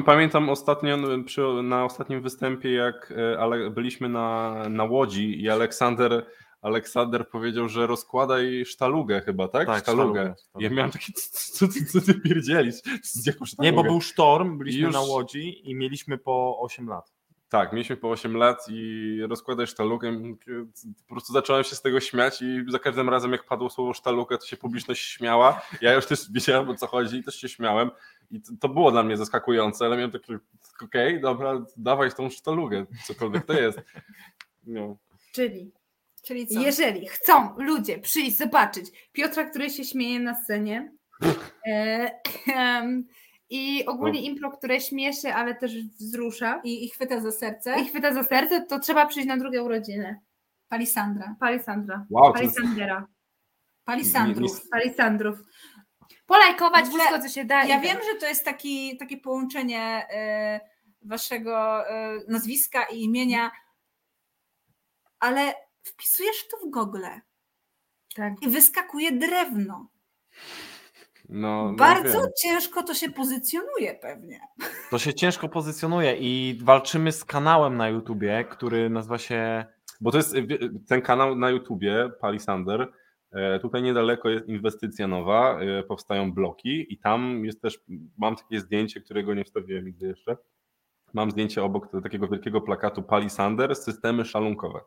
pamiętam 0.05 0.49
ostatnio 0.49 0.97
no, 0.97 1.23
przy, 1.23 1.41
na 1.63 1.85
ostatnim 1.85 2.21
występie, 2.21 2.71
jak 2.73 3.13
e, 3.17 3.39
ale 3.39 3.69
byliśmy 3.69 4.09
na, 4.09 4.55
na 4.69 4.83
Łodzi 4.83 5.41
i 5.41 5.49
Aleksander, 5.49 6.25
Aleksander 6.65 7.29
powiedział, 7.29 7.69
że 7.69 7.87
rozkładaj 7.87 8.65
sztalugę 8.65 9.21
chyba, 9.21 9.47
tak? 9.47 9.67
Tak, 9.67 9.83
sztalugę. 9.83 10.35
sztalugę. 10.37 10.67
Ja 10.67 10.69
miałem 10.69 10.91
takie, 10.91 11.13
co, 11.13 11.67
co, 11.67 11.79
co 11.91 12.01
ty 12.01 12.13
pierdzielisz? 12.13 12.75
Nie, 13.59 13.73
bo 13.73 13.83
był 13.83 14.01
sztorm, 14.01 14.57
byliśmy 14.57 14.81
Już- 14.81 14.93
na 14.93 15.01
Łodzi 15.01 15.69
i 15.69 15.75
mieliśmy 15.75 16.17
po 16.17 16.59
8 16.59 16.87
lat. 16.87 17.13
Tak, 17.49 17.73
mieliśmy 17.73 17.97
po 17.97 18.09
8 18.09 18.37
lat 18.37 18.65
i 18.69 19.19
rozkładaj 19.29 19.67
sztalugę. 19.67 20.19
Po 21.07 21.13
prostu 21.13 21.33
zacząłem 21.33 21.63
się 21.63 21.75
z 21.75 21.81
tego 21.81 21.99
śmiać 21.99 22.41
i 22.41 22.65
za 22.67 22.79
każdym 22.79 23.09
razem 23.09 23.31
jak 23.31 23.45
padło 23.45 23.69
słowo 23.69 23.93
sztaluga, 23.93 24.37
to 24.37 24.45
się 24.45 24.57
publiczność 24.57 25.01
śmiała. 25.01 25.61
Ja 25.81 25.93
już 25.93 26.05
też 26.05 26.31
wiedziałem 26.31 26.69
o 26.69 26.75
co 26.75 26.87
chodzi 26.87 27.17
i 27.17 27.23
też 27.23 27.35
się 27.35 27.49
śmiałem. 27.49 27.91
I 28.31 28.41
to, 28.41 28.51
to 28.59 28.69
było 28.69 28.91
dla 28.91 29.03
mnie 29.03 29.17
zaskakujące, 29.17 29.85
ale 29.85 29.95
miałem 29.95 30.11
takie, 30.11 30.39
okej, 30.81 31.21
dobra, 31.21 31.65
dawaj 31.77 32.11
tą 32.11 32.29
sztalugę, 32.29 32.85
cokolwiek 33.07 33.45
to 33.45 33.53
jest. 33.53 33.81
No. 34.63 34.97
Czyli 35.31 35.71
Czyli 36.25 36.47
co? 36.47 36.61
jeżeli 36.61 37.07
chcą 37.07 37.55
ludzie 37.57 37.99
przyjść 37.99 38.37
zobaczyć 38.37 39.09
Piotra, 39.11 39.43
który 39.43 39.69
się 39.69 39.83
śmieje 39.83 40.19
na 40.19 40.35
scenie 40.35 40.91
e, 41.67 42.11
i 43.49 43.85
ogólnie 43.85 44.21
impro, 44.21 44.51
które 44.51 44.81
śmieszy, 44.81 45.33
ale 45.33 45.55
też 45.55 45.83
wzrusza 45.83 46.61
I, 46.63 46.85
I 46.85 46.89
chwyta 46.89 47.19
za 47.19 47.31
serce 47.31 47.79
i 47.81 47.85
chwyta 47.85 48.13
za 48.13 48.23
serce, 48.23 48.65
to 48.65 48.79
trzeba 48.79 49.05
przyjść 49.05 49.27
na 49.27 49.37
drugie 49.37 49.63
urodziny. 49.63 50.19
Palisandra. 50.67 51.35
Palisandra. 51.39 52.05
Wow, 52.09 52.33
to 52.33 52.41
jest, 52.41 52.55
Palisandera. 52.55 53.07
Palisandrów. 53.85 54.69
Palisandrów. 54.69 55.39
Polajkować 56.25 56.85
W 56.85 56.87
ogóle 56.87 57.03
wszystko, 57.03 57.27
co 57.27 57.33
się 57.33 57.45
da. 57.45 57.63
Ja 57.63 57.79
i 57.79 57.81
wiem, 57.81 57.97
że 58.13 58.19
to 58.19 58.25
jest 58.25 58.45
taki, 58.45 58.97
takie 58.97 59.17
połączenie 59.17 60.07
e, 60.09 60.59
waszego 61.01 61.87
e, 61.89 62.19
nazwiska 62.27 62.83
i 62.83 63.03
imienia, 63.03 63.51
ale 65.19 65.53
wpisujesz 65.85 66.47
to 66.51 66.57
w 66.67 66.71
Google 66.71 67.03
tak. 68.15 68.33
i 68.41 68.49
wyskakuje 68.49 69.11
drewno. 69.11 69.89
no, 71.29 71.69
no 71.71 71.75
Bardzo 71.75 72.21
wiem. 72.21 72.29
ciężko 72.43 72.83
to 72.83 72.93
się 72.93 73.09
pozycjonuje 73.09 73.93
pewnie. 74.01 74.39
To 74.91 74.99
się 74.99 75.13
ciężko 75.13 75.49
pozycjonuje 75.49 76.15
i 76.19 76.59
walczymy 76.63 77.11
z 77.11 77.25
kanałem 77.25 77.77
na 77.77 77.89
YouTubie, 77.89 78.45
który 78.49 78.89
nazywa 78.89 79.17
się 79.17 79.65
Bo 80.01 80.11
to 80.11 80.17
jest 80.17 80.35
wie- 80.35 80.59
ten 80.87 81.01
kanał 81.01 81.35
na 81.35 81.49
YouTubie, 81.49 82.09
Palisander. 82.21 82.93
e, 83.31 83.59
Tutaj 83.59 83.81
niedaleko 83.83 84.29
jest 84.29 84.47
inwestycja 84.47 85.07
nowa, 85.07 85.59
e, 85.61 85.83
powstają 85.83 86.31
bloki 86.33 86.93
i 86.93 86.97
tam 86.99 87.45
jest 87.45 87.61
też, 87.61 87.79
mam 88.17 88.35
takie 88.35 88.59
zdjęcie, 88.59 89.01
którego 89.01 89.33
nie 89.33 89.43
wstawiłem 89.45 89.85
nigdy 89.85 90.07
jeszcze. 90.07 90.37
Mam 91.13 91.31
zdjęcie 91.31 91.63
obok 91.63 91.87
takiego 92.03 92.27
wielkiego 92.27 92.61
plakatu 92.61 93.03
Palisander, 93.03 93.75
systemy 93.75 94.25
szalunkowe. 94.25 94.79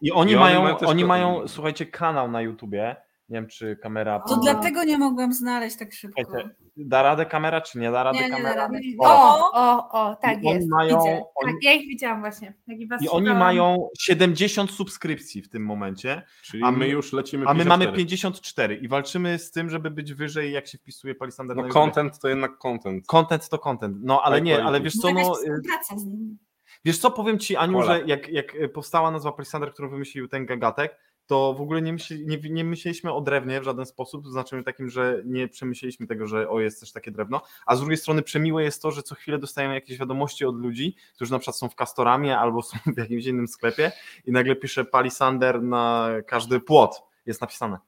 I 0.00 0.12
oni 0.12 0.32
I 0.32 0.34
oni 0.34 0.36
mają, 0.36 0.62
mają 0.62 0.78
oni 0.78 1.04
mają, 1.04 1.48
słuchajcie, 1.48 1.86
kanał 1.86 2.30
na 2.30 2.42
YouTubie. 2.42 2.96
Nie 3.28 3.34
wiem, 3.34 3.46
czy 3.48 3.76
kamera. 3.76 4.20
To 4.28 4.36
dlatego 4.36 4.84
nie 4.84 4.98
mogłem 4.98 5.32
znaleźć 5.32 5.76
tak 5.78 5.92
szybko. 5.92 6.22
Słuchajcie, 6.22 6.50
Da 6.76 7.02
radę 7.02 7.26
kamera, 7.26 7.60
czy 7.60 7.78
nie 7.78 7.90
da 7.90 8.02
rady 8.02 8.18
Nie, 8.18 8.24
nie 8.24 8.30
da 8.30 8.36
kamera? 8.36 8.54
rady. 8.54 8.78
O, 8.98 9.50
o, 9.52 9.90
o, 9.90 10.16
tak 10.16 10.42
I 10.42 10.46
oni 10.46 10.54
jest. 10.54 10.68
mają- 10.68 10.98
Widzę. 10.98 11.10
oni- 11.34 11.52
Tak, 11.52 11.62
ja 11.62 11.72
ich 11.72 11.88
widziałam 11.88 12.20
właśnie. 12.20 12.54
Jak 12.66 12.88
was 12.88 13.02
I 13.02 13.08
oni 13.08 13.30
mają 13.30 13.88
70 13.98 14.70
subskrypcji 14.70 15.42
w 15.42 15.48
tym 15.48 15.64
momencie, 15.64 16.22
Czyli 16.42 16.62
A 16.62 16.70
my 16.70 16.78
my- 16.78 16.88
już 16.88 17.12
lecimy 17.12 17.46
a 17.46 17.54
my 17.54 17.64
mamy 17.64 17.84
54. 17.84 17.96
54 17.96 18.76
i 18.76 18.88
walczymy 18.88 19.38
z 19.38 19.50
tym, 19.50 19.70
żeby 19.70 19.90
być 19.90 20.14
wyżej, 20.14 20.52
jak 20.52 20.66
się 20.66 20.78
wpisuje 20.78 21.14
Palisander 21.14 21.56
No 21.56 21.68
content 21.68 22.18
to 22.18 22.28
jednak 22.28 22.58
content. 22.58 23.06
Content 23.06 23.48
to 23.48 23.58
content. 23.58 23.96
No 24.00 24.22
ale 24.22 24.36
High 24.36 24.44
nie, 24.44 24.64
ale 24.64 24.80
wiesz 24.80 24.94
co, 24.96 25.12
no, 25.12 25.20
y, 25.20 25.34
współpraca 25.34 25.98
z 25.98 26.04
nim. 26.04 26.38
Wiesz 26.84 26.98
co, 26.98 27.10
powiem 27.10 27.38
ci 27.38 27.56
Aniu, 27.56 27.78
Ola. 27.78 27.86
że 27.86 28.02
jak, 28.06 28.28
jak 28.28 28.54
y, 28.54 28.68
powstała 28.68 29.10
nazwa 29.10 29.32
Palisander, 29.32 29.72
którą 29.72 29.88
wymyślił 29.88 30.28
ten 30.28 30.46
gagatek, 30.46 30.96
to 31.30 31.54
w 31.54 31.60
ogóle 31.60 31.82
nie, 31.82 31.92
myśli, 31.92 32.26
nie, 32.26 32.38
nie 32.50 32.64
myśleliśmy 32.64 33.12
o 33.12 33.20
drewnie 33.20 33.60
w 33.60 33.64
żaden 33.64 33.86
sposób, 33.86 34.24
to 34.24 34.30
znaczy 34.30 34.62
takim, 34.64 34.90
że 34.90 35.22
nie 35.24 35.48
przemyśleliśmy 35.48 36.06
tego, 36.06 36.26
że 36.26 36.48
o 36.48 36.60
jest 36.60 36.80
też 36.80 36.92
takie 36.92 37.10
drewno, 37.10 37.42
a 37.66 37.76
z 37.76 37.80
drugiej 37.80 37.96
strony 37.96 38.22
przemiłe 38.22 38.62
jest 38.62 38.82
to, 38.82 38.90
że 38.90 39.02
co 39.02 39.14
chwilę 39.14 39.38
dostajemy 39.38 39.74
jakieś 39.74 39.98
wiadomości 39.98 40.44
od 40.44 40.56
ludzi, 40.56 40.96
którzy 41.14 41.32
na 41.32 41.38
przykład 41.38 41.56
są 41.56 41.68
w 41.68 41.74
Castoramie 41.74 42.38
albo 42.38 42.62
są 42.62 42.78
w 42.96 42.98
jakimś 42.98 43.26
innym 43.26 43.48
sklepie 43.48 43.92
i 44.26 44.32
nagle 44.32 44.56
pisze 44.56 44.84
Palisander 44.84 45.62
na 45.62 46.08
każdy 46.26 46.60
płot, 46.60 47.02
jest 47.26 47.40
napisane. 47.40 47.78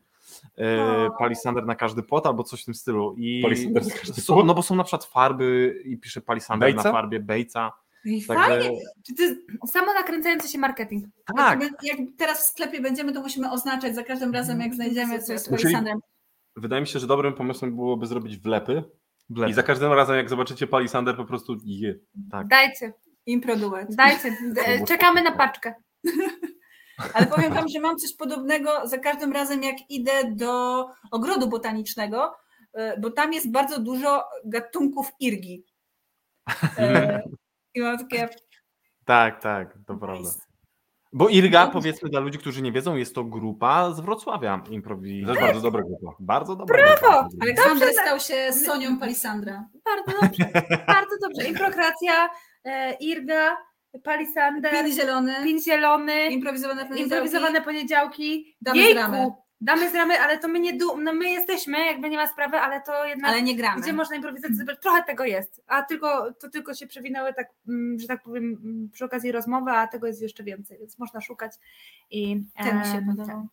E. 0.59 1.11
Palisander 1.19 1.67
na 1.67 1.75
każdy 1.75 2.03
płot 2.03 2.27
albo 2.27 2.45
coś 2.45 2.63
w 2.63 2.65
tym 2.65 2.75
stylu. 2.75 3.15
I 3.19 3.43
Palisander 3.43 3.87
na 3.87 3.91
każdy 3.91 4.21
są, 4.21 4.35
płot? 4.35 4.47
no 4.47 4.55
bo 4.55 4.63
są 4.63 4.77
na 4.77 4.85
przykład 4.85 5.05
farby 5.05 5.81
i 5.85 5.99
pisze 5.99 6.21
Palisander 6.21 6.69
Bejca? 6.69 6.89
na 6.89 6.93
farbie 6.93 7.21
Bejca. 7.21 7.73
I 8.05 8.25
Także 8.27 8.45
fajnie. 8.45 8.79
Czy 9.07 9.15
to 9.15 9.23
jest 9.23 9.41
samo 9.67 9.95
nakręcający 9.95 10.49
się 10.49 10.59
marketing? 10.59 11.05
tak, 11.37 11.63
Jak, 11.63 11.73
jak 11.83 11.99
teraz 12.19 12.41
w 12.41 12.51
sklepie 12.51 12.81
będziemy, 12.81 13.13
to 13.13 13.21
musimy 13.21 13.51
oznaczać 13.51 13.95
za 13.95 14.03
każdym 14.03 14.33
razem, 14.33 14.61
jak 14.61 14.75
znajdziemy 14.75 15.23
coś 15.23 15.41
z 15.41 15.49
Palisandrem. 15.49 16.01
Wydaje 16.57 16.81
mi 16.83 16.89
się, 16.89 16.99
że 16.99 17.07
dobrym 17.07 17.35
pomysłem 17.35 17.77
byłoby 17.77 18.07
zrobić 18.07 18.39
wlepy 18.39 18.85
wlep, 19.31 19.51
i 19.51 19.53
za 19.53 19.63
każdym 19.63 19.93
razem 19.93 20.17
jak 20.17 20.29
zobaczycie 20.29 20.67
Palisander 20.67 21.17
po 21.17 21.25
prostu 21.25 21.57
je. 21.65 21.95
tak. 22.31 22.47
Dajcie, 22.47 22.93
Impro 23.27 23.57
duet. 23.57 23.95
dajcie. 23.95 24.37
Czekamy 24.89 25.23
na 25.23 25.33
paczkę. 25.33 25.75
Ale 27.15 27.27
powiem 27.27 27.55
wam, 27.55 27.69
że 27.69 27.81
mam 27.81 27.97
coś 27.97 28.17
podobnego 28.17 28.71
za 28.85 28.99
każdym 28.99 29.33
razem, 29.33 29.63
jak 29.63 29.77
idę 29.89 30.13
do 30.31 30.87
ogrodu 31.11 31.49
botanicznego, 31.49 32.35
e, 32.73 33.01
bo 33.01 33.11
tam 33.11 33.33
jest 33.33 33.51
bardzo 33.51 33.81
dużo 33.81 34.25
gatunków 34.45 35.13
irgi. 35.21 35.65
I 37.75 37.81
mam 37.81 37.99
takie. 37.99 38.29
Tak, 39.05 39.43
tak, 39.43 39.75
to 39.87 39.95
prawda. 39.97 40.31
Bo 41.15 41.29
Irga, 41.29 41.67
powiedzmy 41.67 42.09
dla 42.09 42.21
ludzi, 42.21 42.39
którzy 42.39 42.63
nie 42.63 42.73
wiedzą, 42.73 42.97
jest 42.97 43.15
to 43.15 43.25
grupa 43.25 43.91
z 43.93 44.01
Wrocławia 44.01 44.63
To 44.67 44.73
improwizacyjna. 44.73 45.31
jest 45.33 45.41
bardzo 45.41 45.61
dobra 45.61 45.83
grupa. 45.83 46.17
Bardzo 46.21 46.57
dobra. 46.57 46.77
Brawo! 47.01 47.29
Aleksander 47.41 47.89
Dobrze, 47.89 48.03
stał 48.03 48.21
się 48.21 48.53
Sonią 48.53 48.99
Palisandra. 48.99 49.69
Bardzo 49.85 50.21
dobrze, 50.21 50.45
bardzo 50.87 51.17
dobrze. 51.23 51.49
Improkracja, 51.49 52.31
e, 52.65 52.95
Irga, 52.95 53.57
Palisander, 54.05 54.73
Pin 54.73 54.93
zielony, 54.93 55.35
Pin 55.45 55.63
Zielony, 55.63 56.27
improwizowane 56.27 56.83
poniedziałki. 56.85 57.03
improwizowane 57.03 57.63
poniedziałki. 57.63 58.57
Damy 58.61 58.95
ramy. 58.95 59.31
Damy 59.65 59.91
z 59.91 59.95
ramy, 59.95 60.21
ale 60.21 60.39
to 60.39 60.49
my 60.49 60.61
nie 60.61 60.73
du- 60.73 60.97
no 60.99 61.13
my 61.13 61.31
jesteśmy, 61.31 61.87
jakby 61.87 62.11
nie 62.11 62.17
ma 62.17 62.27
sprawy, 62.27 62.57
ale 62.57 62.81
to 62.81 63.05
jednak 63.05 63.31
Ale 63.31 63.43
nie 63.43 63.57
gramy. 63.57 63.81
gdzie 63.83 63.93
można 63.93 64.17
improwizację 64.17 64.57
zebrać, 64.57 64.79
trochę 64.83 65.03
tego 65.03 65.25
jest, 65.25 65.63
a 65.67 65.83
tylko, 65.83 66.33
to 66.33 66.49
tylko 66.51 66.75
się 66.75 66.87
przewinęły 66.87 67.35
tak, 67.35 67.47
mm, 67.69 67.99
że 67.99 68.07
tak 68.09 68.23
powiem, 68.23 68.45
mm, 68.45 68.89
przy 68.93 69.05
okazji 69.05 69.33
rozmowy, 69.33 69.71
a 69.71 69.87
tego 69.87 70.07
jest 70.07 70.23
jeszcze 70.23 70.45
więcej, 70.45 70.79
więc 70.79 70.99
można 70.99 71.21
szukać 71.21 71.53
i 72.11 72.43
Ten 72.63 72.79
mi 72.79 72.85
się 72.85 73.03
podobał. 73.07 73.27
ten. 73.27 73.47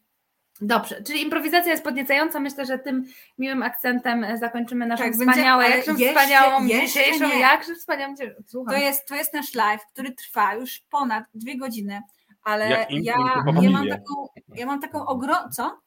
Dobrze, 0.62 1.04
czyli 1.04 1.22
improwizacja 1.22 1.72
jest 1.72 1.84
podniecająca. 1.84 2.40
Myślę, 2.40 2.66
że 2.66 2.80
tym 2.80 3.06
miłym 3.38 3.64
akcentem 3.64 4.24
e, 4.24 4.38
zakończymy 4.38 4.86
naszą 4.88 5.04
Tak, 5.04 5.12
będzie- 5.18 5.32
wspaniałą, 5.32 5.62
ale 5.64 5.76
jakże 5.76 5.92
jeszcze- 5.92 6.08
wspaniałą 6.10 6.66
jeszcze 6.66 6.86
dzisiejszą, 6.88 7.28
nie. 7.28 7.40
jakże 7.40 7.76
wspaniałą. 7.76 8.16
Słucham. 8.48 8.76
To 8.76 8.82
jest, 8.82 9.08
to 9.08 9.16
jest 9.16 9.34
nasz 9.34 9.54
live, 9.54 9.82
który 9.94 10.12
trwa 10.12 10.54
już 10.54 10.80
ponad 10.90 11.24
dwie 11.34 11.58
godziny, 11.58 12.02
ale 12.44 12.70
ja, 12.70 12.86
ja, 12.90 13.18
mam 13.72 13.90
taką, 13.90 14.28
ja 14.56 14.66
mam 14.66 14.82
taką 14.82 15.06
ogrom... 15.06 15.52
Co? 15.52 15.80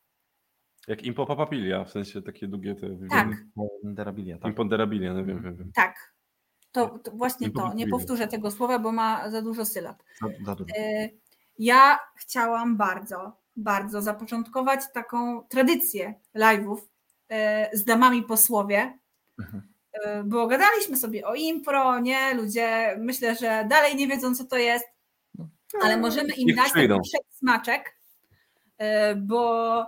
Jak 0.89 1.03
impopapilia, 1.03 1.85
w 1.85 1.91
sensie 1.91 2.23
takie 2.23 2.49
długie 2.49 2.75
te... 2.75 2.87
Tak. 3.11 3.29
Derabilia, 3.85 4.39
tak. 4.39 4.49
Imponderabilia, 4.49 5.15
no 5.15 5.25
wiem, 5.25 5.43
wiem, 5.43 5.57
wiem. 5.57 5.73
Tak. 5.75 6.13
To, 6.73 6.99
to 6.99 7.11
właśnie 7.11 7.51
to. 7.51 7.75
Nie 7.75 7.89
powtórzę 7.89 8.29
tego 8.29 8.51
słowa, 8.51 8.79
bo 8.79 8.93
ma 8.93 9.31
za 9.31 9.43
dużo 9.43 9.65
sylab. 9.65 10.03
Za, 10.21 10.27
za 10.45 10.55
dużo. 10.55 10.75
E, 10.79 11.09
Ja 11.59 11.99
chciałam 12.17 12.77
bardzo, 12.77 13.37
bardzo 13.57 14.03
zapoczątkować 14.03 14.81
taką 14.95 15.43
tradycję 15.49 16.15
live'ów 16.37 16.77
e, 17.29 17.71
z 17.77 17.85
damami 17.85 18.23
po 18.23 18.37
słowie, 18.37 18.99
Mhm. 19.39 19.63
e, 19.93 20.25
bo 20.25 20.47
gadaliśmy 20.47 20.97
sobie 20.97 21.27
o 21.27 21.35
impro, 21.35 22.01
nie? 22.01 22.35
Ludzie 22.35 22.97
myślę, 23.01 23.35
że 23.35 23.67
dalej 23.71 23.97
nie 23.97 24.07
wiedzą, 24.09 24.35
co 24.35 24.45
to 24.45 24.57
jest, 24.57 24.85
ale 25.83 25.97
możemy 25.97 26.35
im 26.35 26.47
Niech 26.47 26.57
dać 26.57 26.73
taki 26.73 26.89
przedsmaczek, 27.03 27.97
bo 29.17 29.87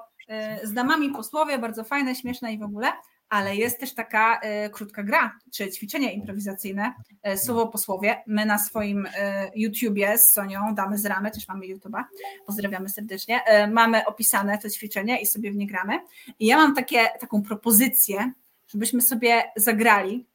z 0.63 0.73
damami 0.73 1.11
po 1.11 1.23
słowie 1.23 1.59
bardzo 1.59 1.85
fajne, 1.85 2.15
śmieszne 2.15 2.53
i 2.53 2.59
w 2.59 2.63
ogóle, 2.63 2.87
ale 3.29 3.57
jest 3.57 3.81
też 3.81 3.95
taka 3.95 4.41
e, 4.41 4.71
krótka 4.71 5.03
gra, 5.03 5.39
czy 5.53 5.71
ćwiczenie 5.71 6.13
improwizacyjne, 6.13 6.93
e, 7.23 7.39
słowo 7.39 7.67
po 7.67 7.79
słowie. 7.79 8.23
My 8.27 8.47
na 8.47 8.59
swoim 8.59 9.07
e, 9.17 9.51
YouTubie 9.55 10.19
z 10.19 10.33
Sonią 10.33 10.75
damy 10.75 10.99
z 10.99 11.07
ramy, 11.07 11.31
też 11.31 11.49
mamy 11.49 11.67
YouTube'a, 11.67 12.05
pozdrawiamy 12.47 12.89
serdecznie, 12.89 13.45
e, 13.45 13.67
mamy 13.67 14.05
opisane 14.07 14.59
to 14.59 14.71
ćwiczenie 14.71 15.21
i 15.21 15.27
sobie 15.27 15.53
w 15.53 15.57
nie 15.57 15.67
gramy. 15.67 15.99
I 16.39 16.47
ja 16.47 16.57
mam 16.57 16.75
takie, 16.75 16.99
taką 17.21 17.43
propozycję, 17.43 18.33
żebyśmy 18.67 19.03
sobie 19.03 19.43
zagrali 19.57 20.27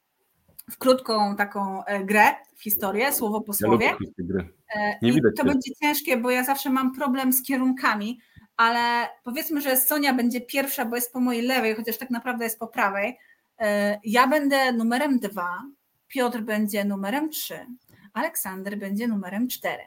w 0.72 0.78
krótką 0.78 1.36
taką 1.36 1.86
e, 1.86 2.06
grę, 2.06 2.36
w 2.56 2.64
historię, 2.64 3.14
słowo 3.14 3.42
po 3.42 3.54
Ja 3.62 3.68
lubię 3.68 3.94
gry. 4.18 4.50
E, 4.76 5.00
Nie 5.02 5.10
I 5.10 5.14
widać 5.14 5.36
to 5.36 5.46
będzie 5.46 5.72
ciężkie, 5.82 6.18
bo 6.18 6.32
ja 6.32 6.44
zawsze 6.44 6.70
mam 6.70 6.96
problem 6.96 7.34
z 7.34 7.44
kierunkami, 7.44 8.20
ale 8.60 9.08
powiedzmy, 9.24 9.62
że 9.62 9.78
Sonia 9.78 10.14
będzie 10.14 10.42
pierwsza, 10.42 10.86
bo 10.86 10.96
jest 10.96 11.14
po 11.14 11.20
mojej 11.20 11.42
lewej, 11.42 11.76
chociaż 11.76 11.98
tak 11.98 12.10
naprawdę 12.10 12.44
jest 12.44 12.60
po 12.60 12.68
prawej. 12.68 13.18
E, 13.60 14.00
Ja 14.04 14.28
będę 14.28 14.74
numerem 14.74 15.20
dwa, 15.20 15.62
Piotr 16.08 16.40
będzie 16.42 16.86
numerem 16.86 17.30
trzy, 17.30 17.66
Aleksander 18.14 18.78
będzie 18.78 19.08
numerem 19.08 19.48
cztery. 19.48 19.84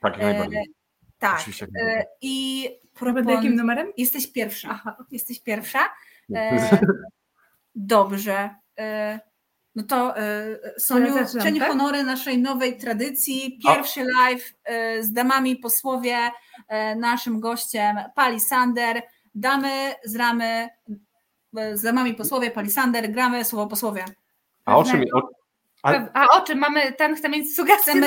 Tak, 0.00 0.12
jak 0.12 0.22
E, 0.22 0.26
najbardziej. 0.26 0.74
Tak. 1.18 1.36
Oczywiście. 1.40 1.66
E, 1.66 1.68
najbardziej. 1.84 2.06
I 2.22 2.68
propon... 2.94 3.28
jakim 3.28 3.56
numerem? 3.56 3.92
jesteś 3.96 4.32
pierwsza. 4.32 4.96
Jesteś 5.10 5.42
pierwsza. 5.42 5.78
E, 6.34 6.78
Dobrze. 7.74 8.50
E, 9.76 9.80
No 9.80 9.82
to 9.82 10.16
e, 10.18 10.58
Soniu, 10.78 11.16
Ja 11.16 11.42
czyń 11.42 11.58
tak? 11.58 11.68
honory 11.68 12.02
naszej 12.02 12.38
nowej 12.38 12.76
tradycji. 12.78 13.58
Pierwszy 13.62 14.04
live 14.20 14.52
e, 14.64 15.02
z 15.02 15.12
damami 15.12 15.56
po 15.56 15.70
słowie. 15.70 16.16
E, 16.68 16.96
Naszym 16.96 17.40
gościem 17.40 17.96
Palisander. 18.14 19.02
Damy 19.34 19.94
z 20.04 20.16
ramy 20.16 20.68
e, 21.58 21.76
z 21.76 21.82
damami 21.82 22.14
po 22.14 22.24
słowie 22.24 22.50
Palisander. 22.50 23.10
Gramy 23.12 23.44
słowo 23.44 23.66
po 23.66 23.76
słowie. 23.76 24.04
A 24.64 24.76
o 24.76 24.84
czym... 24.84 25.04
O, 25.14 25.28
a, 25.82 25.94
A 26.14 26.28
o 26.28 26.40
czym 26.40 26.58
mamy, 26.58 26.92
ten 26.92 27.16
chce 27.16 27.28
mieć 27.28 27.56
sugestię? 27.56 27.82
Chcemy 27.92 28.06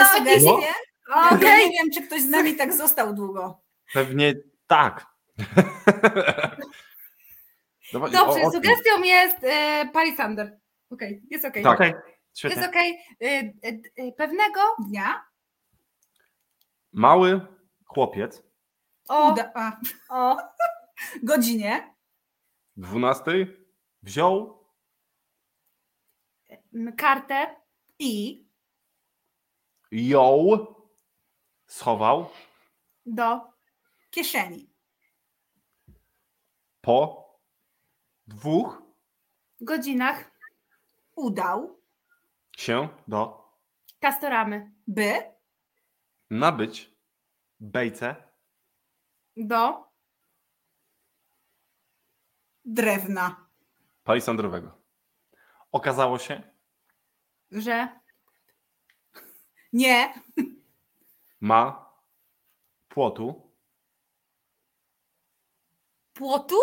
No, 1.10 1.30
Okej. 1.32 1.66
nie 1.70 1.72
wiem, 1.72 1.88
czy 1.94 2.02
ktoś 2.02 2.22
z 2.22 2.30
nami 2.30 2.56
tak 2.56 2.74
został 2.74 3.14
długo. 3.14 3.60
pewnie 3.94 4.34
tak. 4.68 5.06
Dobrze, 7.94 8.22
o- 8.22 8.48
o- 8.48 8.52
sugestią 8.52 9.04
jest 9.04 9.38
e, 9.44 9.86
Palisander. 9.94 10.59
Okej, 10.90 11.22
jest 11.30 11.46
okej. 11.46 11.64
Tak. 11.64 11.76
Okej, 11.76 11.94
Jest 12.44 12.70
okej. 12.70 13.00
E, 13.22 13.26
e, 13.26 13.52
e, 13.96 14.12
Pewnego 14.12 14.60
Dnia. 14.88 15.26
Mały 16.94 17.48
chłopiec 17.86 18.44
o, 19.10 19.32
Uda, 19.32 19.52
a, 19.56 19.80
o 20.10 20.38
godzinie. 21.24 21.96
12 22.78 23.32
Wziął 24.04 24.60
kartę 26.98 27.56
I 28.00 28.46
ją, 29.92 30.58
schował 31.68 32.30
do 33.06 33.40
kieszeni. 34.12 34.70
po 36.82 37.30
dwóch 38.28 38.82
godzinach 39.62 40.29
Udał, 41.20 41.82
się 42.58 42.90
do 43.08 43.50
Kastoramy 44.00 44.72
by 44.88 45.34
nabyć 46.30 46.92
bejce 47.60 48.16
do 49.38 49.84
drewna. 52.66 53.50
palisandrowego. 54.04 54.72
okazało 55.72 56.20
się, 56.20 56.44
że 57.52 58.00
Nie, 59.74 60.14
Ma 61.40 61.90
płotu 62.88 63.56
płotu, 66.14 66.56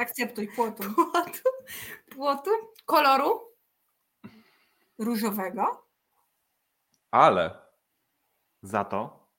akceptuj 0.00 0.48
płotu. 0.48 0.82
Płotu, 0.94 1.48
płotu, 2.10 2.50
koloru. 2.86 3.40
Różowego. 4.98 5.88
ale 7.10 7.60
za 8.62 8.84
to 8.84 9.30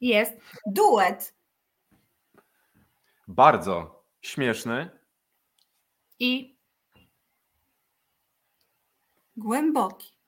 jest. 0.00 0.32
Duet. 0.66 1.34
Bardzo 3.28 4.04
śmieszny. 4.22 4.90
I 6.18 6.58
głęboki. 9.36 10.20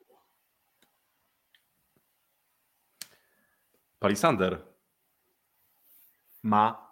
palisander. 4.02 4.62
Ma 6.43 6.91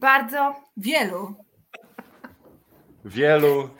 bardzo 0.00 0.54
Wielu. 0.76 1.44
Wielu. 3.04 3.70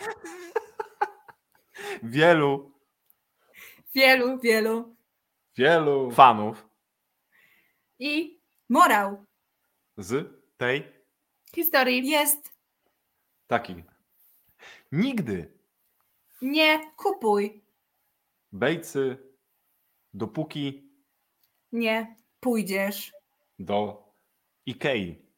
Wielu. 2.02 2.72
Wielu 3.94 4.38
wielu. 4.38 4.96
Wielu. 5.56 6.10
Fanów. 6.10 6.68
I 7.98 8.40
morał. 8.68 9.24
Z 9.96 10.28
tej 10.56 10.92
historii. 11.54 12.08
Jest. 12.08 12.52
Taki. 13.46 13.84
Nigdy. 14.92 15.60
Nie, 16.42 16.92
kupuj, 16.96 17.64
bejcy 18.52 19.18
dopóki 20.14 20.90
nie, 21.72 22.16
pójdziesz. 22.40 23.12
do 23.58 24.04
Ikei 24.66 25.29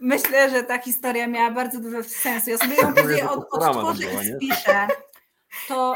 Myślę, 0.00 0.50
że 0.50 0.62
ta 0.62 0.78
historia 0.78 1.26
miała 1.26 1.50
bardzo 1.50 1.80
dużo 1.80 2.02
sensu. 2.02 2.50
Ja 2.50 2.58
sobie 2.58 2.76
ją 2.76 2.94
później 2.94 3.22
od, 3.22 3.46
odtworzę 3.50 4.04
i 4.04 4.26
spiszę. 4.36 4.86
To, 5.68 5.94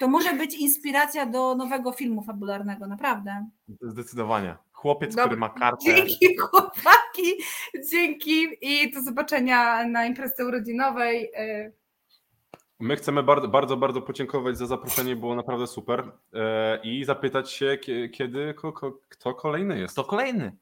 to 0.00 0.08
może 0.08 0.32
być 0.32 0.54
inspiracja 0.54 1.26
do 1.26 1.54
nowego 1.54 1.92
filmu 1.92 2.22
fabularnego, 2.22 2.86
naprawdę. 2.86 3.46
zdecydowanie. 3.80 4.56
Chłopiec, 4.72 5.10
Dobra, 5.10 5.24
który 5.24 5.36
ma 5.40 5.48
kartę 5.48 5.84
Dzięki 5.84 6.36
chłopaki, 6.36 7.34
dzięki 7.90 8.46
i 8.60 8.90
do 8.92 9.02
zobaczenia 9.02 9.86
na 9.86 10.06
imprezie 10.06 10.46
urodzinowej. 10.46 11.24
y, 11.40 11.72
My 12.80 12.96
chcemy 12.96 13.22
bardzo, 13.22 13.48
bardzo, 13.48 13.76
bardzo 13.76 14.02
podziękować 14.02 14.58
za 14.58 14.66
zaproszenie, 14.66 15.16
było 15.16 15.34
naprawdę 15.34 15.66
super. 15.66 16.12
E, 16.34 16.80
I 16.82 17.04
zapytać 17.04 17.52
się, 17.52 17.78
kie- 17.82 18.08
kiedy, 18.08 18.54
kto 19.08 19.34
kolejny 19.34 19.78
jest. 19.78 19.96
To 19.96 20.04
kolejny. 20.04 20.56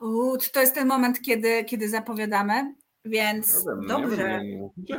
U, 0.00 0.36
to 0.52 0.60
jest 0.60 0.74
ten 0.74 0.88
moment, 0.88 1.22
kiedy, 1.22 1.64
kiedy 1.64 1.88
zapowiadamy, 1.88 2.74
więc 3.04 3.54
Ja 3.54 3.60
wiem, 3.74 3.82
ja 3.82 3.88
dobrze. 3.88 4.40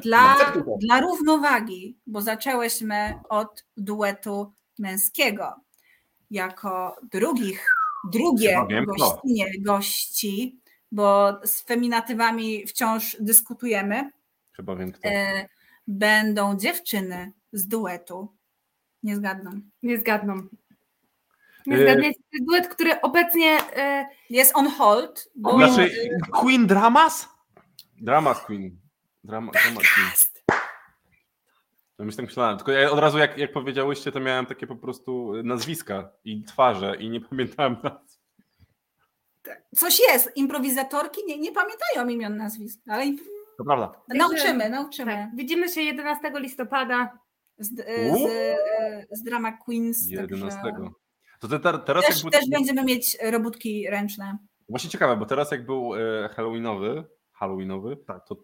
Dla, 0.02 0.36
dla 0.82 1.02
równowagi, 1.02 1.98
bo 2.08 2.22
zaczęłyśmy 2.22 3.20
od 3.30 3.66
duetu 3.78 4.54
męskiego. 4.80 5.56
Jako 6.32 6.96
drugich, 7.12 7.66
drugie 8.12 8.66
gościnie 8.98 9.46
gości, 9.62 10.60
bo 10.92 11.40
z 11.44 11.62
feminatywami 11.62 12.68
wciąż 12.68 13.18
dyskutujemy, 13.20 14.10
Chyba 14.56 14.76
wiem 14.76 14.92
kto. 14.92 15.10
e, 15.10 15.48
będą 15.88 16.58
dziewczyny 16.58 17.32
z 17.54 17.68
duetu. 17.68 18.36
Nie 19.04 19.16
zgadną. 19.16 19.52
Nie 19.84 20.00
zgadną. 20.00 20.48
Nie 21.66 21.78
Y-. 21.78 21.96
To 21.96 22.02
jest 22.02 22.20
duet, 22.48 22.68
który 22.68 23.02
obecnie 23.02 23.58
e, 23.76 24.06
Jest 24.30 24.52
on 24.56 24.68
hold, 24.68 25.30
bo 25.36 25.58
Znaczy, 25.58 25.92
Queen 26.32 26.68
Dramas? 26.68 27.30
Drama 28.02 28.36
Queen. 28.36 28.80
Drama, 29.24 29.52
drama 29.52 29.82
Queen. 29.96 30.10
No 32.00 32.06
myślę, 32.06 32.24
myślałem. 32.24 32.58
Tylko 32.58 32.72
ja 32.72 32.92
od 32.92 33.00
razu 33.00 33.18
jak, 33.18 33.38
jak 33.38 33.52
powiedziałyście, 33.54 34.12
to 34.12 34.20
miałem 34.20 34.46
takie 34.46 34.68
po 34.68 34.76
prostu 34.76 35.34
nazwiska 35.44 36.12
i 36.24 36.44
twarze 36.44 36.96
i 37.00 37.10
nie 37.10 37.22
pamiętałem 37.30 37.76
nazw. 37.84 38.20
coś 39.76 40.00
jest. 40.00 40.32
Improwizatorki 40.38 41.22
nie, 41.28 41.40
nie 41.40 41.52
pamiętają 41.52 42.08
imion, 42.10 42.38
nazwisk, 42.38 42.80
ale 42.88 43.06
To 43.58 43.64
prawda. 43.64 44.02
nauczymy, 44.08 44.70
nauczymy. 44.70 45.12
tak, 45.12 45.36
widzimy 45.36 45.70
się 45.70 45.82
11 45.82 46.32
listopada. 46.36 47.20
Z, 47.58 47.76
z, 47.76 47.80
e, 47.88 49.06
z 49.12 49.24
Drama 49.24 49.52
Queens. 49.52 49.98
także 50.16 50.36
11. 50.36 50.60
To 51.40 51.48
te, 51.48 51.60
te, 51.60 51.80
teraz 51.80 52.06
Też, 52.06 52.22
był, 52.22 52.32
też 52.32 52.50
będziemy 52.50 52.84
mieć 52.84 53.18
robótki 53.32 53.90
ręczne. 53.90 54.38
Właśnie 54.70 54.90
ciekawe, 54.90 55.18
bo 55.18 55.26
teraz 55.26 55.52
jak 55.52 55.66
był 55.66 55.96
e, 55.96 56.30
Halloweenowy, 56.30 57.04
Halloweenowy, 57.32 57.98
Tak. 57.98 58.28
to 58.28 58.36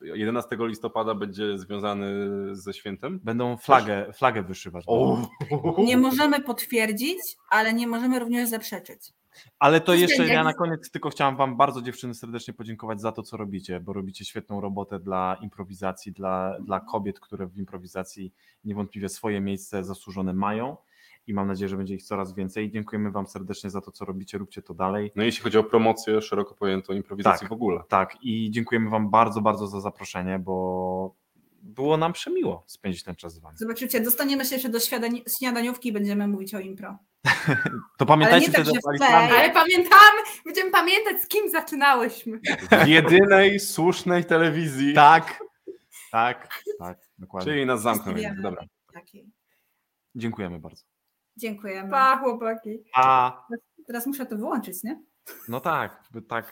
11 0.00 0.56
listopada 0.60 1.14
będzie 1.14 1.58
związany 1.58 2.08
ze 2.52 2.72
świętem. 2.72 3.20
Będą 3.24 3.56
flagę, 3.56 4.12
flagę 4.12 4.42
wyszywać. 4.42 4.84
Nie 5.78 5.96
możemy 5.96 6.40
potwierdzić, 6.40 7.18
ale 7.48 7.74
nie 7.74 7.86
możemy 7.86 8.18
również 8.18 8.48
zaprzeczyć. 8.48 9.12
Ale 9.58 9.80
to 9.80 9.94
jeszcze 9.94 10.26
ja 10.26 10.44
na 10.44 10.52
koniec 10.52 10.90
tylko 10.90 11.10
chciałam 11.10 11.36
Wam 11.36 11.56
bardzo 11.56 11.82
dziewczyny 11.82 12.14
serdecznie 12.14 12.54
podziękować 12.54 13.00
za 13.00 13.12
to, 13.12 13.22
co 13.22 13.36
robicie, 13.36 13.80
bo 13.80 13.92
robicie 13.92 14.24
świetną 14.24 14.60
robotę 14.60 14.98
dla 14.98 15.36
improwizacji, 15.42 16.12
dla, 16.12 16.56
dla 16.60 16.80
kobiet, 16.80 17.20
które 17.20 17.46
w 17.46 17.58
improwizacji 17.58 18.32
niewątpliwie 18.64 19.08
swoje 19.08 19.40
miejsce 19.40 19.84
zasłużone 19.84 20.32
mają 20.32 20.76
i 21.26 21.34
mam 21.34 21.46
nadzieję, 21.46 21.68
że 21.68 21.76
będzie 21.76 21.94
ich 21.94 22.02
coraz 22.02 22.34
więcej. 22.34 22.70
Dziękujemy 22.70 23.10
Wam 23.10 23.26
serdecznie 23.26 23.70
za 23.70 23.80
to, 23.80 23.90
co 23.90 24.04
robicie, 24.04 24.38
róbcie 24.38 24.62
to 24.62 24.74
dalej. 24.74 25.12
No 25.16 25.22
jeśli 25.22 25.42
chodzi 25.42 25.58
o 25.58 25.64
promocję 25.64 26.22
szeroko 26.22 26.54
pojętą 26.54 26.92
improwizacji 26.92 27.40
Tak. 27.40 27.48
w 27.48 27.52
ogóle. 27.52 27.82
Tak, 27.88 28.16
i 28.22 28.50
dziękujemy 28.50 28.90
Wam 28.90 29.10
bardzo, 29.10 29.40
bardzo 29.40 29.66
za 29.66 29.80
zaproszenie, 29.80 30.38
bo 30.38 31.14
było 31.62 31.96
nam 31.96 32.12
przemiło 32.12 32.64
spędzić 32.66 33.02
ten 33.02 33.16
czas 33.16 33.34
z 33.34 33.38
Wami. 33.38 33.56
Zobaczycie, 33.58 34.00
dostaniemy 34.00 34.44
się 34.44 34.54
jeszcze 34.54 34.68
do 34.68 34.78
śniadani- 34.78 35.22
śniadaniówki 35.38 35.88
i 35.88 35.92
będziemy 35.92 36.28
mówić 36.28 36.54
o 36.54 36.60
impro. 36.60 36.98
To 37.98 38.06
pamiętajcie 38.06 38.46
nie 38.46 38.52
tak, 38.52 38.62
wtedy 38.62 38.80
że 38.84 38.88
o 38.88 38.98
fej. 38.98 39.08
Alisandrze. 39.08 39.38
Ale 39.38 39.50
pamiętamy, 39.50 40.22
będziemy 40.44 40.70
pamiętać, 40.70 41.22
z 41.22 41.28
kim 41.28 41.50
zaczynałyśmy. 41.50 42.40
W 42.84 42.86
jedynej 42.86 43.60
słusznej 43.60 44.24
telewizji. 44.24 44.94
Tak, 44.94 45.44
tak, 46.10 46.62
tak, 46.78 46.98
dokładnie. 47.18 47.52
Czyli 47.52 47.66
nas 47.66 47.84
jednak. 47.84 48.40
Dobra. 48.42 48.62
Takiej. 48.94 49.30
Dziękujemy 50.14 50.58
bardzo. 50.58 50.95
Dziękujemy. 51.36 51.90
Pa, 51.90 52.16
chłopaki. 52.18 52.84
A, 52.94 53.46
Teraz 53.86 54.06
muszę 54.06 54.26
to 54.26 54.36
wyłączyć, 54.36 54.82
nie? 54.84 55.02
no 55.48 55.60
tak, 55.60 56.02
by 56.10 56.22
tak 56.22 56.44